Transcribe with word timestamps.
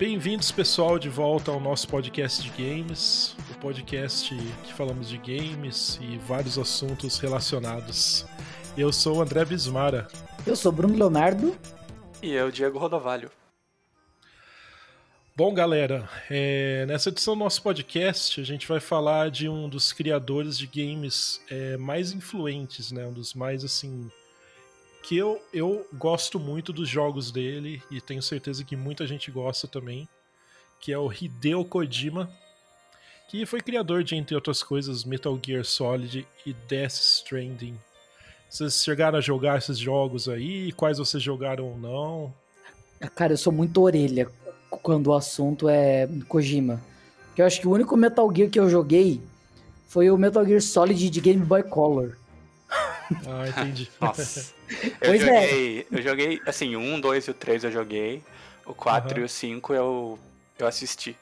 Bem-vindos, 0.00 0.50
pessoal, 0.50 0.98
de 0.98 1.10
volta 1.10 1.50
ao 1.50 1.60
nosso 1.60 1.86
podcast 1.86 2.42
de 2.42 2.48
games, 2.52 3.36
o 3.50 3.58
podcast 3.58 4.34
que 4.64 4.72
falamos 4.72 5.10
de 5.10 5.18
games 5.18 6.00
e 6.00 6.16
vários 6.16 6.58
assuntos 6.58 7.18
relacionados. 7.18 8.24
Eu 8.78 8.94
sou 8.94 9.18
o 9.18 9.20
André 9.20 9.44
Bismara. 9.44 10.08
Eu 10.46 10.56
sou 10.56 10.72
Bruno 10.72 10.96
Leonardo. 10.96 11.54
E 12.22 12.30
eu, 12.30 12.50
Diego 12.50 12.78
Rodovalho. 12.78 13.30
Bom, 15.36 15.52
galera, 15.52 16.08
é, 16.30 16.86
nessa 16.86 17.10
edição 17.10 17.34
do 17.34 17.40
nosso 17.40 17.62
podcast 17.62 18.40
a 18.40 18.44
gente 18.44 18.66
vai 18.66 18.80
falar 18.80 19.30
de 19.30 19.50
um 19.50 19.68
dos 19.68 19.92
criadores 19.92 20.56
de 20.56 20.66
games 20.66 21.42
é, 21.50 21.76
mais 21.76 22.10
influentes, 22.12 22.90
né? 22.90 23.06
Um 23.06 23.12
dos 23.12 23.34
mais 23.34 23.62
assim 23.66 24.10
que 25.02 25.16
eu, 25.16 25.40
eu 25.52 25.86
gosto 25.94 26.38
muito 26.38 26.72
dos 26.72 26.88
jogos 26.88 27.30
dele 27.30 27.82
e 27.90 28.00
tenho 28.00 28.22
certeza 28.22 28.64
que 28.64 28.76
muita 28.76 29.06
gente 29.06 29.30
gosta 29.30 29.66
também, 29.66 30.08
que 30.80 30.92
é 30.92 30.98
o 30.98 31.12
Hideo 31.12 31.64
Kojima, 31.64 32.30
que 33.28 33.46
foi 33.46 33.60
criador 33.60 34.02
de, 34.02 34.16
entre 34.16 34.34
outras 34.34 34.62
coisas, 34.62 35.04
Metal 35.04 35.38
Gear 35.44 35.64
Solid 35.64 36.26
e 36.44 36.52
Death 36.52 36.92
Stranding. 36.92 37.78
Vocês 38.48 38.82
chegaram 38.82 39.18
a 39.18 39.20
jogar 39.20 39.58
esses 39.58 39.78
jogos 39.78 40.28
aí? 40.28 40.72
Quais 40.72 40.98
vocês 40.98 41.22
jogaram 41.22 41.68
ou 41.68 41.78
não? 41.78 42.34
Cara, 43.14 43.32
eu 43.32 43.38
sou 43.38 43.52
muito 43.52 43.80
orelha 43.80 44.28
quando 44.68 45.06
o 45.06 45.14
assunto 45.14 45.68
é 45.68 46.08
Kojima. 46.28 46.80
Eu 47.36 47.46
acho 47.46 47.60
que 47.60 47.68
o 47.68 47.72
único 47.72 47.96
Metal 47.96 48.30
Gear 48.34 48.50
que 48.50 48.60
eu 48.60 48.68
joguei 48.68 49.20
foi 49.88 50.10
o 50.10 50.18
Metal 50.18 50.44
Gear 50.44 50.60
Solid 50.60 51.08
de 51.08 51.20
Game 51.20 51.44
Boy 51.44 51.62
Color. 51.62 52.18
Ah, 53.26 53.48
entendi. 53.48 53.88
Nossa. 54.00 54.52
Eu 54.68 54.92
pois 55.00 55.22
é. 55.22 55.26
joguei, 55.26 55.80
é. 55.80 55.86
eu 55.90 56.02
joguei, 56.02 56.42
assim, 56.46 56.76
o 56.76 56.80
1, 56.80 57.00
2 57.00 57.24
e 57.24 57.30
o 57.30 57.34
3 57.34 57.64
eu 57.64 57.72
joguei. 57.72 58.22
O 58.64 58.74
4 58.74 59.16
uhum. 59.16 59.22
e 59.22 59.24
o 59.24 59.28
5 59.28 59.74
eu, 59.74 60.18
eu 60.58 60.66
assisti. 60.66 61.16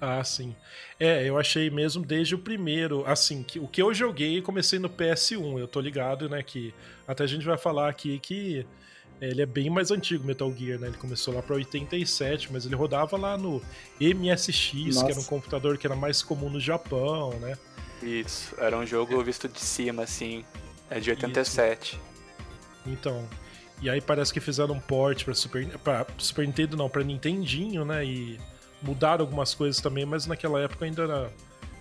Ah, 0.00 0.22
sim. 0.22 0.54
É, 1.00 1.28
eu 1.28 1.38
achei 1.38 1.70
mesmo 1.70 2.04
desde 2.04 2.34
o 2.34 2.38
primeiro, 2.38 3.04
assim, 3.06 3.42
que 3.42 3.58
o 3.58 3.66
que 3.66 3.82
eu 3.82 3.92
joguei, 3.94 4.40
comecei 4.42 4.78
no 4.78 4.88
PS1, 4.88 5.58
eu 5.58 5.66
tô 5.66 5.80
ligado, 5.80 6.28
né, 6.28 6.42
que 6.42 6.74
até 7.08 7.24
a 7.24 7.26
gente 7.26 7.44
vai 7.44 7.56
falar 7.56 7.88
aqui 7.88 8.18
que 8.18 8.66
ele 9.20 9.42
é 9.42 9.46
bem 9.46 9.70
mais 9.70 9.90
antigo, 9.90 10.24
Metal 10.24 10.52
Gear, 10.52 10.78
né? 10.78 10.88
Ele 10.88 10.96
começou 10.96 11.34
lá 11.34 11.42
para 11.42 11.54
87, 11.54 12.52
mas 12.52 12.66
ele 12.66 12.74
rodava 12.74 13.16
lá 13.16 13.38
no 13.38 13.62
MSX, 14.00 14.96
Nossa. 14.96 15.06
que 15.06 15.12
era 15.12 15.20
um 15.20 15.24
computador 15.24 15.78
que 15.78 15.86
era 15.86 15.96
mais 15.96 16.22
comum 16.22 16.50
no 16.50 16.60
Japão, 16.60 17.30
né? 17.38 17.56
Isso, 18.02 18.54
era 18.58 18.76
um 18.76 18.84
jogo 18.84 19.22
visto 19.22 19.48
de 19.48 19.60
cima, 19.60 20.02
assim. 20.02 20.44
É 20.90 21.00
de 21.00 21.10
87. 21.10 21.94
Isso. 21.94 22.00
Então. 22.86 23.24
E 23.82 23.90
aí 23.90 24.00
parece 24.00 24.32
que 24.32 24.40
fizeram 24.40 24.74
um 24.74 24.80
port 24.80 25.24
pra 25.24 25.34
Super, 25.34 25.66
pra 25.78 26.06
Super 26.16 26.46
Nintendo, 26.46 26.76
não, 26.76 26.88
pra 26.88 27.02
Nintendinho, 27.02 27.84
né? 27.84 28.04
E 28.04 28.38
mudaram 28.82 29.24
algumas 29.24 29.54
coisas 29.54 29.80
também, 29.80 30.06
mas 30.06 30.26
naquela 30.26 30.60
época 30.60 30.84
ainda 30.84 31.02
era. 31.02 31.30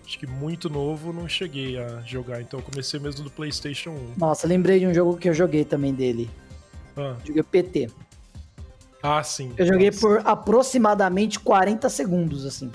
Acho 0.05 0.19
que 0.19 0.27
muito 0.27 0.69
novo, 0.69 1.13
não 1.13 1.29
cheguei 1.29 1.79
a 1.79 2.01
jogar. 2.01 2.41
Então 2.41 2.59
eu 2.59 2.63
comecei 2.63 2.99
mesmo 2.99 3.23
do 3.23 3.31
PlayStation 3.31 3.91
1. 3.91 4.13
Nossa, 4.17 4.45
lembrei 4.45 4.79
de 4.79 4.85
um 4.85 4.93
jogo 4.93 5.15
que 5.17 5.29
eu 5.29 5.33
joguei 5.33 5.63
também 5.63 5.93
dele. 5.93 6.29
Ah. 6.97 7.15
Joguei 7.23 7.41
PT. 7.41 7.89
Ah, 9.01 9.23
sim. 9.23 9.53
Eu 9.57 9.65
joguei 9.65 9.91
Nossa. 9.91 9.99
por 10.01 10.21
aproximadamente 10.25 11.39
40 11.39 11.89
segundos, 11.89 12.45
assim. 12.45 12.69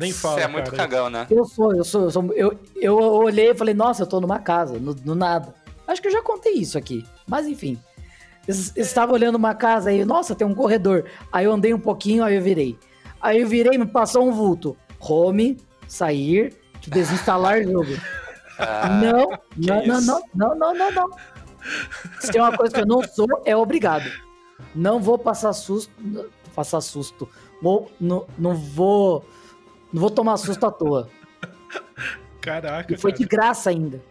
Nem 0.00 0.12
fala. 0.12 0.36
Você 0.36 0.40
é 0.40 0.48
muito 0.48 0.70
cara. 0.70 0.88
cagão, 0.88 1.10
né? 1.10 1.26
Eu 1.30 1.44
sou, 1.44 1.76
eu 1.76 1.84
sou, 1.84 2.04
eu 2.04 2.10
sou. 2.10 2.32
Eu, 2.32 2.58
eu 2.74 2.96
olhei 2.96 3.50
e 3.50 3.54
falei, 3.54 3.74
nossa, 3.74 4.04
eu 4.04 4.06
tô 4.06 4.18
numa 4.18 4.38
casa, 4.38 4.78
no, 4.78 4.96
no 5.04 5.14
nada. 5.14 5.54
Acho 5.86 6.00
que 6.00 6.08
eu 6.08 6.12
já 6.12 6.22
contei 6.22 6.54
isso 6.54 6.78
aqui. 6.78 7.04
Mas 7.28 7.46
enfim. 7.46 7.78
Eu 8.48 8.54
estava 8.82 9.12
olhando 9.12 9.34
uma 9.34 9.54
casa 9.54 9.90
aí, 9.90 10.02
nossa, 10.02 10.34
tem 10.34 10.46
um 10.46 10.54
corredor. 10.54 11.04
Aí 11.30 11.44
eu 11.44 11.52
andei 11.52 11.74
um 11.74 11.78
pouquinho, 11.78 12.24
aí 12.24 12.34
eu 12.34 12.42
virei. 12.42 12.78
Aí 13.20 13.42
eu 13.42 13.46
virei 13.46 13.74
e 13.74 13.78
me 13.78 13.86
passou 13.86 14.26
um 14.26 14.32
vulto. 14.32 14.74
Home, 14.98 15.58
sair, 15.86 16.56
desinstalar 16.86 17.62
jogo. 17.68 17.92
Ah, 18.58 18.88
não, 18.88 19.38
não, 19.54 19.86
não, 19.86 20.00
não, 20.00 20.22
não, 20.34 20.54
não, 20.54 20.74
não, 20.74 20.92
não. 20.92 21.10
Se 22.20 22.32
tem 22.32 22.40
uma 22.40 22.56
coisa 22.56 22.74
que 22.74 22.80
eu 22.80 22.86
não 22.86 23.02
sou, 23.02 23.28
é 23.44 23.54
obrigado. 23.54 24.10
Não 24.74 24.98
vou 24.98 25.18
passar 25.18 25.52
susto. 25.52 25.92
Passar 26.54 26.80
susto. 26.80 27.28
Vou, 27.60 27.90
não, 28.00 28.26
não 28.38 28.54
vou 28.54 29.24
não 29.92 30.00
vou 30.00 30.10
tomar 30.10 30.36
susto 30.36 30.64
à 30.64 30.70
toa. 30.70 31.08
Caraca. 32.40 32.92
E 32.92 32.96
foi 32.96 33.12
cara. 33.12 33.22
de 33.22 33.28
graça 33.28 33.70
ainda. 33.70 34.02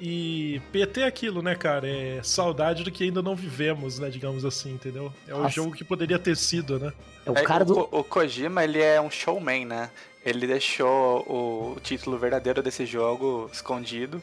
E 0.00 0.60
PT 0.72 1.00
é 1.00 1.06
aquilo, 1.06 1.40
né, 1.42 1.54
cara? 1.54 1.88
É 1.88 2.20
saudade 2.22 2.84
do 2.84 2.90
que 2.90 3.04
ainda 3.04 3.22
não 3.22 3.34
vivemos, 3.34 3.98
né? 3.98 4.10
Digamos 4.10 4.44
assim, 4.44 4.74
entendeu? 4.74 5.12
É 5.26 5.34
o 5.34 5.38
Nossa. 5.38 5.54
jogo 5.54 5.72
que 5.72 5.84
poderia 5.84 6.18
ter 6.18 6.36
sido, 6.36 6.78
né? 6.78 6.92
É 7.24 7.30
o 7.30 7.34
cara 7.34 7.64
do. 7.64 7.78
O, 7.78 8.00
o 8.00 8.04
Kojima, 8.04 8.62
ele 8.62 8.80
é 8.80 9.00
um 9.00 9.10
showman, 9.10 9.64
né? 9.64 9.90
Ele 10.24 10.46
deixou 10.46 11.20
o 11.20 11.80
título 11.80 12.18
verdadeiro 12.18 12.62
desse 12.62 12.84
jogo 12.84 13.48
escondido. 13.52 14.22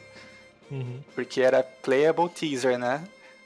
Uhum. 0.70 1.00
Porque 1.14 1.40
era 1.40 1.62
Playable 1.62 2.28
Teaser, 2.28 2.78
né? 2.78 3.02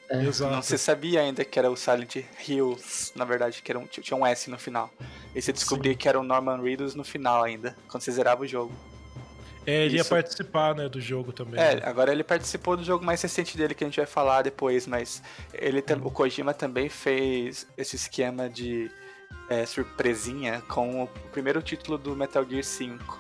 É. 0.09 0.25
Exato. 0.25 0.55
Não 0.55 0.63
se 0.63 0.79
sabia 0.79 1.21
ainda 1.21 1.45
que 1.45 1.59
era 1.59 1.71
o 1.71 1.77
Silent 1.77 2.17
Hills, 2.47 3.13
na 3.15 3.25
verdade, 3.25 3.63
que 3.63 3.71
era 3.71 3.79
um, 3.79 3.87
tinha 3.87 4.17
um 4.17 4.27
S 4.27 4.51
no 4.51 4.59
final. 4.59 4.91
E 5.35 5.43
você 5.43 5.53
descobria 5.53 5.93
Sim. 5.93 5.99
que 5.99 6.09
era 6.09 6.19
o 6.19 6.23
Norman 6.23 6.61
Reedus 6.63 6.95
no 6.95 7.05
final 7.05 7.43
ainda, 7.43 7.77
quando 7.89 8.03
você 8.03 8.11
zerava 8.11 8.43
o 8.43 8.47
jogo. 8.47 8.73
É, 9.67 9.85
ele 9.85 9.97
Isso. 9.99 10.07
ia 10.07 10.23
participar, 10.23 10.75
né, 10.75 10.89
do 10.89 10.99
jogo 10.99 11.31
também. 11.31 11.61
É, 11.61 11.77
né? 11.77 11.83
agora 11.85 12.11
ele 12.11 12.25
participou 12.25 12.75
do 12.75 12.83
jogo 12.83 13.05
mais 13.05 13.21
recente 13.21 13.55
dele 13.55 13.75
que 13.75 13.85
a 13.85 13.87
gente 13.87 13.99
vai 13.99 14.07
falar 14.07 14.41
depois, 14.41 14.87
mas 14.87 15.23
ele 15.53 15.85
uhum. 15.91 16.07
o 16.07 16.11
Kojima 16.11 16.55
também 16.55 16.89
fez 16.89 17.67
esse 17.77 17.95
esquema 17.95 18.49
de 18.49 18.91
é, 19.51 19.67
surpresinha 19.67 20.63
com 20.69 21.05
o 21.05 21.07
primeiro 21.33 21.61
título 21.61 21.99
do 21.99 22.17
Metal 22.17 22.43
Gear 22.49 22.65
5, 22.65 23.19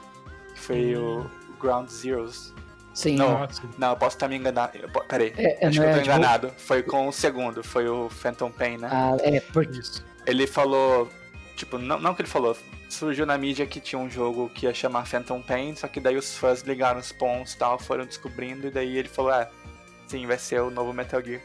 que 0.54 0.60
foi 0.60 0.96
uhum. 0.96 1.26
o 1.50 1.52
Ground 1.60 1.90
Zeroes. 1.90 2.54
Sim. 2.98 3.14
Não, 3.14 3.44
ah, 3.44 3.48
sim. 3.48 3.70
não 3.78 3.90
eu 3.90 3.96
posso 3.96 4.16
estar 4.16 4.26
me 4.26 4.34
enganando. 4.34 4.72
Peraí, 5.08 5.32
é, 5.36 5.68
acho 5.68 5.78
que 5.78 5.86
eu 5.86 5.92
tô 5.92 5.98
é, 5.98 6.02
enganado. 6.02 6.48
Tipo... 6.48 6.60
Foi 6.60 6.82
com 6.82 7.06
o 7.06 7.12
segundo, 7.12 7.62
foi 7.62 7.88
o 7.88 8.08
Phantom 8.10 8.50
Pain, 8.50 8.78
né? 8.78 8.88
Ah, 8.90 9.16
é, 9.20 9.38
por 9.38 9.64
isso. 9.64 10.04
Ele 10.26 10.48
falou, 10.48 11.08
tipo, 11.54 11.78
não, 11.78 12.00
não 12.00 12.12
que 12.12 12.22
ele 12.22 12.28
falou, 12.28 12.56
surgiu 12.88 13.24
na 13.24 13.38
mídia 13.38 13.64
que 13.66 13.78
tinha 13.78 14.00
um 14.00 14.10
jogo 14.10 14.48
que 14.48 14.66
ia 14.66 14.74
chamar 14.74 15.06
Phantom 15.06 15.40
Pain, 15.40 15.76
só 15.76 15.86
que 15.86 16.00
daí 16.00 16.16
os 16.16 16.36
fãs 16.36 16.62
ligaram 16.62 16.98
os 16.98 17.12
pontos 17.12 17.52
e 17.52 17.58
tal, 17.58 17.78
foram 17.78 18.04
descobrindo, 18.04 18.66
e 18.66 18.70
daí 18.72 18.96
ele 18.96 19.08
falou, 19.08 19.30
ah, 19.30 19.48
sim, 20.08 20.26
vai 20.26 20.36
ser 20.36 20.60
o 20.60 20.68
novo 20.68 20.92
Metal 20.92 21.22
Gear. 21.24 21.40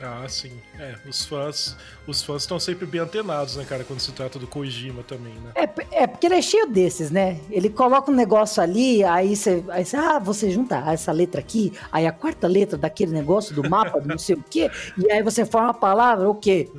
Ah, 0.00 0.24
sim. 0.28 0.52
É, 0.78 0.94
os 1.08 1.24
fãs 1.24 1.76
os 2.06 2.22
fãs 2.22 2.42
estão 2.42 2.58
sempre 2.58 2.86
bem 2.86 3.00
antenados, 3.00 3.56
né, 3.56 3.64
cara, 3.64 3.82
quando 3.84 4.00
se 4.00 4.12
trata 4.12 4.38
do 4.38 4.46
Kojima 4.46 5.02
também, 5.02 5.34
né? 5.34 5.52
É, 5.54 6.02
é 6.02 6.06
porque 6.06 6.26
ele 6.26 6.36
é 6.36 6.42
cheio 6.42 6.68
desses, 6.68 7.10
né? 7.10 7.40
Ele 7.50 7.68
coloca 7.68 8.10
um 8.10 8.14
negócio 8.14 8.62
ali, 8.62 9.02
aí 9.04 9.34
você, 9.34 9.64
aí 9.68 9.84
você, 9.84 9.96
ah, 9.96 10.18
você 10.18 10.50
junta 10.50 10.76
essa 10.90 11.10
letra 11.10 11.40
aqui, 11.40 11.72
aí 11.90 12.06
a 12.06 12.12
quarta 12.12 12.46
letra 12.46 12.78
daquele 12.78 13.12
negócio 13.12 13.54
do 13.54 13.68
mapa, 13.68 14.00
do 14.00 14.08
não 14.08 14.18
sei 14.18 14.36
o 14.36 14.44
quê, 14.48 14.70
e 14.96 15.10
aí 15.10 15.22
você 15.22 15.44
forma 15.44 15.70
a 15.70 15.74
palavra, 15.74 16.28
o 16.28 16.34
quê? 16.34 16.70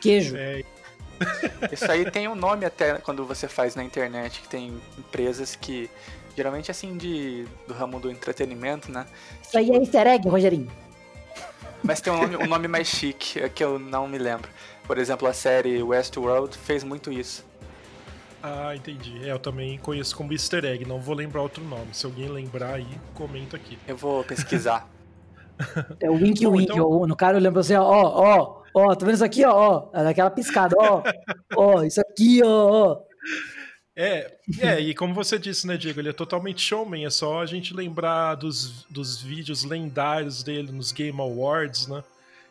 Queijo. 0.00 0.36
É. 0.36 0.62
Isso 1.70 1.90
aí 1.90 2.10
tem 2.10 2.28
um 2.28 2.34
nome 2.34 2.64
até 2.64 2.94
quando 2.94 3.26
você 3.26 3.46
faz 3.46 3.74
na 3.74 3.84
internet, 3.84 4.40
que 4.40 4.48
tem 4.48 4.80
empresas 4.96 5.54
que 5.54 5.90
geralmente 6.34 6.70
assim 6.70 6.96
de 6.96 7.44
do 7.66 7.74
ramo 7.74 8.00
do 8.00 8.10
entretenimento, 8.10 8.90
né? 8.90 9.06
Isso 9.42 9.58
aí 9.58 9.70
é 9.70 9.76
easter 9.76 10.06
egg, 10.06 10.28
Rogerinho. 10.28 10.70
Mas 11.82 12.00
tem 12.00 12.12
um 12.12 12.20
nome, 12.20 12.36
um 12.36 12.46
nome 12.46 12.68
mais 12.68 12.88
chique, 12.88 13.40
é 13.40 13.48
que 13.48 13.64
eu 13.64 13.78
não 13.78 14.06
me 14.06 14.18
lembro. 14.18 14.50
Por 14.86 14.98
exemplo, 14.98 15.26
a 15.26 15.32
série 15.32 15.82
Westworld 15.82 16.56
fez 16.56 16.84
muito 16.84 17.12
isso. 17.12 17.44
Ah, 18.42 18.74
entendi. 18.74 19.26
É, 19.26 19.32
eu 19.32 19.38
também 19.38 19.78
conheço 19.78 20.16
como 20.16 20.32
easter 20.32 20.64
egg, 20.64 20.86
não 20.86 21.00
vou 21.00 21.14
lembrar 21.14 21.42
outro 21.42 21.62
nome. 21.62 21.88
Se 21.92 22.06
alguém 22.06 22.28
lembrar 22.28 22.74
aí, 22.74 22.88
comenta 23.14 23.56
aqui. 23.56 23.78
Eu 23.86 23.96
vou 23.96 24.24
pesquisar. 24.24 24.88
é 26.00 26.10
o 26.10 26.14
Wink 26.14 26.46
Wink, 26.46 26.72
então... 26.72 27.06
no 27.06 27.16
cara 27.16 27.36
eu 27.36 27.42
lembro 27.42 27.60
assim, 27.60 27.74
ó, 27.74 27.82
ó, 27.84 28.62
ó, 28.74 28.94
tá 28.94 29.04
vendo 29.04 29.14
isso 29.14 29.24
aqui, 29.24 29.44
ó, 29.44 29.90
ó, 29.92 30.02
daquela 30.02 30.30
piscada, 30.30 30.74
ó, 30.78 31.02
ó, 31.54 31.82
isso 31.82 32.00
aqui, 32.00 32.40
ó, 32.42 32.48
ó. 32.48 33.00
É, 33.96 34.32
é, 34.60 34.80
e 34.80 34.94
como 34.94 35.12
você 35.12 35.38
disse, 35.38 35.66
né, 35.66 35.76
Diego, 35.76 36.00
ele 36.00 36.10
é 36.10 36.12
totalmente 36.12 36.62
showman, 36.62 37.04
é 37.04 37.10
só 37.10 37.40
a 37.40 37.46
gente 37.46 37.74
lembrar 37.74 38.36
dos, 38.36 38.84
dos 38.84 39.20
vídeos 39.20 39.64
lendários 39.64 40.42
dele 40.42 40.70
nos 40.70 40.92
Game 40.92 41.20
Awards, 41.20 41.86
né? 41.86 42.02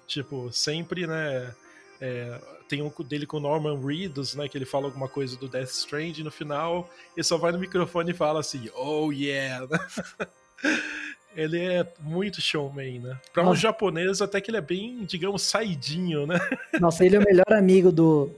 Tipo, 0.06 0.51
sempre, 0.51 1.07
né? 1.07 1.53
É, 2.01 2.39
tem 2.68 2.81
um 2.81 2.91
dele 3.03 3.25
com 3.25 3.38
o 3.38 3.39
Norman 3.39 3.80
Reedus, 3.80 4.36
né? 4.36 4.47
Que 4.47 4.57
ele 4.57 4.65
fala 4.65 4.86
alguma 4.86 5.07
coisa 5.07 5.38
do 5.38 5.47
Death 5.47 5.69
Stranding 5.69 6.24
no 6.24 6.31
final, 6.31 6.89
e 7.15 7.24
só 7.24 7.38
vai 7.38 7.51
no 7.51 7.59
microfone 7.59 8.12
e 8.12 8.15
fala 8.15 8.41
assim, 8.41 8.69
oh 8.75 9.12
yeah! 9.12 9.65
ele 11.36 11.59
é 11.59 11.88
muito 12.00 12.41
showman, 12.41 13.00
né? 13.00 13.18
Pra 13.33 13.44
Nossa. 13.44 13.53
um 13.53 13.59
japonês, 13.59 14.21
até 14.21 14.41
que 14.41 14.51
ele 14.51 14.57
é 14.57 14.62
bem, 14.62 15.06
digamos, 15.06 15.41
saidinho, 15.44 16.27
né? 16.27 16.38
Nossa, 16.80 17.06
ele 17.06 17.15
é 17.15 17.19
o 17.19 17.24
melhor 17.24 17.51
amigo 17.51 17.91
do, 17.91 18.30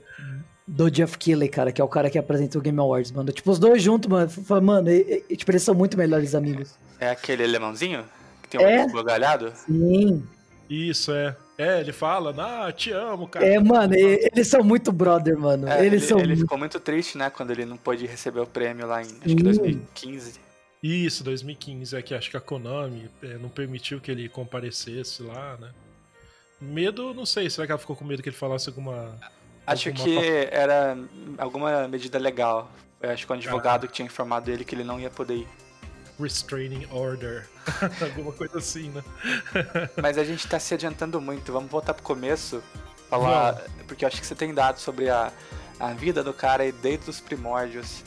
do 0.72 0.90
Jeff 0.90 1.18
Keighley, 1.18 1.50
cara, 1.50 1.70
que 1.70 1.82
é 1.82 1.84
o 1.84 1.88
cara 1.88 2.08
que 2.08 2.18
apresenta 2.18 2.58
o 2.58 2.62
Game 2.62 2.78
Awards, 2.78 3.12
mano. 3.12 3.30
Tipo, 3.30 3.50
os 3.50 3.58
dois 3.58 3.82
juntos, 3.82 4.08
mano, 4.08 4.30
mano, 4.62 4.90
e, 4.90 5.22
e, 5.28 5.36
tipo, 5.36 5.50
eles 5.50 5.62
são 5.62 5.74
muito 5.74 5.98
melhores 5.98 6.34
amigos. 6.34 6.74
É 6.98 7.10
aquele 7.10 7.44
alemãozinho? 7.44 8.04
Que 8.42 8.48
tem 8.48 8.60
um 8.60 8.98
é? 8.98 9.02
galhado? 9.04 9.52
Sim. 9.54 10.22
Isso, 10.70 11.12
é. 11.12 11.36
É, 11.58 11.80
ele 11.80 11.92
fala, 11.92 12.34
ah, 12.38 12.72
te 12.72 12.90
amo, 12.90 13.28
cara. 13.28 13.46
É, 13.46 13.60
mano, 13.60 13.94
eles 13.94 14.48
são 14.48 14.64
muito 14.64 14.90
brother, 14.90 15.38
mano. 15.38 15.68
É, 15.68 15.84
eles 15.84 16.02
ele, 16.02 16.08
são 16.08 16.18
ele 16.18 16.28
muito... 16.28 16.40
ficou 16.40 16.58
muito 16.58 16.80
triste, 16.80 17.18
né, 17.18 17.28
quando 17.28 17.50
ele 17.50 17.66
não 17.66 17.76
pôde 17.76 18.06
receber 18.06 18.40
o 18.40 18.46
prêmio 18.46 18.86
lá 18.86 19.02
em, 19.02 19.04
acho 19.04 19.36
que 19.36 19.42
2015. 19.42 20.40
Isso, 20.82 21.22
2015, 21.22 21.94
é 21.94 22.02
que 22.02 22.14
acho 22.14 22.30
que 22.30 22.36
a 22.36 22.40
Konami 22.40 23.10
é, 23.22 23.36
não 23.36 23.50
permitiu 23.50 24.00
que 24.00 24.10
ele 24.10 24.28
comparecesse 24.28 25.22
lá, 25.22 25.58
né? 25.60 25.68
Medo, 26.60 27.12
não 27.12 27.26
sei, 27.26 27.50
será 27.50 27.66
que 27.66 27.72
ela 27.72 27.78
ficou 27.78 27.94
com 27.94 28.04
medo 28.04 28.22
que 28.22 28.28
ele 28.30 28.36
falasse 28.36 28.68
alguma. 28.68 29.14
Acho 29.66 29.92
que 29.92 30.18
era 30.50 30.96
alguma 31.38 31.86
medida 31.88 32.18
legal. 32.18 32.70
Eu 33.00 33.10
acho 33.10 33.26
que 33.26 33.32
o 33.32 33.34
advogado 33.34 33.84
ah. 33.84 33.88
que 33.88 33.94
tinha 33.94 34.06
informado 34.06 34.50
ele 34.50 34.64
que 34.64 34.74
ele 34.74 34.84
não 34.84 34.98
ia 34.98 35.10
poder 35.10 35.34
ir. 35.34 35.48
Restraining 36.20 36.86
Order. 36.90 37.48
alguma 38.00 38.32
coisa 38.32 38.58
assim, 38.58 38.90
né? 38.90 39.02
Mas 40.00 40.18
a 40.18 40.24
gente 40.24 40.46
tá 40.46 40.58
se 40.58 40.74
adiantando 40.74 41.20
muito. 41.20 41.52
Vamos 41.52 41.70
voltar 41.70 41.94
pro 41.94 42.02
começo. 42.02 42.62
Falar. 43.08 43.60
Porque 43.86 44.04
eu 44.04 44.08
acho 44.08 44.20
que 44.20 44.26
você 44.26 44.34
tem 44.34 44.54
dados 44.54 44.82
sobre 44.82 45.10
a, 45.10 45.32
a 45.78 45.92
vida 45.92 46.22
do 46.22 46.32
cara 46.32 46.62
aí 46.62 46.72
desde 46.72 47.10
os 47.10 47.20
primórdios. 47.20 48.04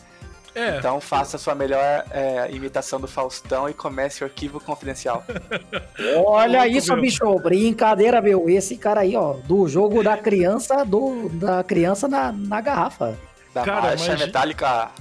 É. 0.55 0.77
Então 0.77 1.01
faça 1.01 1.35
a 1.35 1.39
sua 1.39 1.53
melhor 1.53 2.05
é, 2.09 2.49
imitação 2.51 2.99
do 2.99 3.07
Faustão 3.07 3.69
e 3.69 3.73
comece 3.73 4.23
o 4.23 4.25
arquivo 4.25 4.59
confidencial. 4.61 5.23
Olha 6.25 6.65
isso, 6.65 6.93
meu. 6.93 7.01
bicho. 7.01 7.39
Brincadeira, 7.39 8.21
meu. 8.21 8.49
Esse 8.49 8.77
cara 8.77 9.01
aí, 9.01 9.17
ó, 9.17 9.33
do 9.33 9.67
jogo 9.67 10.01
da 10.01 10.17
criança, 10.17 10.85
do, 10.85 11.27
da 11.29 11.61
criança 11.61 12.07
na, 12.07 12.31
na 12.31 12.61
garrafa. 12.61 13.19
Da 13.53 13.63
cara, 13.63 13.81
marcha 13.81 14.05
imagina... 14.05 14.25
metálica. 14.25 14.91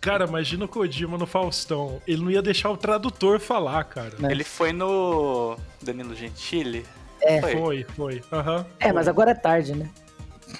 Cara, 0.00 0.26
imagina 0.26 0.66
o 0.66 0.68
Kojima 0.68 1.16
no 1.16 1.26
Faustão. 1.26 2.00
Ele 2.06 2.22
não 2.22 2.30
ia 2.30 2.42
deixar 2.42 2.70
o 2.70 2.76
tradutor 2.76 3.40
falar, 3.40 3.84
cara. 3.84 4.12
É. 4.22 4.30
Ele 4.30 4.44
foi 4.44 4.72
no 4.72 5.56
Danilo 5.80 6.14
Gentili? 6.14 6.84
É. 7.22 7.40
Foi, 7.40 7.52
foi. 7.52 7.86
foi. 7.94 8.22
Uhum, 8.32 8.64
é, 8.78 8.84
foi. 8.84 8.92
mas 8.92 9.08
agora 9.08 9.30
é 9.30 9.34
tarde, 9.34 9.74
né? 9.74 9.90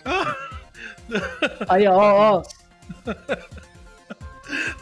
aí, 1.68 1.86
ó, 1.86 1.96
ó. 1.96 2.42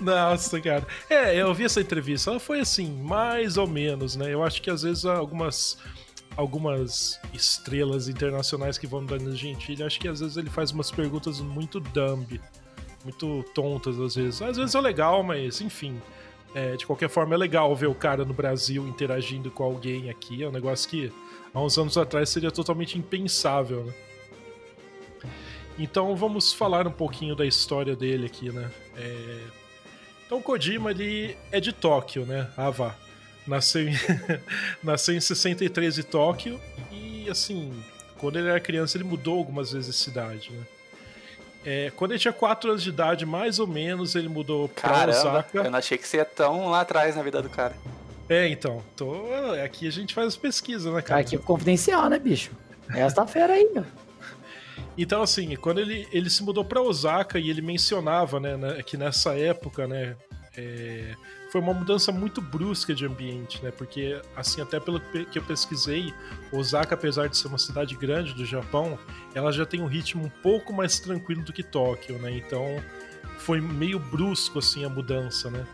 Nossa, 0.00 0.60
cara. 0.60 0.86
É, 1.08 1.36
eu 1.36 1.52
vi 1.54 1.64
essa 1.64 1.80
entrevista. 1.80 2.30
Ela 2.30 2.40
foi 2.40 2.60
assim, 2.60 2.90
mais 3.02 3.56
ou 3.56 3.66
menos, 3.66 4.16
né? 4.16 4.32
Eu 4.32 4.42
acho 4.42 4.62
que 4.62 4.70
às 4.70 4.82
vezes 4.82 5.04
algumas 5.04 5.78
algumas 6.36 7.18
estrelas 7.32 8.08
internacionais 8.08 8.76
que 8.76 8.86
vão 8.86 9.00
no 9.00 9.06
Danilo 9.06 9.34
Gentili, 9.34 9.82
acho 9.82 9.98
que 9.98 10.06
às 10.06 10.20
vezes 10.20 10.36
ele 10.36 10.50
faz 10.50 10.70
umas 10.70 10.90
perguntas 10.90 11.40
muito 11.40 11.80
dumb, 11.80 12.38
muito 13.02 13.42
tontas 13.54 13.98
às 13.98 14.14
vezes. 14.14 14.42
Às 14.42 14.58
vezes 14.58 14.74
é 14.74 14.80
legal, 14.80 15.22
mas 15.22 15.60
enfim. 15.60 16.00
É, 16.54 16.74
de 16.74 16.86
qualquer 16.86 17.10
forma, 17.10 17.34
é 17.34 17.38
legal 17.38 17.74
ver 17.76 17.86
o 17.86 17.94
cara 17.94 18.24
no 18.24 18.32
Brasil 18.32 18.86
interagindo 18.86 19.50
com 19.50 19.62
alguém 19.62 20.08
aqui. 20.08 20.42
É 20.42 20.48
um 20.48 20.52
negócio 20.52 20.88
que 20.88 21.12
há 21.52 21.60
uns 21.60 21.76
anos 21.76 21.98
atrás 21.98 22.30
seria 22.30 22.50
totalmente 22.50 22.98
impensável, 22.98 23.84
né? 23.84 23.92
Então 25.78 26.16
vamos 26.16 26.52
falar 26.52 26.86
um 26.86 26.92
pouquinho 26.92 27.34
da 27.36 27.44
história 27.44 27.94
dele 27.94 28.26
aqui, 28.26 28.50
né? 28.50 28.70
É... 28.96 29.40
Então 30.24 30.40
Kojima 30.40 30.90
ele 30.90 31.36
é 31.52 31.60
de 31.60 31.72
Tóquio, 31.72 32.24
né? 32.24 32.48
Ah, 32.56 32.70
vá. 32.70 32.94
Nasceu 33.46 33.88
em, 33.88 33.94
Nasceu 34.82 35.14
em 35.14 35.20
63 35.20 35.94
de 35.94 36.02
Tóquio 36.02 36.60
e 36.90 37.28
assim, 37.30 37.72
quando 38.18 38.38
ele 38.38 38.48
era 38.48 38.58
criança 38.58 38.96
ele 38.96 39.04
mudou 39.04 39.38
algumas 39.38 39.72
vezes 39.72 39.94
de 39.94 39.96
cidade, 39.96 40.50
né? 40.50 40.62
É, 41.64 41.90
quando 41.96 42.12
ele 42.12 42.20
tinha 42.20 42.32
4 42.32 42.70
anos 42.70 42.82
de 42.82 42.90
idade, 42.90 43.26
mais 43.26 43.58
ou 43.58 43.66
menos, 43.66 44.14
ele 44.14 44.28
mudou 44.28 44.68
pra 44.68 44.88
Caramba, 44.88 45.18
Osaka. 45.18 45.58
Eu 45.58 45.68
não 45.68 45.80
achei 45.80 45.98
que 45.98 46.06
você 46.06 46.18
ia 46.18 46.24
tão 46.24 46.68
lá 46.68 46.82
atrás 46.82 47.16
na 47.16 47.24
vida 47.24 47.42
do 47.42 47.50
cara. 47.50 47.74
É, 48.28 48.46
então. 48.46 48.84
Tô... 48.94 49.26
Aqui 49.64 49.88
a 49.88 49.90
gente 49.90 50.14
faz 50.14 50.28
as 50.28 50.36
pesquisas, 50.36 50.92
né, 50.92 51.02
cara? 51.02 51.20
Arquivo 51.20 51.42
confidencial, 51.42 52.08
né, 52.08 52.20
bicho? 52.20 52.52
É 52.94 53.00
essa 53.00 53.26
fera 53.26 53.54
aí, 53.54 53.68
meu. 53.74 53.84
Então, 54.98 55.22
assim, 55.22 55.54
quando 55.56 55.78
ele, 55.78 56.08
ele 56.10 56.30
se 56.30 56.42
mudou 56.42 56.64
para 56.64 56.80
Osaka 56.80 57.38
e 57.38 57.50
ele 57.50 57.60
mencionava, 57.60 58.40
né, 58.40 58.56
né, 58.56 58.82
que 58.82 58.96
nessa 58.96 59.36
época, 59.36 59.86
né, 59.86 60.16
é, 60.56 61.14
foi 61.52 61.60
uma 61.60 61.74
mudança 61.74 62.10
muito 62.10 62.40
brusca 62.40 62.94
de 62.94 63.04
ambiente, 63.04 63.62
né, 63.62 63.70
porque, 63.70 64.18
assim, 64.34 64.62
até 64.62 64.80
pelo 64.80 64.98
que 65.00 65.38
eu 65.38 65.42
pesquisei, 65.42 66.14
Osaka, 66.50 66.94
apesar 66.94 67.28
de 67.28 67.36
ser 67.36 67.48
uma 67.48 67.58
cidade 67.58 67.94
grande 67.94 68.32
do 68.32 68.46
Japão, 68.46 68.98
ela 69.34 69.52
já 69.52 69.66
tem 69.66 69.82
um 69.82 69.86
ritmo 69.86 70.24
um 70.24 70.30
pouco 70.30 70.72
mais 70.72 70.98
tranquilo 70.98 71.44
do 71.44 71.52
que 71.52 71.62
Tóquio, 71.62 72.18
né, 72.18 72.32
então 72.32 72.82
foi 73.38 73.60
meio 73.60 73.98
brusco, 73.98 74.60
assim, 74.60 74.84
a 74.84 74.88
mudança, 74.88 75.50
né. 75.50 75.66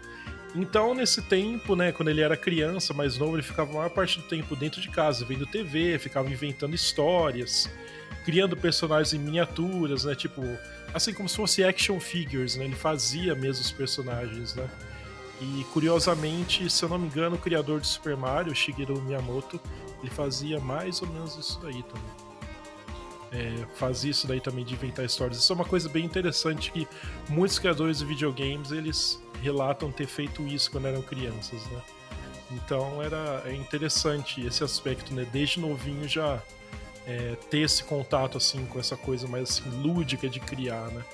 Então, 0.55 0.95
nesse 0.95 1.23
tempo, 1.23 1.75
né, 1.77 1.93
quando 1.93 2.09
ele 2.09 2.21
era 2.21 2.37
criança, 2.37 2.93
mais 2.93 3.17
novo, 3.17 3.37
ele 3.37 3.43
ficava 3.43 3.71
a 3.71 3.75
maior 3.75 3.91
parte 3.91 4.19
do 4.19 4.25
tempo 4.25 4.55
dentro 4.55 4.81
de 4.81 4.91
casa, 4.91 5.25
vendo 5.25 5.47
TV, 5.47 5.99
ficava 5.99 6.29
inventando 6.29 6.75
histórias, 6.75 7.71
criando 8.25 8.57
personagens 8.57 9.13
em 9.13 9.19
miniaturas, 9.19 10.05
né? 10.05 10.15
Tipo, 10.15 10.43
assim 10.93 11.13
como 11.13 11.29
se 11.29 11.37
fosse 11.37 11.65
action 11.65 11.99
figures, 12.01 12.57
né? 12.57 12.65
Ele 12.65 12.75
fazia 12.75 13.35
mesmo 13.35 13.65
os 13.65 13.73
personagens, 13.73 14.55
né? 14.55 14.69
E 15.41 15.65
curiosamente, 15.73 16.71
se 16.71 16.85
eu 16.85 16.89
não 16.89 16.99
me 16.99 17.07
engano, 17.07 17.37
o 17.37 17.39
criador 17.39 17.81
de 17.81 17.87
Super 17.87 18.17
Mario, 18.17 18.55
Shigeru 18.55 19.03
Miyamoto, 19.03 19.61
ele 20.01 20.11
fazia 20.11 20.61
mais 20.61 21.03
ou 21.03 21.09
menos 21.09 21.37
isso 21.37 21.59
daí 21.61 21.83
também. 21.83 22.33
É, 23.33 23.67
fazia 23.77 24.11
isso 24.11 24.27
daí 24.27 24.41
também 24.41 24.65
de 24.65 24.75
inventar 24.75 25.05
histórias. 25.05 25.39
Isso 25.39 25.53
é 25.53 25.57
uma 25.57 25.65
coisa 25.65 25.89
bem 25.89 26.05
interessante 26.05 26.71
que 26.71 26.87
muitos 27.29 27.59
criadores 27.59 27.99
de 27.99 28.05
videogames 28.05 28.71
eles 28.71 29.21
relatam 29.43 29.91
ter 29.91 30.07
feito 30.07 30.47
isso 30.47 30.71
quando 30.71 30.87
eram 30.87 31.03
crianças, 31.03 31.65
né? 31.67 31.83
Então 32.53 33.03
era 33.03 33.43
é 33.47 33.55
interessante 33.55 34.47
esse 34.47 34.63
aspecto, 34.63 35.15
né? 35.15 35.27
Desde 35.33 35.59
novinho 35.59 36.07
já 36.07 36.41
é, 37.07 37.37
ter 37.51 37.61
esse 37.61 37.83
contato 37.85 38.39
assim 38.39 38.65
com 38.67 38.79
essa 38.79 38.97
coisa 38.97 39.27
mais 39.27 39.51
assim, 39.51 39.69
lúdica 39.83 40.29
de 40.29 40.41
criar, 40.41 40.89
né? 40.91 41.05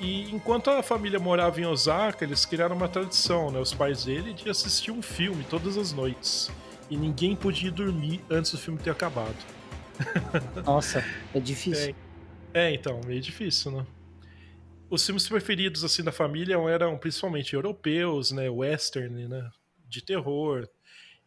E 0.00 0.30
enquanto 0.30 0.70
a 0.70 0.82
família 0.82 1.18
morava 1.18 1.60
em 1.60 1.66
Osaka, 1.66 2.24
eles 2.24 2.46
criaram 2.46 2.76
uma 2.76 2.88
tradição, 2.88 3.50
né? 3.50 3.58
Os 3.58 3.74
pais 3.74 4.04
dele 4.04 4.32
de 4.32 4.48
assistir 4.48 4.92
um 4.92 5.02
filme 5.02 5.44
todas 5.50 5.76
as 5.76 5.92
noites. 5.92 6.50
E 6.88 6.96
ninguém 6.96 7.34
podia 7.34 7.70
dormir 7.70 8.24
antes 8.30 8.52
do 8.52 8.58
filme 8.58 8.78
ter 8.78 8.90
acabado. 8.90 9.36
Nossa, 10.64 11.04
é 11.34 11.40
difícil. 11.40 11.94
É, 12.54 12.68
é, 12.68 12.74
então, 12.74 13.00
meio 13.04 13.20
difícil, 13.20 13.72
né? 13.72 13.86
Os 14.88 15.04
filmes 15.04 15.28
preferidos 15.28 15.84
assim 15.84 16.02
da 16.02 16.12
família 16.12 16.56
eram 16.70 16.96
principalmente 16.96 17.54
europeus, 17.54 18.30
né, 18.30 18.48
western, 18.48 19.28
né, 19.28 19.50
de 19.86 20.02
terror, 20.02 20.66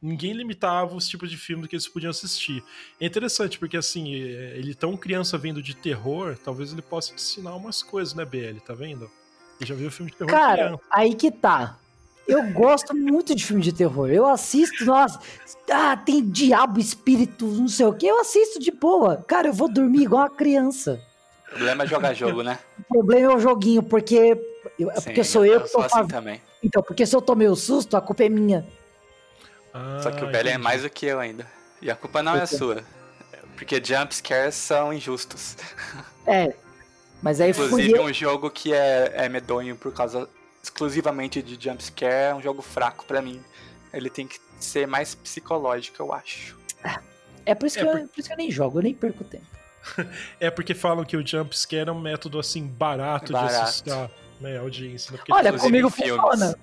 ninguém 0.01 0.34
limitava 0.34 0.96
os 0.96 1.08
tipos 1.08 1.29
de 1.29 1.38
filmes 1.38 1.67
que 1.67 1.75
eles 1.75 1.88
podiam 1.88 2.10
assistir. 2.10 2.63
É 3.00 3.05
interessante, 3.05 3.60
porque 3.60 3.77
assim, 3.77 4.15
é, 4.15 4.58
ele 4.58 4.74
tão 4.74 4.98
criança 4.98 5.38
vendo 5.38 5.62
de 5.62 5.75
terror, 5.75 6.38
talvez 6.43 6.74
ele 6.74 6.81
possa 6.81 7.10
te 7.10 7.15
ensinar 7.15 7.55
umas 7.55 7.84
coisas, 7.84 8.13
né, 8.13 8.25
BL, 8.25 8.60
tá 8.65 8.74
vendo? 8.74 9.10
Ele 9.60 9.67
já 9.67 9.75
viu 9.75 9.91
filme 9.91 10.12
de 10.12 10.17
terror 10.17 10.31
Cara, 10.31 10.65
criança. 10.65 10.84
aí 10.89 11.13
que 11.13 11.29
tá. 11.29 11.77
Eu 12.27 12.51
gosto 12.51 12.96
muito 12.96 13.36
de 13.36 13.46
filme 13.46 13.62
de 13.62 13.74
terror. 13.74 14.10
Eu 14.10 14.25
assisto, 14.25 14.86
nossa, 14.86 15.20
ah, 15.70 15.98
tem 15.98 16.27
diabo, 16.27 16.79
espírito, 16.79 17.46
não 17.46 17.67
sei 17.67 17.86
o 17.86 17.93
que. 17.93 18.08
Eu 18.08 18.22
assisto 18.22 18.60
de 18.60 18.72
boa. 18.72 19.17
Cara, 19.27 19.50
eu 19.50 19.53
vou 19.53 19.72
dormir 19.72 20.03
igual 20.03 20.24
a 20.24 20.29
criança. 20.29 21.01
O 21.48 21.50
problema 21.50 21.84
é 21.84 21.88
jogar 21.88 22.13
jogo, 22.13 22.41
né? 22.43 22.58
O 22.79 22.93
problema 22.93 23.34
é 23.34 23.36
o 23.36 23.39
joguinho, 23.39 23.84
porque, 23.84 24.38
eu, 24.79 24.91
Sim, 24.96 25.01
porque 25.03 25.24
sou 25.24 25.46
eu, 25.46 25.55
eu 25.55 25.62
que 25.62 25.72
tô 25.72 25.81
assim 25.81 26.08
também. 26.08 26.41
Então, 26.63 26.81
porque 26.81 27.05
se 27.05 27.15
eu 27.15 27.22
tomei 27.22 27.48
o 27.48 27.55
susto, 27.55 27.98
a 27.98 28.01
culpa 28.01 28.24
é 28.24 28.29
minha. 28.29 28.65
Ah, 29.74 30.00
Só 30.01 30.12
que 30.12 30.24
o 30.24 30.28
Belly 30.32 30.50
é 30.50 30.58
mais 30.58 30.84
do 30.84 30.90
que 30.90 31.06
eu 31.06 31.20
ainda. 31.20 31.46
E 31.82 31.90
a 31.90 31.96
culpa 31.96 32.22
não 32.22 32.36
é 32.36 32.46
sua. 32.46 32.84
Porque 33.56 33.82
jump 33.84 34.13
scares 34.13 34.56
são 34.56 34.94
injustos. 34.94 35.56
É. 36.25 36.54
Mas 37.22 37.40
aí 37.40 37.51
Inclusive, 37.51 38.00
um 38.00 38.13
jogo 38.13 38.50
que 38.50 38.74
é, 38.74 39.12
é 39.16 39.30
medonho 39.30 39.75
por 39.75 39.94
causa 39.94 40.28
exclusivamente 40.63 41.42
de 41.42 41.63
jump 41.63 41.84
scare 41.84 42.32
é 42.32 42.36
um 42.36 42.42
jogo 42.42 42.62
fraco 42.62 43.06
para 43.06 43.22
mim. 43.22 43.42
Ele 43.94 44.10
tem 44.10 44.28
que 44.28 44.40
ser 44.60 44.88
mais 44.88 45.13
psicológico, 45.13 46.01
eu 46.01 46.13
acho. 46.13 46.58
É 47.46 47.56
por 47.56 47.66
isso, 47.66 47.80
é 47.80 47.84
que, 47.84 47.90
por... 47.90 48.00
Eu, 48.00 48.08
por 48.08 48.20
isso 48.20 48.30
que 48.30 48.34
eu 48.34 48.38
nem 48.38 48.51
jogo, 48.51 48.80
eu 48.80 48.84
nem 48.84 48.94
perco 48.94 49.24
tempo. 49.24 49.46
é 50.40 50.51
porque 50.51 50.74
falam 50.74 51.04
que 51.04 51.18
o 51.18 51.25
jump 51.25 51.58
scare 51.58 51.90
é 51.90 51.92
um 51.92 52.00
método 52.00 52.40
assim 52.40 52.66
barato, 52.66 53.34
barato. 53.34 53.54
de 53.54 53.62
assustar 53.62 54.12
né, 54.40 54.58
a 54.58 54.62
audiência. 54.62 55.12
Né? 55.12 55.20
Olha, 55.30 55.54
comigo 55.54 55.90
funciona. 55.90 56.56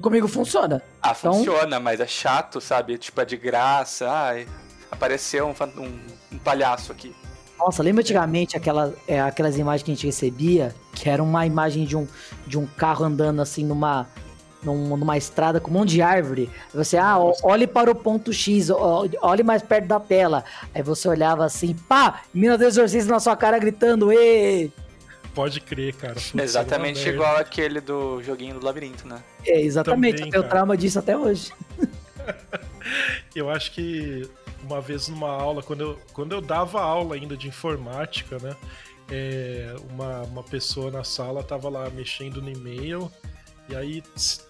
Comigo 0.00 0.26
funciona. 0.26 0.82
Ah, 1.02 1.14
então... 1.18 1.34
funciona, 1.34 1.78
mas 1.78 2.00
é 2.00 2.06
chato, 2.06 2.60
sabe? 2.60 2.96
Tipo, 2.98 3.20
é 3.20 3.24
de 3.24 3.36
graça. 3.36 4.10
Ai, 4.10 4.46
apareceu 4.90 5.46
um, 5.46 5.82
um, 5.82 6.00
um 6.32 6.38
palhaço 6.38 6.90
aqui. 6.92 7.14
Nossa, 7.58 7.82
lembra 7.82 8.02
antigamente 8.02 8.56
aquela, 8.56 8.92
é, 9.06 9.20
aquelas 9.20 9.56
imagens 9.56 9.82
que 9.82 9.90
a 9.90 9.94
gente 9.94 10.06
recebia? 10.06 10.74
Que 10.92 11.08
era 11.08 11.22
uma 11.22 11.46
imagem 11.46 11.84
de 11.84 11.96
um, 11.96 12.06
de 12.46 12.58
um 12.58 12.66
carro 12.66 13.04
andando 13.04 13.40
assim 13.40 13.64
numa, 13.64 14.08
numa 14.62 15.16
estrada 15.16 15.60
com 15.60 15.70
um 15.70 15.74
monte 15.74 15.90
de 15.90 16.02
árvore. 16.02 16.50
Você, 16.74 16.96
ah, 16.96 17.16
olhe 17.42 17.66
para 17.66 17.90
o 17.90 17.94
ponto 17.94 18.32
X, 18.32 18.70
olhe 18.70 19.42
mais 19.42 19.62
perto 19.62 19.86
da 19.86 20.00
tela. 20.00 20.44
Aí 20.74 20.82
você 20.82 21.08
olhava 21.08 21.44
assim, 21.44 21.74
pá, 21.74 22.22
mina 22.32 22.58
do 22.58 22.64
exorcista 22.64 23.10
na 23.10 23.20
sua 23.20 23.36
cara 23.36 23.58
gritando, 23.58 24.12
ê! 24.12 24.70
Pode 25.34 25.60
crer, 25.60 25.94
cara. 25.94 26.14
Putz, 26.14 26.34
exatamente 26.34 27.08
igual 27.08 27.36
aquele 27.36 27.80
do 27.80 28.22
joguinho 28.22 28.58
do 28.58 28.64
labirinto, 28.64 29.06
né? 29.06 29.22
É, 29.44 29.60
exatamente. 29.60 30.18
Também, 30.18 30.28
eu 30.28 30.40
tenho 30.40 30.48
trauma 30.48 30.76
disso 30.76 30.98
até 30.98 31.16
hoje. 31.16 31.52
eu 33.34 33.50
acho 33.50 33.72
que 33.72 34.28
uma 34.62 34.80
vez 34.80 35.08
numa 35.08 35.28
aula, 35.28 35.62
quando 35.62 35.80
eu, 35.80 35.98
quando 36.12 36.32
eu 36.32 36.40
dava 36.40 36.80
aula 36.80 37.16
ainda 37.16 37.36
de 37.36 37.48
informática, 37.48 38.38
né? 38.38 38.56
É, 39.10 39.74
uma, 39.90 40.22
uma 40.22 40.42
pessoa 40.42 40.90
na 40.90 41.04
sala 41.04 41.42
tava 41.42 41.68
lá 41.68 41.90
mexendo 41.90 42.40
no 42.40 42.48
e-mail 42.48 43.12
e 43.68 43.76
aí 43.76 44.02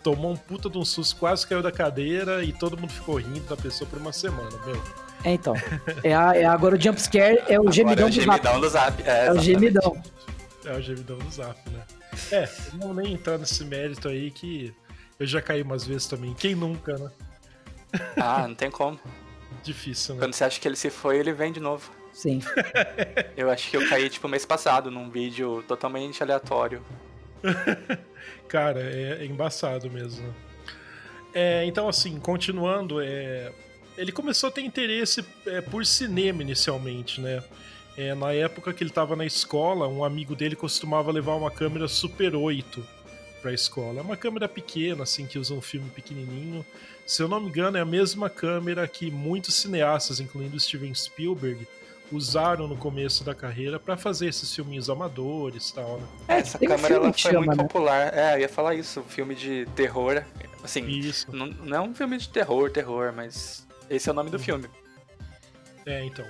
tomou 0.03 0.31
um 0.31 0.37
puta 0.37 0.71
de 0.71 0.79
um 0.79 0.85
susto, 0.85 1.17
quase 1.17 1.47
caiu 1.47 1.63
da 1.63 1.73
cadeira 1.73 2.45
e 2.45 2.53
todo 2.53 2.77
mundo 2.77 2.93
ficou 2.93 3.17
rindo 3.17 3.41
da 3.49 3.57
pessoa 3.57 3.89
por 3.89 3.99
uma 3.99 4.13
semana, 4.13 4.57
meu. 4.65 4.81
É, 5.25 5.33
então. 5.33 5.55
É, 6.03 6.15
a, 6.15 6.37
é 6.37 6.45
agora 6.45 6.77
o 6.77 6.81
jumpscare 6.81 7.43
é 7.49 7.59
o 7.59 7.71
gemidão, 7.73 8.07
é 8.07 8.11
o 8.11 8.13
gemidão 8.13 8.61
do 8.61 8.69
zap. 8.69 9.03
É, 9.03 9.27
é 9.27 9.33
o 9.33 9.39
gemidão. 9.41 10.03
É 10.65 10.73
o 10.73 10.81
gemidão 10.81 11.19
do 11.19 11.31
zap, 11.31 11.59
né? 11.71 11.85
É, 12.33 12.49
não 12.75 12.95
nem 12.95 13.13
entrar 13.13 13.39
nesse 13.39 13.65
mérito 13.65 14.09
aí 14.09 14.31
que 14.31 14.75
eu 15.19 15.27
já 15.27 15.43
caí 15.43 15.63
umas 15.63 15.85
vezes 15.85 16.07
também. 16.07 16.35
Quem 16.35 16.55
nunca, 16.55 16.97
né? 16.97 17.11
Ah, 18.17 18.47
não 18.49 18.55
tem 18.55 18.71
como. 18.71 18.99
Difícil, 19.63 20.15
né? 20.15 20.21
Quando 20.21 20.35
você 20.35 20.45
acha 20.45 20.61
que 20.61 20.67
ele 20.67 20.77
se 20.77 20.91
foi, 20.91 21.19
ele 21.19 21.33
vem 21.33 21.53
de 21.53 21.61
novo. 21.61 21.91
Sim. 22.13 22.41
eu 23.37 23.51
acho 23.51 23.71
que 23.71 23.77
eu 23.77 23.89
caí, 23.89 24.09
tipo, 24.09 24.29
mês 24.29 24.47
passado, 24.47 24.91
num 24.91 25.11
vídeo 25.11 25.65
totalmente 25.67 26.23
aleatório. 26.23 26.83
Cara, 28.49 28.81
é, 28.81 29.19
é, 29.21 29.27
embaçado 29.27 29.91
mesmo. 29.91 30.35
É, 31.35 31.65
então, 31.65 31.89
assim, 31.89 32.19
continuando, 32.21 33.01
é, 33.01 33.53
ele 33.97 34.13
começou 34.13 34.49
a 34.49 34.53
ter 34.53 34.63
interesse 34.63 35.25
é, 35.47 35.61
por 35.61 35.85
cinema 35.85 36.43
inicialmente, 36.43 37.21
né? 37.21 37.43
É, 37.97 38.15
na 38.15 38.33
época 38.33 38.73
que 38.73 38.83
ele 38.83 38.91
estava 38.91 39.15
na 39.15 39.25
escola, 39.25 39.87
um 39.87 40.05
amigo 40.05 40.35
dele 40.35 40.57
costumava 40.57 41.13
levar 41.13 41.35
uma 41.35 41.51
câmera 41.51 41.87
Super 41.87 42.35
8 42.35 42.85
para 43.41 43.51
a 43.51 43.55
escola. 43.55 44.01
É 44.01 44.03
uma 44.03 44.17
câmera 44.17 44.49
pequena, 44.49 45.05
assim, 45.05 45.27
que 45.27 45.39
usa 45.39 45.55
um 45.55 45.61
filme 45.61 45.89
pequenininho. 45.91 46.65
Se 47.07 47.23
eu 47.23 47.29
não 47.29 47.41
me 47.41 47.49
engano, 47.49 47.77
é 47.77 47.81
a 47.81 47.85
mesma 47.85 48.29
câmera 48.29 48.89
que 48.89 49.11
muitos 49.11 49.55
cineastas, 49.55 50.19
incluindo 50.19 50.59
Steven 50.59 50.95
Spielberg, 50.95 51.69
usaram 52.11 52.67
no 52.67 52.77
começo 52.77 53.23
da 53.23 53.35
carreira 53.35 53.79
para 53.79 53.97
fazer 53.97 54.29
esses 54.29 54.55
filminhos 54.55 54.91
amadores 54.91 55.71
e 55.71 55.75
tal, 55.75 55.99
né? 55.99 56.07
É, 56.29 56.39
essa 56.39 56.59
câmera 56.59 56.95
ela 56.95 57.13
foi 57.13 57.19
chama, 57.19 57.39
muito 57.41 57.57
né? 57.57 57.63
popular. 57.63 58.15
É, 58.15 58.35
eu 58.35 58.41
ia 58.41 58.49
falar 58.49 58.75
isso, 58.75 59.01
um 59.01 59.05
filme 59.05 59.35
de 59.35 59.67
terror. 59.77 60.23
Assim, 60.63 60.87
isso. 60.87 61.27
Não, 61.31 61.47
não 61.47 61.77
é 61.77 61.81
um 61.81 61.95
filme 61.95 62.17
de 62.17 62.29
terror, 62.29 62.71
terror, 62.71 63.13
mas 63.15 63.67
esse 63.89 64.09
é 64.09 64.13
o 64.13 64.15
nome 64.15 64.31
do 64.31 64.37
uhum. 64.39 64.43
filme. 64.43 64.69
É, 65.87 66.05
então. 66.05 66.25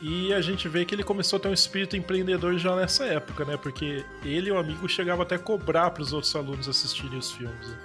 E 0.00 0.32
a 0.34 0.40
gente 0.40 0.68
vê 0.68 0.84
que 0.84 0.94
ele 0.94 1.02
começou 1.02 1.38
a 1.38 1.40
ter 1.40 1.48
um 1.48 1.54
espírito 1.54 1.96
empreendedor 1.96 2.58
já 2.58 2.76
nessa 2.76 3.06
época, 3.06 3.44
né? 3.44 3.56
Porque 3.56 4.04
ele 4.22 4.48
e 4.48 4.52
o 4.52 4.58
amigo 4.58 4.86
chegavam 4.88 5.22
até 5.22 5.36
a 5.36 5.38
cobrar 5.38 5.90
para 5.90 6.02
os 6.02 6.12
outros 6.12 6.34
alunos 6.36 6.68
assistirem 6.68 7.18
os 7.18 7.32
filmes. 7.32 7.68
Né? 7.68 7.78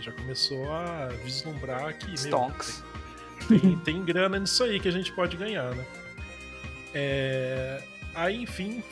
Já 0.00 0.12
começou 0.12 0.72
a 0.72 1.08
vislumbrar 1.24 1.96
que 1.96 2.16
Stonks. 2.18 2.82
Meu, 3.48 3.60
tem, 3.60 3.76
tem, 3.78 4.04
grana 4.04 4.38
nisso 4.38 4.64
aí 4.64 4.80
que 4.80 4.88
a 4.88 4.92
gente 4.92 5.12
pode 5.12 5.36
ganhar, 5.36 5.74
né? 5.74 5.84
É... 6.92 7.82
Aí, 8.14 8.42
enfim, 8.42 8.82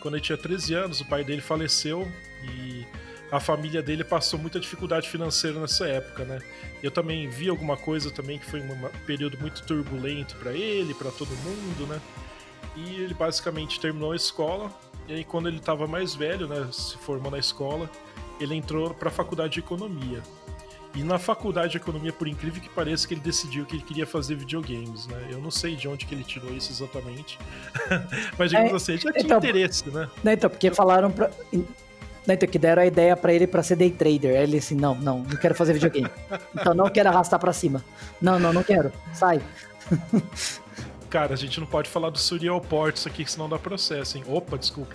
quando 0.00 0.14
ele 0.14 0.22
tinha 0.22 0.38
13 0.38 0.74
anos, 0.74 1.00
o 1.00 1.04
pai 1.04 1.22
dele 1.24 1.42
faleceu 1.42 2.10
e 2.42 2.86
a 3.30 3.38
família 3.38 3.82
dele 3.82 4.02
passou 4.02 4.38
muita 4.38 4.58
dificuldade 4.58 5.08
financeira 5.08 5.60
nessa 5.60 5.86
época, 5.86 6.24
né? 6.24 6.40
Eu 6.82 6.90
também 6.90 7.28
vi 7.28 7.48
alguma 7.48 7.76
coisa 7.76 8.10
também 8.10 8.38
que 8.38 8.46
foi 8.46 8.60
um 8.60 8.88
período 9.06 9.38
muito 9.38 9.62
turbulento 9.64 10.36
para 10.36 10.52
ele, 10.52 10.94
para 10.94 11.10
todo 11.10 11.28
mundo, 11.28 11.86
né? 11.86 12.00
E 12.76 12.96
ele 12.96 13.14
basicamente 13.14 13.80
terminou 13.80 14.12
a 14.12 14.16
escola 14.16 14.70
e 15.10 15.14
aí 15.14 15.24
quando 15.24 15.48
ele 15.48 15.56
estava 15.56 15.88
mais 15.88 16.14
velho, 16.14 16.46
né, 16.46 16.68
se 16.72 16.96
formou 16.98 17.32
na 17.32 17.38
escola, 17.38 17.90
ele 18.40 18.54
entrou 18.54 18.94
para 18.94 19.08
a 19.08 19.12
faculdade 19.12 19.54
de 19.54 19.58
economia. 19.58 20.22
E 20.94 21.02
na 21.02 21.18
faculdade 21.18 21.72
de 21.72 21.76
economia, 21.76 22.12
por 22.12 22.28
incrível 22.28 22.60
que 22.60 22.68
pareça, 22.68 23.06
que 23.06 23.14
ele 23.14 23.20
decidiu 23.20 23.64
que 23.64 23.76
ele 23.76 23.82
queria 23.82 24.06
fazer 24.06 24.36
videogames, 24.36 25.06
né? 25.06 25.28
Eu 25.30 25.38
não 25.38 25.50
sei 25.50 25.74
de 25.76 25.86
onde 25.88 26.06
que 26.06 26.14
ele 26.14 26.24
tirou 26.24 26.52
isso 26.52 26.72
exatamente. 26.72 27.38
Mas 28.38 28.50
digamos 28.50 28.72
é, 28.72 28.76
assim, 28.76 28.92
ele 28.92 29.00
já 29.00 29.12
tinha 29.12 29.24
então, 29.24 29.38
interesse, 29.38 29.88
né? 29.90 30.08
Não, 30.22 30.32
então, 30.32 30.50
porque 30.50 30.70
falaram 30.72 31.10
pra 31.10 31.30
né, 32.30 32.34
então, 32.34 32.48
que 32.48 32.58
deram 32.58 32.82
a 32.82 32.86
ideia 32.86 33.16
para 33.16 33.32
ele 33.32 33.46
para 33.46 33.62
ser 33.62 33.76
day 33.76 33.90
trader. 33.90 34.36
Aí 34.36 34.44
ele 34.44 34.58
assim, 34.58 34.74
não, 34.74 34.94
não, 34.94 35.18
não 35.18 35.36
quero 35.36 35.54
fazer 35.54 35.72
videogame. 35.72 36.08
então 36.54 36.72
não 36.74 36.88
quero 36.88 37.08
arrastar 37.08 37.38
para 37.38 37.52
cima. 37.52 37.84
Não, 38.20 38.38
não, 38.38 38.52
não 38.52 38.62
quero. 38.62 38.92
Sai. 39.12 39.40
Cara, 41.10 41.34
a 41.34 41.36
gente 41.36 41.58
não 41.58 41.66
pode 41.66 41.88
falar 41.88 42.10
do 42.10 42.18
Surreal 42.18 42.60
Ports 42.60 43.04
aqui, 43.04 43.28
senão 43.28 43.48
dá 43.48 43.58
processo, 43.58 44.16
hein? 44.16 44.24
Opa, 44.28 44.56
desculpa. 44.56 44.94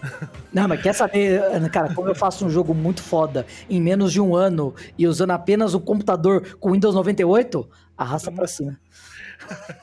Não, 0.54 0.68
mas 0.68 0.80
quer 0.80 0.92
saber, 0.92 1.42
cara, 1.72 1.92
como 1.92 2.08
eu 2.08 2.14
faço 2.14 2.46
um 2.46 2.50
jogo 2.50 2.72
muito 2.72 3.02
foda 3.02 3.44
em 3.68 3.82
menos 3.82 4.12
de 4.12 4.20
um 4.20 4.36
ano 4.36 4.72
e 4.96 5.08
usando 5.08 5.32
apenas 5.32 5.74
o 5.74 5.80
computador 5.80 6.56
com 6.60 6.70
Windows 6.70 6.94
98? 6.94 7.68
Arrasta 7.96 8.30
pra 8.30 8.46
cima. 8.46 8.78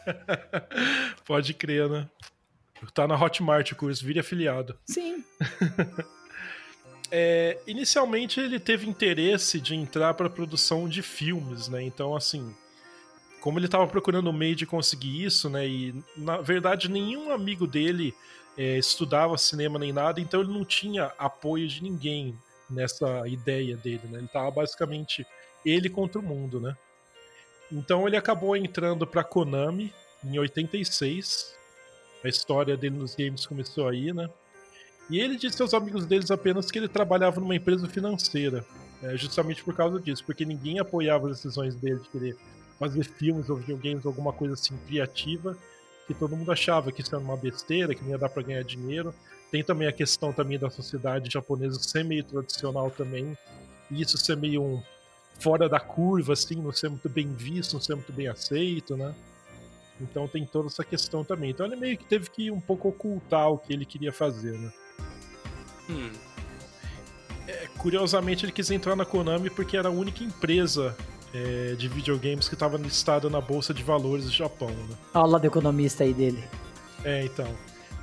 Pode 1.27 1.53
crer, 1.53 1.89
né? 1.89 2.07
Tá 2.93 3.05
na 3.05 3.21
Hotmart 3.21 3.73
o 3.73 3.75
curso, 3.75 4.05
vire 4.05 4.21
afiliado. 4.21 4.77
Sim. 4.85 5.21
É, 7.17 7.57
inicialmente 7.65 8.41
ele 8.41 8.59
teve 8.59 8.89
interesse 8.89 9.61
de 9.61 9.73
entrar 9.73 10.13
para 10.15 10.29
produção 10.29 10.89
de 10.89 11.01
filmes, 11.01 11.69
né? 11.69 11.81
Então, 11.81 12.13
assim, 12.13 12.53
como 13.39 13.57
ele 13.57 13.67
estava 13.67 13.87
procurando 13.87 14.29
um 14.29 14.33
meio 14.33 14.53
de 14.53 14.65
conseguir 14.65 15.23
isso, 15.23 15.49
né? 15.49 15.65
E 15.65 15.95
na 16.17 16.41
verdade 16.41 16.91
nenhum 16.91 17.31
amigo 17.31 17.65
dele 17.65 18.13
é, 18.57 18.77
estudava 18.77 19.37
cinema 19.37 19.79
nem 19.79 19.93
nada, 19.93 20.19
então 20.19 20.41
ele 20.41 20.51
não 20.51 20.65
tinha 20.65 21.13
apoio 21.17 21.65
de 21.69 21.81
ninguém 21.81 22.37
nessa 22.69 23.25
ideia 23.29 23.77
dele, 23.77 24.01
né? 24.09 24.17
Ele 24.17 24.25
estava 24.25 24.51
basicamente 24.51 25.25
ele 25.65 25.89
contra 25.89 26.19
o 26.19 26.23
mundo, 26.23 26.59
né? 26.59 26.75
Então 27.71 28.05
ele 28.05 28.17
acabou 28.17 28.57
entrando 28.57 29.07
para 29.07 29.23
Konami 29.23 29.93
em 30.21 30.37
86. 30.37 31.55
A 32.25 32.27
história 32.27 32.75
dele 32.75 32.97
nos 32.97 33.15
games 33.15 33.45
começou 33.45 33.87
aí, 33.87 34.11
né? 34.11 34.29
E 35.09 35.19
ele 35.19 35.37
disse 35.37 35.61
aos 35.61 35.73
amigos 35.73 36.05
deles 36.05 36.31
apenas 36.31 36.71
que 36.71 36.79
ele 36.79 36.87
trabalhava 36.87 37.39
numa 37.39 37.55
empresa 37.55 37.87
financeira. 37.87 38.65
É, 39.03 39.15
justamente 39.17 39.63
por 39.63 39.75
causa 39.75 39.99
disso, 39.99 40.23
porque 40.25 40.45
ninguém 40.45 40.79
apoiava 40.79 41.27
as 41.27 41.37
decisões 41.37 41.75
dele 41.75 41.99
de 41.99 42.09
querer 42.09 42.37
fazer 42.79 43.03
filmes 43.03 43.49
ou 43.49 43.57
videogames, 43.57 44.05
alguma 44.05 44.33
coisa 44.33 44.53
assim 44.53 44.75
criativa, 44.87 45.57
que 46.07 46.13
todo 46.13 46.35
mundo 46.35 46.51
achava 46.51 46.91
que 46.91 47.01
isso 47.01 47.13
era 47.13 47.23
uma 47.23 47.37
besteira, 47.37 47.93
que 47.93 48.03
não 48.03 48.11
ia 48.11 48.17
dar 48.17 48.29
para 48.29 48.41
ganhar 48.41 48.63
dinheiro. 48.63 49.13
Tem 49.51 49.63
também 49.63 49.87
a 49.87 49.91
questão 49.91 50.33
também 50.33 50.57
da 50.57 50.69
sociedade 50.69 51.29
japonesa 51.31 51.79
ser 51.79 52.03
meio 52.03 52.23
tradicional 52.23 52.89
também, 52.89 53.37
e 53.91 54.01
isso 54.01 54.17
ser 54.17 54.37
meio 54.37 54.63
um 54.63 54.83
fora 55.39 55.67
da 55.67 55.79
curva, 55.79 56.33
assim, 56.33 56.55
não 56.55 56.71
ser 56.71 56.89
muito 56.89 57.09
bem 57.09 57.31
visto, 57.31 57.73
não 57.73 57.81
ser 57.81 57.95
muito 57.95 58.13
bem 58.13 58.27
aceito, 58.27 58.95
né? 58.95 59.13
Então 59.99 60.27
tem 60.27 60.45
toda 60.45 60.67
essa 60.67 60.83
questão 60.83 61.23
também. 61.23 61.51
Então 61.51 61.65
ele 61.65 61.75
meio 61.75 61.97
que 61.97 62.05
teve 62.05 62.29
que 62.29 62.49
um 62.49 62.59
pouco 62.59 62.89
ocultar 62.89 63.49
o 63.49 63.57
que 63.57 63.73
ele 63.73 63.85
queria 63.85 64.11
fazer, 64.11 64.57
né? 64.57 64.71
Hum. 65.89 66.11
É, 67.47 67.67
curiosamente, 67.77 68.45
ele 68.45 68.51
quis 68.51 68.71
entrar 68.71 68.95
na 68.95 69.05
Konami 69.05 69.49
porque 69.49 69.77
era 69.77 69.89
a 69.89 69.91
única 69.91 70.23
empresa 70.23 70.95
é, 71.33 71.75
de 71.75 71.87
videogames 71.87 72.47
que 72.47 72.55
estava 72.55 72.77
listada 72.77 73.29
na 73.29 73.39
Bolsa 73.39 73.73
de 73.73 73.83
Valores 73.83 74.25
do 74.25 74.31
Japão. 74.31 74.69
Né? 74.69 74.95
Olha 75.13 75.25
lá 75.25 75.37
do 75.37 75.45
economista 75.45 76.03
aí 76.03 76.13
dele. 76.13 76.43
É, 77.03 77.23
então. 77.23 77.47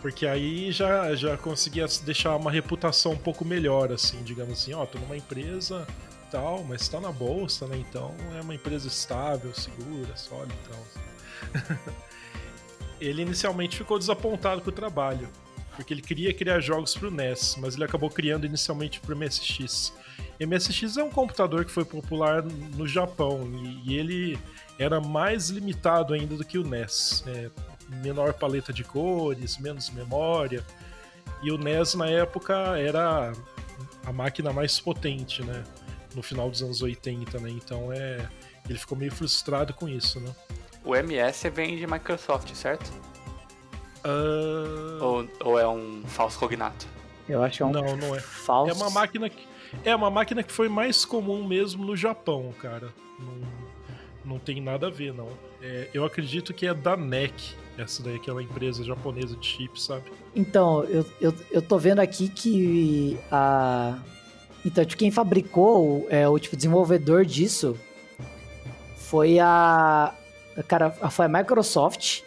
Porque 0.00 0.26
aí 0.26 0.72
já, 0.72 1.14
já 1.14 1.36
conseguia 1.36 1.86
deixar 2.04 2.36
uma 2.36 2.50
reputação 2.50 3.12
um 3.12 3.16
pouco 3.16 3.44
melhor, 3.44 3.92
assim, 3.92 4.20
digamos 4.24 4.54
assim, 4.54 4.74
ó, 4.74 4.84
tô 4.84 4.98
numa 4.98 5.16
empresa 5.16 5.86
tal, 6.28 6.64
mas 6.64 6.82
está 6.82 6.98
na 6.98 7.12
bolsa, 7.12 7.66
né? 7.68 7.76
Então 7.76 8.12
é 8.36 8.40
uma 8.40 8.54
empresa 8.54 8.88
estável, 8.88 9.54
segura, 9.54 10.16
sólida 10.16 10.54
e 10.54 10.68
tal. 10.68 11.78
ele 13.00 13.22
inicialmente 13.22 13.76
ficou 13.76 13.98
desapontado 13.98 14.62
com 14.62 14.70
o 14.70 14.72
trabalho 14.72 15.28
porque 15.76 15.94
ele 15.94 16.02
queria 16.02 16.32
criar 16.32 16.60
jogos 16.60 16.94
para 16.94 17.08
o 17.08 17.10
NES, 17.10 17.56
mas 17.58 17.74
ele 17.74 17.84
acabou 17.84 18.10
criando 18.10 18.46
inicialmente 18.46 19.00
para 19.00 19.14
o 19.14 19.18
MSX. 19.18 19.92
MSX 20.38 20.96
é 20.96 21.02
um 21.02 21.10
computador 21.10 21.64
que 21.64 21.70
foi 21.70 21.84
popular 21.84 22.42
no 22.42 22.86
Japão 22.86 23.48
e, 23.84 23.96
ele 23.96 24.38
era 24.78 25.00
mais 25.00 25.48
limitado 25.48 26.14
ainda 26.14 26.36
do 26.36 26.44
que 26.44 26.58
o 26.58 26.64
NES. 26.64 27.24
É, 27.26 27.50
menor 28.02 28.32
paleta 28.34 28.72
de 28.72 28.84
cores, 28.84 29.58
menos 29.58 29.90
memória. 29.90 30.64
E 31.42 31.50
o 31.50 31.58
NES 31.58 31.94
na 31.94 32.08
época 32.08 32.54
era 32.78 33.32
a 34.04 34.12
máquina 34.12 34.52
mais 34.52 34.80
potente, 34.80 35.42
né? 35.42 35.62
No 36.14 36.22
final 36.22 36.50
dos 36.50 36.62
anos 36.62 36.82
80, 36.82 37.38
né? 37.38 37.50
Então 37.50 37.92
é, 37.92 38.28
ele 38.68 38.78
ficou 38.78 38.96
meio 38.96 39.12
frustrado 39.12 39.74
com 39.74 39.88
isso, 39.88 40.20
né? 40.20 40.34
O 40.84 40.96
MS 40.96 41.48
vem 41.50 41.76
de 41.76 41.86
Microsoft, 41.86 42.52
certo? 42.54 42.90
Uh... 44.04 45.02
Ou, 45.02 45.28
ou 45.44 45.58
é 45.58 45.68
um 45.68 46.02
falso 46.06 46.38
cognato? 46.38 46.86
Eu 47.28 47.42
acho 47.42 47.58
que 47.58 47.62
é 47.62 47.66
um 47.66 47.72
não, 47.72 47.96
não 47.96 48.14
é. 48.14 48.20
falso. 48.20 48.70
É 48.70 48.74
uma 48.74 48.90
máquina 48.90 49.28
que 49.28 49.46
é 49.84 49.94
uma 49.94 50.10
máquina 50.10 50.42
que 50.42 50.52
foi 50.52 50.68
mais 50.68 51.04
comum 51.04 51.46
mesmo 51.46 51.84
no 51.84 51.96
Japão, 51.96 52.52
cara. 52.60 52.92
Não, 53.18 54.32
não 54.32 54.38
tem 54.38 54.60
nada 54.60 54.88
a 54.88 54.90
ver, 54.90 55.14
não. 55.14 55.28
É, 55.62 55.88
eu 55.94 56.04
acredito 56.04 56.52
que 56.52 56.66
é 56.66 56.74
da 56.74 56.96
NEC, 56.96 57.54
essa 57.78 58.02
daí, 58.02 58.16
aquela 58.16 58.42
empresa 58.42 58.84
japonesa 58.84 59.36
de 59.36 59.46
chips, 59.46 59.84
sabe? 59.84 60.12
Então, 60.34 60.84
eu, 60.84 61.06
eu, 61.20 61.34
eu 61.50 61.62
tô 61.62 61.78
vendo 61.78 62.00
aqui 62.00 62.28
que 62.28 63.18
a. 63.30 63.98
Então, 64.64 64.84
quem 64.84 65.10
fabricou, 65.10 66.06
é, 66.08 66.28
o 66.28 66.38
tipo 66.38 66.56
desenvolvedor 66.56 67.24
disso 67.24 67.76
foi 68.96 69.38
a 69.40 70.14
cara, 70.68 70.90
foi 70.90 71.26
a 71.26 71.28
Microsoft 71.28 72.22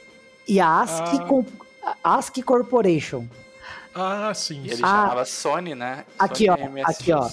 e 0.48 0.60
a 0.60 0.82
ASCII, 0.82 1.20
ah. 1.22 1.26
Com, 1.26 1.40
a 1.40 1.65
ASCII 2.04 2.44
Corporation. 2.44 3.28
Ah, 3.94 4.34
sim. 4.34 4.62
E 4.64 4.72
ele 4.72 4.82
ah, 4.84 4.88
chamava 4.88 5.26
Sony, 5.26 5.76
né? 5.76 6.06
Aqui, 6.20 6.48
Sony 6.48 6.62
ó. 6.62 6.70
MSX. 6.70 6.90
Aqui, 6.90 7.14
ó. 7.14 7.30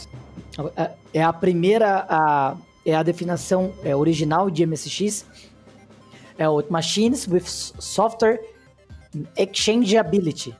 É, 0.76 0.90
é 1.14 1.23
a 1.23 1.32
primeira, 1.32 2.06
a, 2.09 2.56
é 2.85 2.94
a 2.94 3.02
definição 3.02 3.73
é, 3.82 3.97
original 3.97 4.50
de 4.50 4.64
MSX. 4.64 5.26
É 6.38 6.49
o 6.49 6.62
Machines 6.71 7.26
with 7.26 7.44
Software 7.47 8.40
Exchangeability. 9.37 10.56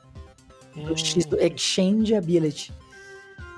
Hum. 0.75 0.85
Do 0.85 0.97
X 0.97 1.25
do 1.25 1.39
Exchangeability. 1.39 2.73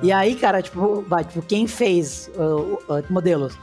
E 0.04 0.12
aí, 0.12 0.36
cara, 0.36 0.62
tipo, 0.62 1.02
vai, 1.02 1.24
tipo 1.24 1.42
quem 1.42 1.68
fez 1.68 2.30
uh, 2.36 2.74
uh, 2.94 3.04
modelos? 3.10 3.56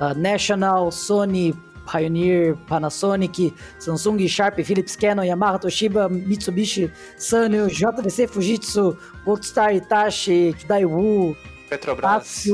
Uh, 0.00 0.14
National, 0.16 0.90
Sony, 0.90 1.54
Pioneer, 1.90 2.56
Panasonic, 2.66 3.54
Samsung, 3.78 4.26
Sharp, 4.28 4.60
Philips, 4.60 4.96
Canon, 4.96 5.24
Yamaha, 5.24 5.58
Toshiba, 5.58 6.08
Mitsubishi, 6.08 6.90
Sanyo, 7.16 7.68
JDC, 7.68 8.28
Fujitsu, 8.28 8.96
Voltstar, 9.24 9.74
Itachi, 9.74 10.54
Daewoo, 10.66 11.36
Petrobras. 11.68 12.46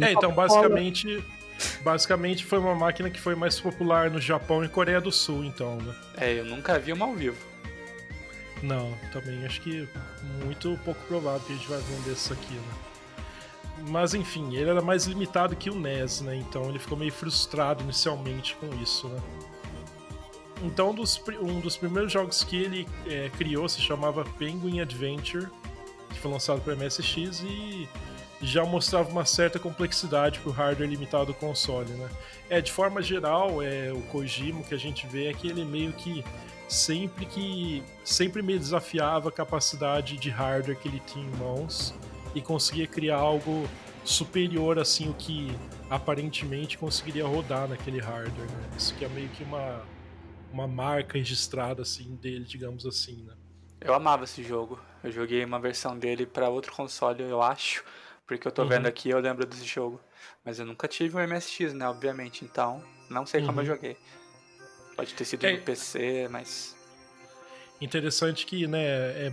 é, 0.00 0.12
então 0.12 0.32
basicamente, 0.32 1.24
basicamente 1.82 2.44
foi 2.44 2.58
uma 2.58 2.74
máquina 2.74 3.08
que 3.10 3.20
foi 3.20 3.34
mais 3.34 3.60
popular 3.60 4.10
no 4.10 4.20
Japão 4.20 4.64
e 4.64 4.68
Coreia 4.68 5.00
do 5.00 5.12
Sul, 5.12 5.44
então, 5.44 5.76
né? 5.76 5.94
É, 6.16 6.40
eu 6.40 6.44
nunca 6.44 6.78
vi 6.78 6.92
uma 6.92 7.06
ao 7.06 7.14
vivo. 7.14 7.36
Não, 8.62 8.92
também 9.12 9.44
acho 9.44 9.60
que 9.60 9.86
muito 10.42 10.78
pouco 10.84 11.00
provável 11.06 11.40
que 11.40 11.52
a 11.52 11.56
gente 11.56 11.68
vai 11.68 11.78
ver 11.78 11.94
um 11.94 12.02
desses 12.02 12.32
aqui, 12.32 12.54
né? 12.54 12.83
Mas 13.88 14.14
enfim, 14.14 14.54
ele 14.54 14.70
era 14.70 14.80
mais 14.80 15.04
limitado 15.06 15.54
que 15.56 15.68
o 15.68 15.74
NES, 15.74 16.20
né? 16.20 16.36
Então 16.36 16.68
ele 16.68 16.78
ficou 16.78 16.96
meio 16.96 17.12
frustrado 17.12 17.82
inicialmente 17.82 18.56
com 18.56 18.72
isso, 18.80 19.08
né? 19.08 19.20
Então 20.62 20.90
um 20.90 20.94
dos, 20.94 21.20
um 21.40 21.60
dos 21.60 21.76
primeiros 21.76 22.12
jogos 22.12 22.42
que 22.44 22.56
ele 22.56 22.88
é, 23.06 23.28
criou 23.30 23.68
se 23.68 23.80
chamava 23.80 24.24
Penguin 24.38 24.80
Adventure, 24.80 25.48
que 26.08 26.18
foi 26.18 26.30
lançado 26.30 26.60
para 26.60 26.76
MSX 26.76 27.42
e 27.42 27.88
já 28.40 28.64
mostrava 28.64 29.08
uma 29.10 29.24
certa 29.24 29.58
complexidade 29.58 30.38
para 30.40 30.50
o 30.50 30.52
hardware 30.52 30.88
limitado 30.88 31.26
do 31.26 31.34
console, 31.34 31.90
né? 31.92 32.08
É, 32.48 32.60
de 32.60 32.70
forma 32.70 33.02
geral, 33.02 33.62
é, 33.62 33.92
o 33.92 34.02
Kojima 34.02 34.62
que 34.62 34.74
a 34.74 34.78
gente 34.78 35.06
vê 35.06 35.26
é 35.26 35.34
que 35.34 35.48
ele 35.48 35.64
meio 35.64 35.92
que 35.92 36.24
sempre 36.68 37.26
que 37.26 37.82
sempre 38.04 38.42
me 38.42 38.58
desafiava 38.58 39.28
a 39.28 39.32
capacidade 39.32 40.16
de 40.16 40.30
hardware 40.30 40.76
que 40.78 40.88
ele 40.88 41.02
tinha 41.06 41.24
em 41.24 41.36
mãos 41.36 41.94
e 42.34 42.40
conseguia 42.40 42.86
criar 42.86 43.16
algo 43.16 43.68
superior 44.04 44.78
assim 44.78 45.08
o 45.08 45.14
que 45.14 45.56
aparentemente 45.88 46.76
conseguiria 46.76 47.26
rodar 47.26 47.68
naquele 47.68 48.00
hardware, 48.00 48.50
né? 48.50 48.70
Isso 48.76 48.94
que 48.94 49.04
é 49.04 49.08
meio 49.08 49.28
que 49.30 49.44
uma 49.44 49.82
uma 50.54 50.68
marca 50.68 51.18
registrada 51.18 51.82
assim 51.82 52.14
dele, 52.14 52.44
digamos 52.44 52.86
assim, 52.86 53.24
né? 53.24 53.34
Eu 53.80 53.92
amava 53.92 54.22
esse 54.22 54.42
jogo. 54.42 54.80
Eu 55.02 55.10
joguei 55.10 55.44
uma 55.44 55.58
versão 55.58 55.98
dele 55.98 56.24
para 56.24 56.48
outro 56.48 56.72
console, 56.72 57.22
eu 57.22 57.42
acho, 57.42 57.84
porque 58.26 58.46
eu 58.46 58.52
tô 58.52 58.62
uhum. 58.62 58.68
vendo 58.68 58.86
aqui, 58.86 59.10
eu 59.10 59.18
lembro 59.18 59.44
desse 59.44 59.64
jogo. 59.64 60.00
Mas 60.44 60.60
eu 60.60 60.64
nunca 60.64 60.86
tive 60.86 61.16
um 61.16 61.26
MSX, 61.26 61.74
né, 61.74 61.88
obviamente, 61.88 62.44
então 62.44 62.82
não 63.10 63.26
sei 63.26 63.40
uhum. 63.40 63.46
como 63.46 63.60
eu 63.60 63.64
uhum. 63.64 63.74
joguei. 63.74 63.96
Pode 64.96 65.12
ter 65.14 65.24
sido 65.24 65.44
é... 65.44 65.52
no 65.52 65.62
PC, 65.62 66.28
mas 66.30 66.76
Interessante 67.84 68.46
que, 68.46 68.66
né, 68.66 68.82
é 69.26 69.32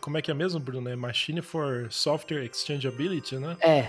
como 0.00 0.16
é 0.16 0.22
que 0.22 0.30
é 0.30 0.34
mesmo, 0.34 0.58
Bruno? 0.58 0.88
É 0.88 0.96
Machine 0.96 1.42
for 1.42 1.88
Software 1.90 2.44
Exchangeability, 2.44 3.36
né? 3.36 3.54
É. 3.60 3.88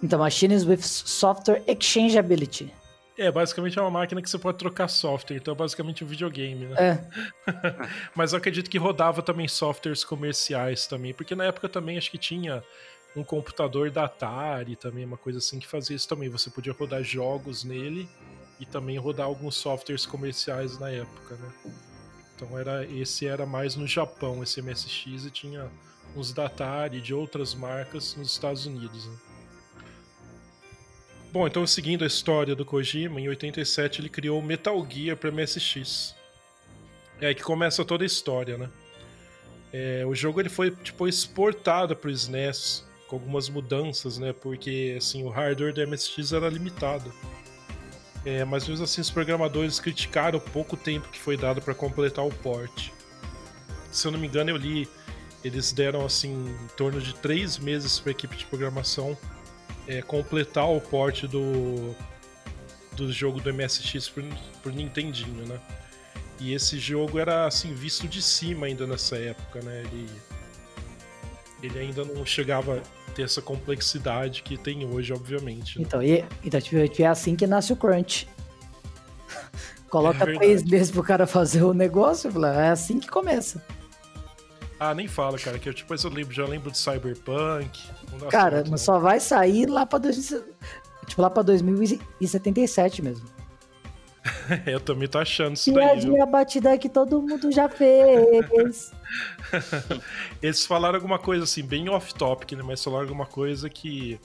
Então, 0.00 0.20
Machines 0.20 0.64
with 0.64 0.82
Software 0.82 1.60
Exchangeability. 1.66 2.72
É, 3.18 3.28
basicamente 3.32 3.76
é 3.78 3.82
uma 3.82 3.90
máquina 3.90 4.22
que 4.22 4.30
você 4.30 4.38
pode 4.38 4.58
trocar 4.58 4.86
software, 4.86 5.38
então 5.38 5.52
é 5.54 5.56
basicamente 5.56 6.04
um 6.04 6.06
videogame, 6.06 6.66
né? 6.66 6.76
É. 6.78 7.50
Mas 8.14 8.32
eu 8.32 8.38
acredito 8.38 8.70
que 8.70 8.78
rodava 8.78 9.22
também 9.22 9.48
softwares 9.48 10.04
comerciais 10.04 10.86
também, 10.86 11.12
porque 11.12 11.34
na 11.34 11.44
época 11.44 11.68
também 11.68 11.98
acho 11.98 12.10
que 12.10 12.18
tinha 12.18 12.62
um 13.16 13.24
computador 13.24 13.90
da 13.90 14.04
Atari 14.04 14.76
também, 14.76 15.04
uma 15.04 15.16
coisa 15.16 15.38
assim 15.38 15.58
que 15.58 15.66
fazia 15.66 15.96
isso 15.96 16.06
também. 16.06 16.28
Você 16.28 16.48
podia 16.48 16.74
rodar 16.74 17.02
jogos 17.02 17.64
nele 17.64 18.08
e 18.60 18.66
também 18.66 18.98
rodar 18.98 19.26
alguns 19.26 19.56
softwares 19.56 20.06
comerciais 20.06 20.78
na 20.78 20.90
época, 20.90 21.34
né? 21.36 21.72
Então 22.36 22.58
era 22.58 22.84
esse 22.84 23.26
era 23.26 23.46
mais 23.46 23.74
no 23.74 23.86
Japão, 23.86 24.42
esse 24.42 24.60
MSX, 24.60 25.24
e 25.24 25.30
tinha 25.30 25.70
uns 26.14 26.32
da 26.32 26.46
Atari 26.46 27.00
de 27.00 27.14
outras 27.14 27.54
marcas 27.54 28.14
nos 28.14 28.30
Estados 28.30 28.66
Unidos. 28.66 29.06
Né? 29.06 29.16
Bom, 31.32 31.46
então 31.46 31.66
seguindo 31.66 32.04
a 32.04 32.06
história 32.06 32.54
do 32.54 32.64
Kojima, 32.64 33.20
em 33.20 33.28
87 33.28 34.00
ele 34.00 34.08
criou 34.10 34.38
o 34.38 34.42
Metal 34.42 34.86
Gear 34.88 35.16
para 35.16 35.30
MSX. 35.30 36.14
É 37.20 37.28
aí 37.28 37.34
que 37.34 37.42
começa 37.42 37.84
toda 37.84 38.04
a 38.04 38.06
história, 38.06 38.58
né? 38.58 38.70
É, 39.72 40.04
o 40.06 40.14
jogo 40.14 40.40
ele 40.40 40.48
foi 40.48 40.70
tipo 40.70 41.08
exportado 41.08 41.96
para 41.96 42.08
o 42.08 42.10
SNES 42.10 42.86
com 43.08 43.16
algumas 43.16 43.48
mudanças, 43.48 44.18
né? 44.18 44.32
Porque 44.32 44.94
assim 44.98 45.24
o 45.24 45.28
hardware 45.28 45.72
do 45.72 45.86
MSX 45.86 46.32
era 46.32 46.48
limitado. 46.48 47.12
É, 48.26 48.44
mas 48.44 48.66
mesmo 48.66 48.82
assim, 48.82 49.00
os 49.00 49.08
programadores 49.08 49.78
criticaram 49.78 50.38
o 50.38 50.40
pouco 50.42 50.76
tempo 50.76 51.08
que 51.08 51.18
foi 51.18 51.36
dado 51.36 51.62
para 51.62 51.72
completar 51.72 52.26
o 52.26 52.30
port. 52.30 52.90
Se 53.92 54.04
eu 54.04 54.10
não 54.10 54.18
me 54.18 54.26
engano, 54.26 54.50
eu 54.50 54.56
li, 54.56 54.88
eles 55.44 55.70
deram 55.70 56.04
assim 56.04 56.32
em 56.32 56.66
torno 56.76 57.00
de 57.00 57.14
três 57.14 57.56
meses 57.56 58.00
para 58.00 58.10
a 58.10 58.14
equipe 58.14 58.36
de 58.36 58.44
programação 58.46 59.16
é, 59.86 60.02
completar 60.02 60.68
o 60.68 60.80
port 60.80 61.22
do, 61.26 61.94
do 62.96 63.12
jogo 63.12 63.40
do 63.40 63.54
MSX 63.54 64.08
por, 64.08 64.24
por 64.60 64.72
Nintendinho, 64.72 65.46
né? 65.46 65.60
E 66.40 66.52
esse 66.52 66.80
jogo 66.80 67.20
era 67.20 67.46
assim 67.46 67.74
visto 67.74 68.08
de 68.08 68.20
cima 68.20 68.66
ainda 68.66 68.88
nessa 68.88 69.16
época, 69.16 69.60
né? 69.62 69.82
Ele, 69.82 70.10
ele 71.62 71.78
ainda 71.78 72.04
não 72.04 72.26
chegava 72.26 72.82
ter 73.16 73.22
essa 73.22 73.40
complexidade 73.40 74.42
que 74.42 74.58
tem 74.58 74.84
hoje, 74.84 75.12
obviamente. 75.12 75.78
Né? 75.78 75.84
Então, 75.86 76.02
e, 76.02 76.22
então 76.44 76.60
tipo, 76.60 76.76
é 77.02 77.06
assim 77.06 77.34
que 77.34 77.46
nasce 77.46 77.72
o 77.72 77.76
crunch. 77.76 78.28
Coloca 79.88 80.30
é 80.30 80.36
três 80.36 80.62
meses 80.62 80.90
pro 80.90 81.02
cara 81.02 81.26
fazer 81.26 81.62
o 81.62 81.72
negócio, 81.72 82.30
é 82.44 82.68
assim 82.68 83.00
que 83.00 83.08
começa. 83.08 83.64
Ah, 84.78 84.94
nem 84.94 85.08
fala, 85.08 85.38
cara, 85.38 85.58
que 85.58 85.66
eu 85.66 85.72
depois 85.72 86.04
eu 86.04 86.10
lembro, 86.10 86.34
já 86.34 86.44
lembro 86.44 86.70
de 86.70 86.76
Cyberpunk. 86.76 87.82
Cara, 88.30 88.62
mas 88.68 88.82
só 88.82 88.98
vai 88.98 89.18
sair 89.18 89.64
lá 89.64 89.86
pra, 89.86 89.98
dois, 89.98 90.34
tipo, 91.06 91.22
lá 91.22 91.30
pra 91.30 91.42
2077 91.42 93.00
mesmo. 93.00 93.26
eu 94.66 94.80
também 94.80 95.08
tô 95.08 95.18
achando 95.18 95.54
isso 95.54 95.72
Piadinha 95.72 96.12
daí. 96.12 96.20
a 96.20 96.26
batida 96.26 96.78
que 96.78 96.88
todo 96.88 97.22
mundo 97.22 97.50
já 97.52 97.68
fez. 97.68 98.92
Eles 100.42 100.64
falaram 100.66 100.96
alguma 100.96 101.18
coisa 101.18 101.44
assim, 101.44 101.62
bem 101.62 101.88
off-topic, 101.88 102.52
né? 102.52 102.62
Mas 102.64 102.82
falaram 102.82 103.04
alguma 103.04 103.26
coisa 103.26 103.68
que 103.68 104.18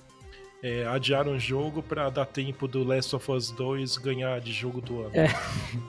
é, 0.63 0.85
adiaram 0.87 1.33
o 1.33 1.39
jogo 1.39 1.81
para 1.81 2.09
dar 2.09 2.25
tempo 2.25 2.67
do 2.67 2.83
Last 2.83 3.15
of 3.15 3.31
Us 3.31 3.51
2 3.51 3.97
ganhar 3.97 4.39
de 4.39 4.51
jogo 4.51 4.81
do 4.81 5.01
ano. 5.01 5.11
É. 5.13 5.27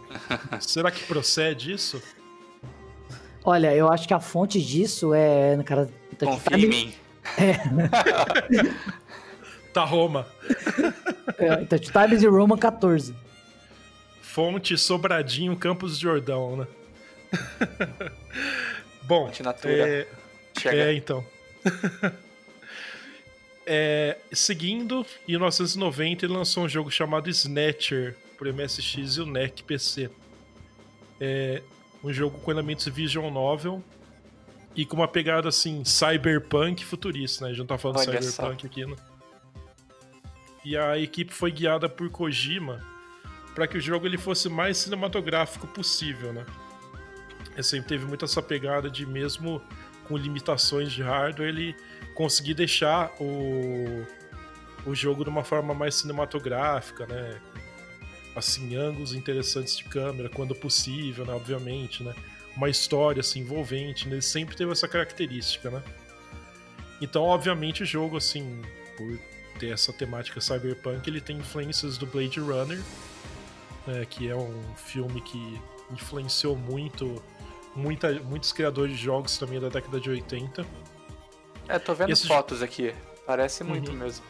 Será 0.60 0.90
que 0.90 1.04
procede 1.04 1.72
isso? 1.72 2.02
Olha, 3.44 3.74
eu 3.74 3.90
acho 3.90 4.06
que 4.06 4.14
a 4.14 4.20
fonte 4.20 4.62
disso 4.62 5.12
é. 5.12 5.60
Cara, 5.64 5.90
tá 6.16 6.26
Confia 6.26 6.56
em 6.56 6.68
mim. 6.68 6.94
É. 7.38 7.54
tá 9.72 9.84
Roma. 9.84 10.26
É, 11.38 11.56
Touch 11.64 11.90
Times 11.90 12.22
e 12.22 12.26
Roma 12.26 12.56
14. 12.56 13.14
Fonte 14.32 14.78
Sobradinho 14.78 15.54
Campos 15.54 15.98
de 15.98 16.04
Jordão, 16.04 16.56
né? 16.56 16.66
Bom, 19.04 19.30
é, 19.64 20.06
é, 20.64 20.94
então. 20.94 21.22
é, 23.66 24.16
seguindo, 24.32 25.04
em 25.28 25.32
1990 25.32 26.24
ele 26.24 26.32
lançou 26.32 26.64
um 26.64 26.68
jogo 26.68 26.90
chamado 26.90 27.28
Snatcher 27.28 28.16
para 28.38 28.50
MSX 28.50 29.16
e 29.18 29.20
o 29.20 29.26
NEC 29.26 29.62
PC. 29.64 30.10
É 31.20 31.62
um 32.02 32.10
jogo 32.10 32.38
com 32.38 32.50
elementos 32.50 32.86
visual 32.86 33.30
novel 33.30 33.84
e 34.74 34.86
com 34.86 34.96
uma 34.96 35.08
pegada 35.08 35.50
assim 35.50 35.84
cyberpunk 35.84 36.82
futurista, 36.86 37.44
né? 37.44 37.50
A 37.50 37.52
gente 37.52 37.60
não 37.60 37.66
tá 37.66 37.76
falando 37.76 37.98
Olha 37.98 38.22
cyberpunk 38.22 38.66
aqui, 38.66 38.86
né? 38.86 38.96
E 40.64 40.74
a 40.74 40.96
equipe 40.96 41.34
foi 41.34 41.52
guiada 41.52 41.86
por 41.86 42.08
Kojima 42.08 42.91
para 43.54 43.66
que 43.66 43.76
o 43.76 43.80
jogo 43.80 44.06
ele 44.06 44.18
fosse 44.18 44.48
mais 44.48 44.78
cinematográfico 44.78 45.66
possível, 45.66 46.32
né? 46.32 46.44
Ele 47.52 47.62
sempre 47.62 47.88
teve 47.88 48.06
muito 48.06 48.24
essa 48.24 48.40
pegada 48.40 48.90
de 48.90 49.04
mesmo 49.04 49.62
com 50.04 50.16
limitações 50.16 50.92
de 50.92 51.02
hardware, 51.02 51.48
ele 51.48 51.76
conseguir 52.14 52.54
deixar 52.54 53.12
o, 53.20 54.06
o 54.86 54.94
jogo 54.94 55.24
de 55.24 55.30
uma 55.30 55.44
forma 55.44 55.74
mais 55.74 55.94
cinematográfica, 55.96 57.06
né? 57.06 57.40
Assim, 58.34 58.74
ângulos 58.76 59.12
interessantes 59.12 59.76
de 59.76 59.84
câmera, 59.84 60.28
quando 60.28 60.54
possível, 60.54 61.24
né? 61.24 61.32
Obviamente, 61.32 62.02
né? 62.02 62.14
Uma 62.56 62.68
história 62.68 63.20
assim, 63.20 63.40
envolvente, 63.40 64.06
né? 64.06 64.14
ele 64.14 64.22
sempre 64.22 64.54
teve 64.56 64.72
essa 64.72 64.88
característica, 64.88 65.70
né? 65.70 65.82
Então, 67.00 67.22
obviamente, 67.22 67.82
o 67.82 67.86
jogo, 67.86 68.16
assim, 68.16 68.60
por 68.96 69.18
ter 69.58 69.70
essa 69.70 69.92
temática 69.92 70.40
cyberpunk, 70.40 71.08
ele 71.08 71.20
tem 71.20 71.38
influências 71.38 71.98
do 71.98 72.06
Blade 72.06 72.40
Runner, 72.40 72.80
é, 73.88 74.04
que 74.04 74.28
é 74.28 74.36
um 74.36 74.74
filme 74.76 75.20
que 75.20 75.60
influenciou 75.90 76.56
muito 76.56 77.22
muita, 77.74 78.12
muitos 78.20 78.52
criadores 78.52 78.96
de 78.96 79.04
jogos 79.04 79.36
também 79.38 79.60
da 79.60 79.68
década 79.68 80.00
de 80.00 80.10
80. 80.10 80.66
É, 81.68 81.78
tô 81.78 81.94
vendo 81.94 82.10
Esse 82.10 82.26
fotos 82.26 82.62
aqui. 82.62 82.94
Parece 83.26 83.64
muito 83.64 83.90
uhum. 83.92 83.98
mesmo. 83.98 84.24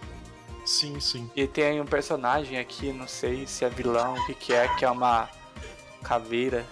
Sim, 0.64 1.00
sim. 1.00 1.30
E 1.34 1.46
tem 1.46 1.80
um 1.80 1.86
personagem 1.86 2.58
aqui, 2.58 2.92
não 2.92 3.08
sei 3.08 3.46
se 3.46 3.64
é 3.64 3.68
vilão, 3.68 4.14
o 4.14 4.26
que, 4.26 4.34
que 4.34 4.52
é, 4.52 4.68
que 4.76 4.84
é 4.84 4.90
uma 4.90 5.28
caveira. 6.02 6.64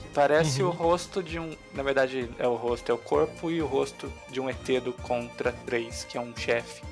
Que 0.00 0.08
parece 0.14 0.62
uhum. 0.62 0.70
o 0.70 0.72
rosto 0.72 1.22
de 1.22 1.38
um. 1.38 1.54
Na 1.74 1.82
verdade, 1.82 2.30
é 2.38 2.48
o 2.48 2.54
rosto, 2.54 2.90
é 2.90 2.94
o 2.94 2.98
corpo 2.98 3.50
e 3.50 3.60
o 3.60 3.66
rosto 3.66 4.10
de 4.30 4.40
um 4.40 4.48
ET 4.48 4.66
do 4.82 4.92
Contra 4.92 5.52
3, 5.66 6.04
que 6.04 6.16
é 6.16 6.20
um 6.20 6.34
chefe. 6.34 6.82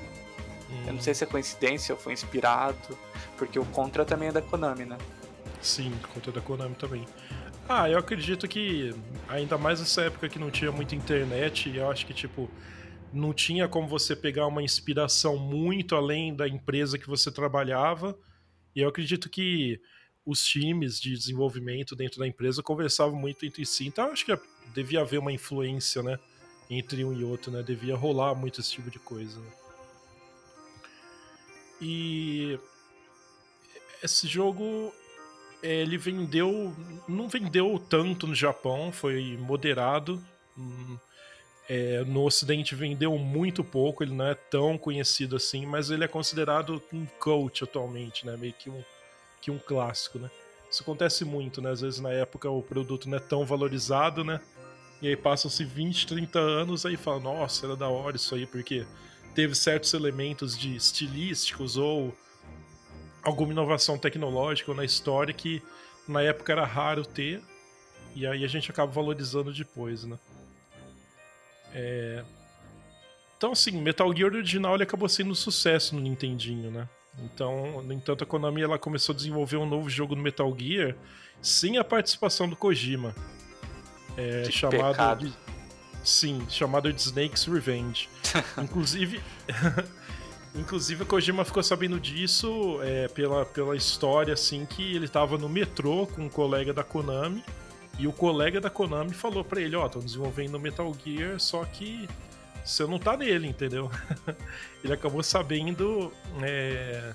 Uhum. 0.71 0.87
Eu 0.87 0.93
não 0.93 1.01
sei 1.01 1.13
se 1.13 1.23
é 1.23 1.27
coincidência 1.27 1.93
ou 1.93 1.99
foi 1.99 2.13
inspirado, 2.13 2.97
porque 3.37 3.59
o 3.59 3.65
Contra 3.65 4.05
também 4.05 4.29
é 4.29 4.31
da 4.31 4.41
Konami, 4.41 4.85
né? 4.85 4.97
Sim, 5.61 5.91
Contra 6.13 6.31
é 6.31 6.33
da 6.33 6.41
Konami 6.41 6.75
também. 6.75 7.05
Ah, 7.67 7.89
eu 7.89 7.97
acredito 7.97 8.47
que 8.47 8.93
ainda 9.27 9.57
mais 9.57 9.79
nessa 9.79 10.01
época 10.01 10.27
que 10.27 10.39
não 10.39 10.49
tinha 10.49 10.71
muita 10.71 10.95
internet, 10.95 11.75
eu 11.75 11.89
acho 11.89 12.05
que 12.05 12.13
tipo 12.13 12.49
não 13.13 13.33
tinha 13.33 13.67
como 13.67 13.87
você 13.87 14.15
pegar 14.15 14.47
uma 14.47 14.63
inspiração 14.63 15.37
muito 15.37 15.95
além 15.95 16.33
da 16.33 16.47
empresa 16.47 16.97
que 16.97 17.07
você 17.07 17.29
trabalhava. 17.29 18.17
E 18.75 18.81
eu 18.81 18.89
acredito 18.89 19.29
que 19.29 19.81
os 20.25 20.43
times 20.43 20.99
de 20.99 21.13
desenvolvimento 21.13 21.95
dentro 21.95 22.19
da 22.19 22.27
empresa 22.27 22.63
conversavam 22.63 23.17
muito 23.17 23.45
entre 23.45 23.65
si. 23.65 23.87
Então 23.87 24.05
eu 24.07 24.13
acho 24.13 24.25
que 24.25 24.37
devia 24.73 25.01
haver 25.01 25.19
uma 25.19 25.31
influência, 25.31 26.01
né, 26.01 26.17
entre 26.69 27.03
um 27.03 27.11
e 27.11 27.23
outro, 27.23 27.51
né? 27.51 27.61
Devia 27.61 27.95
rolar 27.95 28.33
muito 28.33 28.61
esse 28.61 28.71
tipo 28.71 28.89
de 28.89 28.99
coisa. 28.99 29.37
Né? 29.37 29.60
E 31.81 32.59
esse 34.03 34.27
jogo 34.27 34.93
ele 35.63 35.97
vendeu, 35.97 36.73
não 37.07 37.27
vendeu 37.27 37.81
tanto 37.89 38.27
no 38.27 38.35
Japão, 38.35 38.91
foi 38.91 39.37
moderado. 39.37 40.23
Hum, 40.57 40.97
é, 41.69 42.03
no 42.03 42.25
Ocidente 42.25 42.75
vendeu 42.75 43.17
muito 43.17 43.63
pouco, 43.63 44.03
ele 44.03 44.13
não 44.13 44.27
é 44.27 44.35
tão 44.35 44.77
conhecido 44.77 45.35
assim, 45.35 45.65
mas 45.65 45.89
ele 45.89 46.03
é 46.03 46.07
considerado 46.07 46.81
um 46.91 47.05
cult 47.19 47.63
atualmente, 47.63 48.25
né? 48.25 48.35
Meio 48.35 48.53
que 48.53 48.69
um, 48.69 48.83
que 49.41 49.51
um 49.51 49.57
clássico, 49.57 50.19
né? 50.19 50.29
Isso 50.69 50.83
acontece 50.83 51.23
muito, 51.23 51.61
né? 51.61 51.71
Às 51.71 51.81
vezes 51.81 51.99
na 51.99 52.11
época 52.11 52.49
o 52.49 52.61
produto 52.61 53.07
não 53.07 53.17
é 53.17 53.21
tão 53.21 53.45
valorizado, 53.45 54.23
né? 54.23 54.41
E 55.01 55.07
aí 55.07 55.15
passam-se 55.15 55.63
20, 55.63 56.07
30 56.07 56.39
anos, 56.39 56.85
aí 56.85 56.95
fala, 56.95 57.19
nossa, 57.19 57.65
era 57.65 57.75
da 57.75 57.87
hora 57.87 58.15
isso 58.15 58.35
aí, 58.35 58.45
porque 58.45 58.85
teve 59.33 59.55
certos 59.55 59.93
elementos 59.93 60.57
de 60.57 60.75
estilísticos 60.75 61.77
ou 61.77 62.15
alguma 63.23 63.51
inovação 63.51 63.97
tecnológica 63.97 64.73
na 64.73 64.83
história 64.83 65.33
que 65.33 65.61
na 66.07 66.21
época 66.21 66.51
era 66.51 66.65
raro 66.65 67.05
ter, 67.05 67.41
e 68.15 68.25
aí 68.25 68.43
a 68.43 68.47
gente 68.47 68.69
acaba 68.71 68.91
valorizando 68.91 69.53
depois, 69.53 70.03
né? 70.03 70.17
É... 71.73 72.23
Então, 73.37 73.53
assim, 73.53 73.71
Metal 73.71 74.13
Gear 74.15 74.33
original 74.33 74.75
ele 74.75 74.83
acabou 74.83 75.07
sendo 75.07 75.31
um 75.31 75.35
sucesso 75.35 75.95
no 75.95 76.01
Nintendinho, 76.01 76.69
né? 76.69 76.87
Então, 77.19 77.81
no 77.81 77.93
entanto, 77.93 78.23
a 78.23 78.27
Konami 78.27 78.61
ela 78.61 78.77
começou 78.77 79.13
a 79.13 79.15
desenvolver 79.15 79.57
um 79.57 79.65
novo 79.65 79.89
jogo 79.89 80.15
no 80.15 80.21
Metal 80.21 80.53
Gear 80.57 80.95
sem 81.41 81.77
a 81.77 81.83
participação 81.83 82.47
do 82.47 82.55
Kojima. 82.55 83.15
É, 84.17 84.49
chamado 84.51 85.25
de... 85.25 85.33
Sim, 86.03 86.45
chamado 86.49 86.91
de 86.91 86.99
Snake's 86.99 87.45
Revenge. 87.45 88.09
Inclusive, 88.57 89.21
Inclusive, 90.53 91.03
a 91.03 91.05
Kojima 91.05 91.45
ficou 91.45 91.63
sabendo 91.63 91.99
disso 91.99 92.79
é, 92.83 93.07
pela, 93.07 93.45
pela 93.45 93.75
história, 93.75 94.33
assim, 94.33 94.65
que 94.65 94.95
ele 94.95 95.07
tava 95.07 95.37
no 95.37 95.47
metrô 95.47 96.05
com 96.07 96.23
um 96.23 96.29
colega 96.29 96.73
da 96.73 96.83
Konami 96.83 97.43
e 97.97 98.05
o 98.05 98.11
colega 98.11 98.59
da 98.59 98.69
Konami 98.69 99.13
falou 99.13 99.45
para 99.45 99.61
ele, 99.61 99.75
ó, 99.75 99.85
oh, 99.85 99.89
tô 99.89 99.99
desenvolvendo 99.99 100.59
Metal 100.59 100.91
Gear, 101.03 101.39
só 101.39 101.63
que 101.63 102.07
você 102.65 102.85
não 102.85 102.99
tá 102.99 103.15
nele, 103.15 103.47
entendeu? 103.47 103.89
ele 104.83 104.93
acabou 104.93 105.23
sabendo... 105.23 106.11
É... 106.41 107.13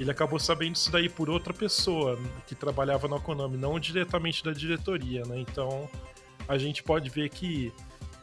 Ele 0.00 0.10
acabou 0.10 0.38
sabendo 0.38 0.74
isso 0.74 0.90
daí 0.90 1.06
por 1.06 1.28
outra 1.28 1.52
pessoa 1.52 2.18
que 2.46 2.54
trabalhava 2.54 3.06
na 3.06 3.20
Konami, 3.20 3.58
não 3.58 3.78
diretamente 3.78 4.42
da 4.42 4.50
diretoria, 4.50 5.22
né? 5.26 5.38
Então, 5.38 5.88
a 6.48 6.56
gente 6.56 6.82
pode 6.82 7.10
ver 7.10 7.28
que 7.28 7.70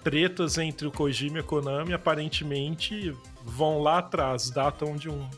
tretas 0.03 0.57
entre 0.57 0.87
o 0.87 0.91
Kojima 0.91 1.37
e 1.37 1.39
a 1.41 1.43
Konami 1.43 1.93
aparentemente 1.93 3.15
vão 3.43 3.81
lá 3.81 3.99
atrás, 3.99 4.49
datam 4.49 4.95
de 4.95 5.09
um, 5.09 5.29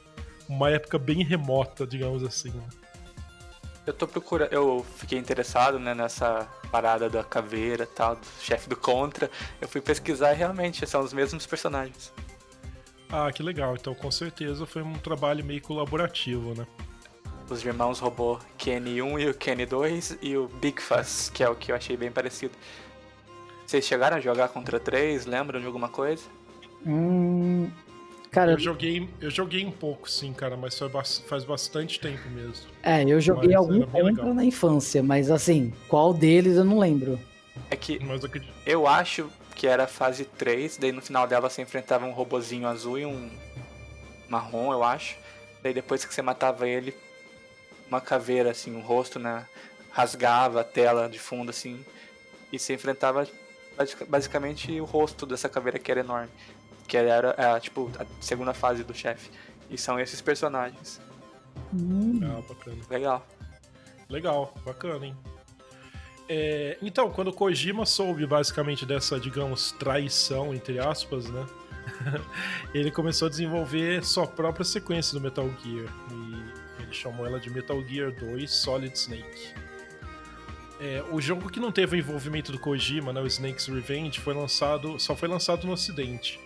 uma 0.48 0.70
época 0.70 0.98
bem 0.98 1.24
remota, 1.24 1.86
digamos 1.86 2.24
assim. 2.24 2.50
Né? 2.50 2.64
Eu 3.86 3.94
tô 3.94 4.08
procurando, 4.08 4.54
eu 4.54 4.86
fiquei 4.98 5.18
interessado 5.18 5.80
né, 5.80 5.96
nessa 5.96 6.48
parada 6.72 7.10
da 7.10 7.24
caveira 7.24 7.86
tal, 7.86 8.16
do 8.16 8.28
chefe 8.40 8.70
do 8.70 8.76
Contra. 8.76 9.30
Eu 9.60 9.68
fui 9.68 9.82
pesquisar 9.82 10.34
e 10.34 10.36
realmente 10.36 10.86
são 10.86 11.02
os 11.02 11.12
mesmos 11.12 11.46
personagens. 11.46 12.14
Ah, 13.10 13.32
que 13.32 13.42
legal. 13.42 13.76
Então 13.76 13.94
com 13.94 14.12
certeza 14.12 14.66
foi 14.66 14.82
um 14.82 14.94
trabalho 14.94 15.44
meio 15.44 15.62
colaborativo, 15.62 16.54
né? 16.56 16.66
Os 17.50 17.66
irmãos 17.66 18.00
robô 18.00 18.40
Kenny 18.58 19.02
1 19.02 19.20
e 19.20 19.30
o 19.30 19.34
Kenny 19.34 19.66
2 19.66 20.20
e 20.22 20.38
o 20.38 20.48
Big 20.48 20.82
Fuss, 20.82 21.30
que 21.30 21.44
é 21.44 21.50
o 21.50 21.56
que 21.56 21.72
eu 21.72 21.76
achei 21.76 21.98
bem 21.98 22.10
parecido. 22.10 22.54
Vocês 23.72 23.86
chegaram 23.86 24.18
a 24.18 24.20
jogar 24.20 24.50
contra 24.50 24.82
3? 24.82 25.26
Lembram 25.26 25.58
de 25.58 25.66
alguma 25.66 25.88
coisa? 25.88 26.24
Hum, 26.86 27.72
Cara, 28.30 28.52
eu 28.52 28.60
joguei, 28.60 29.08
eu 29.22 29.32
joguei 29.32 29.66
um 29.66 29.72
pouco, 29.72 30.12
sim, 30.12 30.34
cara, 30.34 30.58
mas 30.58 30.78
faz 31.26 31.46
bastante 31.46 31.98
tempo 31.98 32.30
mesmo. 32.32 32.68
É, 32.84 33.02
eu 33.06 33.22
joguei 33.22 33.52
mas 33.52 33.58
algum 33.58 33.86
contra 33.86 34.34
na 34.34 34.44
infância, 34.44 35.02
mas 35.02 35.32
assim, 35.32 35.74
qual 35.88 36.14
deles 36.14 36.58
eu 36.58 36.66
não 36.66 36.80
lembro. 36.80 37.18
É 37.70 37.78
que 37.78 37.98
eu 38.66 38.88
acho 38.88 39.30
que 39.56 39.66
era 39.66 39.86
a 39.86 39.88
fase 39.88 40.26
3, 40.26 40.76
daí 40.76 40.92
no 40.92 41.02
final 41.02 41.26
dela 41.26 41.50
você 41.50 41.62
enfrentava 41.62 42.06
um 42.06 42.12
robozinho 42.12 42.68
azul 42.68 43.00
e 43.00 43.06
um 43.06 43.30
marrom, 44.28 44.74
eu 44.74 44.84
acho. 44.84 45.16
Daí 45.64 45.74
depois 45.74 46.04
que 46.04 46.14
você 46.14 46.22
matava 46.22 46.68
ele, 46.68 46.94
uma 47.88 48.02
caveira, 48.02 48.52
assim, 48.52 48.76
um 48.76 48.82
rosto, 48.82 49.18
né? 49.18 49.46
Rasgava 49.92 50.60
a 50.60 50.66
tela 50.66 51.08
de 51.08 51.20
fundo, 51.20 51.52
assim. 51.52 51.86
E 52.52 52.60
você 52.60 52.74
enfrentava 52.74 53.26
basicamente 54.08 54.80
o 54.80 54.86
rosto 54.86 55.26
dessa 55.26 55.50
caveira 55.50 55.80
que 55.80 55.92
era 55.92 56.02
enorme 56.02 56.30
que 56.92 56.98
era 56.98 57.34
é, 57.38 57.58
tipo 57.58 57.90
a 57.98 58.06
segunda 58.20 58.54
fase 58.54 58.84
do 58.84 58.94
chefe. 58.94 59.32
E 59.70 59.78
são 59.78 59.98
esses 59.98 60.20
personagens. 60.20 61.00
Hum. 61.74 62.20
Ah, 62.22 62.42
bacana. 62.46 62.78
Legal. 62.90 63.28
Legal, 64.10 64.54
bacana, 64.66 65.06
hein? 65.06 65.16
É, 66.28 66.78
então, 66.82 67.10
quando 67.10 67.30
o 67.30 67.34
Kojima 67.34 67.86
soube 67.86 68.26
basicamente 68.26 68.86
dessa, 68.86 69.18
digamos, 69.18 69.72
traição, 69.72 70.54
entre 70.54 70.80
aspas, 70.80 71.30
né? 71.30 71.48
ele 72.76 72.92
começou 72.92 73.28
a 73.28 73.30
desenvolver 73.30 74.04
sua 74.04 74.28
própria 74.28 74.66
sequência 74.66 75.18
do 75.18 75.22
Metal 75.22 75.50
Gear. 75.64 75.88
E 76.12 76.84
ele 76.84 76.94
chamou 76.94 77.26
ela 77.26 77.40
de 77.40 77.50
Metal 77.50 77.82
Gear 77.88 78.12
2 78.12 78.52
Solid 78.52 78.94
Snake. 78.98 79.54
É, 80.84 81.04
o 81.12 81.22
jogo 81.22 81.48
que 81.48 81.60
não 81.60 81.72
teve 81.72 81.96
o 81.96 82.00
envolvimento 82.00 82.52
do 82.52 82.58
Kojima, 82.58 83.14
né, 83.14 83.22
o 83.22 83.28
Snake's 83.28 83.68
Revenge, 83.68 84.20
foi 84.20 84.34
lançado, 84.34 85.00
só 85.00 85.16
foi 85.16 85.30
lançado 85.30 85.68
no 85.68 85.74
ocidente. 85.74 86.40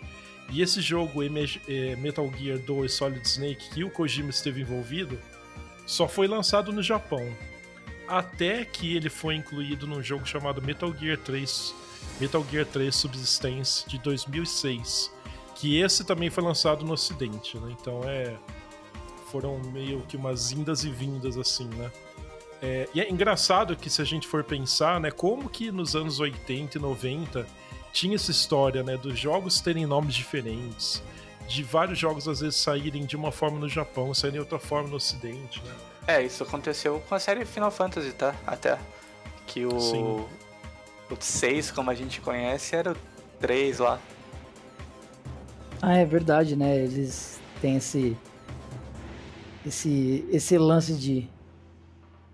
E 0.51 0.61
esse 0.61 0.81
jogo, 0.81 1.21
é, 1.23 1.95
Metal 1.95 2.29
Gear 2.37 2.59
2 2.59 2.91
Solid 2.91 3.25
Snake, 3.25 3.69
que 3.69 3.85
o 3.85 3.89
Kojima 3.89 4.29
esteve 4.29 4.59
envolvido, 4.59 5.17
só 5.87 6.05
foi 6.05 6.27
lançado 6.27 6.73
no 6.73 6.83
Japão. 6.83 7.25
Até 8.09 8.65
que 8.65 8.93
ele 8.93 9.09
foi 9.09 9.35
incluído 9.35 9.87
num 9.87 10.03
jogo 10.03 10.25
chamado 10.25 10.61
Metal 10.61 10.93
Gear 10.93 11.17
3, 11.17 11.73
Metal 12.19 12.45
Gear 12.51 12.65
3 12.65 12.93
Subsistence 12.93 13.87
de 13.87 13.97
2006, 13.99 15.13
que 15.55 15.79
esse 15.79 16.03
também 16.03 16.29
foi 16.29 16.43
lançado 16.43 16.83
no 16.83 16.91
Ocidente, 16.91 17.57
né? 17.57 17.73
Então 17.79 18.01
é 18.03 18.35
foram 19.31 19.59
meio 19.71 20.01
que 20.01 20.15
umas 20.15 20.51
indas 20.51 20.83
e 20.83 20.89
vindas 20.89 21.37
assim, 21.37 21.67
né? 21.69 21.89
É, 22.61 22.87
e 22.93 23.01
é 23.01 23.09
engraçado 23.09 23.75
que 23.75 23.89
se 23.89 24.01
a 24.01 24.05
gente 24.05 24.27
for 24.27 24.43
pensar, 24.43 24.99
né, 24.99 25.11
como 25.11 25.49
que 25.49 25.71
nos 25.71 25.95
anos 25.95 26.19
80 26.19 26.77
e 26.77 26.81
90 26.81 27.45
tinha 27.91 28.15
essa 28.15 28.31
história, 28.31 28.83
né, 28.83 28.97
dos 28.97 29.17
jogos 29.17 29.61
terem 29.61 29.85
nomes 29.85 30.15
diferentes, 30.15 31.01
de 31.47 31.63
vários 31.63 31.97
jogos 31.99 32.27
às 32.27 32.39
vezes 32.39 32.55
saírem 32.55 33.05
de 33.05 33.15
uma 33.15 33.31
forma 33.31 33.59
no 33.59 33.69
Japão, 33.69 34.13
saírem 34.13 34.35
de 34.35 34.39
outra 34.39 34.59
forma 34.59 34.89
no 34.89 34.95
Ocidente, 34.95 35.61
né? 35.63 35.73
É, 36.07 36.21
isso 36.21 36.43
aconteceu 36.43 37.01
com 37.07 37.15
a 37.15 37.19
série 37.19 37.45
Final 37.45 37.71
Fantasy, 37.71 38.11
tá? 38.11 38.35
Até 38.45 38.77
que 39.47 39.65
o 39.65 39.79
Sim. 39.79 40.25
o 41.09 41.15
6, 41.19 41.71
como 41.71 41.89
a 41.89 41.95
gente 41.95 42.21
conhece, 42.21 42.75
era 42.75 42.91
o 42.91 42.97
3 43.39 43.79
lá. 43.79 43.99
Ah, 45.81 45.97
é 45.97 46.05
verdade, 46.05 46.55
né? 46.55 46.77
Eles 46.77 47.39
têm 47.61 47.77
esse 47.77 48.17
esse 49.65 50.27
esse 50.31 50.57
lance 50.57 50.93
de 50.93 51.27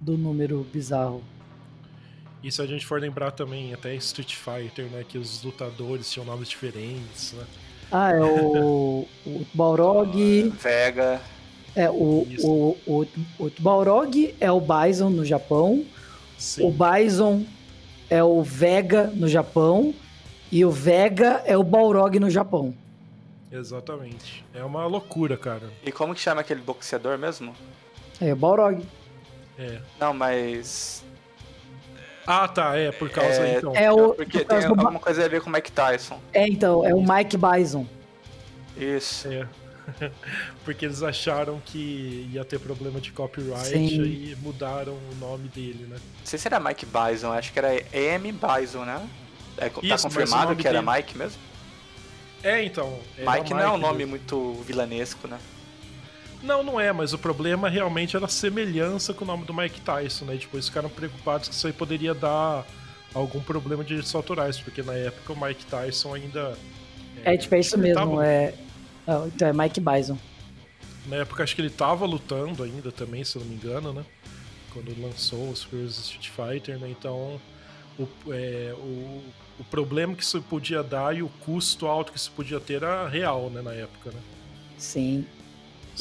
do 0.02 0.18
número 0.18 0.66
bizarro. 0.74 1.24
E 2.44 2.52
se 2.52 2.60
a 2.62 2.66
gente 2.66 2.86
for 2.86 3.00
lembrar 3.00 3.32
também, 3.32 3.72
até 3.74 3.94
Street 3.96 4.36
Fighter, 4.36 4.86
né? 4.88 5.06
Que 5.08 5.20
os 5.20 5.44
lutadores 5.44 6.12
tinham 6.12 6.26
nomes 6.26 6.50
diferentes, 6.50 7.34
né? 7.34 7.46
Ah, 7.92 8.12
é 8.12 8.20
o, 8.20 9.08
o 9.26 9.46
Balrog. 9.54 10.50
Vega. 10.60 11.22
É, 11.76 11.90
o, 11.90 12.28
o, 12.40 12.78
o, 12.86 13.08
o 13.40 13.52
Balrog 13.60 14.36
é 14.40 14.52
o 14.52 14.60
Bison 14.60 15.10
no 15.10 15.24
Japão. 15.24 15.86
Sim. 16.38 16.64
O 16.66 16.72
Bison 16.72 17.46
é 18.10 18.24
o 18.24 18.42
Vega 18.42 19.08
no 19.14 19.28
Japão. 19.28 19.94
E 20.52 20.66
o 20.66 20.72
Vega 20.72 21.44
é 21.46 21.56
o 21.56 21.64
Balrog 21.64 22.20
no 22.20 22.30
Japão. 22.30 22.74
Exatamente. 23.52 24.44
É 24.54 24.64
uma 24.64 24.86
loucura, 24.86 25.38
cara. 25.38 25.70
E 25.86 25.92
como 25.92 26.16
que 26.16 26.22
chama 26.22 26.42
aquele 26.42 26.62
boxeador 26.62 27.18
mesmo? 27.18 27.54
É 28.20 28.34
o 28.34 28.36
Balrog. 28.36 28.84
É. 29.62 29.80
Não, 30.00 30.14
mas. 30.14 31.04
Ah, 32.26 32.48
tá, 32.48 32.76
é, 32.76 32.92
por 32.92 33.10
causa 33.10 33.46
é, 33.46 33.58
então. 33.58 33.76
É 33.76 33.92
o, 33.92 34.14
Porque 34.14 34.44
tem 34.44 34.66
alguma 34.66 35.00
coisa 35.00 35.24
a 35.24 35.28
ver 35.28 35.42
com 35.42 35.50
o 35.50 35.54
Mike 35.54 35.72
Tyson. 35.72 36.20
É, 36.34 36.48
então, 36.48 36.86
é 36.86 36.94
o 36.94 37.02
Mike 37.02 37.38
Bison. 37.38 37.86
Isso. 38.76 39.28
É. 39.28 39.48
Porque 40.64 40.86
eles 40.86 41.04
acharam 41.04 41.62
que 41.66 42.30
ia 42.32 42.46
ter 42.46 42.60
problema 42.60 43.00
de 43.00 43.12
copyright 43.12 43.66
Sim. 43.66 43.86
e 43.86 44.38
mudaram 44.42 44.94
o 44.94 45.16
nome 45.20 45.48
dele, 45.50 45.86
né? 45.90 45.98
Não 46.20 46.26
sei 46.26 46.40
se 46.40 46.48
era 46.48 46.60
Mike 46.60 46.86
Bison, 46.86 47.32
acho 47.32 47.52
que 47.52 47.60
era 47.60 47.76
M. 47.94 48.32
Bison, 48.32 48.86
né? 48.86 49.08
É, 49.58 49.70
tá 49.70 49.80
Isso, 49.84 50.04
confirmado 50.04 50.56
que 50.56 50.68
era 50.68 50.82
Mike 50.82 51.18
mesmo? 51.18 51.40
É, 52.44 52.64
então. 52.64 52.98
Mike, 53.18 53.32
Mike 53.32 53.54
não 53.54 53.62
é 53.62 53.70
um 53.72 53.78
nome 53.78 54.00
mesmo. 54.00 54.12
muito 54.12 54.54
vilanesco, 54.64 55.28
né? 55.28 55.38
Não, 56.44 56.64
não 56.64 56.80
é, 56.80 56.92
mas 56.92 57.14
o 57.14 57.18
problema 57.18 57.70
realmente 57.70 58.16
era 58.16 58.26
a 58.26 58.30
semelhança 58.30 59.14
com 59.14 59.24
o 59.24 59.28
nome 59.28 59.46
do 59.46 59.54
Mike 59.54 59.82
Tyson, 59.82 60.26
né? 60.26 60.36
E 60.36 60.40
depois 60.40 60.68
ficaram 60.68 60.90
preocupados 60.90 61.48
que 61.48 61.54
isso 61.54 61.68
aí 61.68 61.74
poderia 61.74 62.14
dar 62.14 62.66
algum 63.14 63.42
problema 63.42 63.84
de 63.84 63.90
direitos 63.90 64.14
autorais, 64.16 64.60
porque 64.60 64.82
na 64.82 64.94
época 64.94 65.34
o 65.34 65.40
Mike 65.40 65.66
Tyson 65.66 66.16
ainda. 66.16 66.58
É, 67.24 67.36
é 67.36 67.38
tipo, 67.38 67.54
é 67.54 67.60
isso 67.60 67.78
mesmo, 67.78 67.96
tava... 67.96 68.26
é. 68.26 68.54
Então 69.28 69.48
é 69.48 69.54
Mike 69.54 69.80
Bison. 69.80 70.18
Na 71.08 71.18
época 71.18 71.44
acho 71.44 71.56
que 71.56 71.62
ele 71.62 71.70
tava 71.70 72.06
lutando 72.06 72.64
ainda 72.64 72.92
também, 72.92 73.24
se 73.24 73.36
eu 73.36 73.42
não 73.42 73.50
me 73.50 73.56
engano, 73.56 73.94
né? 73.94 74.06
Quando 74.72 75.00
lançou 75.02 75.50
os 75.50 75.66
primeiros 75.66 75.98
Street 75.98 76.30
Fighter, 76.30 76.80
né? 76.80 76.90
Então 76.90 77.42
o, 78.00 78.08
é, 78.32 78.74
o, 78.78 79.22
o 79.60 79.64
problema 79.70 80.16
que 80.16 80.24
isso 80.24 80.42
podia 80.44 80.82
dar 80.82 81.16
e 81.16 81.22
o 81.22 81.30
custo 81.44 81.88
alto 81.88 82.12
que 82.12 82.18
isso 82.18 82.32
podia 82.32 82.60
ter 82.60 82.76
era 82.76 83.08
real, 83.08 83.50
né, 83.50 83.62
na 83.62 83.74
época, 83.74 84.12
né? 84.12 84.20
Sim. 84.78 85.26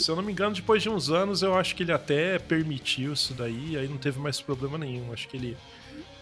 Se 0.00 0.10
eu 0.10 0.16
não 0.16 0.22
me 0.22 0.32
engano, 0.32 0.54
depois 0.54 0.82
de 0.82 0.88
uns 0.88 1.10
anos 1.10 1.42
eu 1.42 1.54
acho 1.54 1.76
que 1.76 1.82
ele 1.82 1.92
até 1.92 2.38
permitiu 2.38 3.12
isso 3.12 3.34
daí, 3.34 3.76
aí 3.76 3.86
não 3.86 3.98
teve 3.98 4.18
mais 4.18 4.40
problema 4.40 4.78
nenhum. 4.78 5.12
Acho 5.12 5.28
que 5.28 5.36
ele 5.36 5.56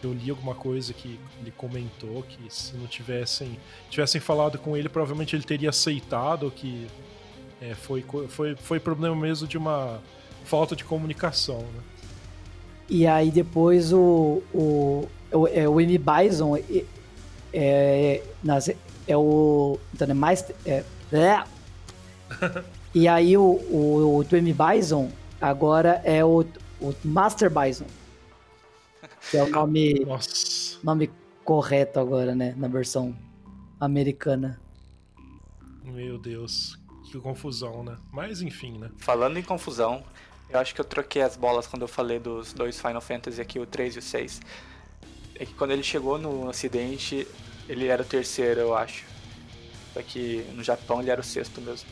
eu 0.02 0.12
li 0.12 0.30
alguma 0.30 0.54
coisa 0.54 0.92
que 0.92 1.18
ele 1.40 1.50
comentou 1.56 2.22
que 2.22 2.52
se 2.52 2.76
não 2.76 2.86
tivessem 2.86 3.58
tivessem 3.90 4.20
falado 4.20 4.58
com 4.58 4.76
ele, 4.76 4.88
provavelmente 4.88 5.34
ele 5.34 5.42
teria 5.42 5.70
aceitado 5.70 6.50
que 6.50 6.86
é, 7.60 7.74
foi, 7.74 8.04
foi, 8.28 8.54
foi 8.54 8.80
problema 8.80 9.16
mesmo 9.16 9.48
de 9.48 9.58
uma 9.58 10.00
falta 10.44 10.76
de 10.76 10.84
comunicação, 10.84 11.58
né? 11.58 11.82
E 12.88 13.06
aí 13.06 13.30
depois 13.30 13.92
o, 13.92 14.42
o, 14.54 15.08
o, 15.32 15.48
é, 15.48 15.68
o 15.68 15.80
M. 15.80 15.98
Bison 15.98 16.56
é, 16.56 16.84
é, 17.52 18.22
é 19.06 19.16
o. 19.16 19.78
Então, 19.92 20.08
é 20.08 20.14
mais. 20.14 20.44
É, 20.64 20.84
é. 21.12 21.44
E 22.94 23.06
aí 23.06 23.36
o, 23.36 23.42
o, 23.42 24.18
o 24.18 24.36
M. 24.36 24.54
Bison 24.54 25.10
agora 25.40 26.00
é 26.04 26.24
o, 26.24 26.44
o 26.80 26.94
Master 27.04 27.50
Bison. 27.50 27.86
Que 29.30 29.36
é 29.36 29.44
o 29.44 29.50
nome, 29.50 30.04
Nossa. 30.06 30.78
nome 30.82 31.10
correto 31.44 32.00
agora, 32.00 32.34
né? 32.34 32.54
Na 32.56 32.68
versão 32.68 33.14
americana. 33.80 34.60
Meu 35.84 36.18
Deus, 36.18 36.78
que 37.10 37.18
confusão, 37.18 37.82
né? 37.82 37.96
Mas 38.12 38.40
enfim, 38.42 38.78
né? 38.78 38.90
Falando 38.98 39.38
em 39.38 39.42
confusão, 39.42 40.02
eu 40.50 40.58
acho 40.58 40.74
que 40.74 40.80
eu 40.80 40.84
troquei 40.84 41.22
as 41.22 41.36
bolas 41.36 41.66
quando 41.66 41.82
eu 41.82 41.88
falei 41.88 42.18
dos 42.18 42.52
dois 42.52 42.80
Final 42.80 43.00
Fantasy 43.00 43.40
aqui, 43.40 43.58
o 43.58 43.66
3 43.66 43.96
e 43.96 43.98
o 43.98 44.02
6. 44.02 44.40
É 45.34 45.46
que 45.46 45.54
quando 45.54 45.70
ele 45.72 45.82
chegou 45.82 46.18
no 46.18 46.48
acidente, 46.48 47.26
ele 47.68 47.86
era 47.86 48.02
o 48.02 48.04
terceiro, 48.04 48.60
eu 48.60 48.74
acho. 48.74 49.04
Só 49.92 50.02
que 50.02 50.44
no 50.54 50.62
Japão 50.62 51.00
ele 51.00 51.10
era 51.10 51.20
o 51.20 51.24
sexto 51.24 51.60
mesmo. 51.60 51.88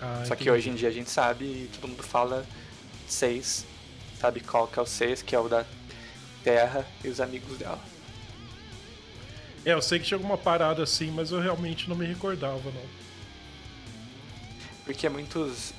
Ah, 0.00 0.24
Só 0.26 0.36
que 0.36 0.50
hoje 0.50 0.70
em 0.70 0.74
dia 0.74 0.88
a 0.88 0.92
gente 0.92 1.10
sabe 1.10 1.44
e 1.44 1.70
todo 1.74 1.88
mundo 1.88 2.02
fala 2.02 2.46
6. 3.08 3.64
Sabe 4.20 4.40
qual 4.40 4.66
que 4.66 4.78
é 4.78 4.82
o 4.82 4.86
6, 4.86 5.22
que 5.22 5.34
é 5.34 5.38
o 5.38 5.48
da 5.48 5.64
Terra 6.42 6.86
e 7.04 7.08
os 7.08 7.20
amigos 7.20 7.58
dela. 7.58 7.80
É, 9.64 9.72
eu 9.72 9.82
sei 9.82 9.98
que 9.98 10.06
tinha 10.06 10.16
alguma 10.16 10.38
parada 10.38 10.82
assim, 10.82 11.10
mas 11.10 11.32
eu 11.32 11.40
realmente 11.40 11.88
não 11.88 11.96
me 11.96 12.06
recordava, 12.06 12.70
não. 12.70 13.06
Porque 14.84 15.08
muitos 15.08 15.74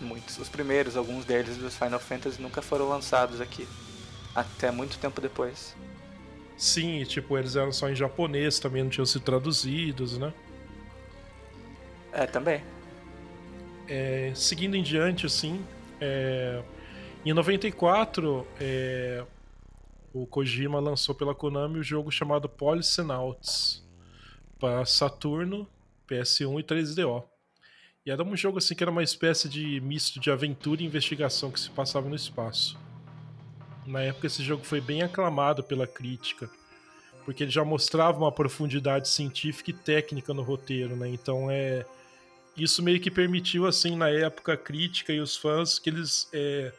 muitos. 0.00 0.38
Os 0.38 0.48
primeiros, 0.48 0.96
alguns 0.96 1.24
deles 1.24 1.56
dos 1.56 1.76
Final 1.76 2.00
Fantasy 2.00 2.40
nunca 2.40 2.60
foram 2.60 2.88
lançados 2.88 3.40
aqui. 3.40 3.66
Até 4.34 4.70
muito 4.70 4.98
tempo 4.98 5.20
depois. 5.20 5.74
Sim, 6.56 7.02
tipo, 7.04 7.38
eles 7.38 7.56
eram 7.56 7.72
só 7.72 7.88
em 7.88 7.94
japonês, 7.94 8.58
também 8.58 8.82
não 8.82 8.90
tinham 8.90 9.06
sido 9.06 9.22
traduzidos, 9.22 10.18
né? 10.18 10.32
É, 12.12 12.26
também. 12.26 12.62
É, 13.92 14.30
seguindo 14.36 14.76
em 14.76 14.84
diante, 14.84 15.26
assim, 15.26 15.66
é, 16.00 16.62
em 17.26 17.32
94, 17.32 18.46
é, 18.60 19.24
o 20.14 20.24
Kojima 20.28 20.78
lançou 20.78 21.12
pela 21.12 21.34
Konami 21.34 21.80
o 21.80 21.82
jogo 21.82 22.08
chamado 22.08 22.48
Policenauts 22.48 23.84
para 24.60 24.84
Saturno, 24.84 25.66
PS1 26.08 26.60
e 26.60 26.62
3DO. 26.62 27.24
E 28.06 28.12
era 28.12 28.22
um 28.22 28.36
jogo 28.36 28.58
assim 28.58 28.76
que 28.76 28.84
era 28.84 28.92
uma 28.92 29.02
espécie 29.02 29.48
de 29.48 29.80
misto 29.80 30.20
de 30.20 30.30
aventura 30.30 30.82
e 30.82 30.86
investigação 30.86 31.50
que 31.50 31.58
se 31.58 31.68
passava 31.68 32.08
no 32.08 32.14
espaço. 32.14 32.78
Na 33.84 34.02
época 34.02 34.28
esse 34.28 34.44
jogo 34.44 34.64
foi 34.64 34.80
bem 34.80 35.02
aclamado 35.02 35.64
pela 35.64 35.88
crítica, 35.88 36.48
porque 37.24 37.42
ele 37.42 37.50
já 37.50 37.64
mostrava 37.64 38.18
uma 38.18 38.30
profundidade 38.30 39.08
científica 39.08 39.70
e 39.70 39.74
técnica 39.74 40.32
no 40.32 40.42
roteiro, 40.42 40.94
né? 40.94 41.08
Então 41.08 41.50
é 41.50 41.84
isso 42.62 42.82
meio 42.82 43.00
que 43.00 43.10
permitiu 43.10 43.66
assim 43.66 43.96
na 43.96 44.08
época 44.08 44.54
a 44.54 44.56
crítica 44.56 45.12
e 45.12 45.20
os 45.20 45.36
fãs 45.36 45.78
que 45.78 45.90
eles 45.90 46.28
é, 46.32 46.72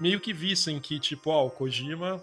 meio 0.00 0.20
que 0.20 0.32
vissem 0.32 0.80
que 0.80 0.98
tipo, 0.98 1.30
ó, 1.30 1.46
o 1.46 1.50
Kojima 1.50 2.22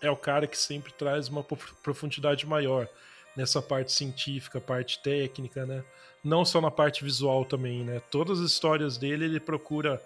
é 0.00 0.10
o 0.10 0.16
cara 0.16 0.46
que 0.46 0.58
sempre 0.58 0.92
traz 0.92 1.28
uma 1.28 1.44
profundidade 1.82 2.46
maior 2.46 2.88
nessa 3.36 3.62
parte 3.62 3.92
científica, 3.92 4.60
parte 4.60 5.00
técnica, 5.02 5.64
né? 5.64 5.84
não 6.24 6.44
só 6.44 6.60
na 6.60 6.70
parte 6.70 7.02
visual 7.02 7.44
também, 7.44 7.84
né? 7.84 8.00
Todas 8.10 8.40
as 8.40 8.50
histórias 8.50 8.96
dele 8.96 9.24
ele 9.24 9.40
procura 9.40 10.02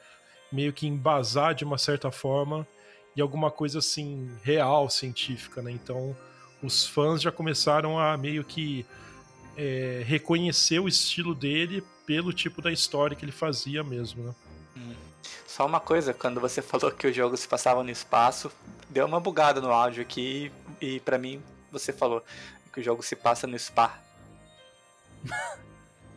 meio 0.50 0.72
que 0.72 0.86
embasar 0.86 1.54
de 1.54 1.64
uma 1.64 1.76
certa 1.76 2.10
forma 2.10 2.66
e 3.14 3.20
alguma 3.20 3.50
coisa 3.50 3.80
assim 3.80 4.30
real, 4.42 4.88
científica, 4.88 5.60
né? 5.60 5.70
Então 5.70 6.16
os 6.62 6.86
fãs 6.86 7.20
já 7.20 7.30
começaram 7.30 7.98
a 7.98 8.16
meio 8.16 8.42
que 8.42 8.86
é, 9.56 10.02
reconhecer 10.06 10.78
o 10.78 10.88
estilo 10.88 11.34
dele 11.34 11.82
pelo 12.06 12.32
tipo 12.32 12.62
da 12.62 12.72
história 12.72 13.16
que 13.16 13.24
ele 13.24 13.32
fazia 13.32 13.82
mesmo, 13.82 14.24
né? 14.24 14.34
Só 15.46 15.66
uma 15.66 15.80
coisa, 15.80 16.14
quando 16.14 16.40
você 16.40 16.60
falou 16.62 16.90
que 16.90 17.06
o 17.06 17.12
jogo 17.12 17.36
se 17.36 17.48
passava 17.48 17.82
no 17.82 17.90
espaço, 17.90 18.52
deu 18.88 19.06
uma 19.06 19.18
bugada 19.18 19.60
no 19.60 19.70
áudio 19.70 20.02
aqui 20.02 20.52
e 20.80 21.00
para 21.00 21.18
mim 21.18 21.42
você 21.72 21.92
falou 21.92 22.22
que 22.72 22.80
o 22.80 22.82
jogo 22.82 23.02
se 23.02 23.16
passa 23.16 23.46
no 23.46 23.58
spa. 23.58 23.98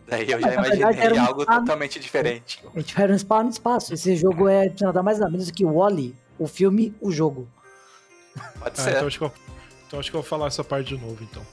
Daí 0.07 0.29
eu 0.29 0.41
já 0.41 0.53
imaginei 0.55 1.19
um 1.19 1.25
algo 1.25 1.45
totalmente 1.45 1.99
diferente. 1.99 2.63
A 2.75 2.79
gente 2.79 2.99
era 2.99 3.13
um 3.13 3.17
spawn 3.17 3.43
no 3.43 3.49
espaço. 3.49 3.93
Esse 3.93 4.15
jogo 4.15 4.49
é 4.49 4.73
nada 4.81 5.03
mais 5.03 5.19
nada 5.19 5.31
menos 5.31 5.51
que 5.51 5.63
o 5.63 5.75
Wally, 5.75 6.15
o 6.37 6.47
filme, 6.47 6.93
o 6.99 7.11
jogo. 7.11 7.47
Pode 8.59 8.79
ah, 8.79 8.83
ser. 8.83 8.89
Então 8.95 9.07
acho, 9.07 9.23
eu, 9.23 9.31
então 9.87 9.99
acho, 9.99 10.09
que 10.11 10.17
eu, 10.17 10.21
vou 10.21 10.27
falar 10.27 10.47
essa 10.47 10.63
parte 10.63 10.87
de 10.87 10.97
novo, 10.97 11.23
então. 11.23 11.45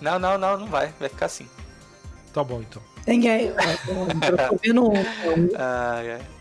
Não, 0.00 0.18
não, 0.18 0.36
não, 0.36 0.58
não 0.58 0.66
vai. 0.66 0.92
Vai 1.00 1.08
ficar 1.08 1.26
assim. 1.26 1.48
Tá 2.32 2.44
bom, 2.44 2.60
então. 2.60 2.82
Ninguém. 3.06 3.46
Eu 3.48 4.48
tô 4.48 4.56
vendo 4.62 4.90
um. 4.90 4.94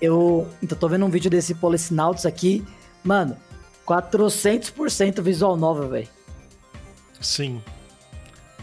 Eu 0.00 0.48
então, 0.62 0.78
tô 0.78 0.88
vendo 0.88 1.04
um 1.04 1.10
vídeo 1.10 1.30
desse 1.30 1.54
Policinauts 1.54 2.24
aqui. 2.24 2.64
Mano, 3.04 3.36
400% 3.86 5.20
visual 5.20 5.56
nova, 5.56 5.86
velho. 5.86 6.08
Sim, 7.20 7.62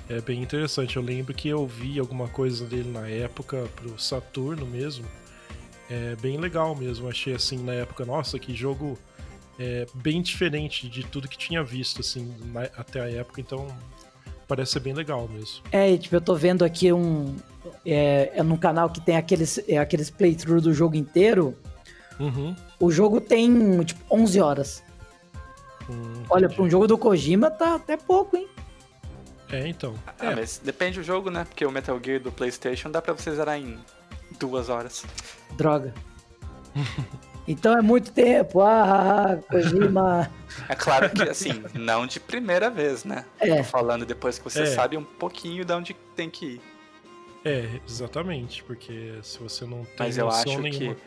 é 0.09 0.19
bem 0.19 0.41
interessante. 0.41 0.95
Eu 0.95 1.03
lembro 1.03 1.33
que 1.33 1.47
eu 1.47 1.67
vi 1.67 1.99
alguma 1.99 2.27
coisa 2.27 2.65
dele 2.65 2.89
na 2.89 3.07
época 3.07 3.69
pro 3.75 3.99
Saturno 3.99 4.65
mesmo. 4.65 5.05
É 5.89 6.15
bem 6.15 6.37
legal 6.37 6.75
mesmo. 6.75 7.07
Achei 7.07 7.35
assim 7.35 7.63
na 7.63 7.73
época, 7.73 8.03
nossa, 8.05 8.39
que 8.39 8.55
jogo 8.55 8.97
é, 9.59 9.85
bem 9.93 10.21
diferente 10.21 10.87
de 10.87 11.03
tudo 11.03 11.27
que 11.27 11.37
tinha 11.37 11.63
visto 11.63 12.01
assim 12.01 12.33
na, 12.45 12.63
até 12.77 13.01
a 13.01 13.11
época. 13.11 13.41
Então 13.41 13.67
parece 14.47 14.73
ser 14.73 14.79
bem 14.79 14.93
legal 14.93 15.27
mesmo. 15.27 15.63
É, 15.71 15.95
tipo, 15.97 16.15
eu 16.15 16.21
tô 16.21 16.35
vendo 16.35 16.63
aqui 16.63 16.91
um 16.91 17.35
é, 17.85 18.31
é 18.35 18.43
num 18.43 18.57
canal 18.57 18.89
que 18.89 19.01
tem 19.01 19.17
aqueles 19.17 19.59
é, 19.67 19.77
aqueles 19.77 20.09
playthrough 20.09 20.61
do 20.61 20.73
jogo 20.73 20.95
inteiro. 20.95 21.55
Uhum. 22.19 22.55
O 22.79 22.91
jogo 22.91 23.21
tem 23.21 23.83
tipo 23.83 24.03
11 24.09 24.41
horas. 24.41 24.83
Hum, 25.89 26.23
Olha, 26.29 26.49
para 26.49 26.63
um 26.63 26.69
jogo 26.69 26.87
do 26.87 26.97
Kojima 26.97 27.49
tá 27.49 27.75
até 27.75 27.95
pouco, 27.95 28.35
hein? 28.35 28.47
É, 29.49 29.67
então. 29.67 29.93
Ah, 30.19 30.31
é. 30.31 30.35
mas 30.35 30.59
depende 30.63 30.99
do 30.99 31.03
jogo, 31.03 31.29
né? 31.29 31.45
Porque 31.45 31.65
o 31.65 31.71
Metal 31.71 31.97
Gear 32.03 32.19
do 32.19 32.31
PlayStation 32.31 32.91
dá 32.91 33.01
pra 33.01 33.13
você 33.13 33.33
zerar 33.33 33.57
em 33.57 33.77
duas 34.39 34.67
horas. 34.69 35.05
Droga. 35.55 35.93
Então 37.47 37.77
é 37.77 37.81
muito 37.81 38.11
tempo. 38.11 38.61
Ah, 38.61 39.39
Kojima. 39.49 40.29
É 40.67 40.75
claro 40.75 41.09
que, 41.09 41.23
assim, 41.23 41.63
não 41.73 42.05
de 42.05 42.19
primeira 42.19 42.69
vez, 42.69 43.05
né? 43.05 43.25
É. 43.39 43.57
Tô 43.57 43.63
falando 43.63 44.05
depois 44.05 44.37
que 44.37 44.43
você 44.43 44.63
é. 44.63 44.65
sabe 44.65 44.97
um 44.97 45.03
pouquinho 45.03 45.63
de 45.63 45.73
onde 45.73 45.93
tem 46.15 46.29
que 46.29 46.45
ir. 46.45 46.61
É, 47.45 47.79
exatamente, 47.87 48.61
porque 48.63 49.19
se 49.23 49.39
você 49.39 49.65
não 49.65 49.85
tem 49.85 50.07
Mas 50.07 50.17
eu 50.17 50.27
acho 50.27 50.59
nenhuma... 50.59 50.95
que 50.95 50.97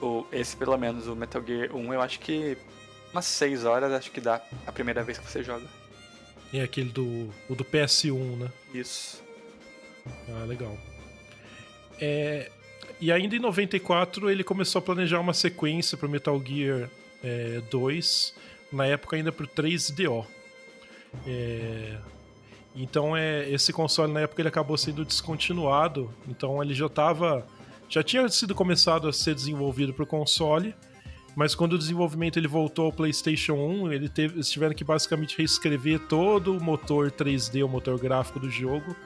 o, 0.00 0.24
esse, 0.30 0.56
pelo 0.56 0.76
menos, 0.76 1.08
o 1.08 1.16
Metal 1.16 1.42
Gear 1.44 1.74
1, 1.74 1.94
eu 1.94 2.00
acho 2.00 2.20
que 2.20 2.56
umas 3.12 3.24
6 3.24 3.64
horas 3.64 3.92
acho 3.92 4.10
que 4.12 4.20
dá 4.20 4.40
a 4.66 4.70
primeira 4.70 5.02
vez 5.02 5.18
que 5.18 5.28
você 5.28 5.42
joga. 5.42 5.66
É 6.52 6.62
aquele 6.62 6.90
do, 6.90 7.28
o 7.48 7.54
do 7.56 7.64
PS1, 7.64 8.36
né? 8.36 8.48
Isso. 8.72 9.22
Ah, 10.28 10.44
legal. 10.44 10.76
É, 12.00 12.50
e 13.00 13.12
ainda 13.12 13.36
em 13.36 13.38
94 13.38 14.30
ele 14.30 14.42
começou 14.42 14.78
a 14.78 14.82
planejar 14.82 15.20
uma 15.20 15.34
sequência 15.34 15.96
para 15.96 16.08
Metal 16.08 16.40
Gear 16.44 16.90
é, 17.22 17.60
2, 17.70 18.34
na 18.72 18.86
época 18.86 19.16
ainda 19.16 19.30
para 19.30 19.44
o 19.44 19.48
3DO. 19.48 20.26
É, 21.26 21.96
então 22.74 23.16
é, 23.16 23.48
esse 23.50 23.72
console 23.72 24.12
na 24.12 24.20
época 24.20 24.42
ele 24.42 24.48
acabou 24.48 24.76
sendo 24.76 25.04
descontinuado, 25.04 26.12
então 26.28 26.62
ele 26.62 26.74
já 26.74 26.86
estava 26.86 27.46
já 27.88 28.02
tinha 28.02 28.28
sido 28.28 28.54
começado 28.54 29.08
a 29.08 29.12
ser 29.12 29.34
desenvolvido 29.34 29.94
para 29.94 30.02
o 30.02 30.06
console, 30.06 30.74
mas 31.36 31.54
quando 31.54 31.74
o 31.74 31.78
desenvolvimento 31.78 32.38
ele 32.38 32.48
voltou 32.48 32.86
ao 32.86 32.92
PlayStation 32.92 33.54
1, 33.54 33.92
ele 33.92 34.08
teve, 34.08 34.34
eles 34.34 34.50
tiveram 34.50 34.74
que 34.74 34.82
basicamente 34.82 35.38
reescrever 35.38 36.00
todo 36.00 36.56
o 36.56 36.62
motor 36.62 37.12
3D, 37.12 37.64
o 37.64 37.68
motor 37.68 37.98
gráfico 37.98 38.40
do 38.40 38.50
jogo. 38.50 38.96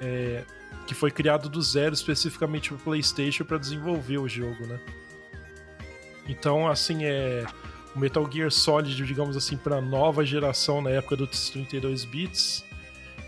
É, 0.00 0.44
que 0.86 0.94
foi 0.94 1.10
criado 1.10 1.48
do 1.48 1.60
zero 1.60 1.94
especificamente 1.94 2.70
para 2.70 2.78
PlayStation 2.78 3.44
para 3.44 3.58
desenvolver 3.58 4.18
o 4.18 4.28
jogo, 4.28 4.66
né? 4.66 4.80
Então, 6.28 6.68
assim, 6.68 7.04
é 7.04 7.44
o 7.94 7.98
Metal 7.98 8.30
Gear 8.30 8.50
Solid, 8.50 8.94
digamos 9.04 9.36
assim, 9.36 9.56
para 9.56 9.80
nova 9.80 10.24
geração 10.24 10.82
na 10.82 10.90
época 10.90 11.16
dos 11.16 11.50
32 11.50 12.04
bits. 12.04 12.64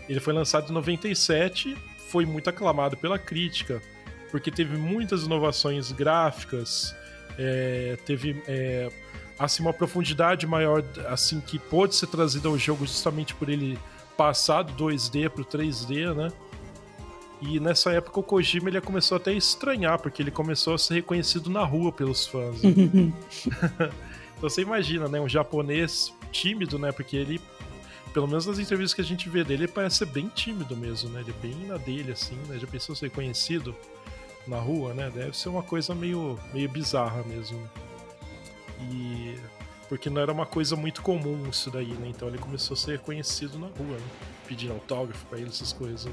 Ele 0.07 0.19
foi 0.19 0.33
lançado 0.33 0.69
em 0.69 0.73
97, 0.73 1.75
foi 2.09 2.25
muito 2.25 2.49
aclamado 2.49 2.95
pela 2.95 3.17
crítica, 3.17 3.81
porque 4.31 4.51
teve 4.51 4.77
muitas 4.77 5.23
inovações 5.23 5.91
gráficas, 5.91 6.95
é, 7.37 7.97
teve 8.05 8.41
é, 8.47 8.91
assim 9.37 9.63
uma 9.63 9.73
profundidade 9.73 10.45
maior, 10.45 10.83
assim 11.07 11.39
que 11.39 11.57
pôde 11.57 11.95
ser 11.95 12.07
trazida 12.07 12.47
ao 12.47 12.57
jogo 12.57 12.85
justamente 12.85 13.33
por 13.33 13.49
ele 13.49 13.77
passar 14.17 14.63
do 14.63 14.85
2D 14.85 15.29
para 15.29 15.41
o 15.41 15.45
3D, 15.45 16.13
né? 16.13 16.31
E 17.41 17.59
nessa 17.59 17.91
época 17.91 18.19
o 18.19 18.23
Kojima 18.23 18.69
ele 18.69 18.81
começou 18.81 19.15
até 19.15 19.31
a 19.31 19.33
estranhar, 19.33 19.97
porque 19.99 20.21
ele 20.21 20.31
começou 20.31 20.73
a 20.73 20.77
ser 20.77 20.95
reconhecido 20.95 21.49
na 21.49 21.63
rua 21.63 21.91
pelos 21.91 22.27
fãs. 22.27 22.61
Né? 22.61 22.71
então 24.37 24.49
você 24.49 24.61
imagina, 24.61 25.07
né? 25.07 25.21
Um 25.21 25.29
japonês 25.29 26.13
tímido, 26.31 26.77
né? 26.77 26.91
Porque 26.91 27.15
ele, 27.15 27.39
pelo 28.13 28.27
menos 28.27 28.45
nas 28.45 28.59
entrevistas 28.59 28.93
que 28.93 29.01
a 29.01 29.05
gente 29.05 29.29
vê 29.29 29.43
dele, 29.43 29.63
ele 29.63 29.71
parece 29.71 29.97
ser 29.97 30.07
bem 30.07 30.27
tímido 30.27 30.75
mesmo, 30.75 31.09
né? 31.11 31.21
Ele 31.21 31.31
é 31.31 31.41
bem 31.41 31.67
na 31.67 31.77
dele, 31.77 32.11
assim, 32.11 32.35
né? 32.47 32.59
Já 32.59 32.67
pensou 32.67 32.93
ser 32.93 33.05
reconhecido 33.05 33.73
na 34.45 34.59
rua, 34.59 34.93
né? 34.93 35.09
Deve 35.09 35.37
ser 35.37 35.47
uma 35.47 35.63
coisa 35.63 35.95
meio, 35.95 36.37
meio 36.53 36.67
bizarra 36.67 37.23
mesmo. 37.23 37.59
E. 38.91 39.35
Porque 39.87 40.07
não 40.09 40.21
era 40.21 40.31
uma 40.31 40.45
coisa 40.45 40.75
muito 40.75 41.01
comum 41.01 41.49
isso 41.49 41.71
daí, 41.71 41.93
né? 41.93 42.09
Então 42.09 42.27
ele 42.27 42.37
começou 42.37 42.75
a 42.75 42.77
ser 42.77 42.91
reconhecido 42.91 43.57
na 43.57 43.67
rua, 43.67 43.97
né? 43.97 44.07
Pedindo 44.45 44.73
autógrafo 44.73 45.25
pra 45.27 45.39
ele, 45.39 45.49
essas 45.49 45.71
coisas. 45.71 46.11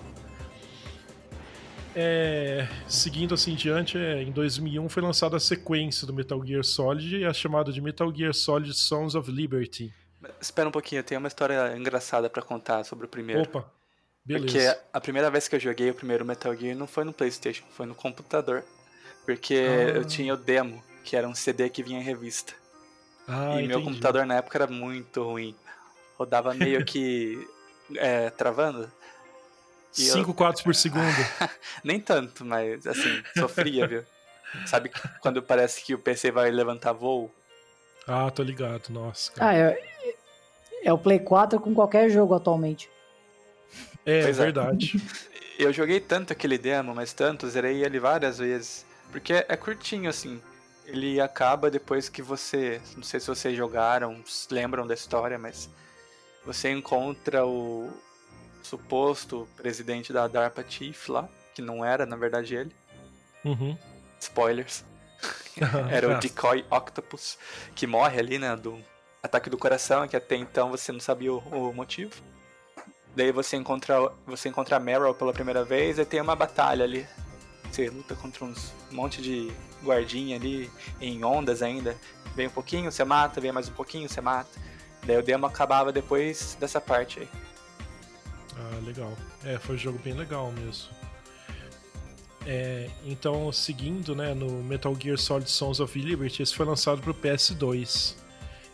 É, 1.99 2.69
seguindo 2.87 3.33
assim 3.33 3.55
diante, 3.55 3.97
é, 3.97 4.23
em 4.23 4.31
2001 4.31 4.87
foi 4.91 5.03
lançada 5.03 5.39
a 5.39 5.41
sequência 5.41 6.07
do 6.07 6.13
Metal 6.13 6.45
Gear 6.45 6.63
Solid, 6.63 7.25
a 7.25 7.33
chamada 7.33 7.73
de 7.73 7.81
Metal 7.81 8.15
Gear 8.15 8.35
Solid 8.35 8.75
Sons 8.75 9.15
of 9.15 9.33
Liberty. 9.33 9.91
Espera 10.39 10.69
um 10.69 10.73
pouquinho, 10.73 10.99
eu 10.99 11.05
tenho 11.05 11.19
uma 11.19 11.29
história 11.29 11.75
engraçada 11.75 12.29
para 12.29 12.43
contar 12.43 12.85
sobre 12.85 13.07
o 13.07 13.09
primeiro. 13.09 13.45
Opa, 13.45 13.65
beleza. 14.23 14.45
Porque 14.45 14.89
a 14.93 15.01
primeira 15.01 15.31
vez 15.31 15.49
que 15.49 15.57
eu 15.57 15.61
joguei 15.61 15.89
o 15.89 15.95
primeiro 15.95 16.23
Metal 16.23 16.55
Gear 16.55 16.77
não 16.77 16.87
foi 16.87 17.03
no 17.03 17.15
PlayStation, 17.15 17.65
foi 17.71 17.87
no 17.87 17.95
computador. 17.95 18.63
Porque 19.25 19.55
ah. 19.55 19.97
eu 19.97 20.05
tinha 20.05 20.35
o 20.35 20.37
demo, 20.37 20.85
que 21.03 21.17
era 21.17 21.27
um 21.27 21.35
CD 21.35 21.71
que 21.71 21.83
vinha 21.83 21.99
em 21.99 22.03
revista. 22.03 22.53
Ah, 23.27 23.53
e 23.53 23.55
entendi. 23.55 23.69
meu 23.69 23.83
computador 23.83 24.27
na 24.27 24.37
época 24.37 24.59
era 24.59 24.67
muito 24.67 25.23
ruim. 25.23 25.57
Rodava 26.19 26.53
meio 26.53 26.85
que 26.85 27.49
é, 27.97 28.29
travando. 28.29 28.93
5 30.03 30.35
quadros 30.35 30.63
por 30.63 30.75
segundo. 30.75 31.05
Nem 31.83 32.01
tanto, 32.01 32.45
mas 32.45 32.87
assim, 32.87 33.23
sofria, 33.37 33.87
viu? 33.87 34.05
Sabe 34.67 34.91
quando 35.21 35.43
parece 35.43 35.83
que 35.83 35.95
o 35.95 35.99
PC 35.99 36.31
vai 36.31 36.51
levantar 36.51 36.93
voo? 36.93 37.33
Ah, 38.07 38.31
tô 38.31 38.43
ligado, 38.43 38.91
nossa. 38.91 39.33
Cara. 39.33 39.51
Ah, 39.51 39.57
é, 39.57 40.15
é 40.85 40.93
o 40.93 40.99
Play 40.99 41.19
4 41.19 41.59
com 41.61 41.75
qualquer 41.75 42.09
jogo 42.09 42.35
atualmente. 42.35 42.89
É, 44.05 44.21
é 44.21 44.33
verdade. 44.33 45.01
Eu 45.59 45.73
joguei 45.73 46.01
tanto 46.01 46.33
aquele 46.33 46.59
demo, 46.59 46.95
mas 46.95 47.15
tanto, 47.15 47.49
zerei 47.49 47.83
ele 47.83 47.99
várias 47.99 48.39
vezes. 48.39 48.85
Porque 49.11 49.33
é 49.49 49.57
curtinho, 49.57 50.11
assim. 50.11 50.41
Ele 50.85 51.19
acaba 51.19 51.71
depois 51.71 52.09
que 52.09 52.21
você. 52.21 52.81
Não 52.95 53.03
sei 53.03 53.19
se 53.19 53.27
vocês 53.27 53.57
jogaram, 53.57 54.23
lembram 54.51 54.87
da 54.87 54.95
história, 54.95 55.39
mas. 55.39 55.71
Você 56.45 56.71
encontra 56.71 57.45
o, 57.45 57.91
suposto 58.67 59.49
presidente 59.57 60.13
da 60.13 60.27
DARPA 60.27 60.65
Chief 60.69 61.09
lá, 61.09 61.29
que 61.55 61.63
não 61.63 61.85
era, 61.85 62.05
na 62.05 62.17
verdade, 62.17 62.55
ele. 62.55 62.75
Uhum. 63.45 63.77
Spoilers. 64.21 64.85
era 65.91 66.09
o 66.09 66.19
Decoy 66.21 66.65
Octopus, 66.71 67.39
que 67.75 67.87
morre 67.87 68.19
ali, 68.19 68.39
né, 68.39 68.55
do 68.57 68.79
ataque 69.23 69.49
do 69.49 69.57
coração, 69.57 70.07
que 70.07 70.17
até 70.17 70.37
então 70.37 70.71
você 70.71 70.93
não 70.93 71.01
sabia 71.01 71.33
o, 71.33 71.39
o 71.39 71.73
motivo. 71.73 72.15
Daí 73.15 73.33
você 73.33 73.57
encontra, 73.57 74.13
você 74.27 74.49
encontra 74.49 74.77
a 74.77 74.81
Meryl 74.81 75.15
pela 75.15 75.33
primeira 75.33 75.65
vez 75.65 75.99
e 75.99 76.05
tem 76.05 76.21
uma 76.21 76.37
batalha 76.37 76.85
ali. 76.85 77.07
Você 77.71 77.89
luta 77.89 78.15
contra 78.15 78.45
uns 78.45 78.73
um 78.91 78.95
monte 78.95 79.23
de 79.23 79.51
guardinha 79.83 80.37
ali, 80.37 80.71
em 81.01 81.25
ondas 81.25 81.63
ainda. 81.63 81.97
Vem 82.35 82.49
um 82.49 82.51
pouquinho, 82.51 82.93
você 82.93 83.05
mata, 83.05 83.41
vem 83.41 83.53
mais 83.53 83.69
um 83.69 83.73
pouquinho, 83.73 84.09
você 84.09 84.21
mata. 84.21 84.51
Daí 85.05 85.17
o 85.17 85.23
demo 85.23 85.47
acabava 85.47 85.91
depois 85.91 86.57
dessa 86.61 86.81
parte 86.81 87.21
aí. 87.21 87.29
Ah, 88.57 88.81
legal. 88.85 89.13
É, 89.45 89.59
foi 89.59 89.77
um 89.77 89.79
jogo 89.79 89.99
bem 90.03 90.15
legal 90.15 90.53
mesmo. 90.53 90.89
É, 92.47 92.89
então, 93.05 93.51
seguindo 93.51 94.15
né, 94.15 94.33
no 94.33 94.63
Metal 94.63 94.97
Gear 94.99 95.19
Solid 95.19 95.51
Sons 95.51 95.81
of 95.81 95.99
Liberty, 95.99 96.43
esse 96.43 96.55
foi 96.55 96.65
lançado 96.65 97.01
para 97.03 97.11
o 97.11 97.15
PS2. 97.15 98.15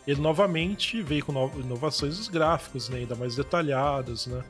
Ele 0.05 0.21
novamente 0.21 1.01
veio 1.01 1.25
com 1.25 1.51
inovações 1.59 2.17
dos 2.17 2.27
gráficos, 2.27 2.89
né, 2.89 2.99
ainda 2.99 3.15
mais 3.15 3.35
detalhados, 3.35 4.27
né? 4.27 4.43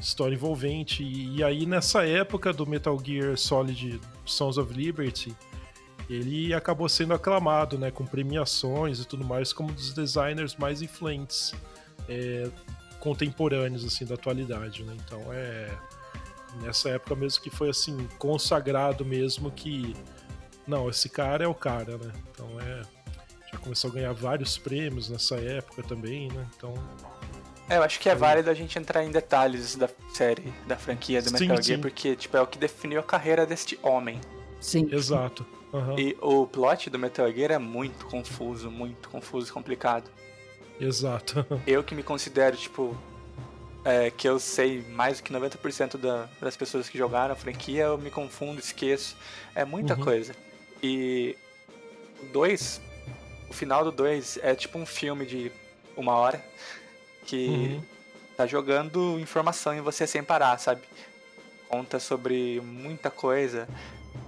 História 0.00 0.34
envolvente. 0.34 1.02
E, 1.02 1.36
e, 1.36 1.44
aí, 1.44 1.64
nessa 1.66 2.06
época 2.06 2.52
do 2.52 2.66
Metal 2.66 2.98
Gear 3.04 3.36
Solid 3.36 4.00
Sons 4.24 4.56
of 4.58 4.72
Liberty, 4.72 5.36
ele 6.08 6.52
acabou 6.52 6.88
sendo 6.88 7.14
aclamado, 7.14 7.78
né, 7.78 7.90
com 7.90 8.04
premiações 8.04 8.98
e 8.98 9.06
tudo 9.06 9.24
mais, 9.24 9.52
como 9.52 9.70
um 9.70 9.74
dos 9.74 9.92
designers 9.92 10.56
mais 10.56 10.82
influentes 10.82 11.52
é, 12.08 12.50
contemporâneos 13.00 13.84
assim 13.84 14.04
da 14.04 14.14
atualidade, 14.14 14.84
né? 14.84 14.96
Então 15.04 15.32
é 15.32 15.70
nessa 16.62 16.90
época 16.90 17.14
mesmo 17.14 17.42
que 17.42 17.50
foi 17.50 17.70
assim 17.70 18.08
consagrado 18.18 19.04
mesmo 19.04 19.50
que 19.50 19.94
não, 20.66 20.88
esse 20.88 21.08
cara 21.08 21.44
é 21.44 21.48
o 21.48 21.54
cara, 21.54 21.96
né? 21.98 22.12
Então 22.30 22.48
é 22.60 22.82
já 23.52 23.58
começou 23.58 23.90
a 23.90 23.94
ganhar 23.94 24.12
vários 24.12 24.56
prêmios 24.56 25.08
nessa 25.08 25.36
época 25.36 25.82
também, 25.82 26.28
né? 26.28 26.46
Então 26.56 26.74
é, 27.68 27.76
eu 27.76 27.84
acho 27.84 28.00
que 28.00 28.08
é 28.08 28.14
válido 28.16 28.50
a 28.50 28.54
gente 28.54 28.76
entrar 28.78 29.04
em 29.04 29.12
detalhes 29.12 29.76
da 29.76 29.88
série, 30.12 30.52
da 30.66 30.76
franquia 30.76 31.22
do 31.22 31.30
Metal 31.30 31.56
sim, 31.56 31.62
Gear, 31.62 31.78
sim. 31.78 31.80
porque 31.80 32.16
tipo, 32.16 32.36
é 32.36 32.42
o 32.42 32.46
que 32.46 32.58
definiu 32.58 32.98
a 32.98 33.02
carreira 33.02 33.46
deste 33.46 33.78
homem. 33.80 34.20
Sim. 34.60 34.88
Exato. 34.92 35.46
Uhum. 35.72 35.96
E 35.96 36.16
o 36.20 36.48
plot 36.48 36.90
do 36.90 36.98
Metal 36.98 37.30
Gear 37.32 37.52
é 37.52 37.58
muito 37.58 38.06
confuso, 38.06 38.68
muito 38.70 39.08
confuso 39.08 39.48
e 39.48 39.52
complicado. 39.52 40.10
Exato. 40.80 41.46
Eu 41.66 41.84
que 41.84 41.94
me 41.94 42.02
considero, 42.02 42.56
tipo, 42.56 42.96
é, 43.84 44.10
que 44.10 44.28
eu 44.28 44.38
sei 44.38 44.82
mais 44.90 45.18
do 45.18 45.24
que 45.24 45.32
90% 45.32 45.96
da, 45.96 46.28
das 46.40 46.56
pessoas 46.56 46.88
que 46.88 46.98
jogaram 46.98 47.32
a 47.32 47.36
franquia, 47.36 47.84
eu 47.84 47.98
me 47.98 48.10
confundo, 48.10 48.60
esqueço. 48.60 49.16
É 49.54 49.64
muita 49.64 49.94
uhum. 49.94 50.04
coisa. 50.04 50.34
E 50.82 51.36
o 52.22 52.26
2, 52.26 52.80
o 53.48 53.54
final 53.54 53.84
do 53.84 53.92
2 53.92 54.38
é 54.42 54.54
tipo 54.54 54.78
um 54.78 54.86
filme 54.86 55.24
de 55.24 55.52
uma 55.96 56.14
hora 56.14 56.44
que 57.26 57.46
uhum. 57.48 57.82
tá 58.36 58.46
jogando 58.46 59.18
informação 59.20 59.74
em 59.74 59.80
você 59.80 60.06
sem 60.06 60.22
parar, 60.22 60.58
sabe? 60.58 60.82
Conta 61.68 61.98
sobre 61.98 62.60
muita 62.60 63.10
coisa. 63.10 63.68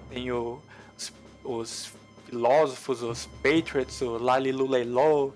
Tem 0.09 0.31
o, 0.31 0.61
os, 0.97 1.13
os 1.45 1.93
filósofos, 2.27 3.03
os 3.03 3.27
Patriots, 3.43 4.01
o 4.01 4.17
Lalilu 4.17 4.67
Leilo, 4.67 5.35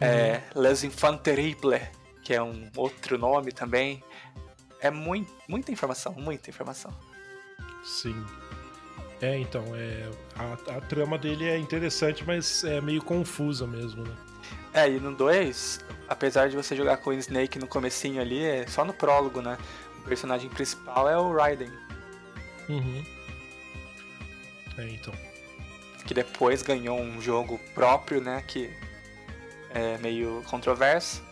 é, 0.00 0.40
Les 0.54 0.82
Enfants 0.84 1.22
Terribles, 1.22 1.82
que 2.24 2.34
é 2.34 2.42
um 2.42 2.70
outro 2.76 3.18
nome 3.18 3.52
também. 3.52 4.02
É 4.80 4.90
muito, 4.90 5.30
muita 5.46 5.70
informação, 5.70 6.12
muita 6.14 6.48
informação. 6.48 6.90
Sim. 7.84 8.24
É, 9.20 9.38
então, 9.38 9.62
é, 9.74 10.08
a, 10.34 10.76
a 10.76 10.80
trama 10.80 11.18
dele 11.18 11.46
é 11.46 11.58
interessante, 11.58 12.24
mas 12.26 12.64
é 12.64 12.80
meio 12.80 13.02
confusa 13.02 13.66
mesmo, 13.66 14.04
né? 14.04 14.16
É, 14.72 14.88
e 14.88 14.98
no 14.98 15.14
2, 15.14 15.80
apesar 16.08 16.48
de 16.48 16.56
você 16.56 16.74
jogar 16.74 16.96
com 16.98 17.10
o 17.10 17.12
Snake 17.12 17.58
no 17.58 17.66
comecinho 17.66 18.20
ali, 18.20 18.42
é 18.42 18.66
só 18.66 18.84
no 18.84 18.94
prólogo, 18.94 19.42
né? 19.42 19.58
O 19.98 20.02
personagem 20.02 20.48
principal 20.48 21.08
é 21.08 21.18
o 21.18 21.34
Raiden. 21.34 21.70
Uhum. 22.68 23.04
É, 24.78 24.88
então. 24.88 25.12
Que 26.06 26.14
depois 26.14 26.62
ganhou 26.62 26.98
um 26.98 27.20
jogo 27.20 27.60
próprio, 27.74 28.20
né? 28.20 28.42
Que 28.46 28.70
é 29.70 29.98
meio 29.98 30.42
controverso. 30.46 31.22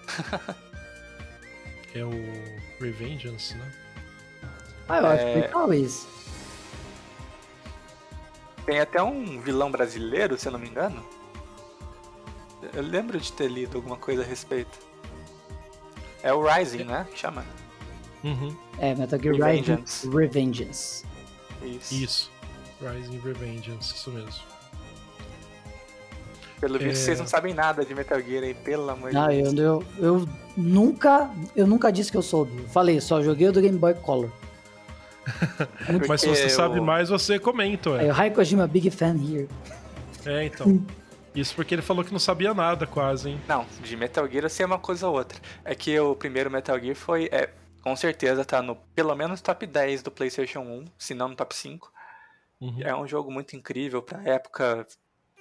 é 1.94 2.04
o 2.04 2.12
Revengeance, 2.80 3.54
né? 3.54 3.72
Ah, 4.88 4.98
eu 4.98 5.06
acho 5.06 5.24
é... 5.24 5.34
legal 5.34 5.74
isso. 5.74 6.08
Tem 8.64 8.80
até 8.80 9.02
um 9.02 9.40
vilão 9.40 9.70
brasileiro, 9.70 10.38
se 10.38 10.46
eu 10.48 10.52
não 10.52 10.58
me 10.58 10.68
engano. 10.68 11.04
Eu 12.74 12.82
lembro 12.82 13.18
de 13.18 13.32
ter 13.32 13.48
lido 13.48 13.76
alguma 13.76 13.96
coisa 13.96 14.22
a 14.22 14.24
respeito. 14.24 14.78
É 16.22 16.32
o 16.32 16.42
Rising, 16.42 16.82
é. 16.82 16.84
né? 16.84 17.06
Que 17.10 17.18
chama. 17.18 17.44
Uhum. 18.24 18.56
É, 18.78 18.94
Metal 18.94 19.18
Gear 19.20 19.34
Revengeance. 19.36 20.06
Rising 20.06 20.18
Revengeance. 20.18 21.04
Isso. 21.62 21.94
Isso. 21.94 22.30
Rising 22.80 23.18
Revengeance, 23.20 23.94
isso 23.94 24.10
mesmo. 24.10 24.57
Pelo 26.60 26.76
é... 26.76 26.78
visto, 26.78 27.02
vocês 27.02 27.18
não 27.18 27.26
sabem 27.26 27.54
nada 27.54 27.84
de 27.84 27.94
Metal 27.94 28.20
Gear 28.20 28.44
aí, 28.44 28.54
pelo 28.54 28.90
amor 28.90 29.12
não, 29.12 29.28
de 29.28 29.42
Deus. 29.42 29.54
Eu, 29.54 29.84
eu, 29.98 30.04
eu 30.04 30.28
nunca. 30.56 31.30
Eu 31.54 31.66
nunca 31.66 31.90
disse 31.90 32.10
que 32.10 32.16
eu 32.16 32.22
soube. 32.22 32.64
Falei, 32.68 33.00
só 33.00 33.22
joguei 33.22 33.48
o 33.48 33.52
do 33.52 33.60
Game 33.60 33.78
Boy 33.78 33.94
Color. 33.94 34.30
Mas 36.08 36.20
se 36.20 36.28
você 36.28 36.46
eu... 36.46 36.50
sabe 36.50 36.80
mais, 36.80 37.08
você 37.08 37.38
comenta, 37.38 37.90
ué. 37.90 38.06
É, 38.06 38.10
o 38.10 38.12
Raikojima 38.12 38.66
big 38.66 38.90
fan 38.90 39.16
here. 39.16 39.48
É, 40.24 40.44
então. 40.44 40.84
Isso 41.34 41.54
porque 41.54 41.74
ele 41.74 41.82
falou 41.82 42.04
que 42.04 42.10
não 42.10 42.18
sabia 42.18 42.52
nada, 42.52 42.86
quase, 42.86 43.30
hein? 43.30 43.40
Não, 43.46 43.64
de 43.82 43.96
Metal 43.96 44.26
Gear 44.28 44.44
eu 44.44 44.50
sei 44.50 44.66
uma 44.66 44.78
coisa 44.78 45.06
ou 45.06 45.16
outra. 45.16 45.38
É 45.64 45.74
que 45.74 45.98
o 46.00 46.16
primeiro 46.16 46.50
Metal 46.50 46.78
Gear 46.80 46.96
foi. 46.96 47.28
É, 47.30 47.50
com 47.82 47.94
certeza 47.94 48.44
tá 48.44 48.60
no 48.60 48.74
pelo 48.94 49.14
menos 49.14 49.40
top 49.40 49.66
10 49.66 50.02
do 50.02 50.10
PlayStation 50.10 50.60
1, 50.60 50.84
se 50.98 51.14
não 51.14 51.28
no 51.28 51.36
top 51.36 51.54
5. 51.54 51.92
Uhum. 52.60 52.80
É 52.80 52.96
um 52.96 53.06
jogo 53.06 53.30
muito 53.30 53.54
incrível, 53.54 54.02
pra 54.02 54.22
época 54.24 54.84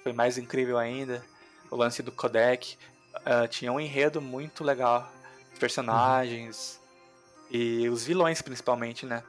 foi 0.08 0.12
mais 0.14 0.38
incrível 0.38 0.78
ainda. 0.78 1.22
O 1.70 1.76
lance 1.76 2.02
do 2.02 2.10
codec. 2.10 2.78
Uh, 3.16 3.46
tinha 3.48 3.70
um 3.70 3.78
enredo 3.78 4.22
muito 4.22 4.64
legal. 4.64 5.10
Os 5.52 5.58
personagens 5.58 6.80
uhum. 7.50 7.56
e 7.56 7.88
os 7.88 8.04
vilões, 8.04 8.40
principalmente, 8.40 9.04
né? 9.04 9.22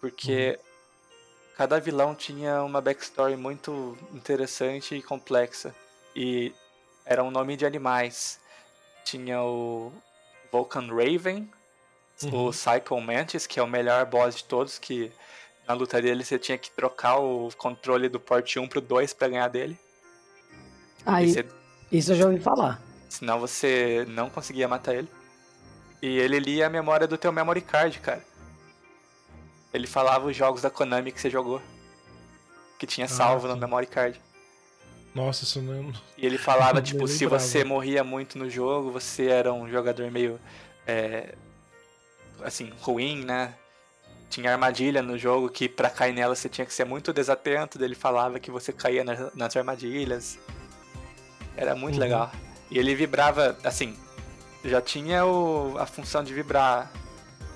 porque 0.00 0.58
uhum. 0.58 1.54
cada 1.56 1.80
vilão 1.80 2.14
tinha 2.14 2.62
uma 2.62 2.80
backstory 2.80 3.36
muito 3.36 3.96
interessante 4.12 4.94
e 4.94 5.02
complexa. 5.02 5.74
E 6.14 6.54
era 7.04 7.24
um 7.24 7.30
nome 7.30 7.56
de 7.56 7.66
animais. 7.66 8.38
Tinha 9.04 9.42
o 9.42 9.92
Vulcan 10.52 10.86
Raven, 10.88 11.50
uhum. 12.22 12.46
o 12.46 12.52
Cycle 12.52 13.00
Mantis, 13.00 13.46
que 13.46 13.58
é 13.58 13.62
o 13.62 13.66
melhor 13.66 14.04
boss 14.06 14.36
de 14.36 14.44
todos, 14.44 14.78
que 14.78 15.10
na 15.66 15.74
luta 15.74 16.00
dele 16.00 16.22
você 16.22 16.38
tinha 16.38 16.58
que 16.58 16.70
trocar 16.70 17.16
o 17.18 17.48
controle 17.56 18.08
do 18.08 18.20
porte 18.20 18.58
1 18.58 18.68
pro 18.68 18.80
2 18.80 19.12
para 19.14 19.28
ganhar 19.28 19.48
dele. 19.48 19.78
Aí, 21.06 21.32
você... 21.32 21.46
isso 21.90 22.12
eu 22.12 22.16
já 22.16 22.26
ouvi 22.26 22.40
falar. 22.40 22.80
Senão 23.08 23.38
você 23.38 24.04
não 24.08 24.28
conseguia 24.28 24.66
matar 24.66 24.94
ele. 24.94 25.08
E 26.02 26.18
ele 26.18 26.38
lia 26.38 26.66
a 26.66 26.70
memória 26.70 27.06
do 27.06 27.16
teu 27.16 27.32
memory 27.32 27.60
card, 27.60 27.98
cara. 28.00 28.22
Ele 29.72 29.86
falava 29.86 30.26
os 30.26 30.36
jogos 30.36 30.62
da 30.62 30.70
Konami 30.70 31.10
que 31.10 31.20
você 31.20 31.30
jogou. 31.30 31.60
Que 32.78 32.86
tinha 32.86 33.08
salvo 33.08 33.46
ah, 33.46 33.50
no 33.50 33.56
memory 33.56 33.86
card. 33.86 34.20
Nossa, 35.14 35.44
isso 35.44 35.62
não. 35.62 35.92
E 36.18 36.26
ele 36.26 36.38
falava, 36.38 36.82
tipo, 36.82 37.06
se 37.06 37.24
você 37.24 37.64
morria 37.64 38.02
muito 38.04 38.36
no 38.36 38.50
jogo, 38.50 38.90
você 38.90 39.26
era 39.26 39.52
um 39.52 39.68
jogador 39.68 40.10
meio. 40.10 40.40
É, 40.86 41.34
assim, 42.42 42.70
ruim, 42.80 43.24
né? 43.24 43.54
Tinha 44.28 44.52
armadilha 44.52 45.00
no 45.00 45.16
jogo 45.16 45.48
que 45.48 45.68
pra 45.68 45.88
cair 45.88 46.12
nela 46.12 46.34
você 46.34 46.48
tinha 46.48 46.66
que 46.66 46.74
ser 46.74 46.84
muito 46.84 47.12
desatento. 47.12 47.82
Ele 47.82 47.94
falava 47.94 48.40
que 48.40 48.50
você 48.50 48.72
caía 48.72 49.04
nas, 49.04 49.34
nas 49.34 49.56
armadilhas. 49.56 50.38
Era 51.56 51.74
muito 51.74 51.94
uhum. 51.94 52.00
legal. 52.00 52.32
E 52.70 52.78
ele 52.78 52.94
vibrava, 52.94 53.56
assim, 53.62 53.96
já 54.64 54.80
tinha 54.80 55.24
o, 55.24 55.76
a 55.78 55.86
função 55.86 56.24
de 56.24 56.32
vibrar 56.32 56.90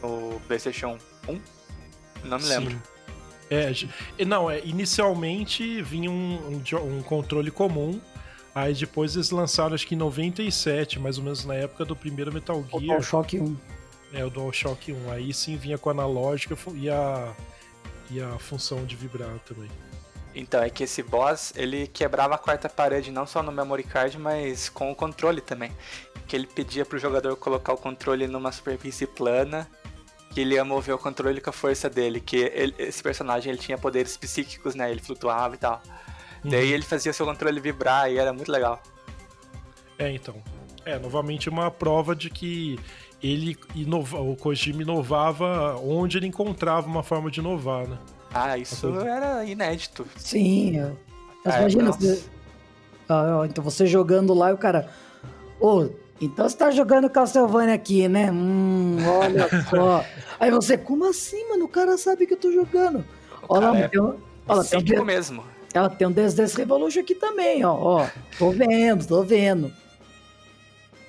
no 0.02 0.40
PlayStation 0.46 0.98
1 1.28 1.40
não 2.24 2.38
me 2.38 2.44
lembro. 2.44 2.70
Sim. 2.70 2.80
É, 3.50 4.24
não, 4.24 4.50
é, 4.50 4.60
inicialmente 4.64 5.80
vinha 5.82 6.10
um, 6.10 6.60
um, 6.72 6.98
um, 6.98 7.02
controle 7.02 7.50
comum, 7.50 7.98
aí 8.54 8.74
depois 8.74 9.14
eles 9.14 9.30
lançaram 9.30 9.74
acho 9.74 9.86
que 9.86 9.94
em 9.94 9.98
97, 9.98 10.98
mais 10.98 11.16
ou 11.16 11.24
menos 11.24 11.44
na 11.46 11.54
época 11.54 11.84
do 11.84 11.96
primeiro 11.96 12.32
Metal 12.32 12.62
Gear. 12.62 12.74
O 12.74 12.80
DualShock 12.80 13.40
1. 13.40 13.56
É, 14.12 14.24
o 14.24 14.30
DualShock 14.30 14.92
1. 14.92 15.12
Aí 15.12 15.32
sim 15.32 15.56
vinha 15.56 15.78
com 15.78 15.88
a 15.88 15.92
analógica 15.92 16.56
e 16.74 16.90
a, 16.90 17.32
e 18.10 18.20
a 18.20 18.38
função 18.38 18.84
de 18.84 18.96
vibrar 18.96 19.38
também. 19.46 19.70
Então, 20.38 20.62
é 20.62 20.70
que 20.70 20.84
esse 20.84 21.02
boss, 21.02 21.52
ele 21.56 21.88
quebrava 21.88 22.36
a 22.36 22.38
quarta 22.38 22.68
parede 22.68 23.10
não 23.10 23.26
só 23.26 23.42
no 23.42 23.50
memory 23.50 23.82
card, 23.82 24.16
mas 24.18 24.68
com 24.68 24.90
o 24.92 24.94
controle 24.94 25.40
também. 25.40 25.72
Que 26.28 26.36
ele 26.36 26.46
pedia 26.46 26.86
pro 26.86 26.96
jogador 26.96 27.34
colocar 27.36 27.72
o 27.72 27.76
controle 27.76 28.28
numa 28.28 28.52
superfície 28.52 29.04
plana 29.04 29.68
que 30.30 30.42
ele 30.42 30.54
ia 30.54 30.64
mover 30.64 30.94
o 30.94 30.98
controle 30.98 31.40
com 31.40 31.50
a 31.50 31.52
força 31.52 31.88
dele, 31.88 32.20
que 32.20 32.36
ele, 32.36 32.74
esse 32.78 33.02
personagem 33.02 33.50
ele 33.50 33.58
tinha 33.58 33.78
poderes 33.78 34.16
psíquicos, 34.16 34.74
né? 34.74 34.90
Ele 34.90 35.00
flutuava 35.00 35.54
e 35.54 35.58
tal. 35.58 35.82
Uhum. 36.44 36.50
Daí 36.50 36.70
ele 36.70 36.84
fazia 36.84 37.12
seu 37.12 37.26
controle 37.26 37.58
vibrar 37.60 38.12
e 38.12 38.18
era 38.18 38.32
muito 38.32 38.52
legal. 38.52 38.80
É, 39.98 40.12
então. 40.12 40.40
É, 40.84 40.98
novamente 40.98 41.48
uma 41.48 41.70
prova 41.70 42.14
de 42.14 42.30
que 42.30 42.78
ele 43.20 43.58
inova, 43.74 44.20
o 44.20 44.36
Kojima 44.36 44.82
inovava 44.82 45.76
onde 45.80 46.18
ele 46.18 46.26
encontrava 46.26 46.86
uma 46.86 47.02
forma 47.02 47.30
de 47.30 47.40
inovar, 47.40 47.88
né? 47.88 47.98
Ah, 48.32 48.58
isso 48.58 49.00
era 49.00 49.44
inédito. 49.44 50.06
Sim. 50.16 50.78
É. 50.78 50.92
Mas 51.44 51.54
é, 51.54 51.58
imagina, 51.60 51.92
você... 51.92 52.24
ah, 53.08 53.42
então 53.44 53.64
você 53.64 53.86
jogando 53.86 54.34
lá 54.34 54.50
e 54.50 54.54
o 54.54 54.58
cara. 54.58 54.88
Ô, 55.60 55.80
oh, 55.80 55.90
então 56.20 56.48
você 56.48 56.56
tá 56.56 56.70
jogando 56.70 57.08
Castlevania 57.08 57.74
aqui, 57.74 58.08
né? 58.08 58.30
Hum, 58.30 58.98
olha 59.06 59.48
só. 59.70 60.04
Aí 60.38 60.50
você, 60.50 60.76
como 60.76 61.08
assim, 61.08 61.48
mano? 61.48 61.64
O 61.64 61.68
cara 61.68 61.96
sabe 61.96 62.26
que 62.26 62.34
eu 62.34 62.38
tô 62.38 62.52
jogando. 62.52 63.04
Olha 63.48 63.70
lá, 63.70 63.78
é 63.78 63.88
tem 63.88 64.00
um, 64.00 64.16
olha, 64.46 64.64
tem 64.64 65.00
um 65.00 65.04
mesmo. 65.04 65.44
Ela 65.72 65.88
tem 65.88 66.06
um 66.06 66.12
Dance 66.12 66.36
Dance 66.36 66.56
Revolution 66.56 67.00
aqui 67.00 67.14
também, 67.14 67.64
ó. 67.64 67.74
ó. 67.74 68.06
Tô 68.38 68.50
vendo, 68.50 69.06
tô 69.06 69.22
vendo. 69.22 69.72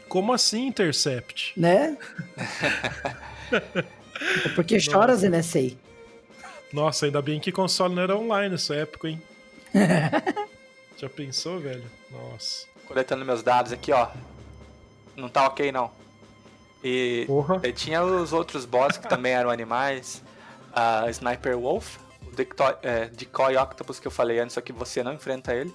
Como 0.07 0.33
assim, 0.33 0.67
Intercept? 0.67 1.53
Né? 1.55 1.97
Porque 4.55 4.75
Nossa. 4.75 4.91
chora, 4.91 5.15
Zenessei. 5.15 5.77
Nossa, 6.71 7.05
ainda 7.05 7.21
bem 7.21 7.39
que 7.39 7.51
console 7.51 7.95
não 7.95 8.03
era 8.03 8.15
online 8.15 8.49
nessa 8.49 8.75
época, 8.75 9.09
hein? 9.09 9.21
Já 10.97 11.09
pensou, 11.09 11.59
velho? 11.59 11.83
Nossa. 12.11 12.67
Coletando 12.87 13.25
meus 13.25 13.41
dados 13.41 13.71
aqui, 13.71 13.91
ó 13.91 14.09
não 15.19 15.29
tá 15.29 15.45
ok 15.45 15.71
não. 15.71 15.91
E, 16.83 17.27
e 17.63 17.73
tinha 17.73 18.03
os 18.03 18.31
outros 18.31 18.65
boss 18.65 18.97
que 18.97 19.07
também 19.07 19.33
eram 19.33 19.49
animais. 19.49 20.23
A 20.71 21.09
Sniper 21.09 21.57
Wolf, 21.57 21.97
o 22.27 22.31
Decoy, 22.35 22.75
é, 22.83 23.05
Decoy 23.07 23.57
Octopus 23.57 23.99
que 23.99 24.07
eu 24.07 24.11
falei 24.11 24.39
antes, 24.39 24.53
só 24.53 24.61
que 24.61 24.71
você 24.71 25.03
não 25.03 25.13
enfrenta 25.13 25.53
ele. 25.53 25.73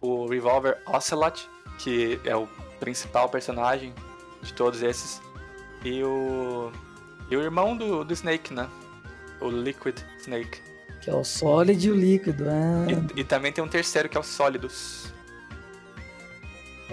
O 0.00 0.26
Revolver 0.26 0.80
Ocelot, 0.86 1.46
que 1.78 2.20
é 2.24 2.34
o 2.34 2.46
principal 2.78 3.28
personagem 3.28 3.92
de 4.42 4.54
todos 4.54 4.80
esses. 4.82 5.20
E 5.84 6.02
o. 6.02 6.72
E 7.30 7.36
o 7.36 7.42
irmão 7.42 7.76
do, 7.76 8.04
do 8.04 8.12
Snake, 8.12 8.54
né? 8.54 8.68
O 9.40 9.48
Liquid 9.48 9.98
Snake. 10.18 10.60
Que 11.00 11.10
é 11.10 11.14
o 11.14 11.24
Solid 11.24 11.86
e 11.86 11.90
o 11.90 11.94
Líquido. 11.94 12.44
Ah. 12.48 12.86
E, 13.16 13.20
e, 13.20 13.24
também 13.24 13.52
tem 13.52 13.64
um 13.64 13.68
terceiro 13.68 14.08
que 14.08 14.16
é 14.16 14.20
o 14.20 14.22
Sólidos 14.22 15.10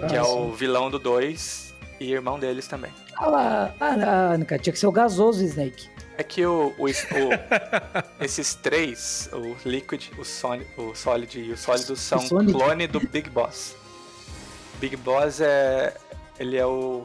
que 0.06 0.14
é 0.14 0.22
o 0.22 0.52
vilão 0.52 0.90
do 0.90 0.98
2 0.98 1.74
e 1.98 2.12
irmão 2.12 2.38
deles 2.38 2.68
também. 2.68 2.92
Ah 3.16 3.72
ah, 3.80 4.34
ah, 4.34 4.58
tinha 4.58 4.72
que 4.72 4.78
ser 4.78 4.86
o 4.86 4.92
gasoso 4.92 5.42
Snake. 5.44 5.88
É 6.16 6.22
que 6.22 6.44
o, 6.44 6.74
o, 6.78 6.84
o 6.84 6.88
esses 8.24 8.54
três, 8.54 9.28
o 9.32 9.56
Liquid, 9.68 10.08
o, 10.18 10.24
Son, 10.24 10.60
o 10.76 10.94
Solid 10.94 11.40
e 11.40 11.52
o 11.52 11.56
Sólido 11.56 11.96
são 11.96 12.18
o 12.18 12.46
clone 12.46 12.86
do 12.86 13.00
Big 13.00 13.28
Boss. 13.30 13.76
Big 14.80 14.96
Boss 14.96 15.40
é. 15.40 15.96
Ele 16.38 16.56
é 16.56 16.64
o, 16.64 17.02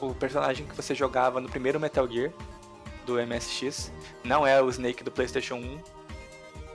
o 0.00 0.12
personagem 0.14 0.66
que 0.66 0.74
você 0.74 0.92
jogava 0.92 1.40
no 1.40 1.48
primeiro 1.48 1.78
Metal 1.78 2.08
Gear 2.08 2.32
do 3.10 3.26
MSX. 3.26 3.92
Não 4.22 4.46
é 4.46 4.62
o 4.62 4.70
Snake 4.70 5.02
do 5.02 5.10
PlayStation 5.10 5.56
1. 5.56 5.78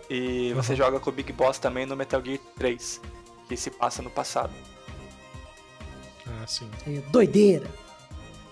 E 0.09 0.49
uhum. 0.49 0.55
você 0.61 0.75
joga 0.75 0.99
com 0.99 1.09
o 1.09 1.13
Big 1.13 1.31
Boss 1.31 1.57
também 1.57 1.85
no 1.85 1.95
Metal 1.95 2.23
Gear 2.23 2.39
3, 2.57 3.01
que 3.47 3.55
se 3.55 3.71
passa 3.71 4.01
no 4.01 4.09
passado. 4.09 4.53
Ah, 6.27 6.45
sim. 6.45 6.69
É, 6.85 6.99
doideira. 7.09 7.67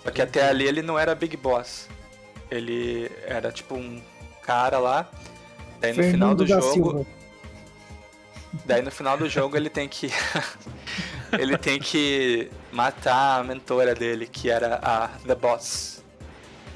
Só 0.03 0.11
que 0.11 0.21
até 0.21 0.47
ali 0.47 0.65
ele 0.65 0.81
não 0.81 0.97
era 0.97 1.13
Big 1.13 1.35
Boss. 1.37 1.89
Ele 2.49 3.11
era 3.25 3.51
tipo 3.51 3.75
um 3.75 4.01
cara 4.41 4.79
lá. 4.79 5.09
Daí 5.79 5.91
no 5.91 6.03
Fernando 6.03 6.11
final 6.11 6.35
do 6.35 6.47
jogo. 6.47 6.73
Silva. 6.73 7.05
Daí 8.65 8.81
no 8.81 8.91
final 8.91 9.17
do 9.17 9.27
jogo 9.27 9.57
ele 9.57 9.69
tem 9.69 9.89
que. 9.89 10.09
ele 11.37 11.57
tem 11.57 11.79
que 11.79 12.49
matar 12.71 13.39
a 13.39 13.43
mentora 13.43 13.95
dele, 13.95 14.27
que 14.27 14.49
era 14.49 14.79
a 14.81 15.07
The 15.25 15.35
Boss. 15.35 15.92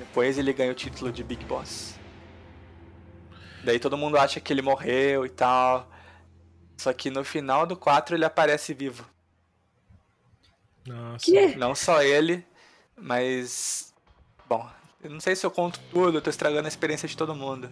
Depois 0.08 0.38
ele 0.38 0.54
ganha 0.54 0.72
o 0.72 0.76
título 0.76 1.12
de 1.12 1.24
Big 1.24 1.46
Boss. 1.46 1.96
Daí 3.64 3.80
todo 3.80 3.98
mundo 3.98 4.18
acha 4.18 4.40
que 4.40 4.52
ele 4.52 4.62
morreu 4.62 5.26
e 5.26 5.30
tal. 5.30 5.90
Só 6.78 6.94
que 6.94 7.10
no 7.10 7.24
final 7.24 7.66
do 7.66 7.76
4 7.76 8.16
ele 8.16 8.26
aparece 8.26 8.74
vivo. 8.74 9.06
Nossa. 10.86 11.26
Que? 11.26 11.56
Não 11.56 11.76
só 11.76 12.02
ele, 12.02 12.46
mas. 12.96 13.94
Bom, 14.48 14.68
eu 15.04 15.10
não 15.10 15.20
sei 15.20 15.36
se 15.36 15.46
eu 15.46 15.52
conto 15.52 15.80
tudo, 15.92 16.18
eu 16.18 16.22
tô 16.22 16.30
estragando 16.30 16.66
a 16.66 16.70
experiência 16.70 17.08
de 17.08 17.18
todo 17.18 17.36
mundo. 17.36 17.70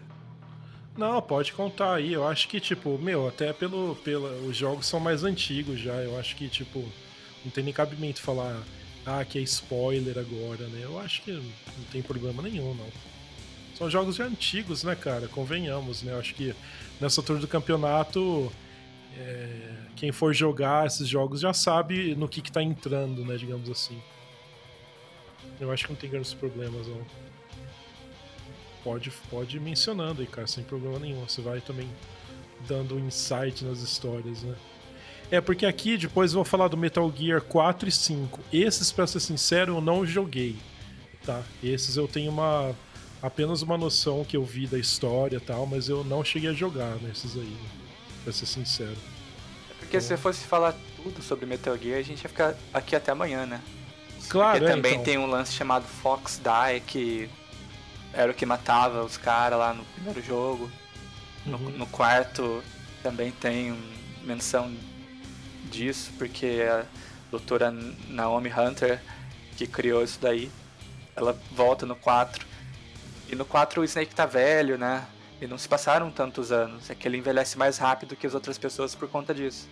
Não, 0.98 1.22
pode 1.22 1.54
contar 1.54 1.96
aí. 1.96 2.14
Eu 2.14 2.28
acho 2.28 2.48
que, 2.48 2.60
tipo, 2.60 2.98
meu, 2.98 3.28
até 3.28 3.54
pelo, 3.54 3.96
pela, 3.98 4.30
os 4.48 4.56
jogos 4.56 4.86
são 4.86 5.00
mais 5.00 5.24
antigos 5.24 5.80
já. 5.80 5.94
Eu 5.96 6.18
acho 6.20 6.36
que, 6.36 6.50
tipo, 6.50 6.80
não 7.44 7.52
tem 7.52 7.64
nem 7.64 7.74
cabimento 7.74 8.22
falar, 8.22 8.62
ah, 9.06 9.24
que 9.24 9.38
é 9.38 9.42
spoiler 9.42 10.18
agora, 10.18 10.68
né? 10.68 10.82
Eu 10.84 11.00
acho 11.00 11.22
que 11.22 11.32
não 11.32 11.86
tem 11.92 12.02
problema 12.02 12.42
nenhum, 12.42 12.74
não. 12.74 12.88
São 13.78 13.90
jogos 13.90 14.16
já 14.16 14.26
antigos, 14.26 14.84
né, 14.84 14.96
cara? 14.96 15.28
Convenhamos, 15.28 16.02
né? 16.02 16.14
Eu 16.14 16.20
acho 16.20 16.34
que 16.34 16.56
nessa 17.00 17.22
altura 17.22 17.40
do 17.40 17.48
campeonato, 17.48 18.52
é, 19.18 19.74
quem 19.96 20.12
for 20.12 20.34
jogar 20.34 20.88
esses 20.88 21.08
jogos 21.08 21.42
já 21.42 21.54
sabe 21.54 22.16
no 22.16 22.28
que, 22.28 22.42
que 22.42 22.52
tá 22.52 22.64
entrando, 22.64 23.24
né? 23.26 23.38
Digamos 23.38 23.70
assim. 23.70 24.02
Eu 25.60 25.72
acho 25.72 25.86
que 25.86 25.92
não 25.92 26.00
tem 26.00 26.10
grandes 26.10 26.34
problemas, 26.34 26.88
não. 26.88 27.06
Pode, 28.84 29.12
pode 29.30 29.58
ir 29.58 29.60
mencionando 29.60 30.22
aí, 30.22 30.28
cara, 30.28 30.48
sem 30.48 30.64
problema 30.64 31.00
nenhum. 31.00 31.28
Você 31.28 31.42
vai 31.42 31.62
também 31.62 31.90
dando 32.68 33.00
insight 33.00 33.64
nas 33.64 33.80
histórias, 33.80 34.42
né? 34.42 34.56
É, 35.32 35.42
porque 35.42 35.66
aqui 35.66 35.98
depois 35.98 36.32
eu 36.32 36.38
vou 36.38 36.46
falar 36.46 36.68
do 36.68 36.78
Metal 36.78 37.12
Gear 37.16 37.42
4 37.42 37.90
e 37.90 37.92
5. 37.92 38.40
Esses, 38.54 38.92
pra 38.92 39.08
ser 39.08 39.20
sincero, 39.20 39.76
eu 39.76 39.82
não 39.82 40.06
joguei. 40.06 40.56
Tá? 41.26 41.42
Esses 41.64 41.98
eu 41.98 42.08
tenho 42.08 42.32
uma. 42.32 42.76
apenas 43.22 43.62
uma 43.62 43.78
noção 43.78 44.24
que 44.24 44.38
eu 44.38 44.44
vi 44.44 44.68
da 44.68 44.78
história 44.78 45.38
e 45.38 45.40
tal, 45.40 45.66
mas 45.66 45.90
eu 45.90 46.04
não 46.04 46.24
cheguei 46.24 46.50
a 46.50 46.54
jogar 46.54 46.96
nesses 47.02 47.36
aí, 47.36 47.58
pra 48.24 48.32
ser 48.32 48.46
sincero. 48.46 48.96
É 49.70 49.74
porque 49.80 49.98
então... 49.98 50.08
se 50.08 50.18
fosse 50.18 50.46
falar 50.46 50.76
tudo 50.98 51.22
sobre 51.24 51.46
Metal 51.46 51.76
Gear, 51.78 52.00
a 52.00 52.04
gente 52.04 52.22
ia 52.22 52.30
ficar 52.30 52.56
aqui 52.74 52.96
até 52.96 53.12
amanhã, 53.12 53.46
né? 53.46 53.62
Claro, 54.30 54.60
Porque 54.60 54.72
é, 54.72 54.76
também 54.76 54.94
então. 54.94 55.04
tem 55.04 55.18
um 55.18 55.28
lance 55.28 55.54
chamado 55.54 55.86
Fox 55.86 56.40
Die, 56.40 56.80
que 56.82 57.30
era 58.14 58.32
o 58.32 58.36
que 58.36 58.46
matava 58.46 59.04
os 59.04 59.18
caras 59.18 59.60
lá 59.60 59.74
no 59.74 59.84
primeiro 59.86 60.22
jogo. 60.22 60.70
No, 61.46 61.58
uhum. 61.58 61.70
no, 61.72 61.86
quarto 61.88 62.64
também 63.04 63.32
tem 63.32 63.78
menção 64.24 64.74
disso, 65.66 66.12
porque 66.18 66.64
a 66.70 66.86
doutora 67.30 67.72
Naomi 68.10 68.50
Hunter, 68.50 69.02
que 69.58 69.68
criou 69.68 70.04
isso 70.04 70.20
daí, 70.22 70.52
ela 71.16 71.38
volta 71.52 71.86
no 71.86 71.96
4. 71.96 72.46
E 73.30 73.36
no 73.36 73.46
4 73.46 73.82
o 73.82 73.84
Snake 73.84 74.14
tá 74.14 74.26
velho, 74.26 74.78
né? 74.78 75.06
E 75.42 75.48
não 75.48 75.58
se 75.58 75.68
passaram 75.68 76.12
tantos 76.12 76.52
anos. 76.52 76.90
É 76.90 76.96
que 76.96 77.08
ele 77.08 77.18
envelhece 77.18 77.58
mais 77.58 77.78
rápido 77.78 78.16
que 78.16 78.28
as 78.28 78.34
outras 78.34 78.58
pessoas 78.58 78.96
por 78.96 79.10
conta 79.10 79.34
disso. 79.34 79.68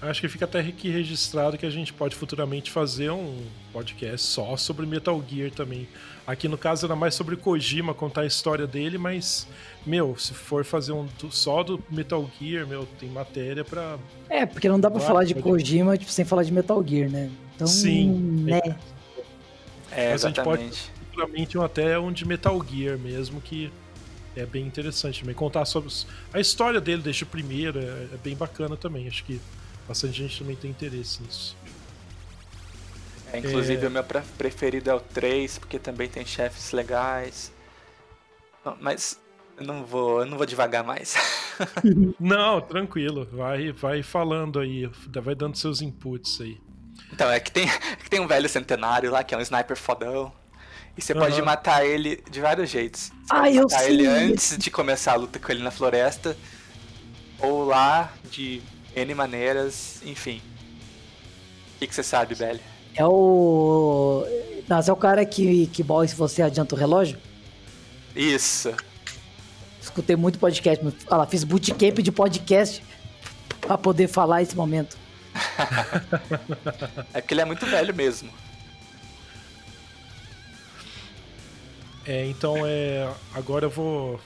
Acho 0.00 0.20
que 0.20 0.28
fica 0.28 0.44
até 0.44 0.60
aqui 0.60 0.90
registrado 0.90 1.56
que 1.56 1.64
a 1.64 1.70
gente 1.70 1.92
pode 1.92 2.14
futuramente 2.14 2.70
fazer 2.70 3.10
um 3.10 3.42
podcast 3.72 4.26
só 4.26 4.56
sobre 4.56 4.84
Metal 4.84 5.22
Gear 5.26 5.50
também. 5.50 5.88
Aqui 6.26 6.48
no 6.48 6.56
caso 6.56 6.86
era 6.86 6.96
mais 6.96 7.14
sobre 7.14 7.36
Kojima, 7.36 7.92
contar 7.92 8.22
a 8.22 8.26
história 8.26 8.66
dele, 8.66 8.96
mas, 8.96 9.46
meu, 9.84 10.16
se 10.16 10.32
for 10.32 10.64
fazer 10.64 10.92
um 10.92 11.06
só 11.30 11.62
do 11.62 11.82
Metal 11.90 12.30
Gear, 12.40 12.66
meu, 12.66 12.86
tem 12.98 13.08
matéria 13.08 13.64
pra. 13.64 13.98
É, 14.28 14.46
porque 14.46 14.68
não 14.68 14.80
dá 14.80 14.90
pra 14.90 15.00
falar 15.00 15.24
de 15.24 15.34
Kojima 15.34 15.96
tipo, 15.98 16.10
sem 16.10 16.24
falar 16.24 16.42
de 16.44 16.52
Metal 16.52 16.82
Gear, 16.86 17.10
né? 17.10 17.30
Então, 17.54 17.66
Sim. 17.66 18.10
Né? 18.44 18.60
É, 19.90 20.10
mas 20.10 20.24
exatamente. 20.24 20.24
a 20.24 20.28
gente 20.28 20.42
pode 20.42 20.92
futuramente 21.10 21.58
até 21.58 21.98
um 21.98 22.10
de 22.10 22.26
Metal 22.26 22.64
Gear 22.68 22.98
mesmo, 22.98 23.40
que 23.40 23.70
é 24.36 24.44
bem 24.44 24.66
interessante 24.66 25.20
também. 25.20 25.34
Contar 25.34 25.64
sobre 25.64 25.92
a 26.32 26.40
história 26.40 26.80
dele 26.80 27.02
desde 27.02 27.22
o 27.22 27.26
primeiro 27.26 27.78
é, 27.78 27.82
é 27.82 28.18
bem 28.22 28.34
bacana 28.34 28.76
também. 28.76 29.06
Acho 29.06 29.24
que 29.24 29.40
Bastante 29.86 30.14
gente 30.14 30.38
também 30.38 30.56
tem 30.56 30.70
interesse 30.70 31.22
nisso. 31.22 31.56
É, 33.32 33.38
inclusive 33.38 33.84
é... 33.84 33.88
o 33.88 33.90
meu 33.90 34.04
preferido 34.04 34.90
é 34.90 34.94
o 34.94 35.00
3, 35.00 35.58
porque 35.58 35.78
também 35.78 36.08
tem 36.08 36.24
chefes 36.24 36.72
legais. 36.72 37.52
Mas 38.80 39.20
eu 39.58 39.66
não 39.66 39.84
vou, 39.84 40.20
eu 40.20 40.26
não 40.26 40.36
vou 40.36 40.46
devagar 40.46 40.82
mais. 40.82 41.16
não, 42.18 42.60
tranquilo. 42.60 43.28
Vai, 43.32 43.72
vai 43.72 44.02
falando 44.02 44.58
aí, 44.58 44.90
vai 45.22 45.34
dando 45.34 45.56
seus 45.56 45.82
inputs 45.82 46.40
aí. 46.40 46.60
Então, 47.12 47.30
é 47.30 47.38
que 47.38 47.50
tem, 47.50 47.68
é 47.68 47.96
que 47.96 48.08
tem 48.08 48.20
um 48.20 48.26
velho 48.26 48.48
centenário 48.48 49.10
lá 49.10 49.22
que 49.22 49.34
é 49.34 49.38
um 49.38 49.40
sniper 49.40 49.76
fodão. 49.76 50.32
E 50.96 51.02
você 51.02 51.12
uhum. 51.12 51.20
pode 51.20 51.42
matar 51.42 51.84
ele 51.84 52.22
de 52.30 52.40
vários 52.40 52.70
jeitos. 52.70 53.10
Você 53.10 53.12
ah, 53.30 53.40
pode 53.40 53.56
eu 53.56 53.62
matar 53.64 53.78
sei. 53.80 53.92
ele 53.92 54.06
antes 54.06 54.56
de 54.56 54.70
começar 54.70 55.12
a 55.12 55.16
luta 55.16 55.38
com 55.38 55.50
ele 55.50 55.62
na 55.62 55.70
floresta. 55.70 56.36
Ou 57.40 57.64
lá 57.64 58.12
de 58.30 58.62
N 58.94 59.14
maneiras, 59.14 60.00
enfim. 60.04 60.40
O 61.76 61.78
que, 61.80 61.86
que 61.86 61.94
você 61.94 62.02
sabe, 62.02 62.34
Belly? 62.34 62.60
É 62.94 63.04
o. 63.04 64.24
Mas 64.68 64.88
é 64.88 64.92
o 64.92 64.96
cara 64.96 65.24
que, 65.24 65.66
que 65.66 65.82
morre 65.82 66.08
se 66.08 66.14
você 66.14 66.42
adianta 66.42 66.74
o 66.74 66.78
relógio? 66.78 67.18
Isso. 68.14 68.72
Escutei 69.80 70.16
muito 70.16 70.38
podcast, 70.38 70.84
olha 70.84 71.16
lá, 71.18 71.26
fiz 71.26 71.44
bootcamp 71.44 71.98
de 71.98 72.10
podcast 72.10 72.82
pra 73.60 73.76
poder 73.76 74.08
falar 74.08 74.42
esse 74.42 74.56
momento. 74.56 74.96
é 77.12 77.20
porque 77.20 77.34
ele 77.34 77.40
é 77.40 77.44
muito 77.44 77.66
velho 77.66 77.94
mesmo. 77.94 78.30
É, 82.06 82.26
então 82.26 82.56
é. 82.64 83.10
Agora 83.34 83.66
eu 83.66 83.70
vou. 83.70 84.20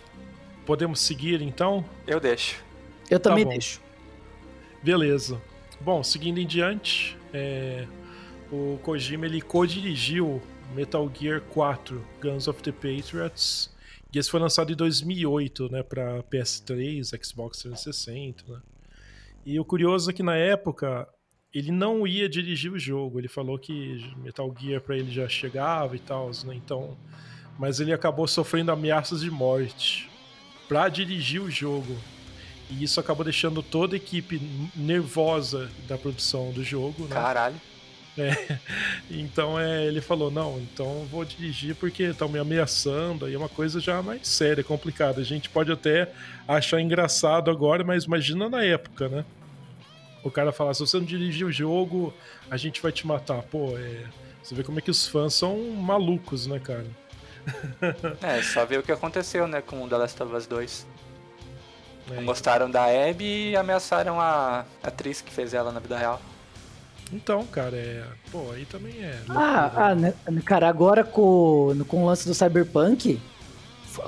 Podemos 0.66 1.00
seguir 1.00 1.40
então? 1.40 1.84
Eu 2.06 2.20
deixo. 2.20 2.62
Eu 3.08 3.18
também 3.18 3.44
tá 3.44 3.50
deixo. 3.50 3.80
Beleza. 4.82 5.40
Bom, 5.80 6.02
seguindo 6.02 6.38
em 6.38 6.46
diante, 6.46 7.16
é, 7.32 7.86
o 8.50 8.78
Kojima 8.82 9.26
ele 9.26 9.40
co-dirigiu 9.40 10.42
Metal 10.74 11.10
Gear 11.12 11.40
4 11.40 12.04
Guns 12.20 12.48
of 12.48 12.62
the 12.62 12.72
Patriots. 12.72 13.74
E 14.12 14.18
esse 14.18 14.30
foi 14.30 14.40
lançado 14.40 14.72
em 14.72 14.76
2008, 14.76 15.70
né, 15.70 15.82
para 15.82 16.22
PS3, 16.24 17.02
Xbox 17.22 17.58
360, 17.58 18.44
né? 18.48 18.60
E 19.44 19.58
o 19.60 19.64
curioso 19.64 20.10
é 20.10 20.12
que 20.12 20.22
na 20.22 20.36
época 20.36 21.08
ele 21.52 21.72
não 21.72 22.06
ia 22.06 22.28
dirigir 22.28 22.72
o 22.72 22.78
jogo. 22.78 23.18
Ele 23.18 23.28
falou 23.28 23.58
que 23.58 24.12
Metal 24.18 24.52
Gear 24.58 24.80
para 24.80 24.96
ele 24.96 25.10
já 25.10 25.28
chegava 25.28 25.96
e 25.96 25.98
tal, 25.98 26.30
né? 26.44 26.54
Então, 26.54 26.96
mas 27.58 27.80
ele 27.80 27.92
acabou 27.92 28.26
sofrendo 28.26 28.70
ameaças 28.70 29.20
de 29.20 29.30
morte 29.30 30.10
para 30.68 30.88
dirigir 30.88 31.40
o 31.40 31.50
jogo. 31.50 31.96
E 32.70 32.84
isso 32.84 33.00
acabou 33.00 33.24
deixando 33.24 33.62
toda 33.62 33.94
a 33.94 33.98
equipe 33.98 34.40
nervosa 34.74 35.70
da 35.88 35.96
produção 35.96 36.52
do 36.52 36.62
jogo. 36.62 37.04
Né? 37.04 37.14
Caralho. 37.14 37.60
É, 38.18 38.58
então 39.08 39.58
é, 39.58 39.86
ele 39.86 40.00
falou: 40.00 40.30
não, 40.30 40.58
então 40.58 41.06
vou 41.10 41.24
dirigir 41.24 41.74
porque 41.76 42.04
estão 42.04 42.28
me 42.28 42.38
ameaçando. 42.38 43.24
Aí 43.24 43.34
é 43.34 43.38
uma 43.38 43.48
coisa 43.48 43.80
já 43.80 44.02
mais 44.02 44.26
séria, 44.26 44.62
complicada. 44.62 45.20
A 45.20 45.24
gente 45.24 45.48
pode 45.48 45.72
até 45.72 46.12
achar 46.46 46.80
engraçado 46.80 47.50
agora, 47.50 47.84
mas 47.84 48.04
imagina 48.04 48.48
na 48.48 48.62
época, 48.64 49.08
né? 49.08 49.24
O 50.22 50.30
cara 50.30 50.52
falar: 50.52 50.74
se 50.74 50.80
você 50.80 50.98
não 50.98 51.04
dirigir 51.04 51.46
o 51.46 51.52
jogo, 51.52 52.12
a 52.50 52.56
gente 52.56 52.82
vai 52.82 52.92
te 52.92 53.06
matar. 53.06 53.42
Pô, 53.42 53.78
é, 53.78 54.04
você 54.42 54.54
vê 54.54 54.62
como 54.62 54.78
é 54.78 54.82
que 54.82 54.90
os 54.90 55.06
fãs 55.06 55.34
são 55.34 55.58
malucos, 55.70 56.46
né, 56.46 56.58
cara? 56.58 56.86
É, 58.20 58.42
só 58.42 58.66
ver 58.66 58.78
o 58.78 58.82
que 58.82 58.92
aconteceu, 58.92 59.46
né, 59.46 59.62
com 59.62 59.82
o 59.82 59.88
The 59.88 59.96
Last 59.96 60.22
of 60.22 60.34
Us 60.34 60.46
2. 60.46 60.86
É. 62.10 62.14
Não 62.16 62.24
gostaram 62.24 62.70
da 62.70 62.84
Abby 62.84 63.50
e 63.50 63.56
ameaçaram 63.56 64.20
a 64.20 64.64
atriz 64.82 65.20
que 65.20 65.32
fez 65.32 65.54
ela 65.54 65.72
na 65.72 65.80
vida 65.80 65.96
real. 65.96 66.20
Então, 67.12 67.44
cara, 67.46 67.76
é. 67.76 68.04
Pô, 68.30 68.50
aí 68.52 68.64
também 68.66 68.92
é. 69.02 69.18
Ah, 69.28 69.72
ah 69.74 69.94
né, 69.94 70.14
cara, 70.44 70.68
agora 70.68 71.04
com, 71.04 71.76
com 71.88 72.02
o 72.02 72.06
lance 72.06 72.26
do 72.26 72.34
Cyberpunk, 72.34 73.20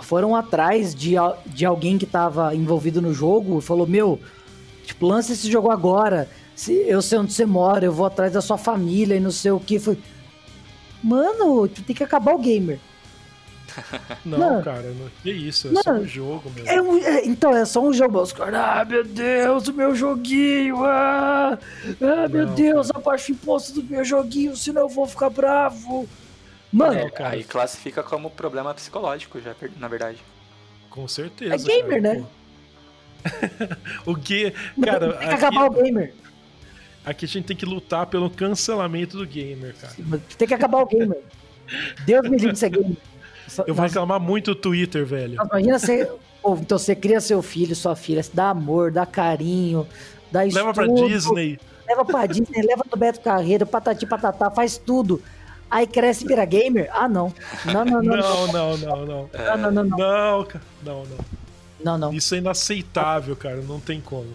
foram 0.02 0.36
atrás 0.36 0.94
de, 0.94 1.14
de 1.46 1.64
alguém 1.64 1.96
que 1.96 2.06
tava 2.06 2.54
envolvido 2.54 3.00
no 3.00 3.14
jogo 3.14 3.58
e 3.58 3.62
falou: 3.62 3.86
Meu, 3.86 4.20
tipo, 4.84 5.06
lança 5.06 5.32
esse 5.32 5.50
jogo 5.50 5.70
agora. 5.70 6.28
Se, 6.54 6.74
eu 6.86 7.00
sei 7.00 7.18
onde 7.18 7.32
você 7.32 7.46
mora, 7.46 7.86
eu 7.86 7.92
vou 7.92 8.04
atrás 8.04 8.34
da 8.34 8.42
sua 8.42 8.58
família 8.58 9.16
e 9.16 9.20
não 9.20 9.30
sei 9.30 9.50
o 9.50 9.60
que. 9.60 9.78
Foi. 9.78 9.98
Mano, 11.02 11.66
tu 11.68 11.82
tem 11.82 11.96
que 11.96 12.04
acabar 12.04 12.34
o 12.34 12.38
gamer. 12.38 12.78
Não, 14.24 14.38
não, 14.38 14.62
cara, 14.62 14.82
não, 14.92 15.10
que 15.22 15.30
isso, 15.30 15.68
é 15.68 15.70
não, 15.72 15.82
só 15.82 15.92
um 15.92 16.06
jogo, 16.06 16.50
meu. 16.50 16.66
É 16.66 16.82
um, 16.82 16.98
é, 16.98 17.24
então, 17.26 17.56
é 17.56 17.64
só 17.64 17.80
um 17.82 17.92
jogo. 17.92 18.20
Os 18.20 18.32
caras, 18.32 18.54
ah, 18.54 18.84
meu 18.84 19.04
Deus, 19.04 19.68
o 19.68 19.72
meu 19.72 19.94
joguinho, 19.94 20.84
ah, 20.84 21.58
ah 22.00 22.28
meu 22.28 22.46
não, 22.46 22.54
Deus, 22.54 22.90
cara. 22.90 23.00
abaixa 23.00 23.32
o 23.32 23.34
imposto 23.34 23.80
do 23.80 23.82
meu 23.82 24.04
joguinho, 24.04 24.56
senão 24.56 24.82
eu 24.82 24.88
vou 24.88 25.06
ficar 25.06 25.30
bravo. 25.30 26.08
Mano, 26.72 27.00
é, 27.00 27.10
cara, 27.10 27.30
aí 27.30 27.44
classifica 27.44 28.02
como 28.02 28.30
problema 28.30 28.72
psicológico, 28.74 29.40
já, 29.40 29.54
na 29.78 29.88
verdade. 29.88 30.18
Com 30.88 31.06
certeza. 31.08 31.54
É 31.54 31.58
gamer, 31.58 32.02
cara, 32.02 32.14
né? 32.14 32.26
o 34.06 34.14
que. 34.16 34.52
Cara, 34.82 35.12
tem 35.12 35.18
que 35.18 35.24
aqui, 35.24 35.34
acabar 35.34 35.66
o 35.66 35.70
gamer. 35.70 36.14
Aqui 37.04 37.24
a 37.24 37.28
gente 37.28 37.46
tem 37.46 37.56
que 37.56 37.64
lutar 37.64 38.06
pelo 38.06 38.30
cancelamento 38.30 39.16
do 39.16 39.26
gamer, 39.26 39.74
cara. 39.74 39.94
Tem 40.36 40.48
que 40.48 40.54
acabar 40.54 40.82
o 40.82 40.86
gamer. 40.86 41.22
Deus 42.04 42.22
me 42.28 42.36
livre 42.36 42.52
de 42.52 42.58
ser 42.58 42.70
gamer. 42.70 42.96
Eu 43.66 43.74
vou 43.74 43.84
reclamar 43.84 44.20
muito 44.20 44.54
do 44.54 44.60
Twitter, 44.60 45.04
velho. 45.04 45.38
Imagina 45.42 45.78
você. 45.78 46.10
então 46.58 46.78
você 46.78 46.94
cria 46.94 47.20
seu 47.20 47.42
filho, 47.42 47.74
sua 47.74 47.96
filha, 47.96 48.22
dá 48.32 48.50
amor, 48.50 48.90
dá 48.90 49.04
carinho, 49.04 49.86
dá 50.30 50.46
estudo. 50.46 50.66
Leva 50.66 50.74
pra 50.74 50.86
Disney. 50.86 51.58
Leva 51.86 52.04
pra 52.04 52.26
Disney, 52.26 52.62
leva 52.62 52.84
do 52.88 52.96
Beto 52.96 53.20
Carreiro, 53.20 53.66
patati 53.66 54.06
patatá, 54.06 54.50
faz 54.50 54.78
tudo. 54.78 55.20
Aí 55.70 55.86
cresce 55.86 56.24
e 56.24 56.28
vira 56.28 56.44
gamer? 56.44 56.88
Ah, 56.92 57.08
não. 57.08 57.32
Não, 57.64 57.84
não, 57.84 58.02
não. 58.02 58.16
Não, 58.16 58.46
não, 58.46 58.76
não, 58.76 59.06
não. 59.06 59.30
Não, 59.32 59.56
não, 59.56 59.70
não. 59.70 59.84
Não, 59.84 60.46
não, 60.46 60.46
não. 60.82 61.04
não. 61.04 61.40
Não, 61.82 61.98
não. 61.98 62.12
Isso 62.12 62.34
é 62.34 62.38
inaceitável, 62.38 63.34
cara. 63.34 63.56
Não 63.56 63.80
tem 63.80 64.00
como. 64.00 64.28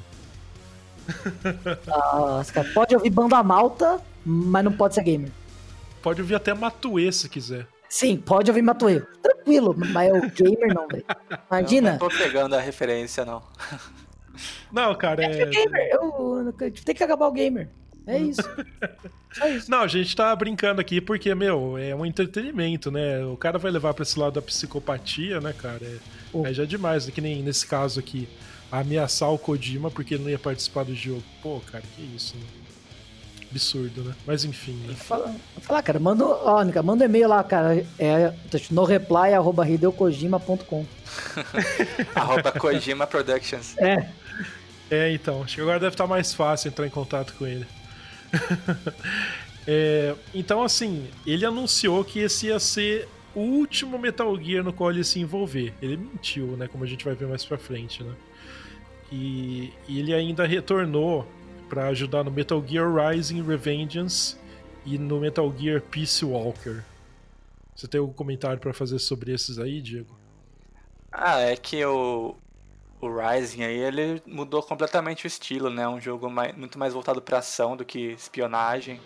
Nossa, 1.86 2.52
cara, 2.52 2.68
pode 2.74 2.96
ouvir 2.96 3.10
banda 3.10 3.42
malta, 3.44 4.02
mas 4.26 4.64
não 4.64 4.72
pode 4.72 4.96
ser 4.96 5.04
gamer. 5.04 5.32
Pode 6.02 6.22
ouvir 6.22 6.36
até 6.36 6.54
Matuê 6.54 7.12
se 7.12 7.30
quiser. 7.30 7.68
Sim, 7.90 8.18
pode 8.18 8.50
ouvir 8.50 8.62
Matuê. 8.62 9.02
Tranquilo, 9.22 9.76
mas 9.78 10.12
o 10.12 10.22
gamer 10.32 10.74
não, 10.74 10.88
velho. 10.88 11.06
Imagina. 11.50 11.90
Eu 11.90 11.92
não 11.94 12.00
tô 12.00 12.10
pegando 12.10 12.56
a 12.56 12.60
referência, 12.60 13.26
não. 13.26 13.42
Não, 14.72 14.94
cara, 14.96 15.24
é. 15.24 15.42
é... 15.42 15.46
Gamer, 15.46 15.90
eu, 15.92 16.54
tem 16.84 16.96
que 16.96 17.04
acabar 17.04 17.28
o 17.28 17.32
gamer. 17.32 17.70
É 18.08 18.18
isso. 18.18 18.42
Só 19.34 19.48
isso. 19.50 19.70
Não, 19.70 19.82
a 19.82 19.88
gente 19.88 20.16
tá 20.16 20.34
brincando 20.36 20.80
aqui 20.80 21.02
porque, 21.02 21.34
meu, 21.36 21.78
é 21.78 21.94
um 21.96 22.06
entretenimento, 22.06 22.90
né? 22.90 23.26
O 23.26 23.36
cara 23.36 23.58
vai 23.58 23.72
levar 23.72 23.94
pra 23.94 24.04
esse 24.04 24.18
lado 24.18 24.34
da 24.34 24.42
psicopatia, 24.42 25.42
né, 25.42 25.54
cara? 25.54 25.84
É, 25.84 25.98
oh. 26.32 26.46
é 26.46 26.54
já 26.54 26.66
demais, 26.66 27.10
que 27.10 27.20
nem 27.20 27.42
nesse 27.42 27.66
caso 27.66 28.00
aqui 28.00 28.28
ameaçar 28.72 29.32
o 29.32 29.38
Kojima 29.38 29.92
porque 29.92 30.16
ele 30.16 30.24
não 30.24 30.30
ia 30.30 30.40
participar 30.40 30.84
do 30.86 30.96
jogo. 30.96 31.24
Pô, 31.42 31.60
cara, 31.60 31.84
que 31.96 32.02
isso, 32.16 32.36
né? 32.38 32.65
Absurdo, 33.56 34.04
né? 34.04 34.14
Mas 34.28 34.44
enfim. 34.44 34.74
Né? 34.86 34.94
Fala, 34.96 35.34
fala, 35.62 35.82
cara, 35.82 35.98
manda, 35.98 36.26
ó, 36.26 36.62
manda 36.84 37.06
um 37.06 37.08
e-mail 37.08 37.30
lá, 37.30 37.42
cara. 37.42 37.86
É 37.98 38.34
no 38.70 38.84
reply 38.84 39.34
arroba 39.34 39.66
hideokojima.com. 39.66 40.86
arroba 42.14 42.52
Kojima 42.52 43.08
Productions. 43.08 43.78
É. 43.78 44.10
É, 44.92 45.14
então. 45.14 45.42
Acho 45.44 45.56
que 45.56 45.62
agora 45.62 45.80
deve 45.80 45.94
estar 45.94 46.06
mais 46.06 46.34
fácil 46.34 46.68
entrar 46.68 46.86
em 46.86 46.90
contato 46.90 47.34
com 47.36 47.48
ele. 47.48 47.66
é, 49.66 50.14
então, 50.34 50.62
assim, 50.62 51.08
ele 51.26 51.46
anunciou 51.46 52.04
que 52.04 52.20
esse 52.20 52.48
ia 52.48 52.60
ser 52.60 53.08
o 53.34 53.40
último 53.40 53.98
Metal 53.98 54.38
Gear 54.38 54.66
no 54.66 54.74
qual 54.74 54.90
ele 54.90 55.00
ia 55.00 55.06
se 55.06 55.22
envolver. 55.22 55.74
Ele 55.82 55.96
mentiu, 55.96 56.58
né? 56.58 56.68
Como 56.68 56.84
a 56.84 56.88
gente 56.88 57.06
vai 57.06 57.16
ver 57.16 57.28
mais 57.30 57.46
pra 57.46 57.58
frente, 57.58 58.04
né? 58.04 58.14
E, 59.10 59.72
e 59.88 60.00
ele 60.00 60.14
ainda 60.14 60.46
retornou 60.46 61.26
para 61.70 61.88
ajudar 61.88 62.24
no 62.24 62.32
Metal 62.32 62.64
Gear 62.66 62.88
Rising 62.94 63.42
Revengeance 63.44 64.38
e 64.86 64.98
no 64.98 65.20
Metal 65.20 65.54
Gear 65.58 65.82
Peace 65.82 66.24
Walker. 66.24 66.82
Você 67.76 67.88
tem 67.88 68.00
algum 68.00 68.14
comentário 68.14 68.60
para 68.60 68.74
fazer 68.74 69.00
sobre 69.00 69.34
esses 69.34 69.60
aí, 69.60 69.82
Diego? 69.82 70.16
Ah, 71.12 71.40
é 71.42 71.56
que 71.56 71.84
o, 71.86 72.36
o 73.02 73.08
Rising 73.08 73.64
aí, 73.64 73.78
ele 73.78 74.22
mudou 74.26 74.62
completamente 74.64 75.26
o 75.26 75.28
estilo, 75.28 75.70
né? 75.70 75.88
Um 75.88 76.00
jogo 76.00 76.30
mais, 76.30 76.56
muito 76.56 76.80
mais 76.80 76.94
voltado 76.94 77.22
pra 77.22 77.40
ação 77.40 77.76
do 77.76 77.84
que 77.84 78.12
espionagem. 78.12 79.00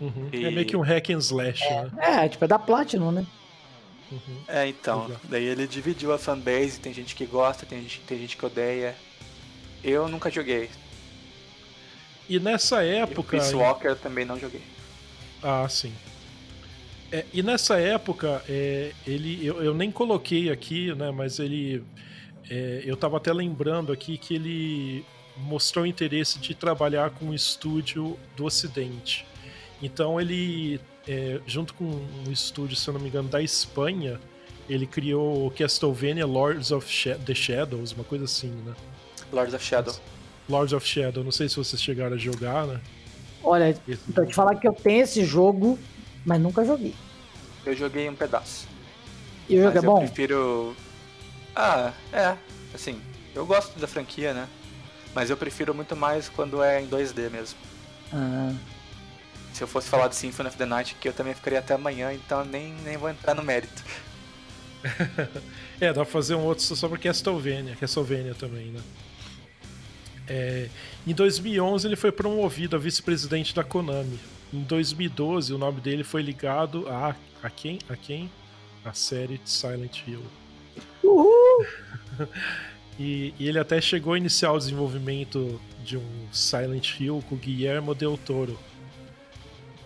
Uhum. 0.00 0.28
E... 0.32 0.44
É 0.44 0.50
meio 0.50 0.66
que 0.66 0.76
um 0.76 0.80
hack 0.80 1.10
and 1.10 1.18
slash, 1.18 1.62
é, 1.64 1.84
né? 1.84 2.24
É, 2.24 2.28
tipo, 2.28 2.44
é 2.44 2.48
da 2.48 2.58
Platinum, 2.58 3.12
né? 3.12 3.26
Uhum. 4.10 4.42
É, 4.46 4.66
então. 4.66 5.06
Exato. 5.06 5.26
Daí 5.28 5.44
ele 5.44 5.66
dividiu 5.66 6.12
a 6.12 6.18
fanbase, 6.18 6.80
tem 6.80 6.92
gente 6.92 7.14
que 7.14 7.24
gosta, 7.24 7.64
tem 7.64 7.80
gente, 7.82 8.00
tem 8.00 8.18
gente 8.18 8.36
que 8.36 8.44
odeia. 8.44 8.94
Eu 9.82 10.08
nunca 10.08 10.30
joguei. 10.30 10.68
E 12.28 12.38
nessa 12.38 12.82
época. 12.82 13.36
E 13.36 13.38
o 13.38 13.40
Peace 13.40 13.54
Walker 13.54 13.94
também 13.96 14.24
não 14.24 14.38
joguei. 14.38 14.62
Ah, 15.42 15.66
sim. 15.68 15.92
É, 17.10 17.26
e 17.32 17.42
nessa 17.42 17.78
época, 17.78 18.42
é, 18.48 18.92
ele, 19.06 19.44
eu, 19.44 19.62
eu, 19.62 19.74
nem 19.74 19.90
coloquei 19.90 20.50
aqui, 20.50 20.94
né? 20.94 21.10
Mas 21.10 21.38
ele. 21.38 21.84
É, 22.48 22.82
eu 22.84 22.94
estava 22.94 23.18
até 23.18 23.32
lembrando 23.32 23.92
aqui 23.92 24.16
que 24.16 24.34
ele 24.34 25.04
mostrou 25.36 25.86
interesse 25.86 26.38
de 26.38 26.54
trabalhar 26.54 27.10
com 27.10 27.26
um 27.26 27.34
estúdio 27.34 28.18
do 28.36 28.44
Ocidente. 28.44 29.26
Então 29.82 30.20
ele, 30.20 30.80
é, 31.06 31.40
junto 31.46 31.74
com 31.74 31.84
um 31.84 32.30
estúdio, 32.30 32.76
se 32.76 32.88
eu 32.88 32.94
não 32.94 33.00
me 33.00 33.08
engano, 33.08 33.28
da 33.28 33.42
Espanha, 33.42 34.20
ele 34.68 34.86
criou 34.86 35.50
Castlevania 35.50 36.26
Lords 36.26 36.70
of 36.70 36.86
the 37.24 37.34
Shadows, 37.34 37.92
uma 37.92 38.04
coisa 38.04 38.24
assim, 38.24 38.48
né? 38.64 38.74
Lords 39.32 39.54
of 39.54 39.64
Shadow. 39.64 39.94
Lords 40.48 40.72
of 40.72 40.86
Shadow, 40.86 41.22
não 41.24 41.32
sei 41.32 41.48
se 41.48 41.56
vocês 41.56 41.80
chegaram 41.80 42.14
a 42.14 42.18
jogar, 42.18 42.66
né? 42.66 42.80
Olha, 43.42 43.76
então 44.08 44.24
te 44.26 44.34
falar 44.34 44.54
que 44.56 44.68
eu 44.68 44.72
tenho 44.72 45.02
esse 45.02 45.24
jogo, 45.24 45.78
mas 46.24 46.40
nunca 46.40 46.64
joguei. 46.64 46.94
Eu 47.64 47.74
joguei 47.74 48.08
um 48.08 48.14
pedaço. 48.14 48.66
E 49.48 49.58
o 49.58 49.62
jogo 49.62 49.78
é 49.78 49.82
bom? 49.82 50.02
Eu 50.02 50.06
prefiro. 50.06 50.76
Ah, 51.54 51.92
é. 52.12 52.36
Assim, 52.74 53.00
eu 53.34 53.44
gosto 53.44 53.78
da 53.78 53.86
franquia, 53.86 54.32
né? 54.32 54.48
Mas 55.14 55.30
eu 55.30 55.36
prefiro 55.36 55.74
muito 55.74 55.94
mais 55.94 56.28
quando 56.28 56.62
é 56.62 56.80
em 56.80 56.88
2D 56.88 57.30
mesmo. 57.30 57.58
Ah. 58.12 58.52
Se 59.52 59.62
eu 59.62 59.68
fosse 59.68 59.88
falar 59.88 60.08
de 60.08 60.16
Symphony 60.16 60.48
of 60.48 60.56
the 60.56 60.64
Night, 60.64 60.96
que 60.98 61.08
eu 61.08 61.12
também 61.12 61.34
ficaria 61.34 61.58
até 61.58 61.74
amanhã, 61.74 62.12
então 62.12 62.44
nem, 62.44 62.72
nem 62.84 62.96
vou 62.96 63.10
entrar 63.10 63.34
no 63.34 63.42
mérito. 63.42 63.82
é, 65.80 65.88
dá 65.88 65.94
pra 65.94 66.04
fazer 66.04 66.34
um 66.34 66.44
outro 66.44 66.64
só 66.64 66.88
pra 66.88 66.96
Castlevania, 66.96 67.76
Castlevania 67.76 68.34
também, 68.34 68.66
né? 68.66 68.80
É, 70.34 70.70
em 71.06 71.12
2011 71.12 71.86
ele 71.86 71.96
foi 71.96 72.10
promovido 72.10 72.74
a 72.74 72.78
vice-presidente 72.78 73.54
da 73.54 73.62
Konami. 73.62 74.18
Em 74.50 74.62
2012 74.62 75.52
o 75.52 75.58
nome 75.58 75.78
dele 75.82 76.02
foi 76.02 76.22
ligado 76.22 76.88
a 76.88 77.14
a 77.42 77.50
quem? 77.50 77.78
A 77.88 77.96
quem? 77.96 78.30
A 78.82 78.94
série 78.94 79.36
de 79.36 79.50
Silent 79.50 80.06
Hill. 80.06 80.22
Uhul! 81.02 81.66
e, 82.98 83.34
e, 83.38 83.48
ele 83.48 83.58
até 83.58 83.80
chegou 83.80 84.14
a 84.14 84.16
iniciar 84.16 84.52
o 84.52 84.58
desenvolvimento 84.58 85.60
de 85.84 85.98
um 85.98 86.28
Silent 86.32 87.00
Hill 87.00 87.22
com 87.28 87.36
Guillermo 87.36 87.94
del 87.94 88.16
Toro. 88.16 88.58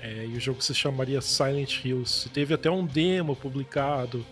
É, 0.01 0.27
e 0.27 0.37
o 0.37 0.41
jogo 0.41 0.63
se 0.63 0.75
chamaria 0.75 1.21
Silent 1.21 1.85
Hills. 1.85 2.29
Teve 2.29 2.55
até 2.55 2.71
um 2.71 2.85
demo 2.85 3.35
publicado 3.35 4.25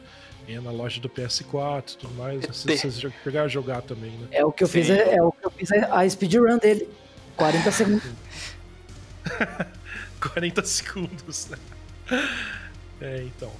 é, 0.46 0.60
na 0.60 0.70
loja 0.70 1.00
do 1.00 1.08
PS4 1.08 1.94
e 1.94 1.96
tudo 1.96 2.14
mais. 2.14 2.44
Se 2.56 2.66
vocês 2.66 3.00
chegaram 3.22 3.46
a 3.46 3.48
jogar 3.48 3.82
também, 3.82 4.10
né? 4.10 4.28
É 4.30 4.44
o 4.44 4.52
que 4.52 4.64
eu 4.64 4.68
fiz, 4.68 4.90
é, 4.90 5.16
é, 5.16 5.22
o 5.22 5.32
fiz 5.56 5.70
a 5.72 6.08
speedrun 6.08 6.58
dele. 6.58 6.88
40 7.36 7.70
segundos. 7.72 8.10
40 10.20 10.64
segundos, 10.64 11.48
né? 11.48 11.58
É, 13.00 13.22
então. 13.24 13.50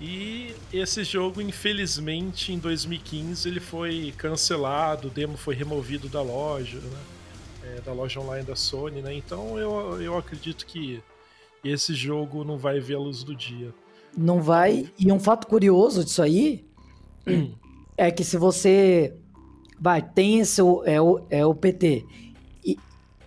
E 0.00 0.54
esse 0.72 1.04
jogo, 1.04 1.40
infelizmente, 1.40 2.52
em 2.52 2.58
2015 2.58 3.48
ele 3.48 3.60
foi 3.60 4.12
cancelado, 4.16 5.08
o 5.08 5.10
demo 5.10 5.36
foi 5.36 5.54
removido 5.54 6.08
da 6.08 6.20
loja, 6.20 6.78
né? 6.78 6.98
É, 7.64 7.80
da 7.80 7.92
loja 7.92 8.20
online 8.20 8.44
da 8.44 8.54
Sony, 8.54 9.00
né? 9.00 9.14
Então 9.14 9.58
eu, 9.58 10.00
eu 10.02 10.18
acredito 10.18 10.66
que 10.66 11.02
esse 11.64 11.94
jogo 11.94 12.44
não 12.44 12.58
vai 12.58 12.78
ver 12.80 12.96
a 12.96 12.98
luz 12.98 13.24
do 13.24 13.34
dia. 13.34 13.72
Não 14.16 14.42
vai. 14.42 14.90
E 14.98 15.10
um 15.10 15.18
fato 15.18 15.46
curioso 15.46 16.04
disso 16.04 16.22
aí 16.22 16.64
é 17.96 18.10
que 18.10 18.22
se 18.22 18.36
você 18.36 19.14
vai, 19.80 20.02
tem 20.02 20.40
esse 20.40 20.60
é 20.60 21.00
o, 21.00 21.20
é 21.30 21.44
o 21.44 21.54
PT 21.54 22.04
e, 22.64 22.78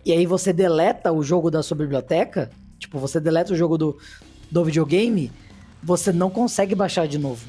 e 0.06 0.12
aí 0.12 0.26
você 0.26 0.52
deleta 0.52 1.12
o 1.12 1.22
jogo 1.24 1.52
da 1.52 1.62
sua 1.62 1.78
biblioteca, 1.78 2.50
tipo, 2.80 3.00
você 3.00 3.20
deleta 3.20 3.54
o 3.54 3.56
jogo 3.56 3.78
do, 3.78 3.98
do 4.50 4.64
videogame, 4.64 5.32
você 5.84 6.12
não 6.12 6.30
consegue 6.30 6.74
baixar 6.74 7.08
de 7.08 7.18
novo. 7.18 7.46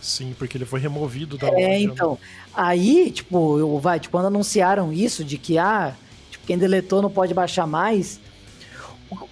Sim, 0.00 0.34
porque 0.38 0.58
ele 0.58 0.66
foi 0.66 0.80
removido 0.80 1.38
da 1.38 1.48
é, 1.48 1.50
loja. 1.50 1.62
É, 1.62 1.80
então. 1.80 2.18
Aí, 2.52 3.10
tipo, 3.10 3.58
eu, 3.58 3.78
vai, 3.78 3.98
tipo, 3.98 4.12
quando 4.12 4.26
anunciaram 4.26 4.92
isso 4.92 5.24
de 5.24 5.38
que, 5.38 5.56
ah, 5.56 5.94
tipo, 6.30 6.46
quem 6.46 6.58
deletou 6.58 7.00
não 7.00 7.10
pode 7.10 7.32
baixar 7.32 7.66
mais, 7.66 8.20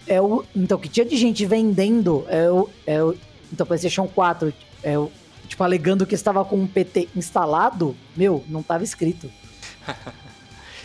é 0.07 0.21
o, 0.21 0.45
então, 0.57 0.79
que 0.79 0.89
tinha 0.89 1.05
de 1.05 1.17
gente 1.17 1.45
vendendo 1.45 2.25
é 2.29 2.51
o, 2.51 2.71
é 2.87 3.03
o, 3.03 3.15
então, 3.53 3.67
PlayStation 3.67 4.07
4, 4.07 4.53
é 4.83 4.99
o, 4.99 5.11
tipo, 5.53 5.63
alegando 5.63 6.07
que 6.07 6.15
estava 6.15 6.45
com 6.45 6.57
um 6.57 6.67
PT 6.67 7.09
instalado, 7.15 7.97
meu, 8.17 8.45
não 8.49 8.61
estava 8.61 8.83
escrito. 8.83 9.31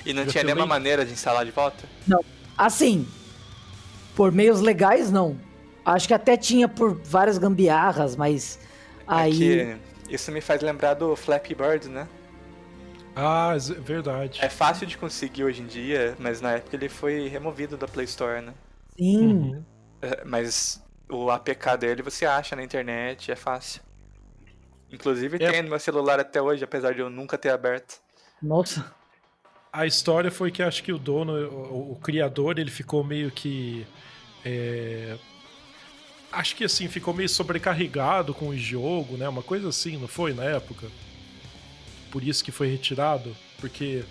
e 0.06 0.14
não 0.14 0.24
Eu 0.24 0.28
tinha 0.28 0.44
nenhuma 0.44 0.66
maneira 0.66 1.06
de 1.06 1.14
instalar 1.14 1.46
de 1.46 1.52
volta? 1.52 1.88
Não. 2.06 2.24
Assim, 2.58 3.08
por 4.16 4.32
meios 4.32 4.60
legais, 4.60 5.12
não. 5.12 5.38
Acho 5.86 6.08
que 6.08 6.14
até 6.14 6.36
tinha 6.36 6.68
por 6.68 6.96
várias 6.96 7.38
gambiarras, 7.38 8.16
mas 8.16 8.60
é 8.62 9.02
aí. 9.08 9.60
É 9.60 9.78
isso 10.10 10.32
me 10.32 10.42
faz 10.42 10.62
lembrar 10.62 10.94
do 10.96 11.16
Flappy 11.16 11.56
Bird, 11.56 11.88
né? 11.90 12.08
Ah, 13.16 13.54
verdade. 13.80 14.40
É 14.42 14.50
fácil 14.50 14.86
de 14.86 14.98
conseguir 14.98 15.44
hoje 15.44 15.62
em 15.62 15.66
dia, 15.66 16.16
mas 16.20 16.40
na 16.40 16.54
época 16.54 16.76
ele 16.76 16.88
foi 16.88 17.28
removido 17.28 17.78
da 17.78 17.88
Play 17.88 18.06
Store, 18.06 18.42
né? 18.42 18.54
Sim. 18.98 19.28
Uhum. 19.28 19.64
É, 20.02 20.24
mas 20.26 20.82
o 21.10 21.32
APK 21.32 21.78
dele 21.80 22.02
você 22.02 22.26
acha 22.26 22.56
na 22.56 22.64
internet, 22.64 23.32
é 23.32 23.36
fácil. 23.36 23.87
Inclusive 24.92 25.38
é. 25.38 25.52
tem 25.52 25.62
no 25.62 25.70
meu 25.70 25.80
celular 25.80 26.20
até 26.20 26.42
hoje, 26.42 26.64
apesar 26.64 26.94
de 26.94 27.00
eu 27.00 27.10
nunca 27.10 27.38
ter 27.38 27.50
aberto. 27.50 28.00
Nossa. 28.42 28.94
A 29.72 29.86
história 29.86 30.32
foi 30.32 30.52
que 30.52 30.64
acho 30.64 30.84
que 30.84 30.94
o 30.94 30.98
dono, 30.98 31.34
o, 31.50 31.92
o 31.94 31.96
criador, 31.98 32.58
ele 32.58 32.72
ficou 32.72 33.04
meio 33.04 33.30
que. 33.30 33.86
É... 34.46 35.18
Acho 36.32 36.56
que 36.56 36.64
assim, 36.64 36.88
ficou 36.88 37.14
meio 37.14 37.30
sobrecarregado 37.30 38.34
com 38.34 38.50
o 38.50 38.58
jogo, 38.58 39.18
né? 39.18 39.28
Uma 39.28 39.44
coisa 39.44 39.70
assim, 39.70 39.98
não 39.98 40.08
foi 40.08 40.34
na 40.34 40.44
época? 40.44 40.88
Por 42.12 42.24
isso 42.24 42.44
que 42.44 42.52
foi 42.52 42.68
retirado? 42.70 43.36
Porque 43.60 44.04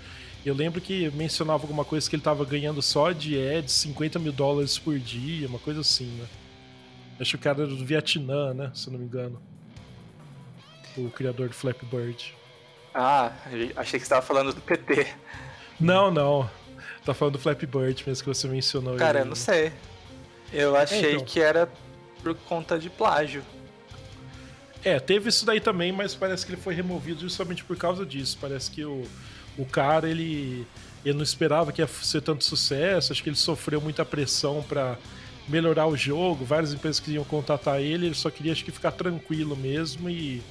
eu 0.45 0.55
lembro 0.55 0.81
que 0.81 1.11
mencionava 1.11 1.65
alguma 1.65 1.85
coisa 1.85 2.09
que 2.09 2.17
ele 2.17 2.23
tava 2.23 2.45
ganhando 2.45 2.81
só 2.81 3.13
de 3.13 3.37
ads 3.37 3.73
50 3.73 4.19
mil 4.19 4.33
dólares 4.33 4.79
por 4.79 4.99
dia, 4.99 5.49
uma 5.49 5.59
coisa 5.59 5.81
assim, 5.81 6.07
né? 6.07 6.27
Acho 7.19 7.31
que 7.33 7.37
o 7.37 7.39
cara 7.41 7.63
era 7.63 7.69
do 7.69 7.85
Vietnã, 7.85 8.55
né? 8.55 8.71
Se 8.75 8.89
eu 8.89 8.93
não 8.93 9.01
me 9.01 9.07
engano. 9.07 9.41
O 10.97 11.11
criador 11.11 11.49
do 11.49 11.55
Flappy 11.55 11.85
Bird. 11.87 12.35
Ah, 12.95 13.33
achei 13.77 14.01
que 14.01 14.07
você 14.07 14.11
tava 14.11 14.23
falando 14.23 14.53
do 14.53 14.61
PT. 14.61 15.07
Não, 15.79 16.11
não. 16.11 16.49
Tá 17.05 17.13
falando 17.13 17.35
do 17.35 17.39
Flappy 17.39 17.67
Bird 17.67 18.03
mesmo 18.07 18.25
que 18.25 18.29
você 18.29 18.49
mencionou. 18.49 18.97
Cara, 18.97 19.21
eu 19.21 19.27
não 19.27 19.35
sei. 19.35 19.73
Eu 20.53 20.75
achei 20.75 21.05
é, 21.05 21.13
então. 21.13 21.25
que 21.25 21.41
era 21.41 21.69
por 22.23 22.35
conta 22.35 22.79
de 22.79 22.89
plágio. 22.89 23.43
É, 24.83 24.99
teve 24.99 25.29
isso 25.29 25.45
daí 25.45 25.61
também, 25.61 25.93
mas 25.93 26.15
parece 26.15 26.47
que 26.47 26.53
ele 26.53 26.61
foi 26.61 26.75
removido 26.75 27.21
justamente 27.21 27.65
por 27.65 27.77
causa 27.77 28.07
disso. 28.07 28.39
Parece 28.41 28.71
que 28.71 28.85
o, 28.85 29.03
o 29.59 29.65
cara, 29.65 30.09
ele, 30.09 30.67
ele 31.05 31.17
não 31.17 31.25
esperava 31.25 31.73
que 31.73 31.83
ia 31.83 31.87
ser 31.87 32.23
tanto 32.23 32.45
sucesso, 32.45 33.13
acho 33.13 33.23
que 33.23 33.29
ele 33.29 33.37
sofreu 33.37 33.81
muita 33.81 34.05
pressão 34.05 34.63
para 34.63 34.97
melhorar 35.49 35.87
o 35.87 35.97
jogo, 35.97 36.45
várias 36.45 36.73
empresas 36.73 37.01
queriam 37.01 37.25
contatar 37.25 37.81
ele, 37.81 38.07
ele 38.07 38.15
só 38.15 38.31
queria 38.31 38.53
acho 38.53 38.65
que 38.65 38.73
ficar 38.73 38.91
tranquilo 38.93 39.57
mesmo 39.57 40.11
e 40.11 40.43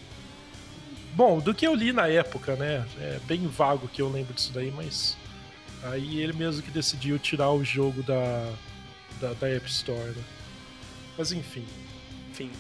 bom, 1.16 1.40
do 1.40 1.54
que 1.54 1.66
eu 1.66 1.74
li 1.74 1.92
na 1.92 2.08
época, 2.08 2.56
né? 2.56 2.86
É 3.00 3.20
bem 3.26 3.48
vago 3.48 3.88
que 3.88 4.02
eu 4.02 4.10
lembro 4.10 4.34
disso 4.34 4.52
daí, 4.54 4.72
mas 4.72 5.18
aí 5.84 6.20
ele 6.20 6.34
mesmo 6.34 6.62
que 6.62 6.72
decidiu 6.72 7.18
tirar 7.18 7.52
o 7.52 7.64
jogo 7.64 8.04
da 8.04 8.54
da, 9.20 9.34
da 9.34 9.50
App 9.50 9.70
Store, 9.70 10.12
né? 10.12 10.24
Mas 11.18 11.32
enfim. 11.32 11.66
Enfim. 12.32 12.52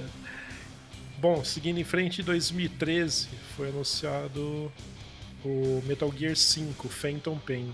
bom, 1.18 1.42
seguindo 1.44 1.78
em 1.78 1.84
frente, 1.84 2.20
em 2.20 2.24
2013 2.24 3.28
foi 3.56 3.68
anunciado 3.68 4.70
o 5.44 5.82
Metal 5.86 6.12
Gear 6.16 6.36
5 6.36 6.88
Phantom 6.88 7.38
Pain. 7.38 7.72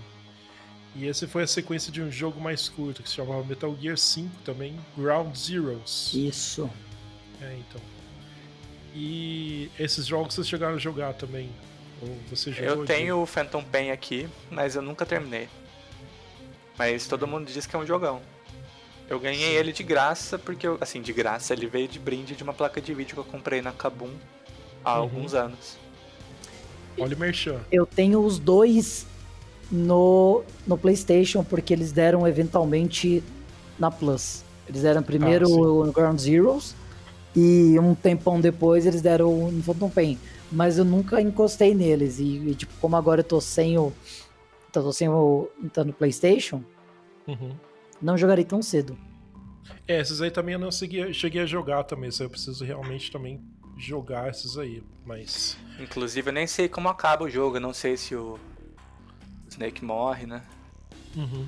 E 0.95 1.07
essa 1.07 1.27
foi 1.27 1.43
a 1.43 1.47
sequência 1.47 1.91
de 1.91 2.01
um 2.01 2.09
jogo 2.09 2.39
mais 2.39 2.69
curto 2.69 3.03
que 3.03 3.09
se 3.09 3.15
chamava 3.15 3.43
Metal 3.43 3.75
Gear 3.79 3.97
5 3.97 4.29
também, 4.43 4.75
Ground 4.97 5.35
Zeroes. 5.35 6.11
Isso. 6.13 6.69
É, 7.41 7.55
então. 7.59 7.81
E 8.93 9.69
esses 9.79 10.05
jogos 10.05 10.33
vocês 10.33 10.47
chegaram 10.47 10.75
a 10.75 10.79
jogar 10.79 11.13
também? 11.13 11.49
Ou 12.01 12.17
você 12.29 12.51
jogou? 12.51 12.69
Eu 12.69 12.85
tenho 12.85 13.21
o 13.21 13.25
Phantom 13.25 13.63
Pain 13.63 13.91
aqui, 13.91 14.27
mas 14.49 14.75
eu 14.75 14.81
nunca 14.81 15.05
terminei. 15.05 15.47
Mas 16.77 17.07
todo 17.07 17.27
mundo 17.27 17.51
diz 17.51 17.65
que 17.65 17.75
é 17.75 17.79
um 17.79 17.85
jogão. 17.85 18.21
Eu 19.09 19.19
ganhei 19.19 19.51
Sim. 19.51 19.55
ele 19.55 19.71
de 19.71 19.83
graça, 19.83 20.37
porque, 20.37 20.67
eu, 20.67 20.77
assim, 20.81 21.01
de 21.01 21.13
graça, 21.13 21.53
ele 21.53 21.65
veio 21.65 21.87
de 21.87 21.97
brinde 21.97 22.35
de 22.35 22.43
uma 22.43 22.53
placa 22.53 22.81
de 22.81 22.93
vídeo 22.93 23.13
que 23.13 23.19
eu 23.19 23.23
comprei 23.23 23.61
na 23.61 23.71
Kabum 23.71 24.11
há 24.83 24.95
uhum. 24.95 25.01
alguns 25.01 25.33
anos. 25.33 25.77
Olha 26.99 27.15
o 27.15 27.19
Merchan. 27.19 27.59
Eu 27.71 27.85
tenho 27.85 28.23
os 28.23 28.37
dois 28.37 29.05
no, 29.71 30.43
no 30.65 30.77
PlayStation, 30.77 31.43
porque 31.43 31.73
eles 31.73 31.91
deram 31.91 32.27
eventualmente 32.27 33.23
na 33.79 33.89
Plus. 33.89 34.43
Eles 34.67 34.81
deram 34.81 35.01
primeiro 35.01 35.45
ah, 35.45 35.87
o 35.87 35.91
Ground 35.91 36.19
Zeroes 36.19 36.75
e 37.39 37.77
um 37.77 37.93
tempão 37.93 38.41
depois 38.41 38.87
eles 38.87 38.99
deram 38.99 39.29
o 39.29 39.61
Phantom 39.61 39.91
Pain. 39.91 40.17
Mas 40.51 40.79
eu 40.79 40.85
nunca 40.85 41.21
encostei 41.21 41.75
neles. 41.75 42.17
E, 42.17 42.23
e, 42.23 42.55
tipo, 42.55 42.73
como 42.81 42.95
agora 42.95 43.19
eu 43.19 43.23
tô 43.23 43.39
sem 43.39 43.77
o. 43.77 43.93
Tô 44.71 44.91
sem 44.91 45.07
o. 45.07 45.47
Tá 45.71 45.83
no 45.83 45.93
PlayStation, 45.93 46.63
uhum. 47.27 47.55
não 48.01 48.17
jogarei 48.17 48.43
tão 48.43 48.59
cedo. 48.63 48.97
É, 49.87 49.99
esses 49.99 50.19
aí 50.19 50.31
também 50.31 50.53
eu 50.53 50.59
não 50.59 50.71
cheguei, 50.71 51.13
cheguei 51.13 51.41
a 51.43 51.45
jogar 51.45 51.83
também. 51.83 52.09
Isso 52.09 52.23
eu 52.23 52.29
preciso 52.29 52.65
realmente 52.65 53.11
também 53.11 53.39
jogar 53.77 54.31
esses 54.31 54.57
aí, 54.57 54.81
mas. 55.05 55.59
Inclusive 55.79 56.29
eu 56.29 56.33
nem 56.33 56.47
sei 56.47 56.67
como 56.67 56.89
acaba 56.89 57.25
o 57.25 57.29
jogo, 57.29 57.57
eu 57.57 57.61
não 57.61 57.73
sei 57.73 57.97
se 57.97 58.15
o 58.15 58.39
Snake 59.47 59.85
morre, 59.85 60.25
né? 60.25 60.41
Uhum. 61.15 61.47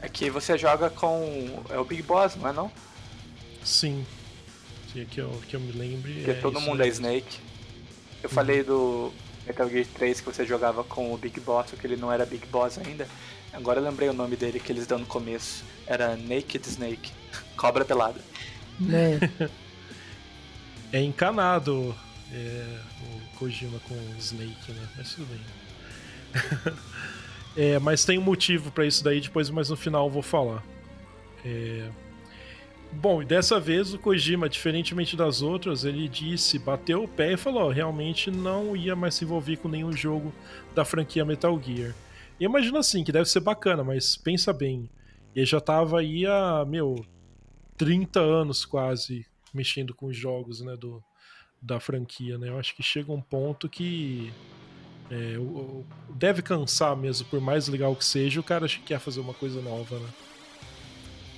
É 0.00 0.08
que 0.08 0.30
você 0.30 0.56
joga 0.56 0.88
com. 0.88 1.62
É 1.68 1.78
o 1.78 1.84
Big 1.84 2.02
Boss, 2.02 2.36
não 2.36 2.48
é 2.48 2.52
não? 2.54 2.72
Sim. 3.62 4.06
Que 5.04 5.20
eu, 5.20 5.30
que 5.46 5.54
eu 5.54 5.60
me 5.60 5.72
lembre. 5.72 6.14
Porque 6.14 6.30
é 6.30 6.34
todo 6.34 6.60
mundo 6.60 6.82
é 6.82 6.88
Snake. 6.88 7.38
Eu 8.22 8.30
uhum. 8.30 8.34
falei 8.34 8.62
do 8.62 9.12
Metal 9.46 9.68
Gear 9.68 9.86
3 9.94 10.20
que 10.20 10.26
você 10.26 10.44
jogava 10.46 10.82
com 10.82 11.12
o 11.12 11.16
Big 11.18 11.38
Boss, 11.40 11.72
que 11.78 11.86
ele 11.86 11.96
não 11.96 12.12
era 12.12 12.24
Big 12.24 12.46
Boss 12.46 12.78
ainda. 12.78 13.06
Agora 13.52 13.80
eu 13.80 13.84
lembrei 13.84 14.08
o 14.08 14.12
nome 14.12 14.36
dele 14.36 14.58
que 14.58 14.72
eles 14.72 14.86
dão 14.86 14.98
no 14.98 15.06
começo. 15.06 15.64
Era 15.86 16.16
Naked 16.16 16.66
Snake. 16.66 17.12
Cobra 17.56 17.84
pelada. 17.84 18.20
É. 18.90 19.48
é 20.98 21.00
encanado 21.02 21.94
é, 22.32 22.78
o 23.02 23.38
Kojima 23.38 23.78
com 23.80 23.94
o 23.94 24.16
Snake, 24.18 24.72
né? 24.72 24.88
Mas 24.96 25.14
tudo 25.14 25.26
bem. 25.26 26.74
é, 27.56 27.78
mas 27.78 28.04
tem 28.04 28.18
um 28.18 28.22
motivo 28.22 28.70
para 28.70 28.86
isso 28.86 29.02
daí, 29.02 29.20
depois, 29.20 29.48
mas 29.50 29.70
no 29.70 29.76
final 29.76 30.06
eu 30.06 30.10
vou 30.10 30.22
falar. 30.22 30.62
É... 31.44 31.88
Bom, 32.92 33.22
e 33.22 33.24
dessa 33.24 33.60
vez 33.60 33.92
o 33.92 33.98
Kojima, 33.98 34.48
diferentemente 34.48 35.16
das 35.16 35.42
outras, 35.42 35.84
ele 35.84 36.08
disse, 36.08 36.58
bateu 36.58 37.04
o 37.04 37.08
pé 37.08 37.32
e 37.32 37.36
falou: 37.36 37.70
realmente 37.70 38.30
não 38.30 38.74
ia 38.74 38.96
mais 38.96 39.14
se 39.14 39.24
envolver 39.24 39.56
com 39.58 39.68
nenhum 39.68 39.92
jogo 39.92 40.32
da 40.74 40.84
franquia 40.84 41.24
Metal 41.24 41.60
Gear. 41.62 41.94
E 42.40 42.44
imagina 42.44 42.78
assim, 42.78 43.04
que 43.04 43.12
deve 43.12 43.28
ser 43.28 43.40
bacana, 43.40 43.84
mas 43.84 44.16
pensa 44.16 44.52
bem. 44.52 44.90
Ele 45.34 45.46
já 45.46 45.60
tava 45.60 46.00
aí 46.00 46.24
há, 46.26 46.64
meu, 46.66 47.04
30 47.76 48.20
anos 48.20 48.64
quase 48.64 49.26
mexendo 49.52 49.94
com 49.94 50.06
os 50.06 50.16
jogos, 50.16 50.60
né, 50.60 50.76
do, 50.76 51.02
da 51.60 51.80
franquia, 51.80 52.38
né? 52.38 52.48
Eu 52.48 52.58
acho 52.58 52.74
que 52.74 52.82
chega 52.82 53.12
um 53.12 53.20
ponto 53.20 53.68
que 53.68 54.32
é, 55.10 55.36
deve 56.10 56.42
cansar 56.42 56.96
mesmo, 56.96 57.26
por 57.28 57.40
mais 57.40 57.68
legal 57.68 57.94
que 57.94 58.04
seja, 58.04 58.40
o 58.40 58.44
cara 58.44 58.66
quer 58.68 58.98
fazer 58.98 59.20
uma 59.20 59.34
coisa 59.34 59.60
nova, 59.60 59.98
né? 59.98 60.08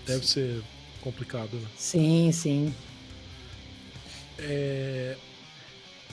Deve 0.07 0.27
ser 0.27 0.63
complicado, 1.01 1.55
né? 1.55 1.67
Sim, 1.77 2.31
sim. 2.33 2.75
É... 4.39 5.17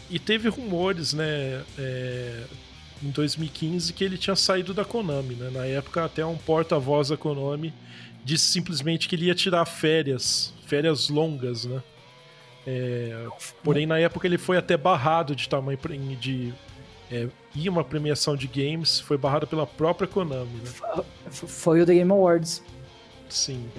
E 0.10 0.20
teve 0.20 0.50
rumores, 0.50 1.14
né, 1.14 1.64
é... 1.78 2.44
em 3.04 3.10
2015 3.10 3.92
que 3.94 4.04
ele 4.04 4.18
tinha 4.18 4.36
saído 4.36 4.74
da 4.74 4.86
Konami, 4.86 5.36
né? 5.36 5.50
Na 5.52 5.66
época 5.66 6.06
até 6.06 6.26
um 6.26 6.38
porta-voz 6.38 7.10
da 7.10 7.18
Konami 7.18 7.74
disse 8.24 8.46
simplesmente 8.46 9.08
que 9.08 9.16
ele 9.16 9.26
ia 9.26 9.36
tirar 9.36 9.66
férias, 9.66 10.54
férias 10.66 11.10
longas, 11.10 11.66
né? 11.66 11.82
É, 12.68 13.28
porém, 13.64 13.86
na 13.86 14.00
época 14.00 14.26
ele 14.26 14.40
foi 14.40 14.58
até 14.58 14.76
barrado 14.76 15.36
de 15.36 15.48
tamanho 15.48 15.78
de 16.20 16.52
é, 17.12 17.28
ir 17.56 17.70
uma 17.70 17.84
premiação 17.84 18.36
de 18.36 18.48
games, 18.48 19.00
foi 19.00 19.18
barrado 19.18 19.46
pela 19.46 19.68
própria 19.68 20.08
Konami. 20.08 20.50
Né? 20.64 21.04
Foi 21.30 21.82
o 21.82 21.86
The 21.86 21.94
Game 21.94 22.12
Awards. 22.12 22.64
Sim. 23.30 23.70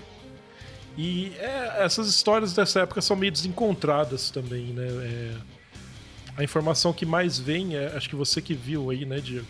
E 0.96 1.34
é, 1.38 1.84
essas 1.84 2.08
histórias 2.08 2.54
dessa 2.54 2.80
época 2.80 3.00
são 3.02 3.16
meio 3.16 3.30
desencontradas 3.30 4.30
também, 4.30 4.66
né? 4.66 4.86
É, 4.86 5.34
a 6.38 6.44
informação 6.44 6.92
que 6.92 7.04
mais 7.04 7.38
vem 7.38 7.76
é, 7.76 7.88
acho 7.96 8.08
que 8.08 8.16
você 8.16 8.40
que 8.40 8.54
viu 8.54 8.90
aí, 8.90 9.04
né, 9.04 9.18
Diego? 9.18 9.46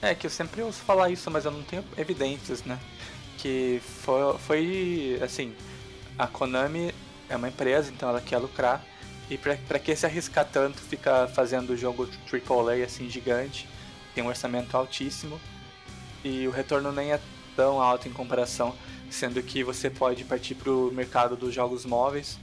É, 0.00 0.14
que 0.14 0.26
eu 0.26 0.30
sempre 0.30 0.60
ouço 0.62 0.80
falar 0.80 1.10
isso, 1.10 1.30
mas 1.30 1.44
eu 1.44 1.50
não 1.50 1.62
tenho 1.62 1.84
evidências, 1.96 2.64
né? 2.64 2.78
Que 3.38 3.80
foi, 4.02 4.38
foi 4.38 5.20
assim, 5.22 5.54
a 6.18 6.26
Konami 6.26 6.94
é 7.28 7.36
uma 7.36 7.48
empresa, 7.48 7.90
então 7.90 8.08
ela 8.08 8.20
quer 8.20 8.38
lucrar. 8.38 8.84
E 9.30 9.38
para 9.38 9.78
que 9.78 9.94
se 9.96 10.04
arriscar 10.04 10.44
tanto, 10.44 10.78
ficar 10.80 11.28
fazendo 11.28 11.70
o 11.70 11.76
jogo 11.76 12.08
AAA 12.30 12.84
assim 12.84 13.08
gigante, 13.08 13.66
tem 14.14 14.22
um 14.22 14.26
orçamento 14.26 14.76
altíssimo 14.76 15.40
e 16.24 16.46
o 16.46 16.50
retorno 16.50 16.92
nem 16.92 17.12
é 17.12 17.20
tão 17.56 17.80
alto 17.80 18.08
em 18.08 18.12
comparação, 18.12 18.74
sendo 19.12 19.42
que 19.42 19.62
você 19.62 19.90
pode 19.90 20.24
partir 20.24 20.54
para 20.54 20.70
o 20.70 20.90
mercado 20.90 21.36
dos 21.36 21.54
jogos 21.54 21.84
móveis, 21.84 22.38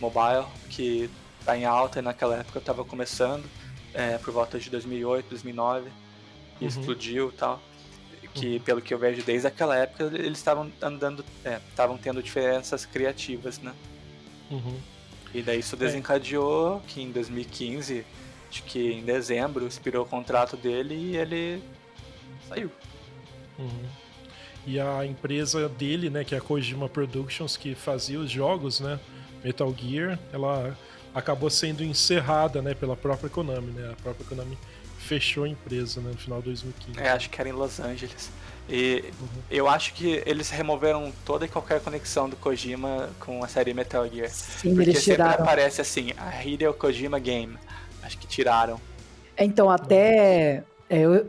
mobile, 0.00 0.46
que 0.70 1.10
está 1.40 1.56
em 1.56 1.64
alta 1.64 1.98
e 1.98 2.02
naquela 2.02 2.36
época 2.36 2.58
estava 2.58 2.84
começando, 2.84 3.44
é, 3.94 4.18
por 4.18 4.32
volta 4.32 4.58
de 4.58 4.70
2008, 4.70 5.28
2009, 5.28 5.88
e 6.60 6.64
uhum. 6.64 6.68
explodiu 6.68 7.28
e 7.28 7.32
tal. 7.32 7.62
Que 8.34 8.56
uhum. 8.56 8.60
pelo 8.60 8.82
que 8.82 8.92
eu 8.92 8.98
vejo 8.98 9.22
desde 9.22 9.46
aquela 9.46 9.76
época 9.76 10.04
eles 10.04 10.38
estavam 10.38 10.70
andando, 10.82 11.24
estavam 11.70 11.96
é, 11.96 11.98
tendo 11.98 12.22
diferenças 12.22 12.84
criativas, 12.84 13.58
né? 13.58 13.74
Uhum. 14.50 14.78
E 15.34 15.42
daí 15.42 15.60
isso 15.60 15.76
desencadeou 15.76 16.80
que 16.86 17.02
em 17.02 17.10
2015, 17.10 18.04
acho 18.50 18.62
que 18.64 18.92
em 18.92 19.04
dezembro, 19.04 19.66
expirou 19.66 20.04
o 20.04 20.08
contrato 20.08 20.56
dele 20.56 20.94
e 20.94 21.16
ele 21.16 21.62
saiu. 22.48 22.70
Uhum. 23.58 24.07
E 24.66 24.78
a 24.78 25.04
empresa 25.04 25.68
dele, 25.68 26.10
né, 26.10 26.24
que 26.24 26.34
é 26.34 26.38
a 26.38 26.40
Kojima 26.40 26.88
Productions, 26.88 27.56
que 27.56 27.74
fazia 27.74 28.18
os 28.18 28.30
jogos, 28.30 28.80
né, 28.80 28.98
Metal 29.42 29.74
Gear, 29.76 30.18
ela 30.32 30.76
acabou 31.14 31.48
sendo 31.48 31.82
encerrada, 31.82 32.60
né, 32.60 32.74
pela 32.74 32.96
própria 32.96 33.30
Konami, 33.30 33.72
né? 33.72 33.90
A 33.92 34.02
própria 34.02 34.26
Konami 34.26 34.58
fechou 34.98 35.44
a 35.44 35.48
empresa, 35.48 36.00
né, 36.00 36.10
no 36.10 36.18
final 36.18 36.38
de 36.40 36.46
2015. 36.46 37.00
É, 37.00 37.10
acho 37.10 37.30
que 37.30 37.40
era 37.40 37.48
em 37.48 37.52
Los 37.52 37.80
Angeles. 37.80 38.30
E 38.68 39.04
uhum. 39.18 39.28
eu 39.50 39.66
acho 39.66 39.94
que 39.94 40.22
eles 40.26 40.50
removeram 40.50 41.10
toda 41.24 41.46
e 41.46 41.48
qualquer 41.48 41.80
conexão 41.80 42.28
do 42.28 42.36
Kojima 42.36 43.08
com 43.18 43.42
a 43.42 43.48
série 43.48 43.72
Metal 43.72 44.06
Gear. 44.06 44.28
Sim, 44.28 44.74
porque 44.74 44.90
eles 44.90 45.02
tiraram. 45.02 45.30
sempre 45.30 45.42
aparece 45.44 45.80
assim, 45.80 46.12
a 46.18 46.44
Hideo 46.44 46.74
Kojima 46.74 47.18
Game. 47.18 47.56
Acho 48.02 48.18
que 48.18 48.26
tiraram. 48.26 48.78
É, 49.36 49.44
então, 49.44 49.70
até. 49.70 50.62
É, 50.90 50.98
eu, 50.98 51.26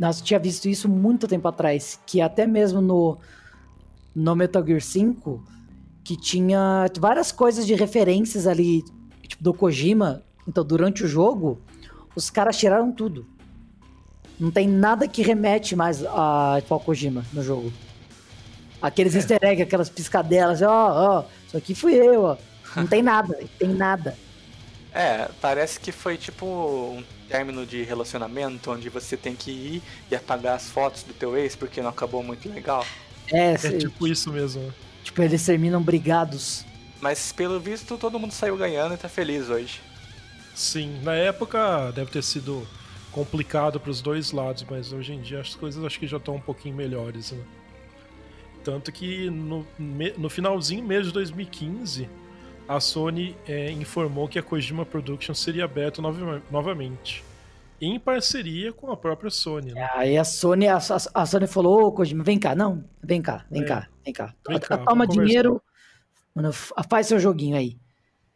nós 0.00 0.22
tinha 0.22 0.40
visto 0.40 0.66
isso 0.66 0.88
muito 0.88 1.28
tempo 1.28 1.46
atrás, 1.46 2.00
que 2.06 2.22
até 2.22 2.46
mesmo 2.46 2.80
no, 2.80 3.18
no 4.14 4.34
Metal 4.34 4.64
Gear 4.66 4.80
5, 4.80 5.44
que 6.02 6.16
tinha 6.16 6.86
várias 6.98 7.30
coisas 7.30 7.66
de 7.66 7.74
referências 7.74 8.46
ali, 8.46 8.82
tipo, 9.28 9.44
do 9.44 9.52
Kojima. 9.52 10.22
Então, 10.48 10.64
durante 10.64 11.04
o 11.04 11.06
jogo, 11.06 11.60
os 12.16 12.30
caras 12.30 12.56
tiraram 12.56 12.90
tudo. 12.90 13.26
Não 14.38 14.50
tem 14.50 14.66
nada 14.66 15.06
que 15.06 15.20
remete 15.20 15.76
mais 15.76 16.02
a, 16.02 16.56
tipo, 16.62 16.72
ao 16.72 16.80
Kojima 16.80 17.22
no 17.30 17.42
jogo. 17.42 17.70
Aqueles 18.80 19.14
é. 19.14 19.18
easter 19.18 19.38
eggs, 19.42 19.62
aquelas 19.64 19.90
piscadelas, 19.90 20.62
ó, 20.62 21.18
ó, 21.18 21.24
isso 21.46 21.58
aqui 21.58 21.74
fui 21.74 21.92
eu, 21.92 22.22
ó. 22.22 22.36
Não 22.74 22.86
tem 22.86 23.02
nada, 23.02 23.38
tem 23.58 23.68
nada. 23.68 24.16
É, 24.92 25.28
parece 25.40 25.78
que 25.78 25.92
foi 25.92 26.16
tipo 26.16 26.44
um 26.46 27.04
término 27.28 27.64
de 27.64 27.82
relacionamento 27.82 28.72
onde 28.72 28.88
você 28.88 29.16
tem 29.16 29.36
que 29.36 29.50
ir 29.50 29.82
e 30.10 30.16
apagar 30.16 30.56
as 30.56 30.68
fotos 30.68 31.04
do 31.04 31.12
teu 31.14 31.36
ex 31.36 31.54
porque 31.54 31.80
não 31.80 31.90
acabou 31.90 32.22
muito 32.22 32.48
legal. 32.48 32.84
É, 33.32 33.52
é 33.52 33.78
tipo 33.78 34.06
isso 34.08 34.32
mesmo. 34.32 34.72
Tipo, 35.04 35.22
eles 35.22 35.44
terminam 35.44 35.80
brigados. 35.80 36.64
Mas 37.00 37.32
pelo 37.32 37.60
visto 37.60 37.96
todo 37.96 38.18
mundo 38.18 38.32
saiu 38.32 38.56
ganhando 38.56 38.94
e 38.94 38.96
tá 38.96 39.08
feliz 39.08 39.48
hoje. 39.48 39.80
Sim, 40.54 41.00
na 41.02 41.14
época 41.14 41.92
deve 41.92 42.10
ter 42.10 42.22
sido 42.22 42.66
complicado 43.12 43.80
para 43.80 43.90
os 43.90 44.02
dois 44.02 44.32
lados, 44.32 44.64
mas 44.68 44.92
hoje 44.92 45.12
em 45.12 45.20
dia 45.20 45.40
as 45.40 45.54
coisas 45.54 45.84
acho 45.84 45.98
que 45.98 46.06
já 46.06 46.16
estão 46.16 46.36
um 46.36 46.40
pouquinho 46.40 46.74
melhores, 46.74 47.32
né? 47.32 47.42
Tanto 48.62 48.92
que 48.92 49.30
no, 49.30 49.66
no 50.18 50.28
finalzinho 50.28 50.84
mesmo 50.84 51.06
de 51.06 51.12
2015, 51.12 52.08
a 52.70 52.78
Sony 52.78 53.36
é, 53.48 53.72
informou 53.72 54.28
que 54.28 54.38
a 54.38 54.42
Kojima 54.44 54.86
Productions 54.86 55.40
seria 55.40 55.64
aberta 55.64 56.00
nov 56.00 56.16
novamente. 56.52 57.24
Em 57.80 57.98
parceria 57.98 58.72
com 58.72 58.92
a 58.92 58.96
própria 58.96 59.28
Sony. 59.28 59.72
Né? 59.72 59.90
Aí 59.92 60.16
a 60.16 60.22
Sony, 60.22 60.68
a, 60.68 60.76
a, 60.76 61.26
Sony 61.26 61.48
falou, 61.48 61.88
ô 61.88 61.92
Kojima, 61.92 62.22
vem 62.22 62.38
cá, 62.38 62.54
não, 62.54 62.84
vem 63.02 63.20
cá, 63.20 63.44
vem 63.50 63.62
é. 63.62 63.64
cá, 63.64 63.88
vem 64.04 64.12
cá. 64.12 64.34
Vem 64.46 64.60
cá 64.60 64.78
Toma 64.78 65.04
dinheiro, 65.04 65.60
mano, 66.32 66.52
faz 66.52 67.08
seu 67.08 67.18
joguinho 67.18 67.56
aí. 67.56 67.76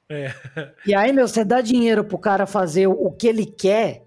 É. 0.09 0.35
E 0.85 0.93
aí, 0.97 1.13
meu, 1.13 1.29
você 1.29 1.45
dá 1.45 1.61
dinheiro 1.61 2.03
pro 2.03 2.19
cara 2.19 2.45
fazer 2.45 2.89
o 2.89 3.13
que 3.13 3.29
ele 3.29 3.47
quer, 3.47 4.05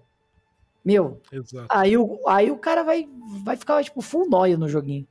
meu, 0.84 1.22
Exato. 1.32 1.68
aí 1.70 1.96
o, 1.96 2.20
aí 2.28 2.50
o 2.50 2.58
cara 2.58 2.82
vai, 2.82 3.08
vai 3.42 3.56
ficar, 3.56 3.82
tipo, 3.82 4.02
full 4.02 4.28
nóia 4.28 4.58
no 4.58 4.68
joguinho. 4.68 5.08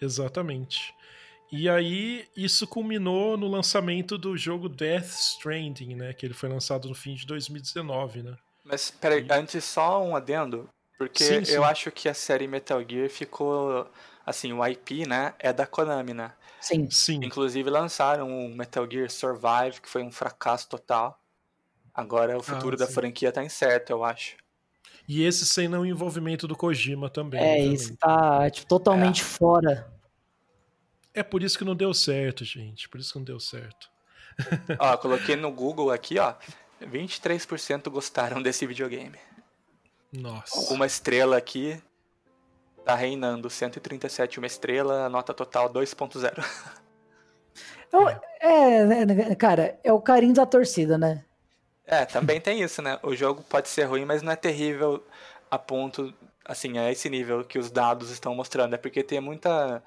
Exatamente. 0.00 0.94
E 1.52 1.68
aí, 1.68 2.26
isso 2.34 2.66
culminou 2.66 3.36
no 3.36 3.46
lançamento 3.46 4.16
do 4.16 4.34
jogo 4.38 4.70
Death 4.70 5.04
Stranding, 5.04 5.94
né? 5.94 6.14
Que 6.14 6.24
ele 6.24 6.32
foi 6.32 6.48
lançado 6.48 6.88
no 6.88 6.94
fim 6.94 7.14
de 7.14 7.26
2019, 7.26 8.22
né? 8.22 8.38
Mas, 8.64 8.90
peraí, 8.90 9.22
e... 9.22 9.30
antes 9.30 9.62
só 9.62 10.02
um 10.02 10.16
adendo. 10.16 10.66
Porque 10.96 11.22
sim, 11.22 11.44
sim. 11.44 11.52
eu 11.52 11.62
acho 11.62 11.90
que 11.90 12.08
a 12.08 12.14
série 12.14 12.48
Metal 12.48 12.82
Gear 12.88 13.10
ficou... 13.10 13.86
Assim, 14.24 14.52
o 14.52 14.66
IP, 14.66 15.04
né? 15.06 15.34
É 15.38 15.52
da 15.52 15.66
Konami, 15.66 16.14
né? 16.14 16.32
Sim. 16.58 16.88
sim. 16.88 17.20
Inclusive 17.22 17.68
lançaram 17.68 18.30
o 18.30 18.48
Metal 18.56 18.88
Gear 18.90 19.10
Survive, 19.10 19.80
que 19.82 19.90
foi 19.90 20.02
um 20.02 20.12
fracasso 20.12 20.68
total. 20.68 21.20
Agora 21.92 22.38
o 22.38 22.42
futuro 22.42 22.76
ah, 22.76 22.78
da 22.78 22.86
franquia 22.86 23.30
tá 23.30 23.44
incerto, 23.44 23.92
eu 23.92 24.02
acho. 24.04 24.36
E 25.06 25.24
esse 25.24 25.44
sem 25.44 25.68
o 25.68 25.84
envolvimento 25.84 26.48
do 26.48 26.56
Kojima 26.56 27.10
também. 27.10 27.42
É, 27.42 27.58
isso 27.58 27.94
tá 27.96 28.48
tipo, 28.48 28.66
totalmente 28.68 29.20
é. 29.20 29.24
fora. 29.24 29.92
É 31.14 31.22
por 31.22 31.42
isso 31.42 31.58
que 31.58 31.64
não 31.64 31.74
deu 31.74 31.92
certo, 31.92 32.44
gente. 32.44 32.88
Por 32.88 33.00
isso 33.00 33.12
que 33.12 33.18
não 33.18 33.24
deu 33.24 33.40
certo. 33.40 33.90
ó, 34.78 34.96
coloquei 34.96 35.36
no 35.36 35.50
Google 35.50 35.90
aqui, 35.90 36.18
ó. 36.18 36.34
23% 36.80 37.88
gostaram 37.90 38.42
desse 38.42 38.66
videogame. 38.66 39.18
Nossa. 40.12 40.72
Uma 40.72 40.86
estrela 40.86 41.36
aqui 41.36 41.80
tá 42.84 42.94
reinando. 42.94 43.48
137 43.48 44.38
uma 44.38 44.46
estrela, 44.46 45.08
nota 45.08 45.32
total 45.32 45.70
2.0. 45.70 46.44
Então, 47.86 48.08
é, 48.40 49.04
né, 49.04 49.34
cara, 49.34 49.78
é 49.84 49.92
o 49.92 50.00
carinho 50.00 50.32
da 50.32 50.46
torcida, 50.46 50.96
né? 50.96 51.22
É, 51.86 52.06
também 52.06 52.40
tem 52.40 52.62
isso, 52.62 52.80
né? 52.80 52.98
O 53.02 53.14
jogo 53.14 53.42
pode 53.42 53.68
ser 53.68 53.84
ruim, 53.84 54.06
mas 54.06 54.22
não 54.22 54.32
é 54.32 54.36
terrível 54.36 55.04
a 55.50 55.58
ponto, 55.58 56.14
assim, 56.42 56.78
a 56.78 56.90
esse 56.90 57.10
nível 57.10 57.44
que 57.44 57.58
os 57.58 57.70
dados 57.70 58.10
estão 58.10 58.34
mostrando. 58.34 58.74
É 58.74 58.78
porque 58.78 59.02
tem 59.02 59.20
muita 59.20 59.82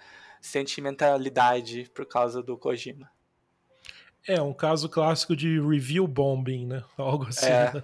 sentimentalidade 0.45 1.89
por 1.93 2.05
causa 2.05 2.41
do 2.41 2.57
Kojima. 2.57 3.09
É, 4.27 4.41
um 4.41 4.53
caso 4.53 4.87
clássico 4.87 5.35
de 5.35 5.59
review 5.59 6.07
bombing, 6.07 6.65
né? 6.65 6.83
Algo 6.97 7.27
assim. 7.27 7.47
É. 7.47 7.73
Né? 7.73 7.83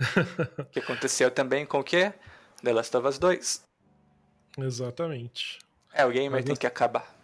que 0.72 0.78
aconteceu 0.78 1.30
também 1.30 1.66
com 1.66 1.80
o 1.80 1.84
quê? 1.84 2.12
The 2.62 2.72
Last 2.72 2.96
of 2.96 3.06
Us 3.06 3.18
2. 3.18 3.64
Exatamente. 4.58 5.58
É, 5.92 6.04
o 6.04 6.10
gamer 6.10 6.30
Mas 6.30 6.44
tem 6.44 6.56
que 6.56 6.66
acabar. 6.66 7.14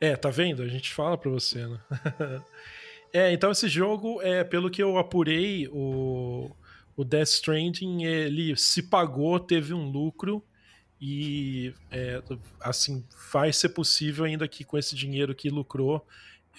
É, 0.00 0.16
tá 0.16 0.30
vendo? 0.30 0.62
A 0.62 0.68
gente 0.68 0.92
fala 0.92 1.16
pra 1.16 1.30
você, 1.30 1.66
né? 1.66 1.80
É, 3.10 3.32
então 3.32 3.50
esse 3.50 3.70
jogo, 3.70 4.20
é, 4.20 4.44
pelo 4.44 4.70
que 4.70 4.82
eu 4.82 4.98
apurei, 4.98 5.66
o, 5.68 6.50
o 6.94 7.02
Death 7.02 7.28
Stranding, 7.28 8.04
ele 8.04 8.54
se 8.54 8.82
pagou, 8.82 9.40
teve 9.40 9.72
um 9.72 9.90
lucro 9.90 10.44
e 11.00 11.72
é, 11.90 12.22
assim 12.60 13.04
vai 13.32 13.52
ser 13.52 13.70
possível 13.70 14.24
ainda 14.24 14.48
que 14.48 14.64
com 14.64 14.76
esse 14.76 14.96
dinheiro 14.96 15.34
que 15.34 15.48
lucrou 15.48 16.04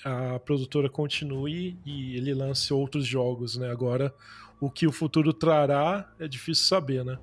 a 0.03 0.39
produtora 0.39 0.89
continue 0.89 1.77
e 1.85 2.15
ele 2.15 2.33
lance 2.33 2.73
outros 2.73 3.05
jogos, 3.05 3.57
né? 3.57 3.69
Agora 3.69 4.13
o 4.61 4.69
que 4.69 4.87
o 4.87 4.91
futuro 4.91 5.33
trará 5.33 6.09
é 6.19 6.27
difícil 6.27 6.65
saber, 6.65 7.03
né? 7.03 7.17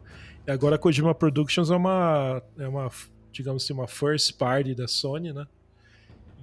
E 0.47 0.51
agora 0.51 0.77
a 0.77 0.79
Kojima 0.79 1.15
Productions 1.15 1.71
é 1.71 1.77
uma 1.77 2.43
é 2.59 2.69
uma 2.69 2.91
digamos 3.33 3.65
assim 3.65 3.73
uma 3.73 3.89
first 3.89 4.37
party 4.37 4.75
da 4.75 4.87
Sony, 4.87 5.33
né? 5.33 5.47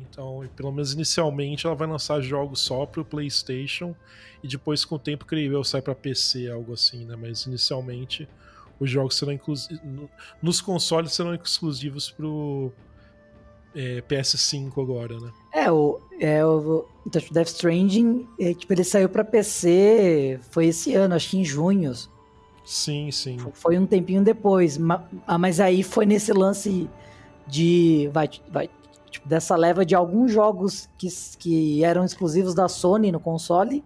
Então, 0.01 0.47
pelo 0.55 0.71
menos 0.71 0.93
inicialmente, 0.93 1.65
ela 1.65 1.75
vai 1.75 1.87
lançar 1.87 2.21
jogos 2.21 2.59
só 2.61 2.85
para 2.85 3.01
o 3.01 3.05
PlayStation 3.05 3.95
e 4.43 4.47
depois, 4.47 4.83
com 4.83 4.95
o 4.95 4.99
tempo, 4.99 5.25
creio 5.25 5.53
eu, 5.53 5.63
sai 5.63 5.81
para 5.81 5.95
PC, 5.95 6.49
algo 6.49 6.73
assim, 6.73 7.05
né? 7.05 7.15
Mas 7.15 7.45
inicialmente, 7.45 8.27
os 8.79 8.89
jogos 8.89 9.17
serão 9.17 9.33
inclusivos. 9.33 9.81
Nos 10.41 10.61
consoles 10.61 11.13
serão 11.13 11.33
exclusivos 11.33 12.09
pro 12.09 12.71
é, 13.75 14.01
PS5 14.01 14.81
agora, 14.81 15.19
né? 15.19 15.31
É, 15.53 15.71
o, 15.71 15.99
é, 16.19 16.45
o 16.45 16.85
Death 17.31 17.47
Stranding, 17.47 18.27
é, 18.39 18.53
tipo, 18.53 18.73
ele 18.73 18.83
saiu 18.83 19.09
para 19.09 19.23
PC, 19.23 20.39
foi 20.51 20.67
esse 20.67 20.93
ano, 20.95 21.15
acho 21.15 21.29
que 21.29 21.37
em 21.37 21.45
junho. 21.45 21.93
Sim, 22.65 23.11
sim. 23.11 23.37
Foi 23.53 23.77
um 23.77 23.85
tempinho 23.85 24.23
depois, 24.23 24.79
ah, 25.27 25.37
mas 25.37 25.59
aí 25.59 25.83
foi 25.83 26.05
nesse 26.05 26.31
lance 26.31 26.89
de. 27.45 28.09
Vai, 28.13 28.29
vai 28.49 28.69
tipo, 29.09 29.27
dessa 29.27 29.55
leva 29.55 29.85
de 29.85 29.93
alguns 29.93 30.31
jogos 30.31 30.89
que, 30.97 31.07
que 31.37 31.83
eram 31.83 32.03
exclusivos 32.03 32.55
da 32.55 32.67
Sony 32.67 33.11
no 33.11 33.19
console, 33.19 33.83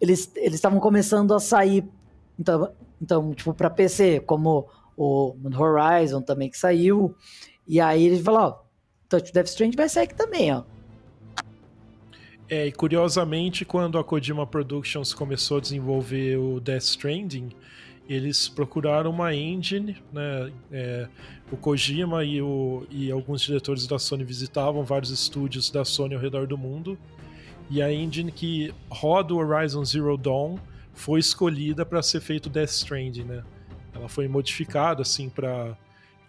eles 0.00 0.32
estavam 0.36 0.80
começando 0.80 1.34
a 1.34 1.40
sair, 1.40 1.84
então, 2.38 2.70
então 3.00 3.32
tipo, 3.34 3.54
para 3.54 3.70
PC, 3.70 4.20
como 4.20 4.68
o 4.96 5.34
Horizon 5.56 6.20
também 6.20 6.50
que 6.50 6.58
saiu, 6.58 7.14
e 7.66 7.80
aí 7.80 8.04
eles 8.04 8.20
falaram, 8.20 8.48
ó, 8.48 8.58
Touch 9.08 9.32
Death 9.32 9.46
Strange 9.46 9.76
vai 9.76 9.88
sair 9.88 10.04
aqui 10.04 10.14
também, 10.14 10.52
ó. 10.52 10.62
É, 12.48 12.66
e 12.66 12.72
curiosamente, 12.72 13.64
quando 13.64 13.96
a 13.96 14.02
Kojima 14.02 14.44
Productions 14.44 15.14
começou 15.14 15.58
a 15.58 15.60
desenvolver 15.60 16.36
o 16.36 16.58
Death 16.58 16.82
Stranding, 16.82 17.50
eles 18.08 18.48
procuraram 18.48 19.10
uma 19.10 19.32
engine, 19.32 19.96
né? 20.12 20.52
É, 20.72 21.08
o 21.52 21.56
Kojima 21.56 22.24
e, 22.24 22.42
o, 22.42 22.84
e 22.90 23.08
alguns 23.08 23.42
diretores 23.42 23.86
da 23.86 24.00
Sony 24.00 24.24
visitavam 24.24 24.82
vários 24.82 25.12
estúdios 25.12 25.70
da 25.70 25.84
Sony 25.84 26.16
ao 26.16 26.20
redor 26.20 26.48
do 26.48 26.58
mundo. 26.58 26.98
E 27.70 27.80
a 27.80 27.92
engine 27.92 28.32
que 28.32 28.74
roda 28.90 29.32
o 29.32 29.36
Horizon 29.36 29.84
Zero 29.84 30.16
Dawn 30.16 30.58
foi 31.00 31.18
escolhida 31.18 31.84
para 31.86 32.02
ser 32.02 32.20
feito 32.20 32.50
Death 32.50 32.70
Stranding, 32.70 33.24
né? 33.24 33.42
Ela 33.94 34.08
foi 34.08 34.28
modificada 34.28 35.00
assim 35.00 35.30
para 35.30 35.76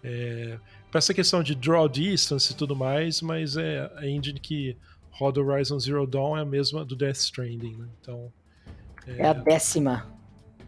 é, 0.01 0.57
para 0.89 0.97
essa 0.97 1.13
questão 1.13 1.43
de 1.43 1.53
draw 1.53 1.87
distance 1.87 2.51
e 2.51 2.55
tudo 2.55 2.75
mais, 2.75 3.21
mas 3.21 3.57
é 3.57 3.91
a 3.97 4.07
engine 4.07 4.39
que 4.39 4.77
roda 5.11 5.41
Horizon 5.41 5.77
Zero 5.77 6.07
Dawn 6.07 6.37
é 6.37 6.41
a 6.41 6.45
mesma 6.45 6.85
do 6.85 6.95
Death 6.95 7.17
Stranding, 7.17 7.75
né? 7.75 7.87
Então 7.99 8.31
é, 9.05 9.23
é 9.23 9.27
a 9.27 9.33
décima. 9.33 10.07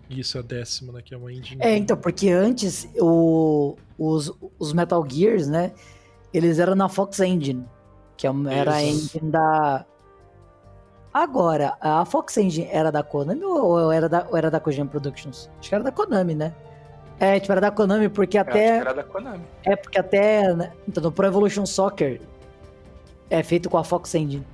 Isso, 0.10 0.38
a 0.38 0.42
décima, 0.42 0.92
né? 0.92 1.02
Que 1.02 1.14
é 1.14 1.18
uma 1.18 1.32
engine. 1.32 1.62
É, 1.62 1.78
então, 1.78 1.96
porque 1.96 2.30
antes 2.30 2.88
o, 3.00 3.78
os, 3.98 4.32
os 4.60 4.74
Metal 4.74 5.04
Gears, 5.10 5.48
né? 5.48 5.74
Eles 6.34 6.60
eram 6.60 6.76
na 6.76 6.90
Fox 6.90 7.22
Engine, 7.22 7.66
que 8.18 8.28
é 8.28 8.32
era 8.52 8.84
Isso. 8.84 9.18
a 9.18 9.18
engine 9.18 9.32
da. 9.32 9.86
Agora, 11.14 11.78
a 11.80 12.04
Fox 12.06 12.38
Engine 12.38 12.68
era 12.72 12.92
da 12.92 13.04
Konami 13.04 13.44
ou 13.44 13.92
era 13.92 14.10
da, 14.10 14.26
ou 14.30 14.36
era 14.36 14.50
da 14.50 14.60
Kojima 14.60 14.90
Productions? 14.90 15.50
Acho 15.60 15.70
que 15.70 15.76
era 15.76 15.84
da 15.84 15.92
Konami, 15.92 16.34
né? 16.34 16.54
É, 17.20 17.40
tipo, 17.40 17.52
era 17.52 17.62
da 17.62 17.70
Konami 17.70 18.10
porque 18.10 18.38
até. 18.38 18.78
era 18.78 18.94
da 18.94 19.04
Konami. 19.04 19.46
É, 19.64 19.76
porque 19.76 20.00
até. 20.00 20.52
Né? 20.54 20.74
Então, 20.88 21.04
no 21.04 21.12
Pro 21.12 21.28
Evolution 21.28 21.66
Soccer 21.66 22.20
é 23.30 23.44
feito 23.44 23.70
com 23.70 23.78
a 23.78 23.84
Fox 23.84 24.14
Engine. 24.16 24.46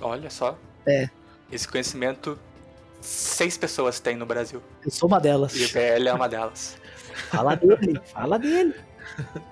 Olha 0.00 0.28
só. 0.28 0.58
É. 0.86 1.08
Esse 1.52 1.68
conhecimento 1.68 2.36
seis 3.00 3.56
pessoas 3.56 4.00
têm 4.00 4.16
no 4.16 4.26
Brasil. 4.26 4.60
Eu 4.84 4.90
sou 4.90 5.08
uma 5.08 5.20
delas. 5.20 5.54
E 5.54 5.64
o 5.64 5.72
PL 5.72 6.08
é 6.08 6.12
uma 6.12 6.28
delas. 6.28 6.76
fala 7.30 7.54
dele, 7.54 8.00
fala 8.04 8.38
dele. 8.38 8.74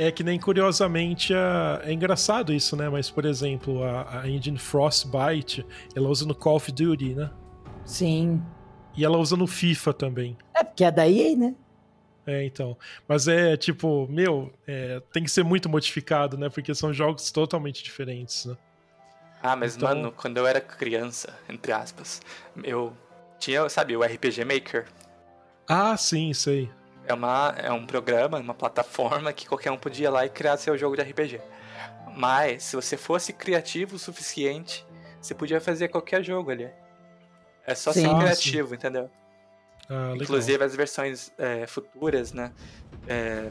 É 0.00 0.10
que 0.10 0.24
nem 0.24 0.40
curiosamente 0.40 1.34
a... 1.34 1.82
é 1.84 1.92
engraçado 1.92 2.54
isso, 2.54 2.74
né? 2.74 2.88
Mas, 2.88 3.10
por 3.10 3.26
exemplo, 3.26 3.84
a, 3.84 4.22
a 4.22 4.28
engine 4.30 4.56
Frostbite, 4.56 5.66
ela 5.94 6.08
usa 6.08 6.24
no 6.24 6.34
Call 6.34 6.56
of 6.56 6.72
Duty, 6.72 7.14
né? 7.14 7.30
Sim. 7.84 8.42
E 8.96 9.04
ela 9.04 9.18
usa 9.18 9.36
no 9.36 9.46
FIFA 9.46 9.92
também. 9.92 10.38
É, 10.54 10.64
porque 10.64 10.84
é 10.84 10.90
da 10.90 11.06
EA, 11.06 11.36
né? 11.36 11.54
É, 12.26 12.42
então. 12.46 12.78
Mas 13.06 13.28
é 13.28 13.58
tipo, 13.58 14.08
meu, 14.08 14.50
é, 14.66 15.02
tem 15.12 15.22
que 15.22 15.30
ser 15.30 15.44
muito 15.44 15.68
modificado, 15.68 16.38
né? 16.38 16.48
Porque 16.48 16.74
são 16.74 16.94
jogos 16.94 17.30
totalmente 17.30 17.84
diferentes, 17.84 18.46
né? 18.46 18.56
Ah, 19.42 19.54
mas 19.54 19.76
então... 19.76 19.86
mano, 19.86 20.12
quando 20.12 20.38
eu 20.38 20.46
era 20.46 20.62
criança, 20.62 21.38
entre 21.46 21.72
aspas, 21.72 22.22
eu 22.64 22.96
tinha, 23.38 23.68
sabe, 23.68 23.94
o 23.94 24.02
RPG 24.02 24.46
Maker. 24.46 24.86
Ah, 25.68 25.94
sim, 25.98 26.32
sei. 26.32 26.70
É, 27.10 27.14
uma, 27.14 27.54
é 27.56 27.72
um 27.72 27.84
programa, 27.84 28.38
uma 28.38 28.54
plataforma 28.54 29.32
que 29.32 29.48
qualquer 29.48 29.72
um 29.72 29.76
podia 29.76 30.06
ir 30.06 30.10
lá 30.10 30.24
e 30.24 30.28
criar 30.28 30.56
seu 30.56 30.78
jogo 30.78 30.96
de 30.96 31.02
RPG. 31.02 31.40
Mas, 32.16 32.62
se 32.62 32.76
você 32.76 32.96
fosse 32.96 33.32
criativo 33.32 33.96
o 33.96 33.98
suficiente, 33.98 34.86
você 35.20 35.34
podia 35.34 35.60
fazer 35.60 35.88
qualquer 35.88 36.22
jogo 36.22 36.50
ali. 36.50 36.68
É 37.66 37.74
só 37.74 37.92
sim. 37.92 38.02
ser 38.02 38.14
criativo, 38.16 38.68
sim. 38.68 38.74
entendeu? 38.76 39.10
Ah, 39.88 40.12
Inclusive 40.14 40.62
as 40.62 40.76
versões 40.76 41.32
é, 41.36 41.66
futuras, 41.66 42.32
né? 42.32 42.52
É, 43.08 43.48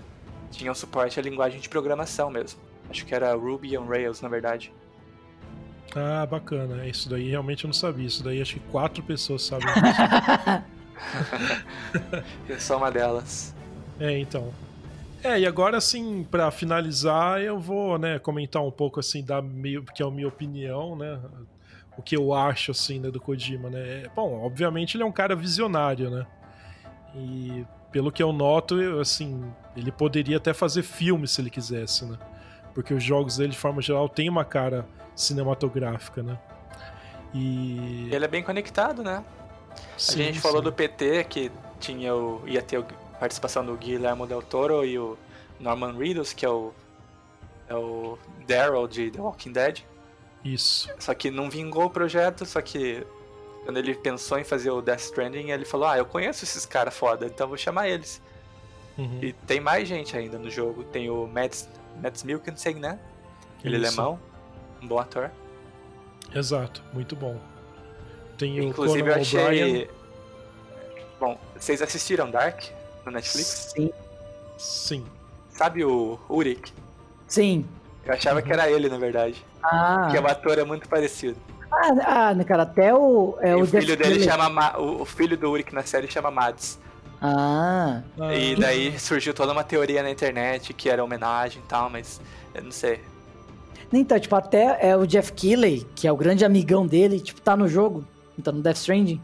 tinham 0.51 0.73
suporte 0.73 1.19
à 1.19 1.23
linguagem 1.23 1.59
de 1.59 1.67
programação 1.67 2.29
mesmo. 2.29 2.61
Acho 2.89 3.05
que 3.05 3.13
era 3.13 3.33
Ruby 3.33 3.77
on 3.77 3.85
Rails, 3.85 4.21
na 4.21 4.29
verdade. 4.29 4.73
Ah, 5.93 6.25
bacana. 6.25 6.87
Isso 6.87 7.09
daí 7.09 7.29
realmente 7.29 7.65
eu 7.65 7.67
não 7.67 7.73
sabia. 7.73 8.07
Isso 8.07 8.23
daí 8.23 8.41
acho 8.41 8.53
que 8.53 8.61
quatro 8.71 9.03
pessoas 9.03 9.43
sabem. 9.43 9.67
eu 12.47 12.59
sou 12.59 12.77
uma 12.77 12.91
delas. 12.91 13.53
É, 13.99 14.17
então. 14.17 14.53
É, 15.23 15.39
e 15.39 15.45
agora 15.45 15.77
assim, 15.77 16.23
para 16.23 16.49
finalizar, 16.49 17.41
eu 17.41 17.59
vou, 17.59 17.97
né, 17.97 18.19
comentar 18.19 18.63
um 18.63 18.71
pouco 18.71 18.99
assim 18.99 19.23
da 19.23 19.41
meio 19.41 19.83
que 19.83 20.01
é 20.01 20.05
a 20.05 20.09
minha 20.09 20.27
opinião, 20.27 20.95
né? 20.95 21.19
O 21.97 22.01
que 22.01 22.15
eu 22.15 22.33
acho 22.33 22.71
assim, 22.71 22.99
né, 22.99 23.11
do 23.11 23.19
Kojima, 23.19 23.69
né? 23.69 23.79
É, 23.79 24.09
bom, 24.15 24.41
obviamente 24.45 24.95
ele 24.95 25.03
é 25.03 25.05
um 25.05 25.11
cara 25.11 25.35
visionário, 25.35 26.09
né? 26.09 26.25
E 27.13 27.65
pelo 27.91 28.11
que 28.11 28.23
eu 28.23 28.31
noto, 28.31 28.79
eu, 28.81 29.01
assim, 29.01 29.43
ele 29.75 29.91
poderia 29.91 30.37
até 30.37 30.53
fazer 30.53 30.83
filme 30.83 31.27
se 31.27 31.41
ele 31.41 31.49
quisesse, 31.49 32.05
né? 32.05 32.17
Porque 32.73 32.93
os 32.93 33.03
jogos 33.03 33.37
dele 33.37 33.51
de 33.51 33.57
forma 33.57 33.81
geral 33.81 34.07
têm 34.07 34.29
uma 34.29 34.45
cara 34.45 34.85
cinematográfica, 35.15 36.23
né? 36.23 36.37
E 37.33 38.07
ele 38.11 38.23
é 38.23 38.27
bem 38.27 38.41
conectado, 38.41 39.03
né? 39.03 39.23
Sim, 39.97 40.21
a 40.21 40.25
gente 40.25 40.35
sim. 40.35 40.41
falou 40.41 40.61
do 40.61 40.71
PT 40.71 41.25
que 41.25 41.51
tinha 41.79 42.15
o, 42.15 42.41
ia 42.47 42.61
ter 42.61 42.77
a 42.77 43.17
participação 43.19 43.65
do 43.65 43.75
Guillermo 43.75 44.25
del 44.25 44.41
Toro 44.41 44.85
e 44.85 44.97
o 44.97 45.17
Norman 45.59 45.93
Reedus, 45.97 46.33
que 46.33 46.45
é 46.45 46.49
o 46.49 46.73
é 47.67 47.75
o 47.75 48.17
Daryl 48.47 48.87
de 48.87 49.11
The 49.11 49.21
Walking 49.21 49.51
Dead. 49.51 49.83
Isso. 50.43 50.89
Só 50.97 51.13
que 51.13 51.29
não 51.29 51.49
vingou 51.49 51.85
o 51.85 51.89
projeto, 51.89 52.45
só 52.45 52.61
que 52.61 53.05
quando 53.63 53.77
ele 53.77 53.93
pensou 53.93 54.39
em 54.39 54.43
fazer 54.43 54.71
o 54.71 54.81
Death 54.81 55.01
Stranding, 55.01 55.51
ele 55.51 55.65
falou: 55.65 55.87
"Ah, 55.87 55.97
eu 55.97 56.05
conheço 56.05 56.43
esses 56.43 56.65
caras 56.65 56.95
foda, 56.97 57.27
então 57.27 57.47
vou 57.47 57.57
chamar 57.57 57.87
eles". 57.87 58.21
Uhum. 58.97 59.19
E 59.21 59.33
tem 59.33 59.59
mais 59.59 59.87
gente 59.87 60.17
ainda 60.17 60.37
no 60.37 60.49
jogo. 60.49 60.83
Tem 60.83 61.09
o 61.09 61.27
Mads, 61.27 61.69
Mads 62.01 62.23
Mikkelsen, 62.23 62.75
né? 62.75 62.99
Ele 63.63 63.75
é 63.75 63.87
alemão. 63.87 64.19
Um 64.81 64.87
bom 64.87 64.99
ator. 64.99 65.31
Exato, 66.33 66.83
muito 66.93 67.15
bom. 67.15 67.39
Tem 68.39 68.57
Inclusive, 68.57 69.09
eu 69.09 69.15
achei. 69.15 69.89
Bom, 71.19 71.37
vocês 71.55 71.81
assistiram 71.81 72.31
Dark 72.31 72.63
no 73.05 73.11
Netflix? 73.11 73.73
Sim. 73.75 73.91
Sim. 74.57 75.05
Sabe 75.49 75.83
o 75.83 76.17
Uric? 76.29 76.71
Sim. 77.27 77.67
Eu 78.05 78.13
achava 78.13 78.39
uhum. 78.39 78.45
que 78.45 78.53
era 78.53 78.71
ele, 78.71 78.87
na 78.87 78.97
verdade. 78.97 79.45
Ah. 79.61 80.03
Porque 80.03 80.17
o 80.17 80.27
ator 80.27 80.57
é 80.57 80.63
muito 80.63 80.87
parecido. 80.87 81.37
Ah, 81.69 82.31
ah 82.31 82.43
cara, 82.45 82.63
até 82.63 82.95
o. 82.95 83.37
É 83.41 83.53
o, 83.55 83.63
o 83.63 83.67
filho 83.67 83.97
dele 83.97 84.23
chama. 84.23 84.79
O 84.79 85.03
filho 85.03 85.37
do 85.37 85.51
Uric 85.51 85.75
na 85.75 85.83
série 85.83 86.09
chama 86.09 86.31
Mads. 86.31 86.79
Ah. 87.21 88.01
E 88.33 88.55
daí 88.55 88.97
surgiu 88.97 89.33
toda 89.33 89.51
uma 89.51 89.65
teoria 89.65 90.01
na 90.01 90.09
internet 90.09 90.73
que 90.73 90.89
era 90.89 91.03
homenagem 91.03 91.61
e 91.61 91.67
tal, 91.67 91.89
mas 91.89 92.21
eu 92.55 92.63
não 92.63 92.71
sei. 92.71 93.01
Então, 93.91 94.17
tipo, 94.17 94.35
até 94.35 94.77
é 94.81 94.95
o 94.95 95.05
Jeff 95.05 95.33
Keighley, 95.33 95.85
que 95.93 96.07
é 96.07 96.11
o 96.11 96.15
grande 96.15 96.45
amigão 96.45 96.87
dele, 96.87 97.19
tipo, 97.19 97.41
tá 97.41 97.57
no 97.57 97.67
jogo. 97.67 98.05
Então, 98.39 98.53
no 98.53 98.61
Death 98.61 98.77
Stranding. 98.77 99.21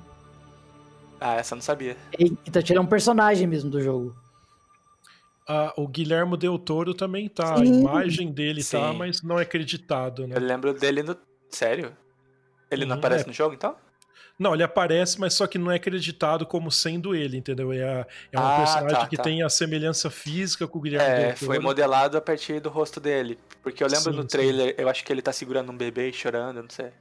Ah, 1.19 1.35
essa 1.35 1.53
eu 1.53 1.55
não 1.55 1.63
sabia. 1.63 1.95
Então, 2.19 2.61
ele 2.61 2.77
é 2.77 2.81
um 2.81 2.85
personagem 2.85 3.47
mesmo 3.47 3.69
do 3.69 3.81
jogo. 3.81 4.13
Ah, 5.47 5.73
o 5.77 5.87
Guilhermo 5.87 6.35
Del 6.35 6.59
Toro 6.59 6.93
também 6.93 7.29
tá. 7.29 7.55
Sim. 7.55 7.63
A 7.63 7.65
imagem 7.65 8.31
dele 8.31 8.61
tá, 8.61 8.67
Sim. 8.67 8.77
tá, 8.77 8.93
mas 8.93 9.21
não 9.21 9.39
é 9.39 9.43
acreditado, 9.43 10.27
né? 10.27 10.35
Eu 10.35 10.41
lembro 10.41 10.73
dele 10.73 11.01
no. 11.01 11.15
Sério? 11.49 11.95
Ele 12.69 12.83
não 12.83 12.95
uhum, 12.95 12.99
aparece 12.99 13.23
é... 13.23 13.27
no 13.27 13.33
jogo, 13.33 13.55
então? 13.55 13.77
Não, 14.37 14.53
ele 14.53 14.63
aparece, 14.63 15.17
mas 15.17 15.33
só 15.33 15.47
que 15.47 15.57
não 15.57 15.71
é 15.71 15.75
acreditado 15.75 16.45
como 16.45 16.69
sendo 16.69 17.15
ele, 17.15 17.37
entendeu? 17.37 17.71
É, 17.71 18.05
é 18.33 18.39
um 18.39 18.43
ah, 18.43 18.57
personagem 18.57 18.99
tá, 18.99 19.07
que 19.07 19.15
tá. 19.15 19.23
tem 19.23 19.41
a 19.41 19.47
semelhança 19.47 20.09
física 20.09 20.67
com 20.67 20.77
o 20.77 20.81
Guilherme 20.81 21.07
É, 21.07 21.27
Del 21.27 21.37
foi 21.37 21.57
modelado 21.59 22.17
a 22.17 22.21
partir 22.21 22.59
do 22.59 22.67
rosto 22.67 22.99
dele. 22.99 23.39
Porque 23.63 23.81
eu 23.81 23.87
lembro 23.87 24.11
sim, 24.11 24.17
no 24.17 24.25
trailer, 24.25 24.75
sim. 24.75 24.75
eu 24.77 24.89
acho 24.89 25.05
que 25.05 25.13
ele 25.13 25.21
tá 25.21 25.31
segurando 25.31 25.71
um 25.71 25.77
bebê 25.77 26.09
e 26.09 26.13
chorando, 26.13 26.61
não 26.61 26.69
sei. 26.69 26.91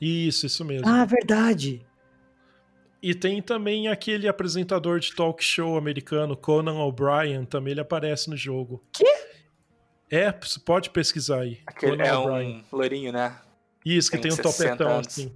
Isso, 0.00 0.46
isso 0.46 0.64
mesmo. 0.64 0.88
Ah, 0.88 1.04
verdade. 1.04 1.84
E 3.02 3.14
tem 3.14 3.40
também 3.40 3.88
aquele 3.88 4.28
apresentador 4.28 5.00
de 5.00 5.14
talk 5.14 5.42
show 5.42 5.76
americano, 5.76 6.36
Conan 6.36 6.74
O'Brien, 6.74 7.44
também 7.44 7.72
ele 7.72 7.80
aparece 7.80 8.28
no 8.28 8.36
jogo. 8.36 8.84
Que? 8.92 9.04
É, 10.10 10.32
pode 10.64 10.90
pesquisar 10.90 11.40
aí. 11.40 11.60
Aquele 11.66 11.96
Conan 11.96 12.04
é 12.04 12.18
um 12.18 12.62
loirinho, 12.72 13.12
né? 13.12 13.38
Isso, 13.84 14.10
que 14.10 14.18
tem, 14.18 14.30
tem 14.30 14.38
um 14.38 14.42
topetão 14.42 14.98
assim. 14.98 15.34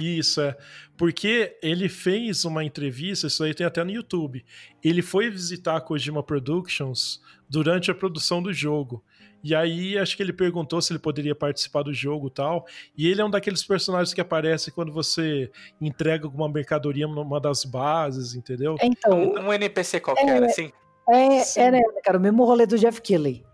Isso, 0.00 0.40
é. 0.40 0.56
Porque 0.96 1.58
ele 1.62 1.88
fez 1.88 2.44
uma 2.44 2.64
entrevista, 2.64 3.26
isso 3.26 3.44
aí 3.44 3.52
tem 3.54 3.66
até 3.66 3.84
no 3.84 3.90
YouTube. 3.90 4.44
Ele 4.82 5.02
foi 5.02 5.28
visitar 5.30 5.76
a 5.76 5.80
Kojima 5.80 6.22
Productions 6.22 7.20
durante 7.48 7.90
a 7.90 7.94
produção 7.94 8.42
do 8.42 8.52
jogo. 8.52 9.04
E 9.42 9.54
aí, 9.54 9.98
acho 9.98 10.16
que 10.16 10.22
ele 10.22 10.32
perguntou 10.32 10.80
se 10.80 10.92
ele 10.92 11.00
poderia 11.00 11.34
participar 11.34 11.82
do 11.82 11.92
jogo 11.92 12.28
e 12.28 12.30
tal. 12.30 12.66
E 12.96 13.08
ele 13.08 13.20
é 13.20 13.24
um 13.24 13.30
daqueles 13.30 13.64
personagens 13.64 14.14
que 14.14 14.20
aparece 14.20 14.70
quando 14.70 14.92
você 14.92 15.50
entrega 15.80 16.26
alguma 16.26 16.48
mercadoria 16.48 17.08
numa 17.08 17.40
das 17.40 17.64
bases, 17.64 18.34
entendeu? 18.34 18.76
Então, 18.80 19.18
um, 19.18 19.48
um 19.48 19.52
NPC 19.52 19.98
qualquer, 20.00 20.42
é, 20.42 20.46
assim. 20.46 20.72
É, 21.08 21.60
é, 21.60 21.70
né, 21.72 21.80
cara, 22.04 22.18
o 22.18 22.20
mesmo 22.20 22.44
rolê 22.44 22.66
do 22.66 22.78
Jeff 22.78 23.00
Keighley. 23.00 23.44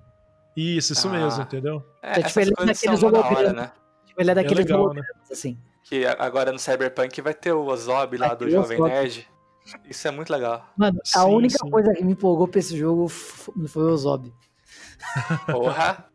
Isso, 0.55 0.93
isso 0.93 1.09
ah, 1.09 1.13
mesmo, 1.13 1.43
entendeu? 1.43 1.83
É, 2.03 2.19
então, 2.19 2.23
tipo, 2.25 2.41
ele 2.41 2.53
é 2.59 2.67
daqueles 2.67 3.03
hologramas. 3.03 3.53
Né? 3.55 3.73
Tipo, 4.07 4.21
ele 4.21 4.31
é 4.31 4.35
daqueles 4.35 4.59
é 4.59 4.63
legal, 4.63 4.81
hologramas, 4.81 5.09
né? 5.09 5.29
assim. 5.31 5.59
Que 5.85 6.05
agora 6.05 6.53
no 6.53 6.59
Cyberpunk 6.59 7.21
vai 7.23 7.33
ter 7.33 7.53
o 7.53 7.65
Ozob 7.65 8.17
lá 8.19 8.35
do 8.35 8.51
Jovem 8.51 8.79
Nerd. 8.83 9.27
Isso 9.89 10.09
é 10.09 10.11
muito 10.11 10.31
legal. 10.31 10.67
Mano, 10.77 11.01
a 11.15 11.21
sim, 11.21 11.29
única 11.29 11.59
sim. 11.59 11.71
coisa 11.71 11.93
que 11.95 12.05
me 12.05 12.13
empolgou 12.13 12.49
pra 12.49 12.59
esse 12.59 12.77
jogo 12.77 13.09
foi 13.09 13.83
o 13.83 13.93
Ozob. 13.93 14.33
Porra! 15.47 16.09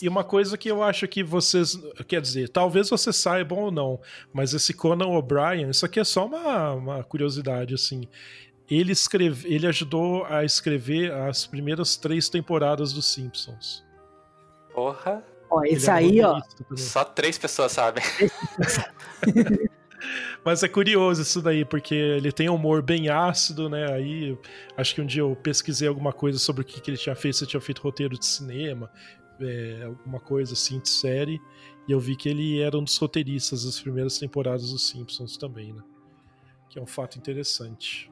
E 0.00 0.08
uma 0.08 0.22
coisa 0.22 0.56
que 0.56 0.70
eu 0.70 0.82
acho 0.82 1.06
que 1.08 1.22
vocês. 1.22 1.78
Quer 2.06 2.20
dizer, 2.20 2.48
talvez 2.48 2.88
vocês 2.88 3.16
saibam 3.16 3.58
ou 3.58 3.70
não, 3.70 4.00
mas 4.32 4.54
esse 4.54 4.72
Conan 4.72 5.08
O'Brien, 5.08 5.68
isso 5.68 5.84
aqui 5.84 5.98
é 5.98 6.04
só 6.04 6.26
uma, 6.26 6.72
uma 6.72 7.04
curiosidade, 7.04 7.74
assim. 7.74 8.02
Ele, 8.70 8.92
escreve, 8.92 9.52
ele 9.52 9.66
ajudou 9.66 10.24
a 10.26 10.44
escrever 10.44 11.12
as 11.12 11.44
primeiras 11.44 11.96
três 11.96 12.28
temporadas 12.28 12.92
dos 12.92 13.12
Simpsons. 13.12 13.84
Porra! 14.72 15.24
Ó, 15.50 15.64
esse 15.64 15.90
é 15.90 15.92
aí, 15.92 16.22
ó. 16.22 16.40
Só 16.76 17.04
três 17.04 17.36
pessoas 17.36 17.72
sabem. 17.72 18.04
Mas 20.44 20.62
é 20.62 20.68
curioso 20.68 21.20
isso 21.20 21.42
daí, 21.42 21.64
porque 21.64 21.94
ele 21.94 22.32
tem 22.32 22.48
um 22.48 22.54
humor 22.54 22.82
bem 22.82 23.08
ácido, 23.08 23.68
né? 23.68 23.92
Aí 23.92 24.38
acho 24.76 24.94
que 24.94 25.00
um 25.00 25.06
dia 25.06 25.20
eu 25.20 25.36
pesquisei 25.36 25.86
alguma 25.86 26.12
coisa 26.12 26.38
sobre 26.38 26.62
o 26.62 26.64
que, 26.64 26.80
que 26.80 26.90
ele 26.90 26.96
tinha 26.96 27.14
feito, 27.14 27.36
se 27.36 27.46
tinha 27.46 27.60
feito 27.60 27.82
roteiro 27.82 28.18
de 28.18 28.24
cinema, 28.24 28.90
é, 29.38 29.82
alguma 29.84 30.18
coisa 30.18 30.54
assim 30.54 30.80
de 30.80 30.88
série. 30.88 31.40
E 31.86 31.92
eu 31.92 32.00
vi 32.00 32.16
que 32.16 32.28
ele 32.28 32.60
era 32.60 32.78
um 32.78 32.84
dos 32.84 32.96
roteiristas 32.96 33.64
das 33.64 33.80
primeiras 33.80 34.18
temporadas 34.18 34.70
dos 34.70 34.88
Simpsons 34.88 35.36
também, 35.36 35.72
né? 35.72 35.82
Que 36.70 36.78
é 36.78 36.82
um 36.82 36.86
fato 36.86 37.18
interessante. 37.18 38.10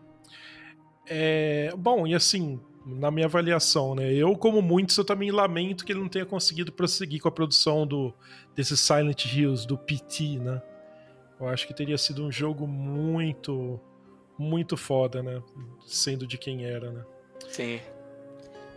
É, 1.07 1.73
bom, 1.79 2.07
e 2.07 2.15
assim, 2.15 2.61
na 2.85 3.11
minha 3.11 3.27
avaliação, 3.27 3.95
né? 3.95 4.13
Eu, 4.13 4.37
como 4.37 4.61
muitos, 4.61 4.97
eu 4.99 5.05
também 5.05 5.31
lamento 5.31 5.85
que 5.85 5.93
ele 5.93 6.01
não 6.01 6.09
tenha 6.09 6.27
conseguido 6.27 6.73
prosseguir 6.73 7.23
com 7.23 7.29
a 7.29 7.33
produção 7.33 7.87
do, 7.87 8.13
desse 8.55 8.77
Silent 8.77 9.25
Hills, 9.25 9.67
do 9.67 9.79
PT, 9.79 10.39
né? 10.39 10.61
Eu 11.41 11.49
acho 11.49 11.67
que 11.67 11.75
teria 11.75 11.97
sido 11.97 12.25
um 12.25 12.33
jogo 12.33 12.67
muito, 12.67 13.81
muito 14.37 14.77
foda, 14.77 15.23
né? 15.23 15.43
Sendo 15.87 16.27
de 16.27 16.37
quem 16.37 16.65
era, 16.65 16.91
né? 16.91 17.05
Sim. 17.49 17.81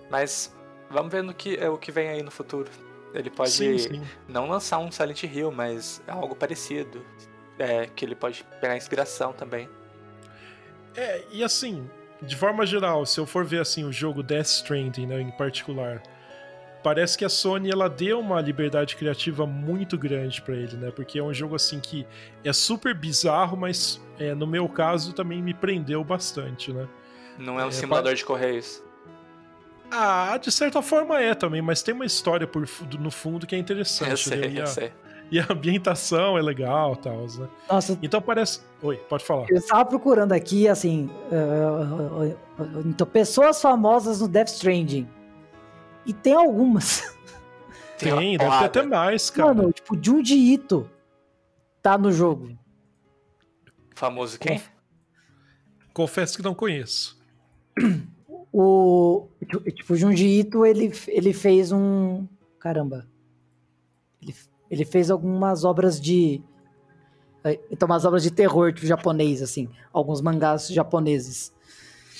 Mas 0.09 0.55
vamos 0.89 1.11
ver 1.11 1.23
no 1.23 1.33
que, 1.33 1.55
é 1.55 1.69
o 1.69 1.77
que 1.77 1.91
vem 1.91 2.09
aí 2.09 2.21
no 2.21 2.31
futuro. 2.31 2.69
Ele 3.13 3.29
pode 3.29 3.51
sim, 3.51 3.77
sim. 3.77 4.01
não 4.27 4.47
lançar 4.47 4.79
um 4.79 4.91
Silent 4.91 5.23
Hill, 5.23 5.51
mas 5.51 6.01
algo 6.07 6.35
parecido. 6.35 7.05
É, 7.59 7.85
que 7.87 8.05
ele 8.05 8.15
pode 8.15 8.43
pegar 8.59 8.75
inspiração 8.75 9.33
também. 9.33 9.69
É, 10.95 11.23
e 11.31 11.43
assim, 11.43 11.87
de 12.21 12.35
forma 12.35 12.65
geral, 12.65 13.05
se 13.05 13.19
eu 13.19 13.25
for 13.25 13.45
ver 13.45 13.61
assim 13.61 13.83
o 13.83 13.91
jogo 13.91 14.23
Death 14.23 14.47
Stranding, 14.47 15.05
né, 15.05 15.21
em 15.21 15.31
particular, 15.31 16.01
parece 16.83 17.17
que 17.17 17.25
a 17.25 17.29
Sony 17.29 17.71
ela 17.71 17.89
deu 17.89 18.19
uma 18.19 18.41
liberdade 18.41 18.95
criativa 18.95 19.45
muito 19.45 19.97
grande 19.97 20.41
para 20.41 20.55
ele, 20.55 20.75
né? 20.77 20.91
Porque 20.91 21.19
é 21.19 21.23
um 21.23 21.33
jogo 21.33 21.55
assim 21.55 21.79
que 21.79 22.05
é 22.43 22.53
super 22.53 22.93
bizarro, 22.93 23.57
mas 23.57 24.01
é, 24.19 24.33
no 24.33 24.47
meu 24.47 24.67
caso 24.67 25.13
também 25.13 25.41
me 25.41 25.53
prendeu 25.53 26.03
bastante, 26.03 26.71
né? 26.71 26.87
Não 27.37 27.59
é 27.59 27.65
um 27.65 27.69
é, 27.69 27.71
simulador 27.71 28.13
de 28.13 28.25
correios. 28.25 28.83
Ah, 29.89 30.37
de 30.37 30.51
certa 30.51 30.81
forma 30.81 31.19
é 31.19 31.33
também, 31.33 31.61
mas 31.61 31.83
tem 31.83 31.93
uma 31.93 32.05
história 32.05 32.47
por, 32.47 32.67
no 32.99 33.11
fundo 33.11 33.45
que 33.45 33.55
é 33.55 33.57
interessante. 33.57 34.11
Eu 34.11 34.17
sei, 34.17 34.49
né? 34.49 34.61
eu 34.61 34.67
sei 34.67 34.91
e 35.31 35.39
a 35.39 35.47
ambientação 35.49 36.37
é 36.37 36.41
legal 36.41 36.95
tal, 36.97 37.21
né? 37.21 37.47
Nossa. 37.69 37.97
Então 38.03 38.21
parece. 38.21 38.59
Oi, 38.83 38.97
pode 38.97 39.23
falar. 39.23 39.45
Eu 39.49 39.57
estava 39.57 39.85
procurando 39.85 40.33
aqui, 40.33 40.67
assim. 40.67 41.09
Uh, 41.31 42.25
uh, 42.25 42.63
uh, 42.63 42.83
então, 42.85 43.07
pessoas 43.07 43.61
famosas 43.61 44.19
no 44.19 44.27
Death 44.27 44.49
Stranding. 44.49 45.07
E 46.05 46.13
tem 46.13 46.33
algumas. 46.33 47.15
Tem, 47.97 48.35
deve 48.35 48.49
ter 48.57 48.65
até 48.65 48.81
mais, 48.81 49.29
cara. 49.29 49.53
Mano, 49.53 49.71
tipo, 49.71 49.95
Junji 50.01 50.53
Ito 50.53 50.89
tá 51.83 51.97
no 51.97 52.11
jogo. 52.11 52.57
Famoso 53.93 54.39
quem? 54.39 54.59
Confesso 55.93 56.35
que 56.35 56.43
não 56.43 56.55
conheço. 56.55 57.21
O. 58.51 59.27
Tipo, 59.75 59.95
Junji 59.95 60.39
Ito, 60.39 60.65
ele, 60.65 60.91
ele 61.07 61.31
fez 61.31 61.71
um. 61.71 62.27
Caramba. 62.59 63.07
Ele 64.21 64.33
ele 64.71 64.85
fez 64.85 65.11
algumas 65.11 65.65
obras 65.65 65.99
de. 65.99 66.41
É, 67.43 67.59
então, 67.69 67.85
umas 67.85 68.05
obras 68.05 68.23
de 68.23 68.31
terror 68.31 68.71
tipo, 68.71 68.87
japonês, 68.87 69.41
assim. 69.41 69.67
Alguns 69.91 70.21
mangás 70.21 70.69
japoneses. 70.69 71.51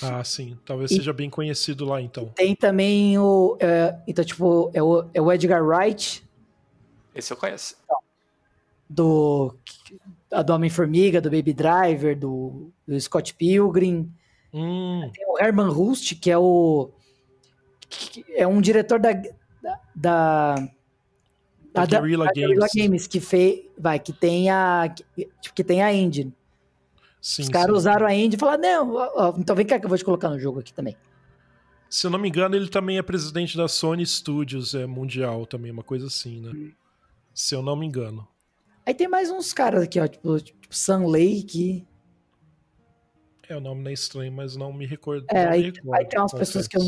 Ah, 0.02 0.24
sim. 0.24 0.58
Talvez 0.66 0.92
e, 0.92 0.96
seja 0.96 1.14
bem 1.14 1.30
conhecido 1.30 1.86
lá, 1.86 2.02
então. 2.02 2.28
Tem 2.36 2.56
também 2.56 3.18
o. 3.18 3.58
É, 3.60 3.98
então, 4.08 4.24
tipo, 4.24 4.72
é 4.74 4.82
o, 4.82 5.06
é 5.14 5.22
o 5.22 5.32
Edgar 5.32 5.64
Wright. 5.64 6.24
Esse 7.14 7.34
eu 7.34 7.38
conheço. 7.38 7.76
Do. 8.90 9.56
Do 10.46 10.54
Homem-Formiga, 10.54 11.20
do 11.20 11.30
Baby 11.30 11.54
Driver, 11.54 12.18
do, 12.18 12.72
do 12.88 13.00
Scott 13.00 13.34
Pilgrim. 13.34 14.10
Hum. 14.54 15.10
Tem 15.14 15.26
o 15.28 15.38
Herman 15.38 15.70
Rust, 15.70 16.20
que 16.20 16.32
é 16.32 16.38
o. 16.38 16.90
Que 17.90 18.26
é 18.34 18.48
um 18.48 18.62
diretor 18.62 19.00
da, 19.00 19.12
da 19.94 20.56
da, 21.74 21.86
Guerrilla, 21.86 22.26
da, 22.26 22.32
Games. 22.34 22.48
Guerrilla 22.48 22.68
Games 22.76 23.08
que 23.08 23.20
fez, 23.20 23.62
vai, 23.78 24.00
que 24.00 24.12
tem 24.12 24.50
a 24.50 24.94
que, 24.94 25.04
tipo, 25.42 25.56
que 25.56 25.64
tem 25.64 25.82
a 25.82 25.94
engine. 25.94 26.34
Sim, 27.22 27.44
Os 27.44 27.50
caras 27.50 27.76
usaram 27.76 28.08
a 28.08 28.16
engine 28.16 28.36
e 28.36 28.40
falaram, 28.40 28.62
não, 28.62 28.96
ó, 28.96 29.12
ó, 29.16 29.34
então 29.38 29.56
vem 29.56 29.66
cá 29.66 29.80
que 29.80 29.86
eu 29.86 29.90
vou 29.90 29.98
te 29.98 30.04
colocar 30.04 30.28
no 30.28 30.40
jogo 30.40 30.60
aqui 30.60 30.74
também. 30.74 30.98
Se 31.88 32.08
eu 32.08 32.12
não 32.12 32.18
me 32.18 32.28
engano, 32.28 32.56
ele 32.56 32.68
também 32.68 32.98
é 32.98 33.02
presidente 33.04 33.56
da 33.56 33.68
Sony 33.68 34.06
Studios 34.06 34.74
é, 34.74 34.88
Mundial 34.88 35.46
também, 35.46 35.72
uma 35.72 35.84
coisa 35.84 36.08
assim, 36.08 36.42
né? 36.42 36.50
Hum. 36.50 36.72
Se 37.34 37.54
eu 37.54 37.62
não 37.62 37.76
me 37.76 37.86
engano. 37.86 38.28
Aí 38.86 38.94
tem 38.94 39.08
mais 39.08 39.30
uns 39.30 39.54
caras 39.54 39.84
aqui, 39.84 40.00
ó, 40.00 40.08
tipo, 40.08 40.40
tipo 40.40 40.76
Sun 40.76 41.06
Lake. 41.06 41.86
É, 43.48 43.56
o 43.56 43.60
nome 43.60 43.84
não 43.84 43.92
é 43.92 43.94
estranho, 43.94 44.32
mas 44.32 44.56
não 44.56 44.74
me 44.74 44.86
recordo. 44.88 45.28
É, 45.30 45.46
aí, 45.46 45.64
recordo, 45.64 45.94
aí 45.94 46.06
tem 46.06 46.20
umas 46.20 46.34
pessoas 46.34 46.68
que 46.68 46.78
eu 46.78 46.84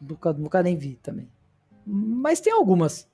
nunca, 0.00 0.32
nunca 0.32 0.62
nem 0.62 0.76
vi 0.76 0.94
também. 1.02 1.28
Mas 1.84 2.40
tem 2.40 2.52
algumas. 2.52 3.06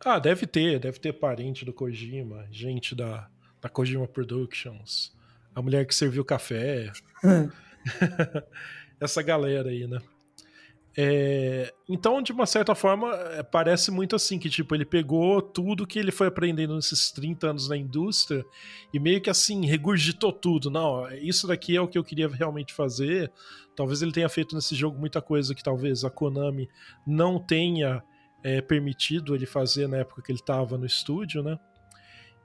Ah, 0.00 0.18
deve 0.18 0.46
ter, 0.46 0.78
deve 0.78 0.98
ter 0.98 1.12
parente 1.12 1.64
do 1.64 1.72
Kojima, 1.72 2.46
gente 2.50 2.94
da, 2.94 3.28
da 3.60 3.68
Kojima 3.68 4.06
Productions, 4.06 5.12
a 5.58 5.62
mulher 5.62 5.84
que 5.84 5.94
serviu 5.94 6.24
café. 6.24 6.92
Essa 9.00 9.22
galera 9.22 9.70
aí, 9.70 9.88
né? 9.88 9.98
É, 10.96 11.72
então, 11.88 12.22
de 12.22 12.32
uma 12.32 12.46
certa 12.46 12.74
forma, 12.74 13.12
é, 13.14 13.42
parece 13.42 13.90
muito 13.90 14.16
assim, 14.16 14.38
que 14.38 14.48
tipo, 14.48 14.74
ele 14.74 14.84
pegou 14.84 15.42
tudo 15.42 15.86
que 15.86 15.98
ele 15.98 16.10
foi 16.10 16.28
aprendendo 16.28 16.74
nesses 16.74 17.10
30 17.10 17.50
anos 17.50 17.68
na 17.68 17.76
indústria 17.76 18.44
e 18.92 18.98
meio 18.98 19.20
que 19.20 19.30
assim, 19.30 19.66
regurgitou 19.66 20.32
tudo. 20.32 20.70
Não, 20.70 21.08
isso 21.12 21.46
daqui 21.46 21.76
é 21.76 21.80
o 21.80 21.88
que 21.88 21.98
eu 21.98 22.04
queria 22.04 22.28
realmente 22.28 22.72
fazer. 22.72 23.32
Talvez 23.76 24.00
ele 24.00 24.12
tenha 24.12 24.28
feito 24.28 24.54
nesse 24.54 24.74
jogo 24.76 24.98
muita 24.98 25.20
coisa 25.20 25.54
que 25.54 25.62
talvez 25.62 26.04
a 26.04 26.10
Konami 26.10 26.68
não 27.06 27.38
tenha 27.38 28.02
é, 28.44 28.60
permitido 28.60 29.34
ele 29.34 29.46
fazer 29.46 29.88
na 29.88 29.98
época 29.98 30.22
que 30.22 30.30
ele 30.30 30.38
estava 30.38 30.78
no 30.78 30.86
estúdio, 30.86 31.42
né? 31.42 31.58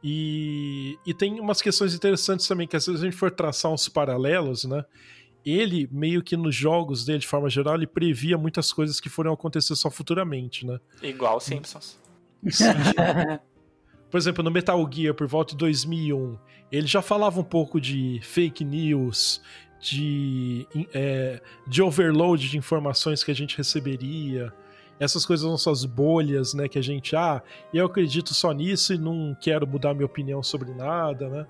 E, 0.04 1.00
e 1.06 1.14
tem 1.14 1.40
umas 1.40 1.62
questões 1.62 1.96
interessantes 1.96 2.46
também, 2.46 2.68
que 2.68 2.76
às 2.76 2.86
vezes 2.86 3.02
a 3.02 3.06
gente 3.06 3.16
for 3.16 3.32
traçar 3.32 3.72
uns 3.72 3.88
paralelos, 3.88 4.66
né? 4.66 4.84
Ele, 5.46 5.88
meio 5.92 6.22
que 6.22 6.36
nos 6.36 6.56
jogos 6.56 7.06
dele, 7.06 7.20
de 7.20 7.28
forma 7.28 7.50
geral, 7.50 7.76
ele 7.76 7.88
previa 7.88 8.38
muitas 8.38 8.74
coisas 8.74 9.00
que 9.00 9.10
foram 9.10 9.34
acontecer 9.34 9.76
só 9.76 9.90
futuramente, 9.90 10.66
né? 10.66 10.80
Igual 11.02 11.40
Simpsons. 11.40 11.98
Por 14.12 14.18
exemplo, 14.18 14.44
no 14.44 14.52
Metal 14.52 14.90
Gear, 14.92 15.14
por 15.14 15.26
volta 15.26 15.54
de 15.54 15.58
2001, 15.58 16.38
ele 16.72 16.86
já 16.86 17.02
falava 17.02 17.40
um 17.40 17.44
pouco 17.44 17.80
de 17.80 18.20
fake 18.22 18.64
news, 18.64 19.42
de, 19.80 20.68
é, 20.94 21.42
de 21.68 21.82
overload 21.82 22.50
de 22.50 22.58
informações 22.58 23.24
que 23.24 23.32
a 23.32 23.34
gente 23.34 23.58
receberia, 23.58 24.54
essas 25.00 25.26
coisas 25.26 25.46
são 25.46 25.58
suas 25.58 25.86
bolhas, 25.86 26.54
né? 26.54 26.68
Que 26.68 26.80
a 26.80 26.82
gente, 26.82 27.16
ah, 27.16 27.42
eu 27.74 27.86
acredito 27.86 28.34
só 28.34 28.52
nisso 28.52 28.94
e 28.94 28.98
não 28.98 29.36
quero 29.40 29.68
mudar 29.68 29.94
minha 29.94 30.06
opinião 30.06 30.42
sobre 30.42 30.74
nada, 30.74 31.30
né? 31.30 31.48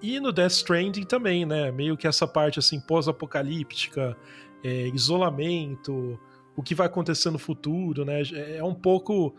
E 0.00 0.20
no 0.20 0.32
Death 0.32 0.52
Stranding 0.52 1.04
também, 1.04 1.44
né? 1.44 1.70
Meio 1.70 1.96
que 1.96 2.06
essa 2.06 2.26
parte 2.26 2.58
assim 2.58 2.80
pós-apocalíptica, 2.80 4.16
é, 4.62 4.88
isolamento, 4.88 6.18
o 6.56 6.62
que 6.62 6.74
vai 6.74 6.86
acontecer 6.86 7.30
no 7.30 7.38
futuro, 7.38 8.04
né? 8.04 8.22
É 8.56 8.62
um 8.62 8.74
pouco 8.74 9.34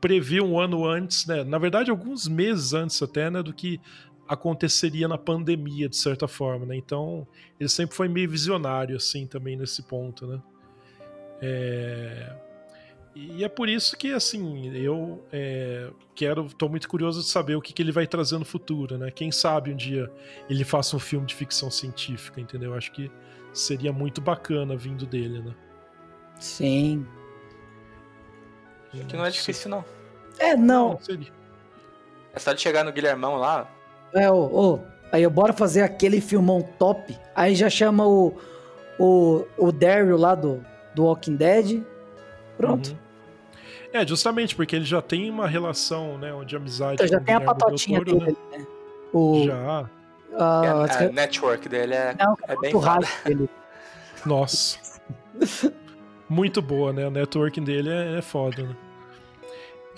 prever 0.00 0.42
um 0.42 0.58
ano 0.58 0.84
antes, 0.84 1.26
né? 1.26 1.44
Na 1.44 1.58
verdade, 1.58 1.90
alguns 1.90 2.26
meses 2.26 2.72
antes 2.72 3.00
até, 3.02 3.30
né? 3.30 3.42
Do 3.42 3.52
que 3.52 3.80
aconteceria 4.28 5.06
na 5.06 5.18
pandemia, 5.18 5.88
de 5.88 5.96
certa 5.96 6.26
forma, 6.26 6.66
né? 6.66 6.76
Então, 6.76 7.26
ele 7.60 7.68
sempre 7.68 7.94
foi 7.94 8.08
meio 8.08 8.30
visionário, 8.30 8.96
assim, 8.96 9.26
também 9.26 9.56
nesse 9.56 9.82
ponto, 9.82 10.26
né? 10.26 10.42
É... 11.40 12.34
E 13.14 13.44
é 13.44 13.48
por 13.48 13.68
isso 13.68 13.96
que, 13.96 14.12
assim, 14.12 14.74
eu 14.74 15.22
é, 15.30 15.90
quero, 16.14 16.48
tô 16.54 16.68
muito 16.68 16.88
curioso 16.88 17.20
de 17.20 17.26
saber 17.26 17.56
o 17.56 17.60
que, 17.60 17.72
que 17.72 17.82
ele 17.82 17.92
vai 17.92 18.06
trazer 18.06 18.38
no 18.38 18.44
futuro, 18.44 18.96
né? 18.96 19.10
Quem 19.10 19.30
sabe 19.30 19.70
um 19.70 19.76
dia 19.76 20.10
ele 20.48 20.64
faça 20.64 20.96
um 20.96 20.98
filme 20.98 21.26
de 21.26 21.34
ficção 21.34 21.70
científica, 21.70 22.40
entendeu? 22.40 22.74
Acho 22.74 22.90
que 22.90 23.10
seria 23.52 23.92
muito 23.92 24.20
bacana 24.20 24.74
vindo 24.76 25.04
dele, 25.04 25.42
né? 25.42 25.54
Sim. 26.40 27.06
Acho 28.94 29.04
que 29.06 29.16
não 29.16 29.26
é 29.26 29.30
difícil, 29.30 29.70
não. 29.70 29.84
É, 30.38 30.56
não. 30.56 30.92
não 30.92 31.00
seria. 31.00 31.32
É 32.34 32.38
só 32.38 32.54
de 32.54 32.62
chegar 32.62 32.82
no 32.82 32.92
Guilhermão 32.92 33.36
lá. 33.36 33.70
É, 34.14 34.30
ô, 34.30 34.46
ô, 34.46 34.80
aí 35.10 35.22
eu 35.22 35.30
bora 35.30 35.52
fazer 35.52 35.82
aquele 35.82 36.20
filmão 36.20 36.62
top. 36.78 37.14
Aí 37.34 37.54
já 37.54 37.68
chama 37.68 38.06
o, 38.06 38.34
o, 38.98 39.44
o 39.58 39.70
Daryl 39.70 40.16
lá 40.16 40.34
do, 40.34 40.64
do 40.94 41.04
Walking 41.04 41.36
Dead 41.36 41.91
Pronto. 42.56 42.90
Uhum. 42.90 42.96
É, 43.92 44.06
justamente, 44.06 44.56
porque 44.56 44.74
ele 44.76 44.84
já 44.84 45.02
tem 45.02 45.30
uma 45.30 45.46
relação, 45.46 46.16
né, 46.16 46.32
de 46.46 46.56
amizade. 46.56 46.94
Então, 46.94 47.06
já 47.06 47.20
tem 47.20 47.34
a 47.34 47.40
patotinha 47.40 48.02
Toro, 48.02 48.18
dele, 48.20 48.36
né? 48.50 48.58
né? 48.58 48.66
O... 49.12 49.44
Já. 49.44 49.82
Uh, 50.32 50.42
a, 50.42 50.84
a 50.84 51.12
network 51.12 51.68
dele 51.68 51.92
é, 51.92 52.16
Não, 52.18 52.34
é 52.48 52.56
bem 52.56 52.72
foda. 52.72 53.06
Dele. 53.24 53.50
Nossa. 54.24 54.78
Muito 56.26 56.62
boa, 56.62 56.90
né? 56.92 57.06
O 57.06 57.10
networking 57.10 57.62
dele 57.62 57.90
é, 57.90 58.18
é 58.18 58.22
foda, 58.22 58.62
né? 58.62 58.76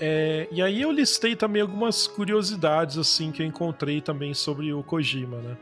É, 0.01 0.48
e 0.51 0.60
aí 0.60 0.82
eu 0.82 0.90
listei 0.90 1.36
também 1.36 1.62
algumas 1.62 2.09
curiosidades 2.09 2.98
assim 2.98 3.31
que 3.31 3.43
eu 3.43 3.47
encontrei 3.47 4.01
também 4.01 4.35
sobre 4.35 4.72
o 4.72 4.82
Kojima, 4.82 5.39
né? 5.39 5.56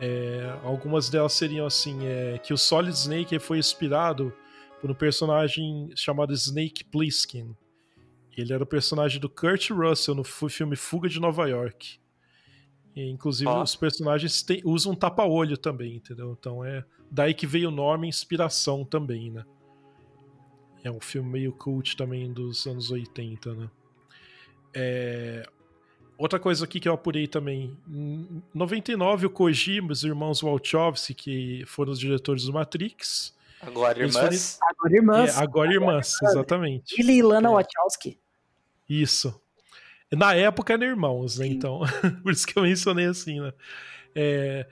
É, 0.00 0.54
algumas 0.64 1.10
delas 1.10 1.34
seriam 1.34 1.66
assim, 1.66 2.06
é, 2.06 2.38
que 2.38 2.54
o 2.54 2.58
Solid 2.58 2.96
Snake 2.96 3.38
foi 3.38 3.58
inspirado 3.58 4.32
por 4.82 4.90
um 4.90 4.94
personagem 4.94 5.90
chamado 5.94 6.34
Snake 6.34 6.82
Plissken. 6.82 7.56
Ele 8.36 8.52
era 8.52 8.64
o 8.64 8.66
personagem 8.66 9.20
do 9.20 9.28
Kurt 9.28 9.70
Russell 9.70 10.16
no 10.16 10.24
filme 10.24 10.74
Fuga 10.74 11.08
de 11.08 11.20
Nova 11.20 11.48
York. 11.48 12.00
E, 12.96 13.08
inclusive, 13.08 13.48
oh. 13.48 13.62
os 13.62 13.76
personagens 13.76 14.42
tem, 14.42 14.60
usam 14.64 14.92
tapa-olho 14.92 15.56
também, 15.56 15.96
entendeu? 15.96 16.36
Então 16.38 16.64
é 16.64 16.84
daí 17.08 17.32
que 17.32 17.46
veio 17.46 17.68
o 17.68 17.72
nome 17.72 18.08
inspiração 18.08 18.84
também, 18.84 19.30
né? 19.30 19.44
É 20.82 20.90
um 20.90 21.00
filme 21.00 21.30
meio 21.30 21.52
cult 21.52 21.96
também 21.96 22.32
dos 22.32 22.66
anos 22.66 22.90
80, 22.90 23.54
né? 23.54 23.70
É... 24.74 25.48
Outra 26.18 26.40
coisa 26.40 26.64
aqui 26.64 26.80
que 26.80 26.88
eu 26.88 26.92
apurei 26.92 27.28
também. 27.28 27.76
Em 27.88 28.42
99, 28.52 29.26
o 29.26 29.30
Kojima, 29.30 29.92
os 29.92 30.02
irmãos 30.02 30.40
Wachowski, 30.40 31.14
que 31.14 31.64
foram 31.66 31.92
os 31.92 32.00
diretores 32.00 32.46
do 32.46 32.52
Matrix. 32.52 33.32
Agora 33.62 33.98
irmãs. 34.00 34.58
Foram... 34.58 34.70
Agora 34.70 34.96
irmãs. 34.96 35.36
É, 35.36 35.40
agora 35.40 35.72
irmãs, 35.72 36.22
exatamente. 36.22 37.00
Ele 37.00 37.12
e 37.12 37.22
Lana 37.22 37.48
é. 37.48 37.52
Wachowski. 37.52 38.20
Isso. 38.88 39.40
Na 40.10 40.34
época 40.34 40.74
eram 40.74 40.84
irmãos, 40.84 41.38
né? 41.38 41.46
Sim. 41.46 41.52
Então, 41.52 41.80
por 42.22 42.32
isso 42.32 42.46
que 42.46 42.58
eu 42.58 42.64
mencionei 42.64 43.06
assim, 43.06 43.40
né? 43.40 43.52
É, 44.14 44.66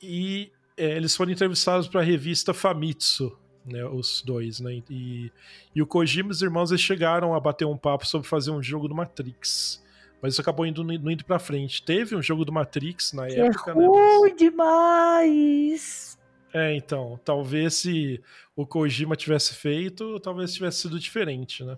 e 0.00 0.52
é, 0.76 0.96
eles 0.96 1.16
foram 1.16 1.32
entrevistados 1.32 1.88
para 1.88 2.02
a 2.02 2.04
revista 2.04 2.52
Famitsu, 2.52 3.36
né? 3.64 3.84
Os 3.86 4.22
dois, 4.22 4.60
né? 4.60 4.82
E, 4.88 5.32
e 5.74 5.82
o 5.82 5.86
Kojima 5.86 6.28
e 6.28 6.32
os 6.32 6.42
irmãos 6.42 6.70
eles 6.70 6.82
chegaram 6.82 7.34
a 7.34 7.40
bater 7.40 7.64
um 7.64 7.76
papo 7.76 8.06
sobre 8.06 8.28
fazer 8.28 8.50
um 8.50 8.62
jogo 8.62 8.86
do 8.86 8.94
Matrix. 8.94 9.82
Mas 10.22 10.34
isso 10.34 10.40
acabou 10.40 10.66
indo, 10.66 10.82
indo, 10.92 11.10
indo 11.10 11.24
pra 11.24 11.38
frente. 11.38 11.82
Teve 11.82 12.14
um 12.14 12.22
jogo 12.22 12.44
do 12.44 12.52
Matrix 12.52 13.12
na 13.12 13.26
que 13.26 13.40
época, 13.40 13.70
é 13.70 13.74
ruim 13.74 14.30
né? 14.30 14.36
demais! 14.36 16.16
É, 16.52 16.74
então, 16.74 17.20
talvez 17.24 17.74
se 17.74 18.22
o 18.54 18.66
Kojima 18.66 19.16
tivesse 19.16 19.54
feito, 19.54 20.18
talvez 20.20 20.54
tivesse 20.54 20.82
sido 20.82 20.98
diferente, 20.98 21.64
né? 21.64 21.76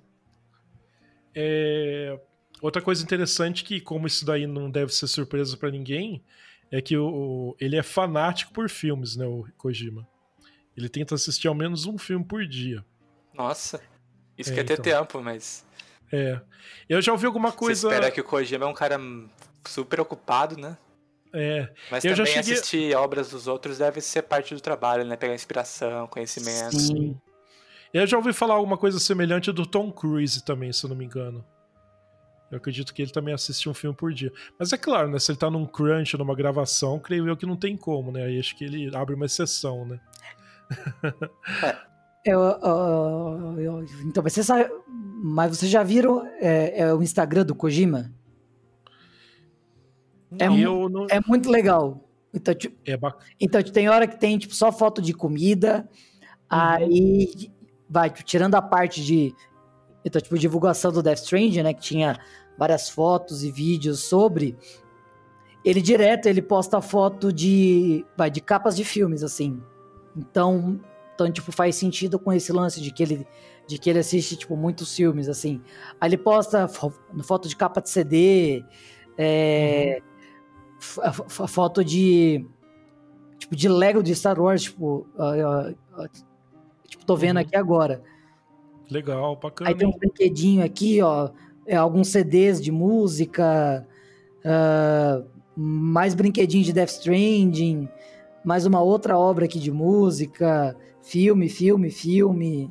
É, 1.34 2.18
Outra 2.60 2.82
coisa 2.82 3.02
interessante 3.02 3.62
que, 3.62 3.80
como 3.80 4.06
isso 4.06 4.24
daí 4.24 4.46
não 4.46 4.70
deve 4.70 4.92
ser 4.92 5.06
surpresa 5.06 5.56
para 5.56 5.70
ninguém, 5.70 6.22
é 6.70 6.82
que 6.82 6.96
o, 6.96 7.56
ele 7.60 7.76
é 7.76 7.82
fanático 7.82 8.52
por 8.52 8.68
filmes, 8.68 9.16
né, 9.16 9.24
o 9.24 9.46
Kojima. 9.56 10.06
Ele 10.76 10.88
tenta 10.88 11.14
assistir 11.14 11.48
ao 11.48 11.54
menos 11.54 11.86
um 11.86 11.96
filme 11.96 12.24
por 12.24 12.44
dia. 12.46 12.84
Nossa, 13.32 13.80
isso 14.36 14.52
é, 14.52 14.54
quer 14.56 14.64
ter 14.64 14.74
então. 14.74 14.84
tempo, 14.84 15.22
mas... 15.22 15.64
É. 16.10 16.40
Eu 16.88 17.00
já 17.00 17.12
ouvi 17.12 17.26
alguma 17.26 17.52
coisa... 17.52 17.88
Você 17.88 17.94
espera 17.94 18.10
que 18.10 18.20
o 18.20 18.24
Kojima 18.24 18.64
é 18.64 18.68
um 18.68 18.74
cara 18.74 18.98
super 19.64 20.00
ocupado, 20.00 20.56
né? 20.56 20.76
É. 21.32 21.68
Mas 21.90 22.04
eu 22.04 22.14
também 22.14 22.32
cheguei... 22.32 22.54
assistir 22.54 22.96
obras 22.96 23.30
dos 23.30 23.46
outros 23.46 23.78
deve 23.78 24.00
ser 24.00 24.22
parte 24.22 24.54
do 24.54 24.60
trabalho, 24.60 25.04
né? 25.04 25.16
Pegar 25.16 25.34
inspiração, 25.34 26.06
conhecimento. 26.06 26.78
Sim. 26.78 27.18
Eu 27.92 28.06
já 28.06 28.16
ouvi 28.16 28.32
falar 28.32 28.54
alguma 28.54 28.76
coisa 28.76 28.98
semelhante 28.98 29.50
do 29.50 29.64
Tom 29.64 29.90
Cruise 29.90 30.44
também, 30.44 30.72
se 30.72 30.84
eu 30.84 30.90
não 30.90 30.96
me 30.96 31.04
engano. 31.04 31.44
Eu 32.50 32.56
acredito 32.56 32.94
que 32.94 33.02
ele 33.02 33.10
também 33.10 33.34
assiste 33.34 33.68
um 33.68 33.74
filme 33.74 33.94
por 33.94 34.12
dia. 34.12 34.32
Mas 34.58 34.72
é 34.72 34.78
claro, 34.78 35.08
né? 35.08 35.18
Se 35.18 35.30
ele 35.30 35.38
tá 35.38 35.50
num 35.50 35.66
crunch, 35.66 36.16
numa 36.16 36.34
gravação, 36.34 36.98
creio 36.98 37.28
eu 37.28 37.36
que 37.36 37.46
não 37.46 37.56
tem 37.56 37.76
como, 37.76 38.10
né? 38.10 38.24
Aí 38.24 38.38
acho 38.38 38.56
que 38.56 38.64
ele 38.64 38.94
abre 38.96 39.14
uma 39.14 39.26
exceção, 39.26 39.84
né? 39.84 40.00
É, 41.64 41.76
eu, 42.24 42.40
eu, 42.40 43.60
eu, 43.60 43.84
então, 44.04 44.22
você 44.22 44.42
sabe. 44.42 44.70
Mas 45.22 45.56
vocês 45.56 45.70
já 45.70 45.82
viram 45.82 46.26
é, 46.40 46.82
é 46.82 46.94
o 46.94 47.02
Instagram 47.02 47.44
do 47.44 47.54
Kojima? 47.54 48.10
É, 50.38 50.48
mu 50.48 50.88
não... 50.88 51.06
é 51.10 51.20
muito 51.26 51.50
legal. 51.50 52.04
Então, 52.32 52.54
tipo, 52.54 52.76
é 52.86 52.98
então, 53.40 53.62
tem 53.62 53.88
hora 53.88 54.06
que 54.06 54.18
tem 54.18 54.36
tipo, 54.38 54.54
só 54.54 54.70
foto 54.72 55.00
de 55.00 55.12
comida. 55.12 55.88
Uhum. 55.90 56.36
Aí 56.50 57.50
vai, 57.88 58.10
tipo, 58.10 58.24
tirando 58.24 58.54
a 58.54 58.62
parte 58.62 59.04
de 59.04 59.34
então, 60.04 60.20
tipo, 60.20 60.38
divulgação 60.38 60.92
do 60.92 61.02
Death 61.02 61.18
Stranding, 61.18 61.62
né? 61.62 61.74
Que 61.74 61.80
tinha 61.80 62.18
várias 62.56 62.88
fotos 62.88 63.44
e 63.44 63.50
vídeos 63.50 64.00
sobre. 64.00 64.56
Ele 65.64 65.82
direto, 65.82 66.26
ele 66.26 66.40
posta 66.40 66.80
foto 66.80 67.32
de, 67.32 68.04
vai, 68.16 68.30
de 68.30 68.40
capas 68.40 68.76
de 68.76 68.84
filmes, 68.84 69.22
assim. 69.22 69.60
Então, 70.16 70.80
então, 71.14 71.30
tipo, 71.30 71.52
faz 71.52 71.76
sentido 71.76 72.18
com 72.18 72.32
esse 72.32 72.52
lance 72.52 72.80
de 72.80 72.90
que 72.90 73.02
ele, 73.02 73.26
de 73.66 73.76
que 73.78 73.90
ele 73.90 73.98
assiste, 73.98 74.36
tipo, 74.36 74.56
muitos 74.56 74.94
filmes, 74.94 75.28
assim. 75.28 75.60
Aí 76.00 76.08
ele 76.08 76.16
posta 76.16 76.68
foto 76.68 77.48
de 77.48 77.56
capa 77.56 77.80
de 77.80 77.90
CD, 77.90 78.64
é, 79.18 80.00
uhum. 80.00 80.17
Foto 80.78 81.84
de, 81.84 82.46
tipo, 83.38 83.56
de 83.56 83.68
Lego 83.68 84.02
de 84.02 84.14
Star 84.14 84.40
Wars, 84.40 84.62
tipo, 84.62 85.06
uh, 85.16 85.70
uh, 85.98 86.04
uh, 86.04 86.08
tipo 86.86 87.04
tô 87.04 87.16
vendo 87.16 87.36
uhum. 87.36 87.42
aqui 87.42 87.56
agora. 87.56 88.02
Legal, 88.90 89.36
bacana. 89.36 89.70
Aí 89.70 89.76
tem 89.76 89.86
um 89.86 89.96
brinquedinho 89.96 90.64
aqui, 90.64 91.02
ó, 91.02 91.30
é, 91.66 91.76
alguns 91.76 92.08
CDs 92.08 92.60
de 92.60 92.72
música, 92.72 93.86
uh, 94.44 95.26
mais 95.54 96.14
brinquedinho 96.14 96.64
de 96.64 96.72
Death 96.72 96.90
Stranding, 96.90 97.88
mais 98.44 98.64
uma 98.64 98.80
outra 98.80 99.18
obra 99.18 99.44
aqui 99.44 99.58
de 99.58 99.70
música, 99.70 100.76
filme, 101.02 101.48
filme, 101.48 101.90
filme. 101.90 102.70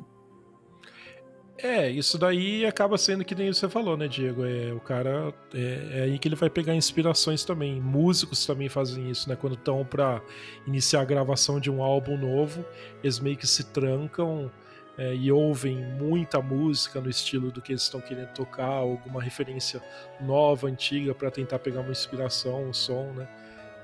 É, 1.60 1.90
isso 1.90 2.16
daí 2.16 2.64
acaba 2.64 2.96
sendo 2.96 3.24
que 3.24 3.34
nem 3.34 3.52
você 3.52 3.68
falou, 3.68 3.96
né, 3.96 4.06
Diego? 4.06 4.44
É, 4.44 4.72
o 4.72 4.78
cara. 4.78 5.34
É, 5.52 5.88
é, 5.92 6.02
aí 6.02 6.18
que 6.18 6.28
ele 6.28 6.36
vai 6.36 6.48
pegar 6.48 6.74
inspirações 6.74 7.44
também. 7.44 7.80
Músicos 7.80 8.46
também 8.46 8.68
fazem 8.68 9.10
isso, 9.10 9.28
né? 9.28 9.34
Quando 9.34 9.54
estão 9.54 9.84
para 9.84 10.22
iniciar 10.66 11.00
a 11.00 11.04
gravação 11.04 11.58
de 11.58 11.68
um 11.68 11.82
álbum 11.82 12.16
novo, 12.16 12.64
eles 13.02 13.18
meio 13.18 13.36
que 13.36 13.46
se 13.46 13.64
trancam 13.72 14.48
é, 14.96 15.12
e 15.14 15.32
ouvem 15.32 15.76
muita 15.76 16.40
música 16.40 17.00
no 17.00 17.10
estilo 17.10 17.50
do 17.50 17.60
que 17.60 17.72
eles 17.72 17.82
estão 17.82 18.00
querendo 18.00 18.32
tocar, 18.34 18.66
alguma 18.66 19.20
referência 19.20 19.82
nova, 20.20 20.68
antiga, 20.68 21.12
para 21.12 21.28
tentar 21.28 21.58
pegar 21.58 21.80
uma 21.80 21.90
inspiração, 21.90 22.68
um 22.68 22.72
som, 22.72 23.12
né? 23.16 23.28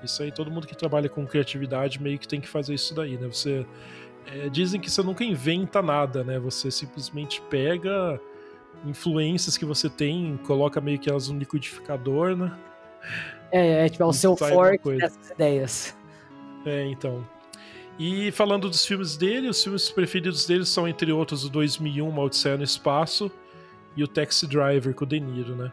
Isso 0.03 0.23
aí, 0.23 0.31
todo 0.31 0.51
mundo 0.51 0.67
que 0.67 0.77
trabalha 0.77 1.09
com 1.09 1.27
criatividade 1.27 2.01
meio 2.01 2.19
que 2.19 2.29
tem 2.29 2.41
que 2.41 2.49
fazer 2.49 2.75
isso 2.75 2.95
daí, 2.95 3.17
né? 3.19 3.27
Você. 3.27 3.67
É, 4.27 4.49
dizem 4.49 4.81
que 4.81 4.91
você 4.91 5.03
nunca 5.03 5.25
inventa 5.25 5.83
nada, 5.83 6.25
né? 6.25 6.39
Você 6.39 6.71
simplesmente 6.71 7.41
pega 7.43 8.21
influências 8.85 9.57
que 9.57 9.65
você 9.65 9.89
tem, 9.89 10.39
coloca 10.47 10.81
meio 10.81 10.99
que 10.99 11.09
elas 11.09 11.29
no 11.29 11.39
liquidificador, 11.39 12.37
né? 12.37 12.57
É, 13.53 13.87
é 13.87 13.89
tipo, 13.89 14.03
é 14.03 14.07
o 14.07 14.13
seu 14.13 14.37
forte 14.37 14.97
dessas 14.97 15.31
ideias. 15.31 15.97
É, 16.65 16.87
então. 16.87 17.25
E 17.99 18.33
falando 18.33 18.69
dos 18.69 18.85
filmes 18.85 19.17
dele, 19.17 19.49
os 19.49 19.63
filmes 19.63 19.91
preferidos 19.91 20.47
dele 20.47 20.65
são, 20.65 20.89
entre 20.89 21.13
outros, 21.13 21.45
o 21.45 21.51
2001, 21.51 22.09
Uma 22.09 22.23
Odisseia 22.23 22.57
no 22.57 22.65
Espaço 22.65 23.31
e 23.97 24.03
o 24.03 24.09
Taxi 24.09 24.47
Driver 24.47 24.93
com 24.95 25.05
o 25.05 25.07
De 25.07 25.21
Niro, 25.21 25.55
né? 25.55 25.71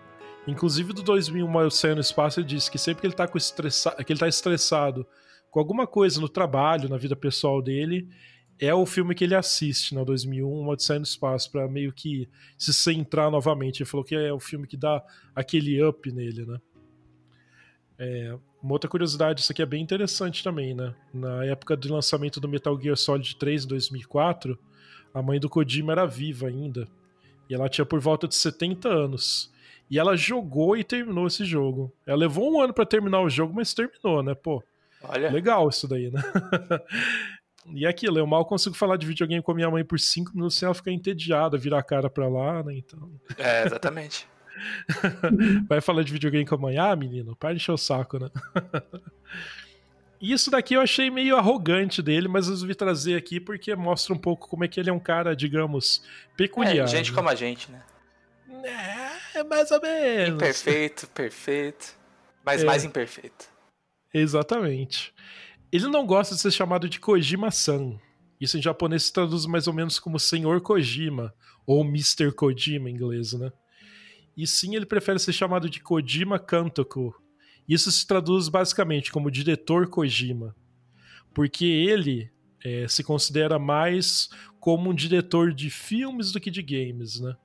Inclusive, 0.48 0.94
do 0.94 1.02
2001, 1.02 1.46
Uma 1.46 1.62
Odisseia 1.62 1.96
no 1.96 2.02
Espaço, 2.02 2.40
ele 2.40 2.48
disse 2.48 2.70
que 2.70 2.78
sempre 2.78 3.02
que 3.02 3.08
ele 3.08 3.14
tá, 3.14 3.28
com 3.28 3.38
estressa... 3.38 3.92
que 4.04 4.14
ele 4.14 4.20
tá 4.20 4.28
estressado 4.28 5.08
com 5.50 5.60
alguma 5.60 5.88
coisa 5.88 6.22
no 6.22 6.30
trabalho, 6.30 6.88
na 6.88 6.98
vida 6.98 7.16
pessoal 7.16 7.62
dele, 7.62 8.08
é 8.62 8.76
o 8.76 8.86
filme 8.86 9.16
que 9.16 9.24
ele 9.24 9.34
assiste, 9.34 9.96
né? 9.96 10.06
2001, 10.06 10.48
Uma 10.48 10.74
Odisseia 10.74 11.00
no 11.00 11.04
Espaço, 11.04 11.52
para 11.52 11.68
meio 11.68 11.92
que 11.92 12.30
se 12.56 12.72
centrar 12.72 13.32
novamente. 13.32 13.82
Ele 13.82 13.90
falou 13.90 14.06
que 14.06 14.14
é 14.14 14.32
o 14.32 14.40
filme 14.40 14.68
que 14.68 14.78
dá 14.78 15.04
aquele 15.36 15.84
up 15.84 16.12
nele, 16.12 16.46
né? 16.46 16.62
É, 17.98 18.38
uma 18.62 18.74
outra 18.74 18.88
curiosidade, 18.88 19.42
isso 19.42 19.52
aqui 19.52 19.64
é 19.64 19.66
bem 19.66 19.82
interessante 19.82 20.44
também, 20.44 20.76
né? 20.76 20.94
Na 21.12 21.44
época 21.44 21.76
do 21.76 21.92
lançamento 21.92 22.40
do 22.40 22.48
Metal 22.48 22.80
Gear 22.80 22.96
Solid 22.96 23.36
3 23.36 23.66
em 23.66 23.68
2004, 23.68 24.58
a 25.12 25.24
mãe 25.24 25.40
do 25.40 25.50
Kojima 25.50 25.94
era 25.94 26.06
viva 26.06 26.48
ainda. 26.48 26.88
E 27.50 27.56
ela 27.56 27.68
tinha 27.68 27.86
por 27.86 28.00
volta 28.00 28.28
de 28.28 28.36
70 28.36 28.88
anos. 28.88 29.52
E 29.90 29.98
ela 29.98 30.16
jogou 30.16 30.78
e 30.78 30.84
terminou 30.84 31.26
esse 31.26 31.44
jogo. 31.44 31.92
Ela 32.06 32.20
levou 32.20 32.54
um 32.54 32.62
ano 32.62 32.74
para 32.74 32.86
terminar 32.86 33.22
o 33.22 33.30
jogo, 33.30 33.56
mas 33.56 33.74
terminou, 33.74 34.22
né? 34.22 34.36
Pô, 34.36 34.64
Olha. 35.04 35.32
legal 35.32 35.68
isso 35.68 35.88
daí, 35.88 36.12
né? 36.12 36.22
e 37.68 37.86
é 37.86 37.90
aquilo, 37.90 38.18
eu 38.18 38.28
mal 38.28 38.46
consigo 38.46 38.76
falar 38.76 38.98
de 38.98 39.06
videogame 39.06 39.42
com 39.42 39.52
a 39.52 39.56
minha 39.56 39.70
mãe 39.70 39.84
por 39.84 40.00
5 40.00 40.34
minutos 40.34 40.58
sem 40.58 40.66
ela 40.66 40.76
ficar 40.76 40.92
entediada, 40.92 41.58
virar 41.58 41.80
a 41.80 41.84
cara 41.84 42.10
pra 42.10 42.28
lá, 42.28 42.64
né? 42.64 42.74
Então... 42.76 43.12
É, 43.38 43.66
exatamente. 43.66 44.28
Vai 45.68 45.82
falar 45.82 46.04
de 46.04 46.12
videogame 46.12 46.46
com 46.46 46.56
amanhã, 46.56 46.92
ah, 46.92 46.96
menino? 46.96 47.36
Para 47.36 47.52
de 47.52 47.58
encher 47.58 47.72
o 47.72 47.78
saco, 47.78 48.20
né? 48.20 48.30
Isso 50.22 50.52
daqui 50.52 50.76
eu 50.76 50.82
achei 50.82 51.10
meio 51.10 51.36
arrogante 51.36 52.00
dele, 52.00 52.28
mas 52.28 52.46
eu 52.46 52.54
resolvi 52.54 52.76
trazer 52.76 53.16
aqui 53.16 53.40
porque 53.40 53.76
mostra 53.76 54.14
um 54.14 54.18
pouco 54.18 54.48
como 54.48 54.64
é 54.64 54.68
que 54.68 54.80
ele 54.80 54.90
é 54.90 54.94
um 54.94 55.00
cara, 55.00 55.36
digamos, 55.36 56.04
peculiar. 56.38 56.86
É, 56.86 56.88
gente 56.88 57.10
né? 57.10 57.16
como 57.16 57.28
a 57.28 57.34
gente, 57.34 57.72
né? 57.72 57.82
É, 59.34 59.44
mais 59.44 59.72
ou 59.72 59.82
menos. 59.82 60.36
Imperfeito, 60.36 61.08
perfeito, 61.08 61.98
mas 62.46 62.62
é. 62.62 62.66
mais 62.66 62.84
imperfeito. 62.84 63.50
Exatamente. 64.14 65.12
Ele 65.72 65.88
não 65.88 66.06
gosta 66.06 66.36
de 66.36 66.42
ser 66.42 66.52
chamado 66.52 66.90
de 66.90 67.00
Kojima-san. 67.00 67.98
Isso 68.40 68.58
em 68.58 68.62
japonês 68.62 69.04
se 69.04 69.14
traduz 69.14 69.46
mais 69.46 69.68
ou 69.68 69.74
menos 69.74 70.00
como 70.00 70.20
Senhor 70.20 70.60
Kojima, 70.62 71.34
ou 71.66 71.86
Mr. 71.86 72.32
Kojima 72.34 72.90
em 72.90 72.94
inglês, 72.94 73.34
né? 73.34 73.52
e 74.36 74.48
sim 74.48 74.76
ele 74.76 74.86
prefere 74.86 75.20
ser 75.20 75.34
chamado 75.34 75.70
de 75.70 75.80
Kojima 75.80 76.40
Kantoku. 76.40 77.14
Isso 77.68 77.92
se 77.92 78.06
traduz 78.06 78.50
basicamente 78.50 79.12
como 79.12 79.32
diretor 79.32 79.88
Kojima, 79.88 80.56
porque 81.34 81.66
ele 81.66 82.32
é, 82.64 82.88
se 82.88 83.04
considera 83.04 83.60
mais 83.60 84.30
como 84.60 84.90
um 84.90 84.94
diretor 84.94 85.54
de 85.54 85.70
filmes 85.70 86.32
do 86.32 86.40
que 86.40 86.52
de 86.52 86.62
games, 86.62 87.20
né? 87.20 87.36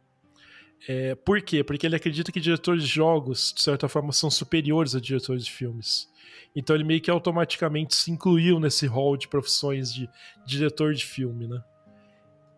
É, 0.88 1.14
por 1.14 1.40
quê? 1.42 1.64
Porque 1.64 1.86
ele 1.86 1.96
acredita 1.96 2.30
que 2.30 2.40
diretores 2.40 2.82
de 2.82 2.88
jogos, 2.88 3.52
de 3.54 3.62
certa 3.62 3.88
forma, 3.88 4.12
são 4.12 4.30
superiores 4.30 4.94
a 4.94 5.00
diretores 5.00 5.44
de 5.44 5.50
filmes. 5.50 6.08
Então 6.54 6.74
ele 6.74 6.84
meio 6.84 7.00
que 7.00 7.10
automaticamente 7.10 7.94
se 7.94 8.10
incluiu 8.10 8.58
nesse 8.58 8.86
hall 8.86 9.16
de 9.16 9.28
profissões 9.28 9.92
de 9.92 10.08
diretor 10.46 10.94
de 10.94 11.04
filme, 11.04 11.46
né? 11.46 11.62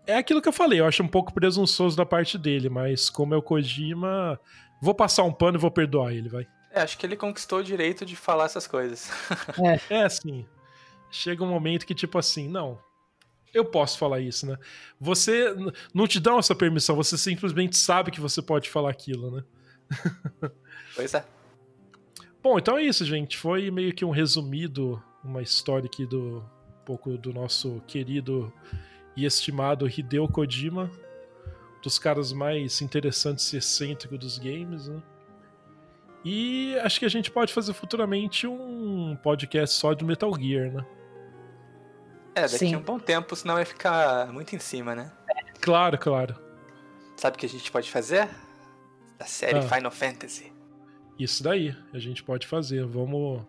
É 0.06 0.16
aquilo 0.16 0.40
que 0.40 0.48
eu 0.48 0.52
falei, 0.52 0.80
eu 0.80 0.86
acho 0.86 1.02
um 1.02 1.08
pouco 1.08 1.34
presunçoso 1.34 1.96
da 1.96 2.06
parte 2.06 2.38
dele, 2.38 2.70
mas 2.70 3.10
como 3.10 3.34
é 3.34 3.36
o 3.36 3.42
Kojima, 3.42 4.40
vou 4.80 4.94
passar 4.94 5.24
um 5.24 5.32
pano 5.32 5.58
e 5.58 5.60
vou 5.60 5.70
perdoar 5.70 6.14
ele, 6.14 6.28
vai. 6.30 6.46
É, 6.70 6.80
acho 6.80 6.96
que 6.96 7.04
ele 7.04 7.16
conquistou 7.16 7.58
o 7.58 7.64
direito 7.64 8.06
de 8.06 8.16
falar 8.16 8.44
essas 8.44 8.66
coisas. 8.66 9.10
é, 9.58 9.80
é 10.00 10.02
assim. 10.04 10.46
Chega 11.10 11.42
um 11.42 11.48
momento 11.48 11.86
que, 11.86 11.94
tipo 11.94 12.18
assim, 12.18 12.48
não, 12.48 12.78
eu 13.52 13.64
posso 13.64 13.98
falar 13.98 14.20
isso, 14.20 14.46
né? 14.46 14.56
Você 15.00 15.54
não 15.94 16.06
te 16.06 16.20
dá 16.20 16.36
essa 16.36 16.54
permissão, 16.54 16.96
você 16.96 17.16
simplesmente 17.16 17.76
sabe 17.76 18.10
que 18.10 18.20
você 18.20 18.42
pode 18.42 18.68
falar 18.70 18.90
aquilo, 18.90 19.30
né? 19.30 19.44
Pois 20.94 21.14
é. 21.14 21.24
Bom, 22.42 22.58
então 22.58 22.76
é 22.76 22.82
isso, 22.82 23.04
gente. 23.04 23.36
Foi 23.36 23.70
meio 23.70 23.92
que 23.92 24.04
um 24.04 24.10
resumido, 24.10 25.02
uma 25.22 25.42
história 25.42 25.86
aqui 25.86 26.06
do 26.06 26.38
um 26.38 26.84
pouco 26.84 27.16
do 27.18 27.32
nosso 27.32 27.82
querido 27.86 28.52
e 29.16 29.24
estimado 29.24 29.88
Hideo 29.88 30.28
Kojima, 30.28 30.90
dos 31.82 31.98
caras 31.98 32.32
mais 32.32 32.80
interessantes 32.80 33.52
e 33.52 33.58
excêntricos 33.58 34.18
dos 34.18 34.38
games, 34.38 34.88
né? 34.88 35.02
E 36.24 36.76
acho 36.82 36.98
que 36.98 37.04
a 37.04 37.08
gente 37.08 37.30
pode 37.30 37.52
fazer 37.52 37.72
futuramente 37.72 38.46
um 38.46 39.16
podcast 39.22 39.76
só 39.76 39.92
de 39.92 40.04
Metal 40.04 40.32
Gear, 40.40 40.72
né? 40.72 40.86
É, 42.38 42.42
daqui 42.42 42.58
Sim. 42.58 42.74
a 42.74 42.78
um 42.78 42.82
bom 42.82 42.98
tempo, 43.00 43.34
senão 43.34 43.54
vai 43.54 43.64
ficar 43.64 44.32
muito 44.32 44.54
em 44.54 44.60
cima, 44.60 44.94
né? 44.94 45.10
Claro, 45.60 45.98
claro. 45.98 46.36
Sabe 47.16 47.36
o 47.36 47.38
que 47.38 47.46
a 47.46 47.48
gente 47.48 47.70
pode 47.72 47.90
fazer? 47.90 48.28
Da 49.18 49.26
série 49.26 49.58
ah. 49.58 49.62
Final 49.62 49.90
Fantasy. 49.90 50.52
Isso 51.18 51.42
daí, 51.42 51.74
a 51.92 51.98
gente 51.98 52.22
pode 52.22 52.46
fazer. 52.46 52.86
Vamos, 52.86 53.42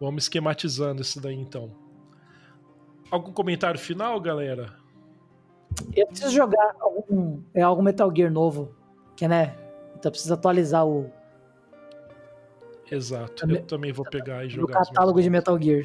vamos 0.00 0.24
esquematizando 0.24 1.02
isso 1.02 1.20
daí 1.20 1.34
então. 1.34 1.70
Algum 3.10 3.30
comentário 3.30 3.78
final, 3.78 4.18
galera? 4.20 4.74
Eu 5.94 6.06
preciso 6.06 6.32
jogar 6.32 6.74
algum, 6.80 7.42
é, 7.52 7.60
algum 7.60 7.82
Metal 7.82 8.10
Gear 8.14 8.32
novo, 8.32 8.74
que 9.14 9.28
né? 9.28 9.54
Então 9.96 10.10
precisa 10.10 10.32
atualizar 10.32 10.86
o. 10.86 11.12
Exato, 12.90 13.44
eu, 13.44 13.56
eu 13.56 13.62
também 13.66 13.92
vou 13.92 14.04
pegar 14.04 14.46
e 14.46 14.48
jogar. 14.48 14.80
O 14.80 14.86
catálogo 14.86 15.20
de 15.20 15.28
Metal 15.28 15.60
Gear. 15.60 15.84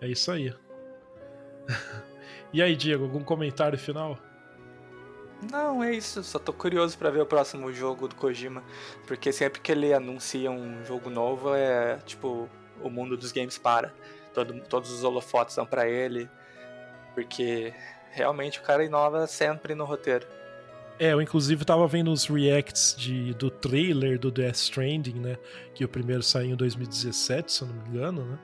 É 0.00 0.06
isso 0.06 0.30
aí. 0.30 0.54
E 2.52 2.62
aí, 2.62 2.76
Diego, 2.76 3.04
algum 3.04 3.22
comentário 3.22 3.78
final? 3.78 4.18
Não, 5.50 5.82
é 5.82 5.94
isso. 5.94 6.22
Só 6.22 6.38
tô 6.38 6.52
curioso 6.52 6.98
para 6.98 7.10
ver 7.10 7.22
o 7.22 7.26
próximo 7.26 7.72
jogo 7.72 8.08
do 8.08 8.14
Kojima. 8.14 8.62
Porque 9.06 9.32
sempre 9.32 9.60
que 9.60 9.72
ele 9.72 9.92
anuncia 9.92 10.50
um 10.50 10.84
jogo 10.84 11.08
novo, 11.08 11.54
é 11.54 11.98
tipo, 12.04 12.48
o 12.82 12.90
mundo 12.90 13.16
dos 13.16 13.32
games 13.32 13.56
para. 13.56 13.92
Todo, 14.34 14.60
todos 14.68 14.90
os 14.90 15.02
holofotes 15.02 15.54
são 15.54 15.64
para 15.64 15.88
ele. 15.88 16.28
Porque 17.14 17.72
realmente 18.10 18.58
o 18.58 18.62
cara 18.62 18.84
inova 18.84 19.26
sempre 19.26 19.74
no 19.74 19.84
roteiro. 19.84 20.26
É, 20.98 21.14
eu 21.14 21.22
inclusive 21.22 21.64
tava 21.64 21.86
vendo 21.88 22.12
os 22.12 22.26
reacts 22.26 22.94
de, 22.94 23.32
do 23.32 23.50
trailer 23.50 24.18
do 24.18 24.30
Death 24.30 24.56
Stranding, 24.56 25.18
né? 25.18 25.38
Que 25.74 25.82
o 25.82 25.88
primeiro 25.88 26.22
saiu 26.22 26.50
em 26.50 26.56
2017, 26.56 27.50
se 27.50 27.62
eu 27.62 27.68
não 27.68 27.74
me 27.74 27.88
engano, 27.88 28.24
né? 28.26 28.38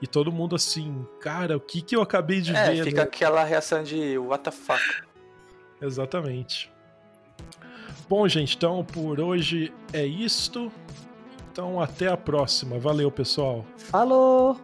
E 0.00 0.06
todo 0.06 0.32
mundo 0.32 0.56
assim, 0.56 1.06
cara, 1.20 1.56
o 1.56 1.60
que 1.60 1.82
que 1.82 1.94
eu 1.94 2.02
acabei 2.02 2.40
de 2.40 2.54
é, 2.54 2.70
ver? 2.70 2.84
Fica 2.84 2.96
né? 2.98 3.02
aquela 3.02 3.44
reação 3.44 3.82
de 3.82 4.16
what 4.18 4.42
the 4.42 4.50
fuck. 4.50 4.82
Exatamente. 5.80 6.72
Bom, 8.08 8.26
gente, 8.26 8.56
então 8.56 8.84
por 8.84 9.20
hoje 9.20 9.72
é 9.92 10.04
isto. 10.04 10.72
Então 11.52 11.80
até 11.80 12.08
a 12.08 12.16
próxima. 12.16 12.78
Valeu, 12.78 13.10
pessoal. 13.10 13.64
Falou! 13.76 14.58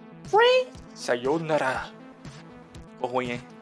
Sayonara. 0.95 1.91
Ficou 2.95 3.11
ruim, 3.11 3.33
hein? 3.33 3.56